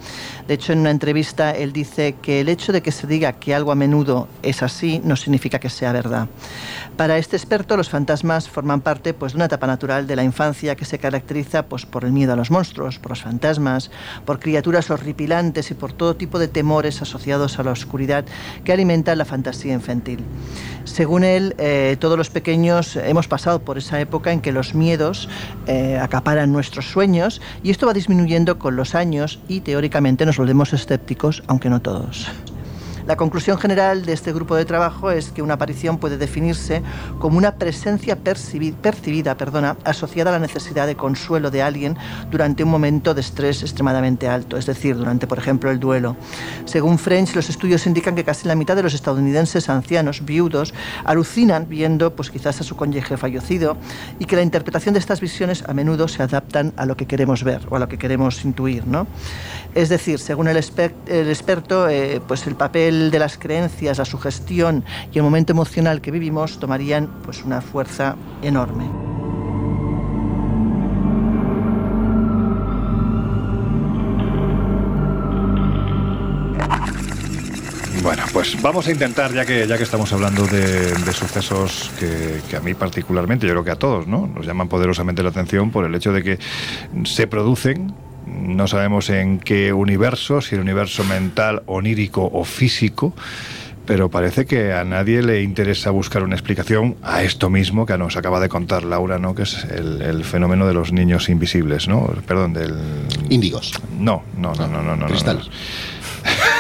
De 0.46 0.56
hecho, 0.56 0.74
en 0.74 0.80
una 0.80 0.92
entrevista, 0.92 1.52
él 1.52 1.72
dice 1.72 2.16
que 2.22 2.42
el 2.42 2.50
hecho 2.50 2.74
de 2.74 2.82
que 2.82 2.92
se 2.92 3.08
diga 3.08 3.32
que 3.32 3.56
algo 3.56 3.72
a 3.72 3.76
menudo 3.76 4.28
es 4.44 4.62
así 4.64 5.00
no 5.02 5.16
significa 5.16 5.60
que 5.60 5.70
sea 5.70 5.94
verdad. 5.94 6.28
Para 6.98 7.18
este 7.18 7.38
experto, 7.38 7.78
los 7.78 7.90
fantasmas 7.90 8.50
forman 8.50 8.82
parte 8.82 9.14
pues, 9.14 9.32
de 9.32 9.38
una 9.38 9.46
etapa 9.46 9.68
natural 9.68 10.06
de 10.06 10.18
la 10.18 10.26
infancia 10.26 10.76
que 10.76 10.84
se 10.84 11.00
caracteriza 11.00 11.68
pues, 11.68 11.86
por 11.86 12.04
el 12.04 12.12
miedo 12.12 12.34
a 12.34 12.36
los 12.36 12.52
monstruos, 12.52 13.00
por 13.00 13.12
los 13.12 13.22
fantasmas, 13.22 13.92
por 14.26 14.42
criaturas 14.42 14.92
horripilantes 14.92 15.72
y 15.72 15.74
por 15.74 15.94
todo 15.94 16.18
tipo 16.18 16.38
de 16.38 16.50
temores 16.50 17.02
asociados 17.02 17.60
a 17.60 17.64
la 17.64 17.72
oscuridad 17.72 18.26
que 18.66 18.74
alimentan 18.74 19.18
la 19.18 19.24
fantasía 19.24 19.74
infantil. 19.74 20.20
Según 20.84 21.24
él, 21.24 21.56
eh, 21.60 21.96
todos 22.10 22.18
los 22.18 22.32
pequeños 22.32 22.96
hemos 22.96 23.28
pasado 23.28 23.60
por 23.60 23.78
esa 23.78 24.00
época 24.00 24.32
en 24.32 24.42
que 24.42 24.52
los 24.52 24.74
miedos 24.74 25.30
eh, 25.68 26.00
acaparan 26.02 26.52
nuestros 26.52 26.90
sueños 26.90 27.40
y 27.62 27.70
esto 27.70 27.86
va 27.86 27.94
disminuyendo 27.94 28.58
con 28.58 28.76
los 28.76 28.96
años 28.96 29.40
y 29.48 29.60
teóricamente 29.60 30.26
nos 30.26 30.38
volvemos 30.38 30.74
escépticos, 30.74 31.44
aunque 31.46 31.70
no 31.70 31.84
todos. 31.84 32.28
La 33.10 33.18
conclusión 33.18 33.58
general 33.58 34.06
de 34.06 34.14
este 34.14 34.32
grupo 34.32 34.56
de 34.56 34.66
trabajo 34.66 35.10
es 35.10 35.32
que 35.32 35.42
una 35.42 35.56
aparición 35.56 35.98
puede 35.98 36.20
definirse 36.20 36.84
como 37.18 37.40
una 37.40 37.56
presencia 37.56 38.16
percibida 38.16 39.36
perdona, 39.36 39.78
asociada 39.84 40.30
a 40.30 40.34
la 40.34 40.40
necesidad 40.40 40.86
de 40.86 40.96
consuelo 40.96 41.50
de 41.50 41.64
alguien 41.64 41.98
durante 42.30 42.64
un 42.64 42.70
momento 42.70 43.16
de 43.16 43.22
estrés 43.22 43.64
extremadamente 43.64 44.28
alto, 44.28 44.58
es 44.58 44.68
decir, 44.68 44.96
durante, 44.96 45.26
por 45.26 45.40
ejemplo, 45.40 45.72
el 45.72 45.80
duelo. 45.80 46.18
Según 46.66 47.00
French, 47.00 47.34
los 47.34 47.50
estudios 47.50 47.88
indican 47.88 48.14
que 48.14 48.24
casi 48.24 48.48
la 48.48 48.54
mitad 48.54 48.76
de 48.76 48.84
los 48.84 48.94
estadounidenses 48.94 49.70
ancianos 49.70 50.24
viudos 50.24 50.76
alucinan 51.04 51.68
viendo 51.68 52.16
pues, 52.16 52.30
quizás 52.30 52.62
a 52.62 52.64
su 52.64 52.76
cónyuge 52.76 53.18
fallecido 53.18 53.76
y 54.20 54.26
que 54.26 54.36
la 54.36 54.44
interpretación 54.44 54.94
de 54.94 55.00
estas 55.00 55.20
visiones 55.20 55.64
a 55.68 55.74
menudo 55.74 56.08
se 56.08 56.22
adaptan 56.22 56.74
a 56.78 56.86
lo 56.86 56.96
que 56.96 57.08
queremos 57.08 57.44
ver 57.44 57.62
o 57.72 57.76
a 57.76 57.80
lo 57.80 57.88
que 57.88 57.98
queremos 57.98 58.46
intuir. 58.46 58.86
¿no? 58.86 59.08
Es 59.74 59.90
decir, 59.90 60.20
según 60.20 60.48
el, 60.48 60.58
experto, 60.58 61.90
eh, 61.90 62.22
pues 62.28 62.46
el 62.46 62.54
papel 62.54 62.99
de 63.00 63.20
las 63.20 63.38
creencias, 63.38 63.98
la 63.98 64.06
sugestión 64.06 64.84
y 65.14 65.18
el 65.18 65.24
momento 65.24 65.54
emocional 65.54 66.02
que 66.02 66.12
vivimos 66.12 66.60
tomarían 66.60 67.08
pues 67.24 67.44
una 67.44 67.62
fuerza 67.62 68.16
enorme. 68.42 68.86
Bueno, 78.02 78.24
pues 78.32 78.62
vamos 78.62 78.88
a 78.88 78.92
intentar, 78.92 79.34
ya 79.34 79.46
que, 79.46 79.68
ya 79.68 79.78
que 79.78 79.84
estamos 79.84 80.12
hablando 80.14 80.46
de, 80.48 80.96
sucesos 81.12 81.92
que, 82.00 82.42
que, 82.50 82.56
a 82.56 82.60
mí 82.62 82.74
particularmente, 82.74 83.46
yo 83.46 83.54
creo 83.54 83.64
que 83.64 83.72
a 83.72 83.76
todos, 83.76 84.08
¿no? 84.08 84.26
Nos 84.26 84.46
llaman 84.46 84.70
poderosamente 84.70 85.22
la 85.22 85.30
atención 85.30 85.70
por 85.70 85.86
el 85.86 85.94
hecho 85.94 86.14
de 86.14 86.24
que 86.24 86.40
se 87.04 87.28
producen 87.28 87.94
no 88.30 88.68
sabemos 88.68 89.10
en 89.10 89.40
qué 89.40 89.74
universo, 89.74 90.42
si 90.42 90.56
el 90.56 90.62
universo 90.62 91.04
mental, 91.04 91.64
onírico 91.66 92.30
o 92.32 92.44
físico, 92.44 93.14
pero 93.86 94.10
parece 94.10 94.46
que 94.46 94.72
a 94.72 94.84
nadie 94.84 95.24
le 95.24 95.42
interesa 95.42 95.90
buscar 95.90 96.22
una 96.22 96.36
explicación 96.36 96.96
a 97.02 97.24
esto 97.24 97.50
mismo 97.50 97.88
que 97.88 97.98
nos 97.98 98.18
acaba 98.18 98.40
de 98.40 98.48
contar 98.48 98.84
Laura, 98.84 99.18
¿no? 99.18 99.34
Que 99.34 99.42
es 99.42 99.64
el, 99.64 100.24
fenómeno 100.24 100.68
de 100.68 100.76
los 100.76 100.92
niños 100.92 101.28
invisibles, 101.28 101.88
¿no? 101.88 102.06
Perdón, 102.28 102.54
del... 102.54 102.76
Índigos. 103.30 103.74
No, 104.00 104.22
no, 104.38 104.54
no, 104.54 104.68
no, 104.68 104.84
no. 104.84 104.96
no 104.96 105.08
Cristal. 105.08 105.42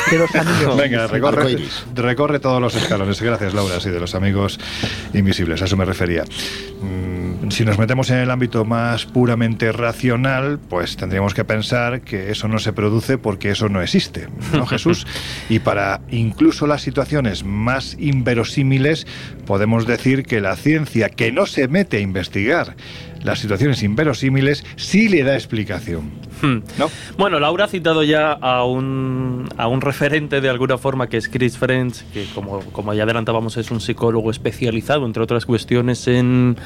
De 0.10 0.18
los 0.18 0.36
amigos. 0.36 0.78
Venga, 0.78 1.08
recorre, 1.08 1.58
recorre, 1.96 2.40
todos 2.40 2.62
los 2.62 2.76
escalones. 2.76 3.22
Gracias, 3.22 3.54
Laura, 3.54 3.80
sí, 3.80 3.90
de 3.90 4.00
los 4.00 4.16
amigos 4.16 4.60
invisibles, 5.14 5.62
a 5.62 5.66
eso 5.66 5.78
me 5.78 5.86
refería. 5.86 6.24
Mm, 6.82 7.50
si 7.50 7.66
nos 7.66 7.78
metemos 7.78 8.10
en 8.10 8.18
el 8.18 8.32
ámbito 8.32 8.66
más 8.66 9.06
puramente 9.06 9.72
racional, 9.72 10.60
pues 10.60 10.98
tendríamos 10.98 11.34
que 11.34 11.44
pensar 11.44 12.02
que 12.02 12.32
eso 12.32 12.48
no 12.48 12.60
se 12.60 12.74
produce 12.74 13.18
porque 13.18 13.52
eso 13.52 13.70
no 13.70 13.82
existe, 13.82 14.28
¿no, 14.54 14.66
Jesús? 14.68 15.06
Y 15.50 15.60
para 15.60 16.02
incluso 16.10 16.68
las 16.68 16.82
situaciones 16.82 17.44
más 17.44 17.96
inverosímiles, 18.00 19.08
podemos 19.46 19.88
decir 19.88 20.24
que 20.24 20.42
la 20.42 20.56
ciencia 20.56 21.10
que 21.10 21.32
no 21.32 21.46
se 21.46 21.68
mete 21.68 21.98
a 21.98 22.02
investigar 22.02 22.76
las 23.24 23.40
situaciones 23.40 23.84
inverosímiles 23.84 24.64
sí 24.76 25.10
le 25.10 25.24
da 25.24 25.36
explicación. 25.36 26.12
Hmm. 26.42 26.60
¿no? 26.78 26.90
Bueno, 27.18 27.40
Laura 27.40 27.66
ha 27.66 27.68
citado 27.68 28.04
ya 28.04 28.32
a 28.32 28.64
un, 28.64 29.48
a 29.58 29.68
un 29.68 29.82
referente 29.82 30.42
de 30.42 30.50
alguna 30.50 30.78
forma 30.78 31.08
que 31.08 31.18
es 31.18 31.28
Chris 31.28 31.58
French, 31.58 32.04
que 32.14 32.26
como, 32.34 32.60
como 32.72 32.94
ya 32.94 33.04
adelantábamos 33.04 33.58
es 33.58 33.72
un 33.72 33.82
psicólogo 33.82 34.32
especializado, 34.32 35.06
entre 35.06 35.22
otras 35.24 35.46
cuestiones, 35.46 36.08
en 36.08 36.58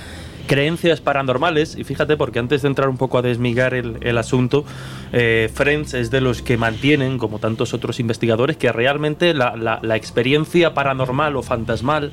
creencias 0.48 1.02
paranormales. 1.02 1.76
Y 1.78 1.84
fíjate, 1.84 2.18
porque 2.18 2.40
antes 2.40 2.62
de 2.62 2.68
entrar 2.68 2.90
un 2.90 2.98
poco 2.98 3.18
a 3.18 3.22
desmigar 3.22 3.74
el, 3.74 3.98
el 4.02 4.18
asunto, 4.18 4.66
eh, 5.12 5.50
French 5.54 5.94
es 5.94 6.12
de 6.12 6.22
los 6.22 6.42
que 6.42 6.58
mantienen, 6.58 7.18
como 7.18 7.40
tantos 7.40 7.74
otros 7.74 8.00
investigadores, 8.00 8.58
que 8.58 8.72
realmente 8.72 9.34
la, 9.34 9.56
la, 9.56 9.80
la 9.82 9.96
experiencia 9.96 10.74
paranormal 10.74 11.36
o 11.36 11.44
fantasmal 11.44 12.12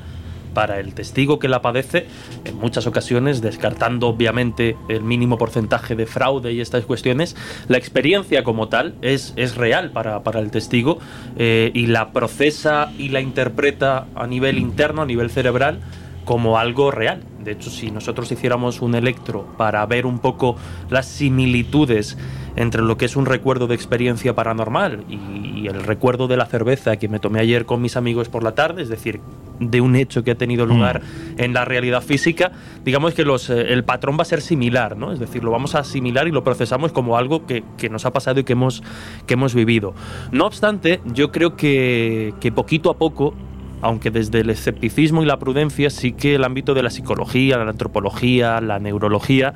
para 0.52 0.80
el 0.80 0.94
testigo 0.94 1.38
que 1.38 1.48
la 1.48 1.62
padece, 1.62 2.06
en 2.44 2.56
muchas 2.58 2.86
ocasiones, 2.86 3.40
descartando 3.40 4.08
obviamente 4.08 4.76
el 4.88 5.02
mínimo 5.02 5.38
porcentaje 5.38 5.94
de 5.96 6.06
fraude 6.06 6.52
y 6.52 6.60
estas 6.60 6.84
cuestiones, 6.84 7.36
la 7.68 7.78
experiencia 7.78 8.44
como 8.44 8.68
tal 8.68 8.94
es, 9.02 9.32
es 9.36 9.56
real 9.56 9.90
para, 9.90 10.20
el 10.40 10.50
testigo 10.50 10.98
eh, 11.36 11.70
y 11.74 11.86
la 11.86 12.12
procesa 12.12 12.92
y 12.98 13.08
la 13.08 13.20
interpreta 13.20 14.06
a 14.14 14.26
nivel 14.26 14.58
interno, 14.58 15.02
a 15.02 15.06
nivel 15.06 15.30
cerebral, 15.30 15.80
como 16.24 16.58
algo 16.58 16.90
real. 16.90 17.22
De 17.42 17.52
hecho, 17.52 17.70
si 17.70 17.90
nosotros 17.90 18.30
hiciéramos 18.30 18.82
un 18.82 18.94
electro 18.94 19.46
para 19.56 19.84
ver 19.86 20.04
un 20.04 20.18
poco 20.18 20.56
las 20.90 21.06
similitudes 21.06 22.18
entre 22.56 22.82
lo 22.82 22.98
que 22.98 23.06
es 23.06 23.16
un 23.16 23.24
recuerdo 23.24 23.66
de 23.66 23.74
experiencia 23.74 24.34
paranormal 24.34 25.04
y, 25.08 25.66
el 25.66 25.82
recuerdo 25.84 26.26
de 26.26 26.36
la 26.36 26.46
cerveza 26.46 26.96
que 26.96 27.08
me 27.08 27.18
tomé 27.20 27.38
ayer 27.38 27.66
con 27.66 27.82
mis 27.82 27.96
amigos 27.96 28.28
por 28.28 28.42
la 28.42 28.54
tarde, 28.54 28.82
es 28.82 28.88
decir, 28.88 29.20
de 29.60 29.80
un 29.80 29.94
hecho 29.94 30.24
que 30.24 30.30
ha 30.30 30.34
tenido 30.34 30.64
lugar 30.64 31.02
mm. 31.02 31.40
en 31.40 31.52
la 31.52 31.64
realidad 31.66 32.02
física, 32.02 32.50
digamos 32.82 33.14
que 33.14 33.24
los, 33.24 33.50
eh, 33.50 33.72
el 33.72 33.84
patrón 33.84 34.16
va 34.18 34.22
a 34.22 34.24
ser 34.24 34.40
similar, 34.40 34.96
¿no? 34.96 35.12
Es 35.12 35.20
decir, 35.20 35.44
lo 35.44 35.50
vamos 35.50 35.74
a 35.74 35.80
asimilar 35.80 36.26
y 36.28 36.32
lo 36.32 36.42
procesamos 36.42 36.92
como 36.92 37.18
algo 37.18 37.46
que, 37.46 37.62
nos 37.90 38.06
ha 38.06 38.12
pasado 38.12 38.40
y 38.40 38.44
que 38.44 38.54
hemos, 38.54 38.82
que 39.26 39.34
hemos 39.34 39.54
vivido. 39.54 39.94
No 40.32 40.46
obstante, 40.46 41.00
yo 41.04 41.30
creo 41.30 41.56
que, 41.56 42.32
que 42.40 42.50
poquito 42.50 42.90
a 42.90 42.96
poco 42.96 43.34
aunque 43.82 44.10
desde 44.10 44.40
el 44.40 44.50
escepticismo 44.50 45.22
y 45.22 45.26
la 45.26 45.38
prudencia 45.38 45.90
sí 45.90 46.12
que 46.12 46.34
el 46.34 46.44
ámbito 46.44 46.74
de 46.74 46.82
la 46.82 46.90
psicología, 46.90 47.58
la 47.58 47.70
antropología, 47.70 48.60
la 48.60 48.78
neurología 48.78 49.54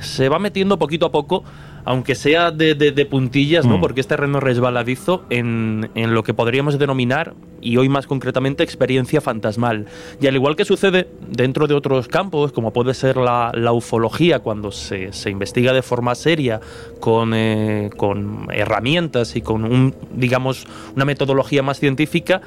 se 0.00 0.28
va 0.28 0.38
metiendo 0.38 0.78
poquito 0.78 1.06
a 1.06 1.12
poco 1.12 1.44
aunque 1.84 2.14
sea 2.14 2.50
de, 2.50 3.06
puntillas, 3.10 3.66
¿no? 3.66 3.78
Mm. 3.78 3.80
porque 3.80 4.00
es 4.00 4.06
terreno 4.06 4.40
resbaladizo 4.40 5.24
en, 5.30 5.90
en, 5.94 6.14
lo 6.14 6.22
que 6.22 6.34
podríamos 6.34 6.78
denominar, 6.78 7.34
y 7.60 7.76
hoy 7.76 7.88
más 7.88 8.06
concretamente, 8.06 8.62
experiencia 8.62 9.20
fantasmal. 9.20 9.86
Y 10.20 10.26
al 10.26 10.34
igual 10.34 10.56
que 10.56 10.64
sucede 10.64 11.08
dentro 11.28 11.66
de 11.66 11.74
otros 11.74 12.08
campos, 12.08 12.52
como 12.52 12.72
puede 12.72 12.94
ser 12.94 13.16
la, 13.16 13.72
ufología, 13.72 14.40
cuando 14.40 14.70
se, 14.70 15.12
se, 15.12 15.30
investiga 15.30 15.72
de 15.72 15.82
forma 15.82 16.14
seria, 16.14 16.60
con, 17.00 17.32
eh, 17.34 17.90
con 17.96 18.46
herramientas 18.52 19.34
y 19.34 19.42
con, 19.42 19.64
un, 19.64 19.94
digamos, 20.12 20.66
una 20.94 21.04
metodología 21.04 21.62
más 21.62 21.80
científica, 21.80 22.42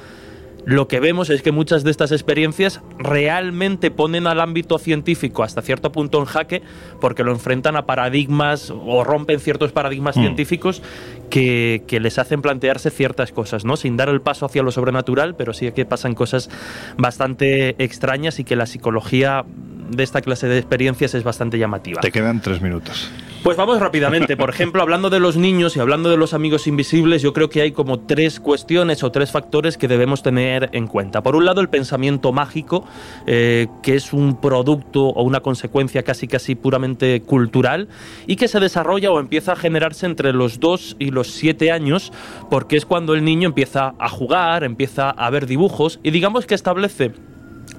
lo 0.66 0.88
que 0.88 0.98
vemos 0.98 1.30
es 1.30 1.42
que 1.42 1.52
muchas 1.52 1.84
de 1.84 1.92
estas 1.92 2.10
experiencias 2.10 2.80
realmente 2.98 3.92
ponen 3.92 4.26
al 4.26 4.40
ámbito 4.40 4.78
científico 4.80 5.44
hasta 5.44 5.62
cierto 5.62 5.92
punto 5.92 6.18
en 6.18 6.24
jaque 6.24 6.60
porque 7.00 7.22
lo 7.22 7.30
enfrentan 7.30 7.76
a 7.76 7.86
paradigmas 7.86 8.72
o 8.72 9.04
rompen 9.04 9.38
ciertos 9.38 9.70
paradigmas 9.70 10.16
mm. 10.16 10.20
científicos 10.20 10.82
que, 11.30 11.84
les 11.88 12.18
hacen 12.18 12.42
plantearse 12.42 12.90
ciertas 12.90 13.30
cosas, 13.30 13.64
¿no? 13.64 13.76
Sin 13.76 13.96
dar 13.96 14.08
el 14.08 14.20
paso 14.20 14.44
hacia 14.44 14.64
lo 14.64 14.72
sobrenatural, 14.72 15.36
pero 15.36 15.54
sí 15.54 15.70
que 15.70 15.84
pasan 15.84 16.14
cosas 16.14 16.50
bastante 16.98 17.80
extrañas 17.82 18.40
y 18.40 18.44
que 18.44 18.56
la 18.56 18.66
psicología 18.66 19.44
de 19.90 20.02
esta 20.02 20.20
clase 20.20 20.48
de 20.48 20.58
experiencias 20.58 21.14
es 21.14 21.22
bastante 21.22 21.58
llamativa. 21.58 22.00
Te 22.00 22.10
quedan 22.10 22.40
tres 22.40 22.60
minutos. 22.60 23.08
Pues 23.46 23.56
vamos 23.56 23.78
rápidamente. 23.78 24.36
Por 24.36 24.50
ejemplo, 24.50 24.82
hablando 24.82 25.08
de 25.08 25.20
los 25.20 25.36
niños 25.36 25.76
y 25.76 25.78
hablando 25.78 26.10
de 26.10 26.16
los 26.16 26.34
amigos 26.34 26.66
invisibles, 26.66 27.22
yo 27.22 27.32
creo 27.32 27.48
que 27.48 27.60
hay 27.60 27.70
como 27.70 28.00
tres 28.00 28.40
cuestiones 28.40 29.04
o 29.04 29.12
tres 29.12 29.30
factores 29.30 29.78
que 29.78 29.86
debemos 29.86 30.24
tener 30.24 30.68
en 30.72 30.88
cuenta. 30.88 31.22
Por 31.22 31.36
un 31.36 31.44
lado, 31.44 31.60
el 31.60 31.68
pensamiento 31.68 32.32
mágico, 32.32 32.84
eh, 33.24 33.68
que 33.84 33.94
es 33.94 34.12
un 34.12 34.40
producto 34.40 35.04
o 35.04 35.22
una 35.22 35.42
consecuencia 35.42 36.02
casi 36.02 36.26
casi 36.26 36.56
puramente 36.56 37.20
cultural 37.20 37.86
y 38.26 38.34
que 38.34 38.48
se 38.48 38.58
desarrolla 38.58 39.12
o 39.12 39.20
empieza 39.20 39.52
a 39.52 39.56
generarse 39.56 40.06
entre 40.06 40.32
los 40.32 40.58
2 40.58 40.96
y 40.98 41.12
los 41.12 41.30
7 41.30 41.70
años, 41.70 42.12
porque 42.50 42.76
es 42.76 42.84
cuando 42.84 43.14
el 43.14 43.22
niño 43.22 43.46
empieza 43.46 43.94
a 44.00 44.08
jugar, 44.08 44.64
empieza 44.64 45.10
a 45.10 45.30
ver 45.30 45.46
dibujos 45.46 46.00
y 46.02 46.10
digamos 46.10 46.46
que 46.46 46.56
establece 46.56 47.12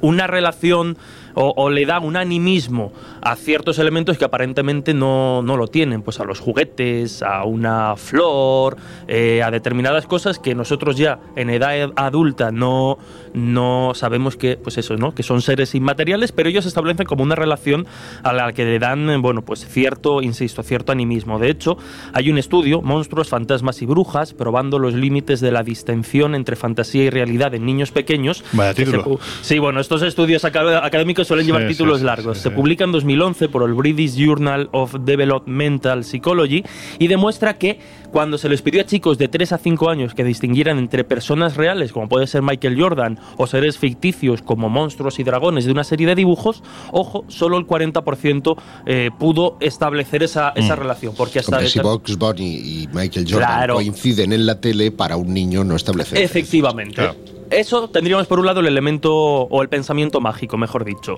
una 0.01 0.27
relación 0.27 0.97
o, 1.39 1.69
le 1.69 1.85
da 1.85 1.99
un 1.99 2.17
animismo 2.17 2.91
a 3.21 3.35
ciertos 3.35 3.77
elementos 3.77 4.17
que 4.17 4.25
aparentemente 4.25 4.93
no, 4.93 5.41
no 5.43 5.55
lo 5.55 5.67
tienen, 5.67 6.01
pues 6.01 6.19
a 6.19 6.23
los 6.23 6.39
juguetes, 6.39 7.21
a 7.21 7.43
una 7.43 7.95
flor, 7.95 8.77
eh, 9.07 9.43
a 9.43 9.51
determinadas 9.51 10.07
cosas 10.07 10.39
que 10.39 10.55
nosotros 10.55 10.97
ya 10.97 11.19
en 11.35 11.49
edad 11.51 11.91
adulta 11.95 12.51
no, 12.51 12.97
no 13.33 13.91
sabemos 13.93 14.35
que, 14.35 14.57
pues 14.57 14.77
eso, 14.77 14.95
¿no? 14.97 15.13
que 15.13 15.21
son 15.21 15.41
seres 15.41 15.75
inmateriales, 15.75 16.31
pero 16.31 16.49
ellos 16.49 16.65
establecen 16.65 17.05
como 17.05 17.23
una 17.23 17.35
relación 17.35 17.85
a 18.23 18.33
la 18.33 18.51
que 18.53 18.65
le 18.65 18.79
dan, 18.79 19.21
bueno, 19.21 19.43
pues 19.43 19.67
cierto, 19.67 20.21
insisto, 20.21 20.63
cierto 20.63 20.91
animismo. 20.91 21.37
De 21.37 21.49
hecho, 21.49 21.77
hay 22.13 22.31
un 22.31 22.37
estudio, 22.37 22.81
Monstruos, 22.81 23.29
Fantasmas 23.29 23.81
y 23.81 23.85
Brujas, 23.85 24.33
probando 24.33 24.79
los 24.79 24.95
límites 24.95 25.39
de 25.39 25.51
la 25.51 25.61
distensión 25.61 26.33
entre 26.33 26.55
fantasía 26.55 27.03
y 27.03 27.09
realidad 27.11 27.53
en 27.53 27.65
niños 27.65 27.91
pequeños. 27.91 28.43
Vaya 28.53 28.73
título. 28.73 29.19
Sí, 29.41 29.59
bueno, 29.59 29.79
estos 29.79 30.01
estudios 30.01 30.43
académicos 30.45 31.26
suelen 31.27 31.45
llevar 31.45 31.67
títulos 31.67 32.01
largos. 32.01 32.37
Se 32.37 32.49
publica 32.51 32.83
en 32.83 32.91
2011 32.91 33.49
por 33.49 33.67
el 33.67 33.73
British 33.73 34.15
Journal 34.15 34.69
of 34.71 34.95
Developmental 35.01 36.03
Psychology 36.03 36.63
y 36.99 37.07
demuestra 37.07 37.57
que 37.57 37.79
cuando 38.11 38.37
se 38.37 38.47
les 38.47 38.61
pidió 38.61 38.81
a 38.81 38.85
chicos 38.85 39.17
de 39.17 39.27
3 39.27 39.51
a 39.51 39.57
5 39.57 39.89
años 39.89 40.13
que 40.13 40.23
distinguieran 40.23 40.77
entre 40.77 41.03
personas 41.03 41.57
reales, 41.57 41.91
como 41.91 42.07
puede 42.07 42.25
ser 42.27 42.41
Michael 42.41 42.79
Jordan, 42.81 43.19
o 43.37 43.47
seres 43.47 43.77
ficticios 43.77 44.41
como 44.41 44.69
monstruos 44.69 45.19
y 45.19 45.23
dragones 45.23 45.65
de 45.65 45.71
una 45.71 45.83
serie 45.83 46.07
de 46.07 46.15
dibujos, 46.15 46.63
ojo, 46.91 47.25
solo 47.27 47.57
el 47.57 47.67
40% 47.67 48.55
eh, 48.85 49.11
pudo 49.19 49.57
establecer 49.59 50.23
esa, 50.23 50.53
esa 50.55 50.75
mm. 50.75 50.79
relación. 50.79 51.13
Porque 51.15 51.39
hasta 51.39 51.65
si 51.67 51.79
Box 51.79 52.17
Bunny 52.17 52.55
y 52.55 52.89
Michael 52.93 53.27
Jordan 53.29 53.69
coinciden 53.69 54.31
en 54.33 54.45
la 54.45 54.59
tele, 54.59 54.91
para 54.91 55.17
un 55.17 55.33
niño 55.33 55.63
no 55.63 55.75
establecer. 55.75 56.17
Efectivamente. 56.17 57.36
Eso 57.49 57.89
tendríamos 57.89 58.27
por 58.27 58.39
un 58.39 58.45
lado 58.45 58.59
el 58.59 58.67
elemento 58.67 59.13
o 59.15 59.61
el 59.61 59.69
pensamiento 59.69 60.19
mágico, 60.21 60.57
mejor 60.57 60.83
dicho. 60.83 61.17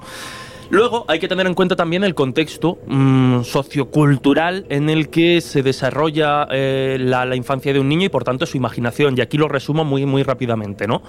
Luego 0.72 1.04
hay 1.08 1.18
que 1.18 1.28
tener 1.28 1.48
en 1.48 1.56
cuenta 1.56 1.76
también 1.76 2.04
el 2.04 2.14
contexto 2.14 2.78
mm, 2.86 3.42
sociocultural 3.42 4.68
en 4.70 4.92
el 4.92 5.10
que 5.10 5.42
se 5.42 5.64
desarrolla 5.64 6.48
eh, 6.52 6.98
la, 7.00 7.36
infancia 7.36 7.74
de 7.74 7.80
un 7.80 7.90
niño 7.90 8.06
y 8.06 8.10
por 8.10 8.24
tanto 8.24 8.46
su 8.46 8.56
imaginación. 8.56 9.18
Y 9.18 9.22
aquí 9.22 9.36
lo 9.38 9.48
resumo 9.48 9.84
muy, 9.84 10.06
muy 10.06 10.22
rápidamente. 10.22 10.88
¿no? 10.88 11.02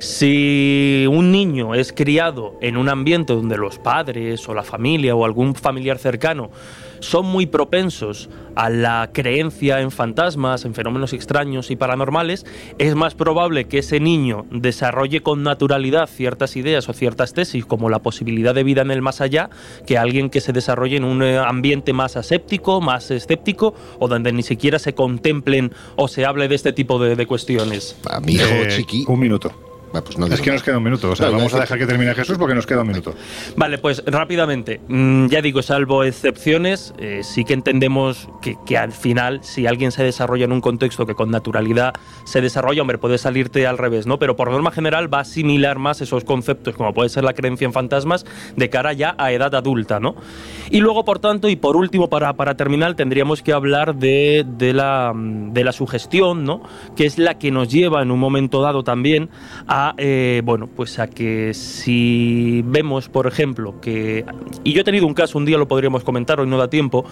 Si 0.00 1.06
un 1.10 1.32
niño 1.32 1.74
es 1.74 1.94
criado 1.94 2.58
en 2.60 2.76
un 2.76 2.90
ambiente 2.90 3.32
donde 3.32 3.56
los 3.56 3.78
padres 3.78 4.46
o 4.50 4.54
la 4.54 4.62
familia 4.62 5.14
o 5.14 5.24
algún 5.24 5.54
familiar 5.54 5.96
cercano 5.96 6.50
son 7.00 7.26
muy 7.26 7.46
propensos 7.46 8.28
a 8.56 8.70
la 8.70 9.10
creencia 9.12 9.80
en 9.80 9.90
fantasmas, 9.90 10.64
en 10.64 10.74
fenómenos 10.74 11.12
extraños 11.12 11.70
y 11.70 11.76
paranormales, 11.76 12.46
es 12.78 12.94
más 12.94 13.14
probable 13.14 13.66
que 13.66 13.78
ese 13.78 14.00
niño 14.00 14.46
desarrolle 14.50 15.22
con 15.22 15.42
naturalidad 15.42 16.08
ciertas 16.08 16.56
ideas 16.56 16.88
o 16.88 16.92
ciertas 16.94 17.34
tesis, 17.34 17.66
como 17.66 17.90
la 17.90 17.98
posibilidad 18.00 18.54
de 18.54 18.64
vida 18.64 18.82
en 18.82 18.90
el 18.90 19.02
más 19.02 19.20
allá, 19.20 19.50
que 19.86 19.98
alguien 19.98 20.30
que 20.30 20.40
se 20.40 20.52
desarrolle 20.52 20.96
en 20.96 21.04
un 21.04 21.22
eh, 21.22 21.38
ambiente 21.38 21.92
más 21.92 22.16
aséptico, 22.16 22.80
más 22.80 23.10
escéptico, 23.10 23.74
o 23.98 24.08
donde 24.08 24.32
ni 24.32 24.42
siquiera 24.42 24.78
se 24.78 24.94
contemplen 24.94 25.72
o 25.96 26.08
se 26.08 26.24
hable 26.24 26.48
de 26.48 26.54
este 26.54 26.72
tipo 26.72 26.98
de, 26.98 27.26
cuestiones. 27.26 27.96
A 28.08 28.20
mi 28.20 28.34
hijo 28.34 28.44
eh, 28.44 28.68
chiqui. 28.68 29.04
Un 29.08 29.20
minuto. 29.20 29.52
Pues 29.92 30.32
es 30.32 30.40
que 30.40 30.52
nos 30.52 30.62
queda 30.62 30.78
un 30.78 30.84
minuto. 30.84 31.10
O 31.10 31.16
sea, 31.16 31.30
vamos 31.30 31.54
a 31.54 31.60
dejar 31.60 31.78
que 31.78 31.86
termine 31.86 32.14
Jesús 32.14 32.36
porque 32.38 32.54
nos 32.54 32.66
queda 32.66 32.82
un 32.82 32.88
minuto. 32.88 33.14
Vale, 33.56 33.78
pues 33.78 34.02
rápidamente. 34.06 34.80
Mm, 34.88 35.28
ya 35.28 35.40
digo, 35.40 35.62
salvo 35.62 36.04
excepciones, 36.04 36.92
eh, 36.98 37.20
sí 37.22 37.44
que 37.44 37.54
entendemos 37.54 38.28
que, 38.42 38.56
que, 38.66 38.76
al 38.76 38.92
final, 38.92 39.40
si 39.42 39.66
alguien 39.66 39.92
se 39.92 40.02
desarrolla 40.02 40.44
en 40.44 40.52
un 40.52 40.60
contexto 40.60 41.06
que 41.06 41.14
con 41.14 41.30
naturalidad 41.30 41.94
se 42.24 42.40
desarrolla, 42.40 42.82
hombre, 42.82 42.98
puede 42.98 43.18
salirte 43.18 43.66
al 43.66 43.78
revés, 43.78 44.06
¿no? 44.06 44.18
Pero 44.18 44.36
por 44.36 44.50
norma 44.50 44.70
general 44.70 45.12
va 45.12 45.18
a 45.18 45.22
asimilar 45.22 45.78
más 45.78 46.00
esos 46.00 46.24
conceptos, 46.24 46.74
como 46.74 46.92
puede 46.92 47.08
ser 47.08 47.24
la 47.24 47.32
creencia 47.32 47.64
en 47.64 47.72
fantasmas, 47.72 48.26
de 48.56 48.68
cara 48.68 48.92
ya 48.92 49.14
a 49.18 49.32
edad 49.32 49.54
adulta, 49.54 50.00
¿no? 50.00 50.16
Y 50.70 50.80
luego, 50.80 51.04
por 51.04 51.20
tanto, 51.20 51.48
y 51.48 51.56
por 51.56 51.76
último, 51.76 52.08
para, 52.08 52.34
para 52.34 52.56
terminar, 52.56 52.94
tendríamos 52.94 53.42
que 53.42 53.52
hablar 53.52 53.94
de, 53.94 54.44
de, 54.46 54.72
la, 54.72 55.12
de 55.14 55.64
la 55.64 55.72
sugestión, 55.72 56.44
¿no? 56.44 56.62
Que 56.96 57.06
es 57.06 57.18
la 57.18 57.38
que 57.38 57.50
nos 57.50 57.68
lleva 57.68 58.02
en 58.02 58.10
un 58.10 58.18
momento 58.18 58.60
dado 58.60 58.82
también 58.82 59.30
a 59.66 59.75
eh, 59.98 60.42
bueno, 60.44 60.68
pues 60.68 60.98
a 60.98 61.08
que 61.08 61.54
si 61.54 62.62
vemos, 62.66 63.08
por 63.08 63.26
ejemplo, 63.26 63.80
que, 63.80 64.24
y 64.64 64.72
yo 64.72 64.80
he 64.80 64.84
tenido 64.84 65.06
un 65.06 65.14
caso, 65.14 65.38
un 65.38 65.44
día 65.44 65.58
lo 65.58 65.68
podríamos 65.68 66.04
comentar, 66.04 66.40
hoy 66.40 66.46
no 66.46 66.58
da 66.58 66.68
tiempo, 66.68 67.04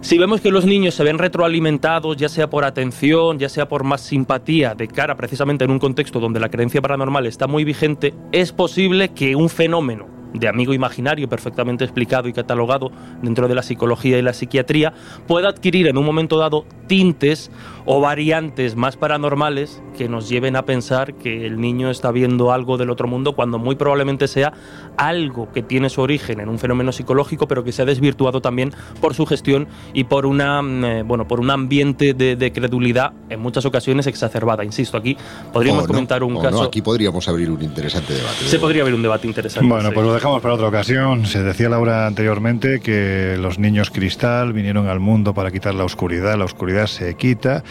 si 0.00 0.18
vemos 0.18 0.40
que 0.42 0.50
los 0.50 0.66
niños 0.66 0.94
se 0.94 1.02
ven 1.02 1.18
retroalimentados, 1.18 2.16
ya 2.16 2.28
sea 2.28 2.50
por 2.50 2.64
atención, 2.64 3.38
ya 3.38 3.48
sea 3.48 3.68
por 3.68 3.84
más 3.84 4.02
simpatía, 4.02 4.74
de 4.74 4.86
cara 4.86 5.16
precisamente 5.16 5.64
en 5.64 5.70
un 5.70 5.78
contexto 5.78 6.20
donde 6.20 6.40
la 6.40 6.50
creencia 6.50 6.82
paranormal 6.82 7.26
está 7.26 7.46
muy 7.46 7.64
vigente, 7.64 8.12
es 8.30 8.52
posible 8.52 9.10
que 9.10 9.34
un 9.34 9.48
fenómeno 9.48 10.23
de 10.34 10.48
amigo 10.48 10.74
imaginario 10.74 11.28
perfectamente 11.28 11.84
explicado 11.84 12.28
y 12.28 12.32
catalogado 12.32 12.90
dentro 13.22 13.48
de 13.48 13.54
la 13.54 13.62
psicología 13.62 14.18
y 14.18 14.22
la 14.22 14.32
psiquiatría, 14.32 14.92
pueda 15.26 15.48
adquirir 15.48 15.86
en 15.86 15.96
un 15.96 16.04
momento 16.04 16.38
dado 16.38 16.66
tintes 16.86 17.50
o 17.86 18.00
variantes 18.00 18.76
más 18.76 18.96
paranormales 18.96 19.82
que 19.96 20.08
nos 20.08 20.28
lleven 20.28 20.56
a 20.56 20.64
pensar 20.64 21.14
que 21.14 21.46
el 21.46 21.60
niño 21.60 21.90
está 21.90 22.10
viendo 22.10 22.52
algo 22.52 22.76
del 22.76 22.90
otro 22.90 23.08
mundo 23.08 23.34
cuando 23.34 23.58
muy 23.58 23.76
probablemente 23.76 24.28
sea 24.28 24.52
algo 24.96 25.50
que 25.52 25.62
tiene 25.62 25.88
su 25.90 26.00
origen 26.00 26.40
en 26.40 26.48
un 26.48 26.58
fenómeno 26.58 26.92
psicológico 26.92 27.46
pero 27.46 27.64
que 27.64 27.72
se 27.72 27.82
ha 27.82 27.84
desvirtuado 27.84 28.40
también 28.40 28.72
por 29.00 29.14
su 29.14 29.26
gestión 29.26 29.68
y 29.92 30.04
por 30.04 30.26
una 30.26 30.62
mm, 30.62 30.84
eh, 30.84 31.02
bueno 31.02 31.28
por 31.28 31.40
un 31.40 31.50
ambiente 31.50 32.14
de, 32.14 32.52
credulidad 32.54 33.12
en 33.30 33.40
muchas 33.40 33.64
ocasiones 33.64 34.06
exacerbada. 34.06 34.64
Insisto 34.64 34.96
aquí 34.96 35.16
podríamos 35.52 35.86
comentar 35.86 36.22
un 36.22 36.40
caso 36.40 36.62
aquí 36.62 36.82
podríamos 36.82 37.26
abrir 37.28 37.50
un 37.50 37.62
interesante 37.62 38.14
debate 38.14 38.44
se 38.44 38.58
podría 38.58 38.82
abrir 38.82 38.94
un 38.94 39.02
debate 39.02 39.26
interesante 39.26 39.68
bueno 39.68 39.90
pues 39.92 40.06
lo 40.06 40.12
dejamos 40.24 40.40
para 40.40 40.54
otra 40.54 40.68
ocasión 40.68 41.26
se 41.26 41.42
decía 41.42 41.68
Laura 41.68 42.06
anteriormente 42.06 42.80
que 42.80 43.36
los 43.38 43.58
niños 43.58 43.90
cristal 43.90 44.54
vinieron 44.54 44.88
al 44.88 44.98
mundo 44.98 45.34
para 45.34 45.50
quitar 45.50 45.74
la 45.74 45.84
oscuridad 45.84 46.38
la 46.38 46.46
oscuridad 46.46 46.86
se 46.86 47.14
quita 47.14 47.62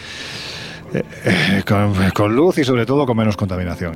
eh, 0.93 1.03
eh, 1.25 1.63
con, 2.13 2.35
luz 2.35 2.59
y 2.59 2.63
sobre 2.63 2.85
todo 2.85 3.07
con 3.07 3.17
menos 3.17 3.37
contaminación. 3.37 3.95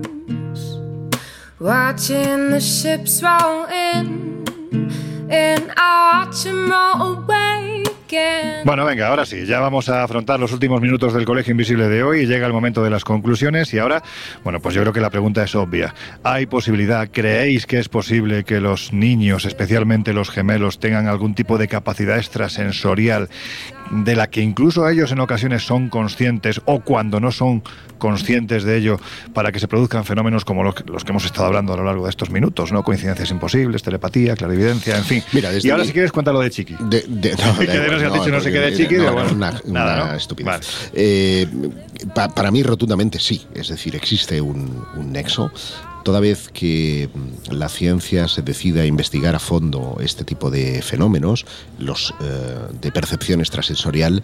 watching 1.61 2.49
the 2.49 2.59
ships 2.59 3.21
roll 3.21 3.65
in, 3.65 4.43
and 5.29 5.71
I 5.77 6.25
watch 6.25 6.43
them 6.43 6.71
roll 6.71 7.19
away. 7.19 7.83
Bueno, 8.65 8.85
venga, 8.85 9.07
ahora 9.07 9.25
sí, 9.25 9.45
ya 9.45 9.59
vamos 9.59 9.89
a 9.89 10.03
afrontar 10.03 10.39
los 10.39 10.51
últimos 10.51 10.81
minutos 10.81 11.13
del 11.13 11.25
Colegio 11.25 11.51
Invisible 11.51 11.87
de 11.87 12.03
hoy 12.03 12.21
y 12.21 12.25
llega 12.25 12.45
el 12.45 12.53
momento 12.53 12.83
de 12.83 12.89
las 12.89 13.03
conclusiones 13.03 13.73
y 13.73 13.79
ahora, 13.79 14.03
bueno, 14.43 14.59
pues 14.59 14.75
yo 14.75 14.81
creo 14.81 14.93
que 14.93 15.01
la 15.01 15.09
pregunta 15.09 15.43
es 15.43 15.55
obvia. 15.55 15.93
¿Hay 16.23 16.45
posibilidad, 16.45 17.09
creéis 17.11 17.65
que 17.65 17.79
es 17.79 17.89
posible 17.89 18.43
que 18.43 18.59
los 18.59 18.91
niños, 18.91 19.45
especialmente 19.45 20.13
los 20.13 20.29
gemelos, 20.29 20.79
tengan 20.79 21.07
algún 21.07 21.35
tipo 21.35 21.57
de 21.57 21.67
capacidad 21.67 22.17
extrasensorial 22.17 23.29
de 23.91 24.15
la 24.15 24.29
que 24.29 24.41
incluso 24.41 24.87
ellos 24.87 25.11
en 25.11 25.19
ocasiones 25.19 25.63
son 25.63 25.89
conscientes 25.89 26.61
o 26.65 26.79
cuando 26.79 27.19
no 27.19 27.31
son 27.31 27.61
conscientes 27.97 28.63
de 28.63 28.77
ello 28.77 28.99
para 29.33 29.51
que 29.51 29.59
se 29.59 29.67
produzcan 29.67 30.05
fenómenos 30.05 30.43
como 30.43 30.63
los 30.63 30.73
que, 30.73 31.11
hemos 31.11 31.25
estado 31.25 31.47
hablando 31.47 31.73
a 31.73 31.77
lo 31.77 31.83
largo 31.83 32.05
de 32.05 32.09
estos 32.09 32.31
minutos, 32.31 32.71
¿no? 32.71 32.83
Coincidencias 32.83 33.29
imposibles, 33.29 33.83
telepatía, 33.83 34.35
clarividencia, 34.35 34.97
en 34.97 35.03
fin. 35.03 35.23
Mira, 35.33 35.49
y 35.61 35.69
ahora 35.69 35.85
si 35.85 35.91
quieres 35.91 36.11
cuéntalo 36.11 36.39
de 36.39 36.49
Chiqui. 36.49 36.75
De, 36.79 37.05
no, 37.37 37.61
si 38.01 38.05
has 38.07 38.13
dicho 38.13 38.29
no 38.29 38.41
se 38.41 38.51
quede 38.51 38.75
chiqui, 38.75 38.95
no, 38.95 39.13
bueno, 39.13 39.31
una, 39.31 39.61
nada, 39.65 40.15
estupidez. 40.15 40.91
Eh, 40.93 41.47
para 42.13 42.51
mí, 42.51 42.63
rotundamente 42.63 43.19
sí. 43.19 43.45
Es 43.53 43.69
decir, 43.69 43.95
existe 43.95 44.41
un, 44.41 44.85
un 44.95 45.11
nexo 45.11 45.51
toda 46.03 46.19
vez 46.19 46.49
que 46.49 47.09
la 47.49 47.69
ciencia 47.69 48.27
se 48.27 48.41
decida 48.41 48.81
a 48.81 48.85
investigar 48.85 49.35
a 49.35 49.39
fondo 49.39 49.97
este 50.01 50.23
tipo 50.23 50.49
de 50.49 50.81
fenómenos, 50.81 51.45
los 51.79 52.13
eh, 52.21 52.57
de 52.81 52.91
percepción 52.91 53.39
extrasensorial, 53.39 54.23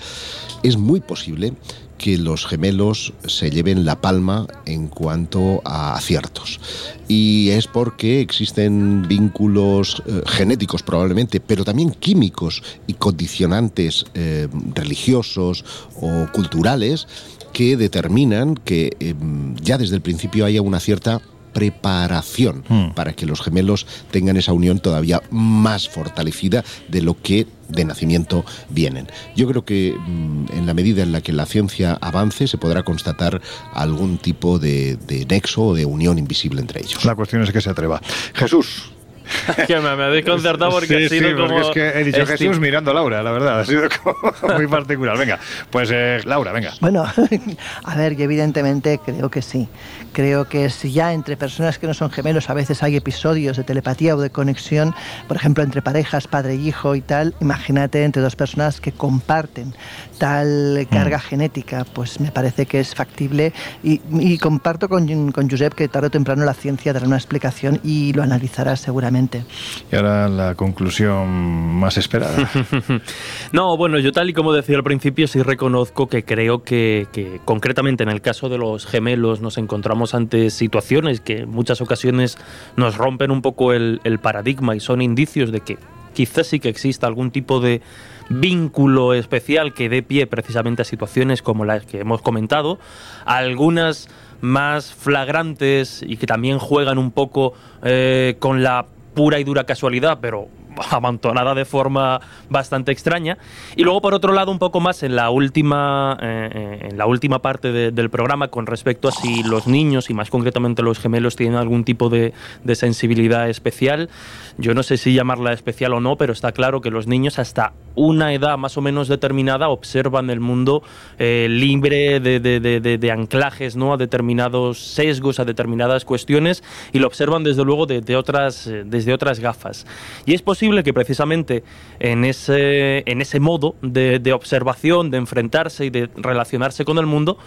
es 0.63 0.77
muy 0.77 0.99
posible 0.99 1.53
que 1.97 2.17
los 2.17 2.45
gemelos 2.45 3.13
se 3.25 3.49
lleven 3.49 3.85
la 3.85 3.99
palma 3.99 4.47
en 4.65 4.87
cuanto 4.87 5.61
a 5.65 5.95
aciertos. 5.95 6.59
Y 7.07 7.49
es 7.49 7.67
porque 7.67 8.21
existen 8.21 9.07
vínculos 9.07 10.03
eh, 10.05 10.21
genéticos 10.25 10.83
probablemente, 10.83 11.39
pero 11.39 11.65
también 11.65 11.91
químicos 11.91 12.61
y 12.85 12.93
condicionantes 12.93 14.05
eh, 14.13 14.47
religiosos 14.75 15.65
o 15.99 16.27
culturales 16.31 17.07
que 17.53 17.77
determinan 17.77 18.55
que 18.55 18.95
em, 18.99 19.55
ya 19.55 19.77
desde 19.77 19.95
el 19.95 20.01
principio 20.01 20.45
haya 20.45 20.61
una 20.61 20.79
cierta 20.79 21.21
preparación 21.57 22.63
hmm. 22.69 22.89
para 22.93 23.13
que 23.13 23.25
los 23.25 23.41
gemelos 23.41 23.87
tengan 24.11 24.37
esa 24.37 24.53
unión 24.53 24.77
todavía 24.77 25.23
más 25.31 25.89
fortalecida 25.89 26.63
de 26.87 27.01
lo 27.01 27.19
que 27.19 27.47
de 27.67 27.83
nacimiento 27.83 28.45
vienen. 28.69 29.07
Yo 29.35 29.47
creo 29.47 29.65
que 29.65 29.95
mm, 29.97 30.51
en 30.53 30.67
la 30.67 30.75
medida 30.75 31.01
en 31.01 31.11
la 31.11 31.21
que 31.21 31.33
la 31.33 31.47
ciencia 31.47 31.97
avance 31.99 32.47
se 32.47 32.59
podrá 32.59 32.83
constatar 32.83 33.41
algún 33.73 34.19
tipo 34.19 34.59
de, 34.59 34.97
de 35.07 35.25
nexo 35.25 35.63
o 35.63 35.73
de 35.73 35.85
unión 35.85 36.19
invisible 36.19 36.61
entre 36.61 36.81
ellos. 36.81 37.03
La 37.05 37.15
cuestión 37.15 37.41
es 37.41 37.51
que 37.51 37.59
se 37.59 37.71
atreva. 37.71 38.03
Jesús, 38.35 38.91
que 39.67 39.79
me, 39.79 39.89
ha 39.89 40.09
desconcertado 40.09 40.71
porque 40.71 41.05
ha 41.05 41.09
sido 41.09 41.35
como... 41.35 41.59
es 41.59 41.67
que 41.69 41.87
he 41.87 42.03
dicho 42.03 42.25
Jesús 42.25 42.59
mirando 42.59 42.91
a 42.91 42.93
Laura, 42.93 43.23
la 43.23 43.31
verdad, 43.31 43.59
ha 43.59 43.65
sido 43.65 43.83
muy 44.55 44.67
particular. 44.67 45.17
Venga, 45.17 45.39
pues 45.69 45.89
eh, 45.93 46.19
Laura, 46.25 46.51
venga. 46.51 46.73
Bueno, 46.81 47.05
a 47.83 47.95
ver, 47.95 48.15
yo 48.15 48.23
evidentemente 48.23 48.99
creo 49.03 49.29
que 49.29 49.41
sí. 49.41 49.67
Creo 50.13 50.45
que 50.45 50.69
si 50.69 50.91
ya 50.91 51.13
entre 51.13 51.37
personas 51.37 51.77
que 51.77 51.87
no 51.87 51.93
son 51.93 52.09
gemelos 52.09 52.49
a 52.49 52.53
veces 52.53 52.83
hay 52.83 52.95
episodios 52.95 53.57
de 53.57 53.63
telepatía 53.63 54.15
o 54.15 54.19
de 54.19 54.29
conexión, 54.29 54.95
por 55.27 55.37
ejemplo, 55.37 55.63
entre 55.63 55.81
parejas, 55.81 56.27
padre 56.27 56.55
y 56.55 56.67
hijo 56.67 56.95
y 56.95 57.01
tal, 57.01 57.35
imagínate 57.39 58.03
entre 58.03 58.21
dos 58.21 58.35
personas 58.35 58.81
que 58.81 58.91
comparten 58.91 59.73
tal 60.17 60.87
carga 60.89 61.17
mm. 61.17 61.21
genética, 61.21 61.85
pues 61.93 62.19
me 62.19 62.31
parece 62.31 62.65
que 62.65 62.79
es 62.79 62.95
factible 62.95 63.53
y, 63.83 64.37
comparto 64.37 64.89
con, 64.89 65.31
con 65.31 65.49
Josep 65.49 65.73
que 65.73 65.87
tarde 65.87 66.07
o 66.07 66.09
temprano 66.09 66.45
la 66.45 66.53
ciencia 66.53 66.93
dará 66.93 67.07
una 67.07 67.17
explicación 67.17 67.79
y 67.83 68.13
lo 68.13 68.23
analizará 68.23 68.75
seguramente. 68.75 69.43
Y 69.91 69.95
ahora 69.95 70.29
la 70.29 70.55
conclusión 70.55 71.27
más 71.27 71.97
esperada. 71.97 72.49
no, 73.51 73.77
bueno, 73.77 73.99
yo 73.99 74.11
tal 74.11 74.29
y 74.29 74.33
como 74.33 74.53
decía 74.53 74.77
al 74.77 74.83
principio, 74.83 75.27
sí 75.27 75.41
reconozco 75.41 76.07
que 76.07 76.23
creo 76.23 76.63
que, 76.63 77.07
que 77.11 77.39
concretamente 77.45 78.03
en 78.03 78.09
el 78.09 78.21
caso 78.21 78.49
de 78.49 78.57
los 78.57 78.85
gemelos 78.85 79.41
nos 79.41 79.57
encontramos 79.57 80.13
ante 80.13 80.49
situaciones 80.49 81.21
que 81.21 81.39
en 81.39 81.49
muchas 81.49 81.81
ocasiones 81.81 82.37
nos 82.75 82.97
rompen 82.97 83.31
un 83.31 83.41
poco 83.41 83.73
el, 83.73 84.01
el 84.03 84.19
paradigma 84.19 84.75
y 84.75 84.79
son 84.79 85.01
indicios 85.01 85.51
de 85.51 85.61
que 85.61 85.77
quizás 86.13 86.47
sí 86.47 86.59
que 86.59 86.69
exista 86.69 87.05
algún 87.05 87.31
tipo 87.31 87.59
de 87.59 87.81
vínculo 88.29 89.13
especial 89.13 89.73
que 89.73 89.89
dé 89.89 90.03
pie 90.03 90.27
precisamente 90.27 90.81
a 90.81 90.85
situaciones 90.85 91.41
como 91.41 91.65
las 91.65 91.85
que 91.85 91.99
hemos 91.99 92.21
comentado, 92.21 92.79
algunas 93.25 94.09
más 94.41 94.93
flagrantes 94.93 96.03
y 96.05 96.17
que 96.17 96.27
también 96.27 96.59
juegan 96.59 96.97
un 96.97 97.11
poco 97.11 97.53
eh, 97.83 98.35
con 98.39 98.63
la 98.63 98.85
pura 99.13 99.39
y 99.39 99.43
dura 99.43 99.63
casualidad, 99.63 100.19
pero 100.21 100.47
amontonada 100.91 101.53
de 101.53 101.65
forma 101.65 102.19
bastante 102.49 102.91
extraña. 102.91 103.37
Y 103.75 103.83
luego, 103.83 104.01
por 104.01 104.13
otro 104.13 104.33
lado, 104.33 104.51
un 104.51 104.59
poco 104.59 104.79
más 104.79 105.03
en 105.03 105.15
la 105.15 105.29
última, 105.29 106.17
eh, 106.21 106.49
eh, 106.53 106.87
en 106.89 106.97
la 106.97 107.05
última 107.05 107.39
parte 107.39 107.71
del 107.71 108.09
programa 108.09 108.47
con 108.49 108.65
respecto 108.65 109.07
a 109.07 109.11
si 109.11 109.43
los 109.43 109.67
niños 109.67 110.09
y 110.09 110.13
más 110.13 110.29
concretamente 110.29 110.81
los 110.81 110.99
gemelos 110.99 111.35
tienen 111.35 111.57
algún 111.57 111.83
tipo 111.83 112.09
de, 112.09 112.33
sensibilidad 112.73 113.49
especial. 113.49 114.09
Yo 114.57 114.73
no 114.73 114.83
sé 114.83 114.97
si 114.97 115.13
llamarla 115.13 115.53
especial 115.53 115.93
o 115.93 115.99
no, 115.99 116.15
pero 116.15 116.33
está 116.33 116.51
claro 116.51 116.81
que 116.81 116.91
los 116.91 117.07
niños 117.07 117.39
hasta 117.39 117.73
una 117.95 118.33
edad 118.33 118.57
más 118.57 118.77
o 118.77 118.81
menos 118.81 119.07
determinada 119.07 119.69
observan 119.69 120.29
el 120.29 120.39
mundo 120.39 120.83
eh, 121.17 121.47
libre 121.49 122.19
de, 122.19 122.39
de, 122.39 123.11
anclajes 123.11 123.75
¿no? 123.75 123.93
a 123.93 123.97
determinados 123.97 124.79
sesgos, 124.79 125.39
a 125.39 125.45
determinadas 125.45 126.05
cuestiones 126.05 126.63
y 126.93 126.99
lo 126.99 127.07
observan 127.07 127.43
desde 127.43 127.63
luego 127.63 127.87
de, 127.87 128.15
otras, 128.15 128.69
desde 128.85 129.13
otras 129.13 129.39
gafas. 129.39 129.87
Y 130.25 130.35
es 130.35 130.41
posible 130.41 130.66
que 130.83 130.93
precisamente 130.93 131.63
en 131.99 132.25
ese, 132.25 133.03
en 133.09 133.21
ese 133.21 133.39
modo 133.39 133.75
de, 133.81 134.33
observación, 134.33 135.09
de 135.09 135.17
enfrentarse 135.17 135.85
y 135.85 135.89
de 135.89 136.09
relacionarse 136.15 136.83
con 136.83 136.97
el 136.97 137.05
mundo, 137.05 137.37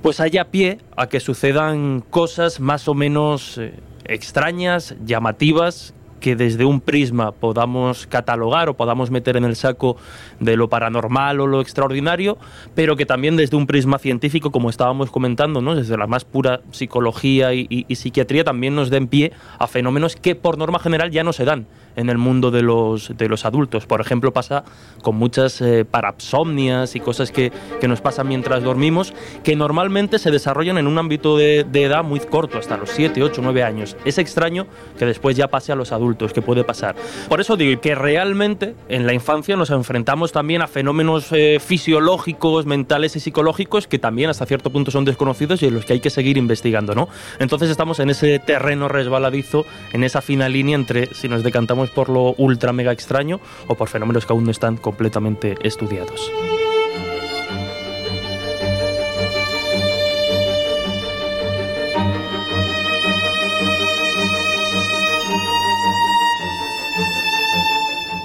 pues 0.00 0.20
haya 0.20 0.50
pie 0.50 0.78
a 0.96 1.08
que 1.08 1.18
sucedan 1.18 2.02
cosas 2.08 2.60
más 2.60 2.88
o 2.88 2.94
menos 2.94 3.58
eh, 3.58 3.74
extrañas, 4.04 4.94
llamativas, 5.04 5.94
que 6.20 6.36
desde 6.36 6.64
un 6.64 6.80
prisma 6.80 7.32
podamos 7.32 8.06
catalogar 8.06 8.70
o 8.70 8.74
podamos 8.74 9.10
meter 9.10 9.36
en 9.36 9.44
el 9.44 9.56
saco 9.56 9.96
de 10.40 10.56
lo 10.56 10.68
paranormal 10.68 11.40
o 11.40 11.46
lo 11.46 11.60
extraordinario, 11.60 12.38
pero 12.74 12.96
que 12.96 13.04
también 13.04 13.36
desde 13.36 13.58
un 13.58 13.66
prisma 13.66 13.98
científico, 13.98 14.50
como 14.50 14.70
estábamos 14.70 15.10
comentando, 15.10 15.60
¿no? 15.60 15.74
desde 15.74 15.98
la 15.98 16.06
más 16.06 16.24
pura 16.24 16.60
psicología 16.70 17.52
y 17.52 17.94
psiquiatría, 17.94 18.42
también 18.42 18.74
nos 18.74 18.88
den 18.88 19.08
pie 19.08 19.32
a 19.58 19.66
fenómenos 19.66 20.16
que 20.16 20.34
por 20.34 20.56
norma 20.56 20.78
general 20.78 21.10
ya 21.10 21.24
no 21.24 21.34
se 21.34 21.44
dan 21.44 21.66
en 21.96 22.10
el 22.10 22.18
mundo 22.18 22.50
de 22.50 22.62
los, 22.62 23.16
de 23.16 23.28
los 23.28 23.44
adultos. 23.44 23.86
Por 23.86 24.00
ejemplo, 24.00 24.32
pasa 24.32 24.64
con 25.02 25.16
muchas 25.16 25.60
eh, 25.60 25.84
parapsomnias 25.84 26.96
y 26.96 27.00
cosas 27.00 27.30
que, 27.30 27.52
que, 27.80 27.88
nos 27.88 28.00
pasan 28.00 28.28
mientras 28.28 28.62
dormimos, 28.62 29.14
que 29.42 29.56
normalmente 29.56 30.18
se 30.18 30.30
desarrollan 30.30 30.78
en 30.78 30.86
un 30.86 30.98
ámbito 30.98 31.36
de, 31.36 31.64
de, 31.64 31.84
edad 31.84 32.02
muy 32.02 32.20
corto, 32.20 32.58
hasta 32.58 32.76
los 32.76 32.90
7, 32.90 33.22
8, 33.22 33.40
9 33.42 33.62
años. 33.62 33.96
Es 34.04 34.18
extraño 34.18 34.66
que 34.98 35.06
después 35.06 35.36
ya 35.36 35.48
pase 35.48 35.72
a 35.72 35.76
los 35.76 35.92
adultos, 35.92 36.32
que 36.32 36.42
puede 36.42 36.64
pasar. 36.64 36.94
Por 37.28 37.40
eso 37.40 37.56
digo 37.56 37.80
que 37.80 37.94
realmente 37.94 38.74
en 38.88 39.06
la 39.06 39.12
infancia 39.12 39.56
nos 39.56 39.70
enfrentamos 39.70 40.32
también 40.32 40.62
a 40.62 40.66
fenómenos 40.66 41.28
eh, 41.32 41.58
fisiológicos, 41.60 42.66
mentales 42.66 43.16
y 43.16 43.20
psicológicos 43.20 43.86
que 43.86 43.98
también 43.98 44.30
hasta 44.30 44.46
cierto 44.46 44.70
punto 44.70 44.90
son 44.90 45.04
desconocidos 45.04 45.62
y 45.62 45.66
en 45.66 45.74
los 45.74 45.84
que 45.84 45.94
hay 45.94 46.00
que 46.00 46.10
seguir 46.10 46.36
investigando, 46.36 46.94
¿no? 46.94 47.08
Entonces 47.38 47.70
estamos 47.70 48.00
en 48.00 48.10
ese 48.10 48.38
terreno 48.38 48.88
resbaladizo, 48.88 49.64
en 49.92 50.04
esa 50.04 50.20
fina 50.20 50.48
línea 50.48 50.76
entre 50.76 51.14
si 51.14 51.28
nos 51.28 51.42
decantamos 51.42 51.83
por 51.90 52.08
lo 52.08 52.34
ultra 52.38 52.72
mega 52.72 52.92
extraño 52.92 53.40
o 53.68 53.74
por 53.74 53.88
fenómenos 53.88 54.26
que 54.26 54.32
aún 54.32 54.44
no 54.44 54.50
están 54.50 54.76
completamente 54.76 55.56
estudiados. 55.62 56.30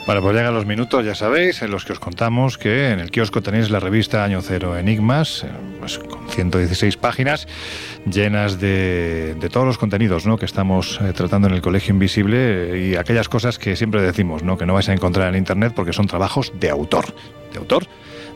Bueno, 0.10 0.24
pues 0.24 0.36
llegan 0.36 0.56
los 0.56 0.66
minutos, 0.66 1.06
ya 1.06 1.14
sabéis, 1.14 1.62
en 1.62 1.70
los 1.70 1.86
que 1.86 1.94
os 1.94 2.00
contamos 2.00 2.58
que 2.58 2.90
en 2.90 3.00
el 3.00 3.12
kiosco 3.12 3.44
tenéis 3.44 3.70
la 3.70 3.80
revista 3.80 4.24
Año 4.24 4.42
Cero 4.42 4.76
Enigmas, 4.76 5.44
eh, 5.44 5.52
pues 5.78 6.00
con 6.00 6.28
116 6.28 6.98
páginas 6.98 7.48
llenas 8.12 8.60
de, 8.60 9.38
todos 9.52 9.68
los 9.68 9.78
contenidos 9.78 10.26
¿no? 10.26 10.38
que 10.40 10.46
estamos 10.46 11.00
eh, 11.00 11.14
tratando 11.14 11.48
en 11.48 11.54
el 11.54 11.62
Colegio 11.62 11.94
Invisible 11.94 12.38
eh, 12.40 12.88
y 12.88 12.96
aquellas 12.96 13.30
cosas 13.30 13.60
que 13.60 13.76
siempre 13.76 14.02
decimos 14.02 14.42
¿no? 14.42 14.58
que 14.58 14.66
no 14.66 14.74
vais 14.74 14.90
a 14.90 14.94
encontrar 14.94 15.30
en 15.30 15.36
Internet 15.36 15.74
porque 15.76 15.94
son 15.94 16.08
trabajos 16.08 16.54
de 16.60 16.72
autor. 16.72 17.14
De 17.54 17.60
autor 17.60 17.86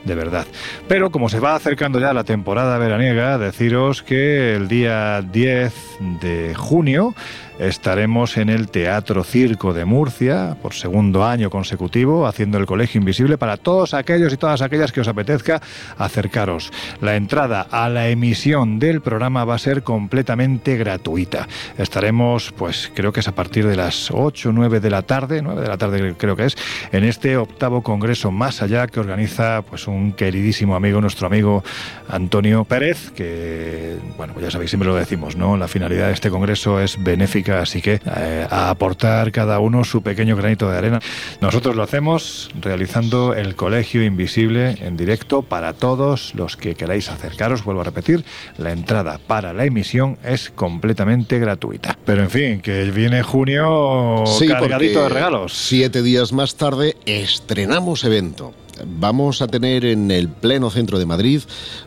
de 0.03 0.15
verdad. 0.15 0.45
Pero 0.87 1.11
como 1.11 1.29
se 1.29 1.39
va 1.39 1.55
acercando 1.55 1.99
ya 1.99 2.13
la 2.13 2.23
temporada 2.23 2.77
veraniega, 2.77 3.37
deciros 3.37 4.03
que 4.03 4.55
el 4.55 4.67
día 4.67 5.21
10 5.21 5.73
de 6.21 6.53
junio 6.55 7.15
estaremos 7.59 8.38
en 8.38 8.49
el 8.49 8.69
Teatro 8.69 9.23
Circo 9.23 9.73
de 9.73 9.85
Murcia 9.85 10.57
por 10.61 10.73
segundo 10.73 11.25
año 11.25 11.49
consecutivo 11.49 12.25
haciendo 12.25 12.57
el 12.57 12.65
Colegio 12.65 12.99
Invisible 12.99 13.38
para 13.38 13.57
todos 13.57 13.93
aquellos 13.93 14.34
y 14.34 14.38
todas 14.38 14.61
aquellas 14.61 14.91
que 14.91 15.01
os 15.01 15.07
apetezca 15.07 15.61
acercaros. 15.97 16.71
La 17.01 17.15
entrada 17.15 17.67
a 17.69 17.89
la 17.89 18.09
emisión 18.09 18.80
del 18.80 19.01
programa 19.01 19.45
va 19.45 19.55
a 19.55 19.59
ser 19.59 19.84
completamente 19.84 20.77
gratuita. 20.77 21.47
Estaremos, 21.77 22.51
pues 22.51 22.91
creo 22.93 23.13
que 23.13 23.19
es 23.19 23.27
a 23.27 23.35
partir 23.35 23.67
de 23.67 23.75
las 23.75 24.09
8 24.11 24.49
o 24.49 24.51
9 24.51 24.80
de 24.80 24.89
la 24.89 25.03
tarde, 25.03 25.41
9 25.41 25.61
de 25.61 25.67
la 25.67 25.77
tarde 25.77 26.15
creo 26.17 26.35
que 26.35 26.45
es, 26.45 26.57
en 26.91 27.03
este 27.03 27.38
octavo 27.38 27.84
congreso 27.84 28.31
más 28.31 28.61
allá 28.61 28.88
que 28.88 28.99
organiza 28.99 29.61
pues 29.61 29.88
un 29.88 30.13
queridísimo 30.13 30.75
amigo, 30.75 31.01
nuestro 31.01 31.27
amigo 31.27 31.63
Antonio 32.09 32.63
Pérez, 32.63 33.11
que 33.11 33.97
bueno, 34.17 34.34
ya 34.41 34.49
sabéis, 34.49 34.71
siempre 34.71 34.88
lo 34.88 34.95
decimos, 34.95 35.35
¿no? 35.35 35.57
La 35.57 35.67
finalidad 35.67 36.07
de 36.07 36.13
este 36.13 36.30
congreso 36.30 36.80
es 36.80 37.01
benéfica 37.01 37.42
así 37.51 37.81
que 37.81 37.99
eh, 38.15 38.47
a 38.49 38.69
aportar 38.69 39.31
cada 39.31 39.59
uno 39.59 39.83
su 39.83 40.01
pequeño 40.01 40.35
granito 40.35 40.69
de 40.69 40.77
arena. 40.77 40.99
Nosotros 41.41 41.75
lo 41.75 41.83
hacemos 41.83 42.51
realizando 42.59 43.33
el 43.33 43.55
Colegio 43.55 44.03
Invisible 44.03 44.77
en 44.81 44.97
directo 44.97 45.41
para 45.41 45.73
todos 45.73 46.33
los 46.35 46.57
que 46.57 46.75
queráis 46.75 47.09
acercaros. 47.09 47.63
Vuelvo 47.63 47.81
a 47.81 47.85
repetir, 47.85 48.23
la 48.57 48.71
entrada 48.71 49.19
para 49.25 49.53
la 49.53 49.65
emisión 49.65 50.17
es 50.23 50.49
completamente 50.49 51.39
gratuita. 51.39 51.97
Pero 52.05 52.23
en 52.23 52.29
fin, 52.29 52.61
que 52.61 52.83
viene 52.91 53.23
junio 53.23 54.23
cargadito 54.47 55.03
de 55.03 55.09
regalos. 55.09 55.53
Siete 55.53 56.01
días 56.01 56.33
más 56.33 56.55
tarde 56.55 56.95
estrenamos 57.05 58.03
evento 58.03 58.53
vamos 58.85 59.41
a 59.41 59.47
tener 59.47 59.85
en 59.85 60.11
el 60.11 60.29
pleno 60.29 60.69
centro 60.69 60.99
de 60.99 61.05
Madrid 61.05 61.41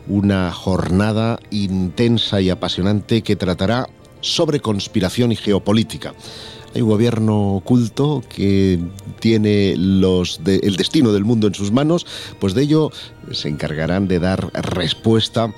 una 0.07 0.51
jornada 0.51 1.39
intensa 1.49 2.41
y 2.41 2.49
apasionante 2.49 3.21
que 3.21 3.35
tratará 3.35 3.87
sobre 4.33 4.59
conspiración 4.59 5.31
y 5.31 5.35
geopolítica. 5.35 6.13
Hay 6.75 6.81
un 6.81 6.89
gobierno 6.89 7.55
oculto 7.55 8.23
que 8.27 8.79
tiene 9.19 9.75
los 9.77 10.41
el 10.45 10.75
destino 10.75 11.11
del 11.11 11.23
mundo 11.23 11.47
en 11.47 11.55
sus 11.55 11.71
manos, 11.71 12.05
pues 12.39 12.53
de 12.53 12.63
ello 12.63 12.91
se 13.31 13.49
encargarán 13.49 14.07
de 14.07 14.19
dar 14.19 14.51
respuesta 14.53 15.53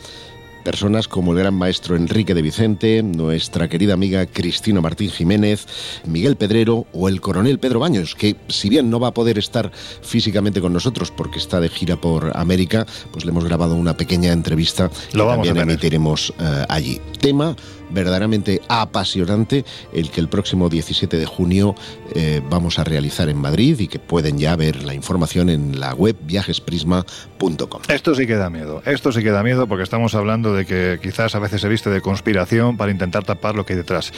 Personas 0.64 1.08
como 1.08 1.32
el 1.32 1.40
gran 1.40 1.54
maestro 1.54 1.96
Enrique 1.96 2.34
de 2.34 2.42
Vicente, 2.42 3.02
nuestra 3.02 3.70
querida 3.70 3.94
amiga 3.94 4.26
Cristina 4.26 4.82
Martín 4.82 5.10
Jiménez, 5.10 5.66
Miguel 6.06 6.36
Pedrero 6.36 6.86
o 6.92 7.08
el 7.08 7.22
coronel 7.22 7.60
Pedro 7.60 7.80
Baños, 7.80 8.14
que 8.14 8.36
si 8.50 8.70
bien 8.70 8.90
no 8.90 9.00
va 9.00 9.10
a 9.10 9.14
poder 9.14 9.38
estar 9.38 9.72
físicamente 10.02 10.60
con 10.60 10.74
nosotros 10.74 11.12
porque 11.12 11.40
está 11.40 11.62
de 11.62 11.70
gira 11.70 11.96
por 11.96 12.36
América, 12.36 12.86
pues 13.12 13.24
le 13.24 13.32
hemos 13.32 13.46
grabado 13.46 13.76
una 13.76 13.96
pequeña 13.96 14.34
entrevista 14.34 14.92
Lo 15.14 15.28
que 15.28 15.36
también 15.36 15.58
emitiremos 15.58 16.34
eh, 16.40 16.66
allí. 16.68 17.00
Tema 17.20 17.56
verdaderamente 17.90 18.62
apasionante 18.68 19.66
el 19.94 20.12
que 20.12 20.22
el 20.22 20.30
próximo 20.30 20.70
17 20.70 21.18
de 21.18 21.26
junio 21.26 21.76
eh, 22.16 22.42
vamos 22.50 22.80
a 22.80 22.84
realizar 22.84 23.30
en 23.30 23.38
Madrid 23.38 23.80
y 23.80 23.88
que 23.88 24.00
pueden 24.00 24.38
ya 24.38 24.56
ver 24.56 24.84
la 24.84 24.94
información 24.94 25.50
en 25.50 25.80
la 25.80 25.94
web 25.94 26.16
viajesprisma.com. 26.22 27.82
Esto 27.88 28.16
sí 28.16 28.28
que 28.28 28.36
da 28.36 28.50
miedo, 28.50 28.82
esto 28.86 29.12
sí 29.12 29.24
que 29.24 29.32
da 29.32 29.44
miedo 29.44 29.68
porque 29.68 29.84
estamos 29.84 30.16
hablando 30.16 30.54
de 30.54 30.66
que 30.66 31.00
quizás 31.02 31.36
a 31.36 31.40
veces 31.40 31.62
se 31.62 31.70
viste 31.70 31.90
de 31.90 32.02
conspiración 32.02 32.78
para 32.78 32.92
intentar 32.92 33.24
tapar 33.24 33.56
lo 33.56 33.66
que 33.66 33.74
hay 33.74 33.78
detrás. 33.78 34.12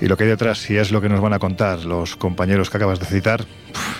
Y 0.00 0.06
lo 0.06 0.16
que 0.16 0.24
hay 0.24 0.30
detrás, 0.30 0.58
si 0.58 0.76
es 0.76 0.90
lo 0.90 1.00
que 1.00 1.08
nos 1.08 1.20
van 1.20 1.32
a 1.32 1.38
contar 1.38 1.84
los 1.84 2.16
compañeros 2.16 2.70
que 2.70 2.76
acabas 2.76 3.00
de 3.00 3.06
citar, 3.06 3.44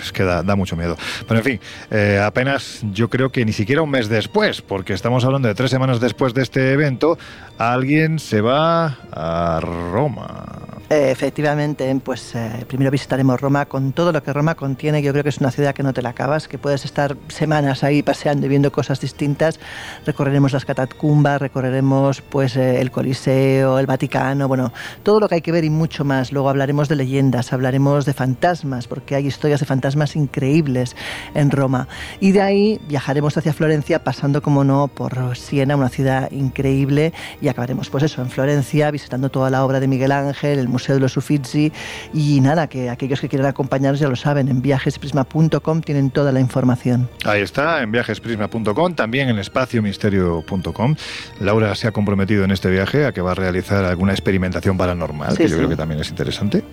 es 0.01 0.11
que 0.11 0.23
da, 0.23 0.55
mucho 0.55 0.75
miedo. 0.75 0.97
Pero 1.27 1.39
en 1.39 1.43
fin, 1.43 1.59
eh, 1.89 2.21
apenas 2.23 2.81
yo 2.91 3.09
creo 3.09 3.31
que 3.31 3.45
ni 3.45 3.53
siquiera 3.53 3.81
un 3.81 3.89
mes 3.89 4.09
después, 4.09 4.61
porque 4.61 4.93
estamos 4.93 5.23
hablando 5.25 5.47
de 5.47 5.55
tres 5.55 5.71
semanas 5.71 5.99
después 5.99 6.33
de 6.33 6.43
este 6.43 6.73
evento, 6.73 7.17
alguien 7.57 8.19
se 8.19 8.41
va 8.41 8.97
a 9.11 9.59
Roma. 9.61 10.61
Efectivamente, 10.93 11.95
pues 12.03 12.35
eh, 12.35 12.65
primero 12.67 12.91
visitaremos 12.91 13.39
Roma 13.39 13.65
con 13.65 13.93
todo 13.93 14.11
lo 14.11 14.21
que 14.21 14.33
Roma 14.33 14.55
contiene. 14.55 15.01
Yo 15.01 15.13
creo 15.13 15.23
que 15.23 15.29
es 15.29 15.37
una 15.37 15.49
ciudad 15.49 15.73
que 15.73 15.83
no 15.83 15.93
te 15.93 16.01
la 16.01 16.09
acabas, 16.09 16.49
que 16.49 16.57
puedes 16.57 16.83
estar 16.83 17.15
semanas 17.29 17.85
ahí 17.85 18.03
paseando 18.03 18.45
y 18.45 18.49
viendo 18.49 18.73
cosas 18.73 18.99
distintas. 18.99 19.57
Recorreremos 20.05 20.51
las 20.51 20.65
catacumbas, 20.65 21.39
recorreremos 21.39 22.21
pues 22.21 22.57
eh, 22.57 22.81
el 22.81 22.91
Coliseo, 22.91 23.79
el 23.79 23.85
Vaticano, 23.85 24.49
bueno, 24.49 24.73
todo 25.01 25.21
lo 25.21 25.29
que 25.29 25.35
hay 25.35 25.41
que 25.41 25.53
ver 25.53 25.63
y 25.63 25.69
mucho 25.69 26.03
más. 26.03 26.33
Luego 26.33 26.49
hablaremos 26.49 26.89
de 26.89 26.97
leyendas, 26.97 27.53
hablaremos 27.53 28.05
de 28.05 28.13
fantasmas, 28.13 28.87
porque 28.87 29.15
hay 29.15 29.27
historias 29.27 29.61
de 29.61 29.65
fantasmas 29.65 30.17
increíbles 30.17 30.97
en 31.35 31.51
Roma. 31.51 31.87
Y 32.19 32.33
de 32.33 32.41
ahí 32.41 32.81
viajaremos 32.89 33.37
hacia 33.37 33.53
Florencia, 33.53 34.03
pasando 34.03 34.41
como 34.41 34.65
no 34.65 34.89
por 34.89 35.37
Siena, 35.37 35.77
una 35.77 35.87
ciudad 35.87 36.29
increíble, 36.31 37.13
y 37.39 37.47
acabaremos 37.47 37.89
pues 37.89 38.03
eso 38.03 38.21
en 38.21 38.29
Florencia, 38.29 38.91
visitando 39.01 39.29
toda 39.29 39.49
la 39.49 39.65
obra 39.65 39.79
de 39.79 39.87
Miguel 39.87 40.11
Ángel, 40.11 40.59
el 40.59 40.69
Museo 40.69 40.95
de 40.95 41.01
los 41.01 41.17
Uffizi 41.17 41.71
y 42.13 42.39
nada, 42.39 42.67
que 42.67 42.89
aquellos 42.89 43.19
que 43.19 43.27
quieran 43.27 43.47
acompañarnos 43.47 43.99
ya 43.99 44.07
lo 44.07 44.15
saben, 44.15 44.47
en 44.47 44.61
viajesprisma.com 44.61 45.81
tienen 45.81 46.11
toda 46.11 46.31
la 46.31 46.39
información. 46.39 47.09
Ahí 47.25 47.41
está, 47.41 47.81
en 47.81 47.91
viajesprisma.com, 47.91 48.93
también 48.93 49.29
en 49.29 49.39
espaciomisterio.com. 49.39 50.95
Laura 51.39 51.73
se 51.73 51.87
ha 51.87 51.91
comprometido 51.91 52.43
en 52.43 52.51
este 52.51 52.69
viaje 52.69 53.05
a 53.05 53.11
que 53.11 53.21
va 53.21 53.31
a 53.31 53.35
realizar 53.35 53.83
alguna 53.85 54.11
experimentación 54.11 54.77
paranormal, 54.77 55.35
que 55.35 55.47
yo 55.47 55.57
creo 55.57 55.69
que 55.69 55.75
también 55.75 56.01
es 56.01 56.09
interesante. 56.09 56.63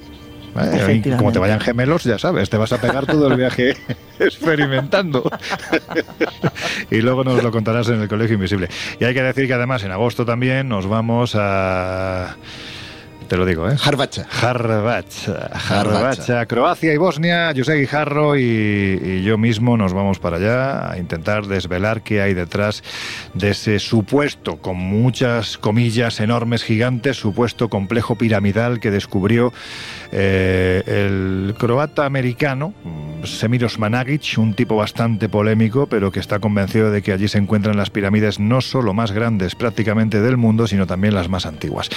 Como 1.17 1.33
te 1.33 1.39
vayan 1.39 1.61
gemelos, 1.61 2.05
ya 2.05 2.19
sabes, 2.19 2.51
te 2.51 2.57
vas 2.57 2.73
a 2.73 2.81
pegar 2.81 3.07
todo 3.07 3.29
el 3.29 3.37
viaje 3.37 3.77
experimentando. 4.19 5.31
y 6.91 7.01
luego 7.01 7.25
nos 7.25 7.43
lo 7.43 7.51
contarás 7.51 7.89
en 7.89 8.01
el 8.01 8.09
Colegio 8.09 8.35
Invisible. 8.35 8.69
Y 9.01 9.05
hay 9.05 9.15
que 9.15 9.23
decir 9.23 9.47
que 9.47 9.55
además 9.55 9.83
en 9.85 9.93
agosto 9.93 10.25
también 10.25 10.69
nos 10.69 10.87
vamos 10.87 11.35
a 11.35 12.37
te 13.29 13.37
lo 13.37 13.45
digo, 13.45 13.69
¿eh? 13.71 13.77
Harbacha. 13.85 14.27
Harbacha. 14.43 15.51
Harbacha. 15.69 16.47
Croacia 16.47 16.93
y 16.93 16.97
Bosnia. 16.97 17.53
José 17.57 17.75
Guijarro 17.75 18.37
y, 18.37 18.43
y, 18.43 19.23
yo 19.23 19.39
mismo 19.39 19.77
nos 19.77 19.93
vamos 19.93 20.19
para 20.19 20.37
allá 20.37 20.91
a 20.93 20.99
intentar 20.99 21.47
desvelar 21.47 22.03
qué 22.03 22.23
hay 22.23 22.35
detrás 22.35 22.83
de 23.35 23.51
ese 23.51 23.79
supuesto, 23.79 24.57
con 24.57 24.77
muchas 24.77 25.59
comillas 25.59 26.21
enormes, 26.21 26.65
gigantes, 26.65 27.17
supuesto 27.19 27.69
complejo 27.69 28.17
piramidal 28.17 28.81
que 28.81 28.91
descubrió 28.91 29.53
eh, 30.11 30.83
el 30.87 31.55
croata 31.59 32.07
americano, 32.07 32.73
Semiros 33.25 33.79
Managic, 33.79 34.39
un 34.39 34.55
tipo 34.55 34.77
bastante 34.77 35.29
polémico, 35.29 35.87
pero 35.87 36.11
que 36.11 36.21
está 36.21 36.39
convencido 36.39 36.91
de 36.91 37.03
que 37.03 37.13
allí 37.13 37.29
se 37.29 37.39
encuentran 37.39 37.77
las 37.77 37.91
pirámides 37.91 38.39
no 38.39 38.61
solo 38.61 38.95
más 38.95 39.13
grandes 39.13 39.55
prácticamente 39.55 40.21
del 40.23 40.37
mundo, 40.37 40.67
sino 40.67 40.87
también 40.87 41.15
las 41.15 41.29
más 41.29 41.45
antiguas. 41.45 41.91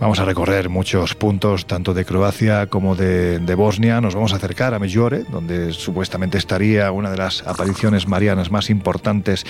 Vamos 0.00 0.18
a 0.18 0.24
recorrer 0.24 0.68
muchos 0.72 1.14
puntos, 1.14 1.66
tanto 1.66 1.94
de 1.94 2.04
Croacia 2.04 2.66
como 2.66 2.96
de, 2.96 3.54
Bosnia. 3.54 4.00
Nos 4.00 4.14
vamos 4.14 4.32
a 4.32 4.36
acercar 4.36 4.74
a 4.74 4.78
Medjugorje, 4.78 5.24
donde 5.30 5.72
supuestamente 5.72 6.38
estaría 6.38 6.90
una 6.90 7.10
de 7.10 7.18
las 7.18 7.46
apariciones 7.46 8.08
marianas 8.08 8.50
más 8.50 8.70
importantes 8.70 9.44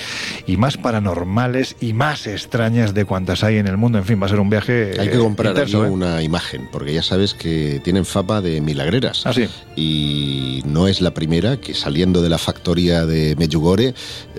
y 0.47 0.57
más 0.57 0.77
paranormales 0.77 1.77
y 1.81 1.93
más 1.93 2.27
extrañas 2.27 2.93
de 2.93 3.05
cuantas 3.05 3.45
hay 3.45 3.59
en 3.59 3.69
el 3.69 3.77
mundo. 3.77 3.99
En 3.99 4.05
fin, 4.05 4.21
va 4.21 4.27
a 4.27 4.29
ser 4.29 4.41
un 4.41 4.51
viaje. 4.51 4.95
Hay 4.99 5.09
que 5.09 5.19
comprar 5.19 5.57
aquí 5.57 5.75
¿eh? 5.75 5.79
una 5.79 6.23
imagen, 6.23 6.69
porque 6.73 6.93
ya 6.93 7.03
sabes 7.03 7.33
que 7.33 7.81
tienen 7.85 8.05
fama 8.05 8.41
de 8.41 8.61
milagreras. 8.61 9.23
Ah, 9.25 9.33
sí. 9.33 9.49
Y 9.77 10.63
no 10.67 10.89
es 10.89 11.01
la 11.01 11.15
primera 11.15 11.59
que 11.59 11.75
saliendo 11.75 12.21
de 12.21 12.29
la 12.29 12.39
factoría 12.39 13.07
de 13.07 13.37
Medjugorje 13.37 13.95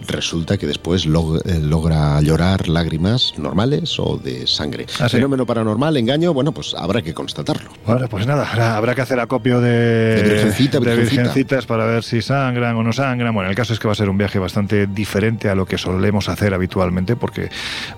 resulta 0.08 0.58
que 0.58 0.68
después 0.68 1.06
eh, 1.06 1.60
logra 1.62 2.22
llorar 2.22 2.68
lágrimas 2.68 3.34
normales 3.38 3.98
o 4.00 4.18
de 4.18 4.46
sangre. 4.48 4.86
Ah, 5.00 5.08
Fenómeno 5.08 5.46
paranormal, 5.46 5.96
engaño, 5.96 6.34
bueno, 6.34 6.52
pues 6.52 6.73
habrá 6.78 7.02
que 7.02 7.14
constatarlo. 7.14 7.70
Bueno, 7.86 8.08
pues 8.08 8.26
nada, 8.26 8.76
habrá, 8.76 8.96
que 8.96 9.02
hacer 9.02 9.20
acopio 9.20 9.60
de, 9.60 10.22
de, 10.22 10.96
virgencitas 10.96 11.66
para 11.66 11.86
ver 11.86 12.04
si 12.04 12.22
sangran 12.22 12.76
o 12.76 12.84
no 12.84 12.94
sangran. 12.94 13.34
Bueno, 13.34 13.50
el 13.50 13.56
caso 13.56 13.74
es 13.74 13.80
que 13.80 13.88
va 13.88 13.92
a 13.92 13.96
ser 13.96 14.10
un 14.10 14.18
viaje 14.18 14.40
bastante 14.40 14.88
diferente 14.88 15.50
a 15.50 15.56
lo 15.56 15.66
que 15.66 15.78
solemos 15.78 16.30
hacer 16.30 16.54
habitualmente, 16.54 17.16
porque 17.16 17.50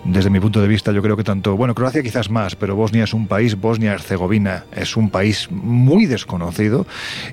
desde 0.03 0.29
mi 0.29 0.39
punto 0.39 0.61
de 0.61 0.67
vista 0.67 0.91
yo 0.91 1.01
creo 1.01 1.15
que 1.15 1.23
tanto, 1.23 1.55
bueno, 1.55 1.75
Croacia 1.75 2.03
quizás 2.03 2.29
más, 2.29 2.55
pero 2.55 2.75
Bosnia 2.75 3.03
es 3.03 3.13
un 3.13 3.27
país, 3.27 3.59
Bosnia-Herzegovina 3.59 4.65
es 4.75 4.97
un 4.97 5.09
país 5.09 5.49
muy 5.51 6.05
desconocido 6.05 6.85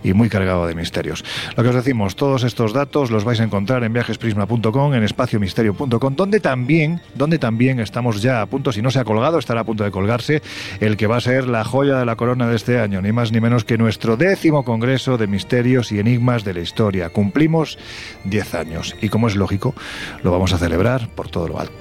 y 0.02 0.12
muy 0.12 0.28
cargado 0.28 0.66
de 0.66 0.74
misterios. 0.74 1.24
Lo 1.56 1.62
que 1.62 1.70
os 1.70 1.74
decimos, 1.74 2.16
todos 2.16 2.44
estos 2.44 2.72
datos 2.72 3.10
los 3.10 3.24
vais 3.24 3.40
a 3.40 3.44
encontrar 3.44 3.84
en 3.84 3.92
viajesprisma.com, 3.92 4.94
en 4.94 5.02
espaciomisterio.com, 5.02 6.16
donde 6.16 6.40
también, 6.40 7.00
donde 7.14 7.38
también 7.38 7.80
estamos 7.80 8.22
ya 8.22 8.42
a 8.42 8.46
punto, 8.46 8.72
si 8.72 8.82
no 8.82 8.90
se 8.90 8.98
ha 8.98 9.04
colgado, 9.04 9.38
estará 9.38 9.60
a 9.60 9.64
punto 9.64 9.84
de 9.84 9.90
colgarse 9.90 10.42
el 10.80 10.96
que 10.96 11.06
va 11.06 11.16
a 11.16 11.20
ser 11.20 11.31
la 11.40 11.64
joya 11.64 11.96
de 11.96 12.04
la 12.04 12.16
corona 12.16 12.46
de 12.46 12.56
este 12.56 12.78
año, 12.78 13.00
ni 13.00 13.10
más 13.10 13.32
ni 13.32 13.40
menos 13.40 13.64
que 13.64 13.78
nuestro 13.78 14.16
décimo 14.16 14.64
Congreso 14.64 15.16
de 15.16 15.26
Misterios 15.26 15.90
y 15.90 15.98
Enigmas 15.98 16.44
de 16.44 16.52
la 16.52 16.60
Historia. 16.60 17.08
Cumplimos 17.08 17.78
10 18.24 18.54
años 18.54 18.94
y 19.00 19.08
como 19.08 19.28
es 19.28 19.36
lógico, 19.36 19.74
lo 20.22 20.30
vamos 20.30 20.52
a 20.52 20.58
celebrar 20.58 21.08
por 21.14 21.28
todo 21.30 21.48
lo 21.48 21.58
alto. 21.58 21.72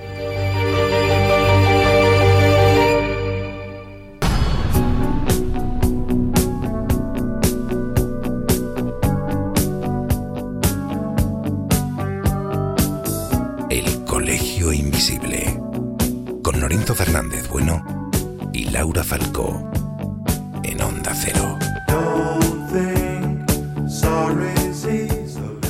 El 13.70 14.06
Colegio 14.06 14.72
Invisible 14.72 15.60
con 16.42 16.60
Lorenzo 16.60 16.96
Fernández 16.96 17.50
Bueno 17.50 18.11
y 18.54 18.66
Laura 18.66 19.04
Falcó 19.04 19.70
en 20.64 20.82
Onda 20.82 21.14
Cero. 21.14 21.58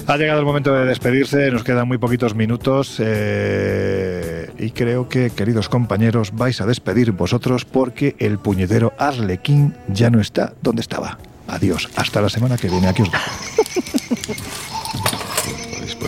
Ha 0.08 0.18
llegado 0.18 0.40
el 0.40 0.45
momento 0.45 0.74
de 0.74 0.86
despedirse, 0.86 1.52
nos 1.52 1.64
quedan 1.64 1.88
muy 1.88 1.98
poquitos 1.98 2.36
minutos 2.36 2.98
eh, 2.99 4.52
y 4.58 4.72
creo 4.72 5.08
que, 5.08 5.30
queridos 5.30 5.70
compañeros, 5.70 6.34
vais 6.34 6.60
a 6.60 6.66
despedir 6.66 7.14
vosotros 7.14 7.64
porque 7.64 8.16
el 8.20 8.38
puñetero 8.38 8.94
Arlequín 8.98 9.74
ya 9.88 10.10
no 10.10 10.20
está 10.20 10.53
donde 10.62 10.82
estaba. 10.82 11.18
Adiós, 11.48 11.90
hasta 11.95 12.22
la 12.22 12.30
semana 12.30 12.58
que 12.58 12.68
viene, 12.68 12.88
aquí 12.88 13.03
os 13.03 13.12
dejo. 13.12 13.32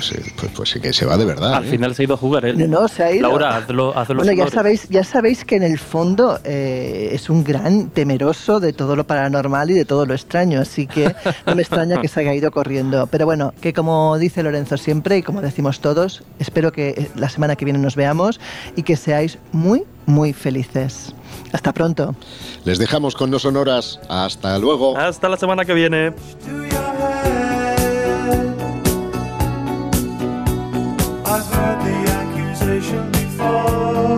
pues, 0.09 0.27
eh, 0.27 0.33
pues, 0.35 0.51
pues, 0.55 0.69
sí 0.69 0.79
que 0.79 0.93
se 0.93 1.05
va 1.05 1.17
de 1.17 1.25
verdad. 1.25 1.53
Al 1.53 1.65
final 1.65 1.95
se 1.95 2.03
ha 2.03 2.05
ido 2.05 2.15
a 2.15 2.17
jugar 2.17 2.45
él. 2.45 2.57
No, 2.57 2.81
no, 2.81 2.87
se 2.87 3.03
ha 3.03 3.11
ido. 3.11 3.29
Laura, 3.29 3.57
hazlo, 3.57 3.97
hazlo 3.97 4.15
Bueno, 4.15 4.33
ya 4.33 4.47
sabéis, 4.49 4.87
ya 4.89 5.03
sabéis 5.03 5.45
que 5.45 5.55
en 5.55 5.63
el 5.63 5.79
fondo 5.79 6.39
eh, 6.43 7.09
es 7.13 7.29
un 7.29 7.43
gran 7.43 7.89
temeroso 7.89 8.59
de 8.59 8.73
todo 8.73 8.95
lo 8.95 9.05
paranormal 9.05 9.71
y 9.71 9.73
de 9.73 9.85
todo 9.85 10.05
lo 10.05 10.13
extraño, 10.13 10.59
así 10.59 10.87
que 10.87 11.13
no 11.45 11.55
me 11.55 11.61
extraña 11.61 12.01
que 12.01 12.07
se 12.07 12.19
haya 12.21 12.33
ido 12.33 12.51
corriendo. 12.51 13.07
Pero 13.07 13.25
bueno, 13.25 13.53
que 13.61 13.73
como 13.73 14.17
dice 14.17 14.43
Lorenzo 14.43 14.77
siempre 14.77 15.17
y 15.17 15.23
como 15.23 15.41
decimos 15.41 15.79
todos, 15.79 16.23
espero 16.39 16.71
que 16.71 17.09
la 17.15 17.29
semana 17.29 17.55
que 17.55 17.65
viene 17.65 17.79
nos 17.79 17.95
veamos 17.95 18.39
y 18.75 18.83
que 18.83 18.95
seáis 18.95 19.37
muy, 19.51 19.83
muy 20.05 20.33
felices. 20.33 21.13
Hasta 21.51 21.71
pronto. 21.71 22.15
Les 22.65 22.77
dejamos 22.77 23.15
con 23.15 23.29
No 23.29 23.39
Sonoras. 23.39 23.99
Hasta 24.09 24.57
luego. 24.59 24.97
Hasta 24.97 25.29
la 25.29 25.37
semana 25.37 25.65
que 25.65 25.73
viene. 25.73 26.13
conversation 32.63 33.11
before. 33.11 34.12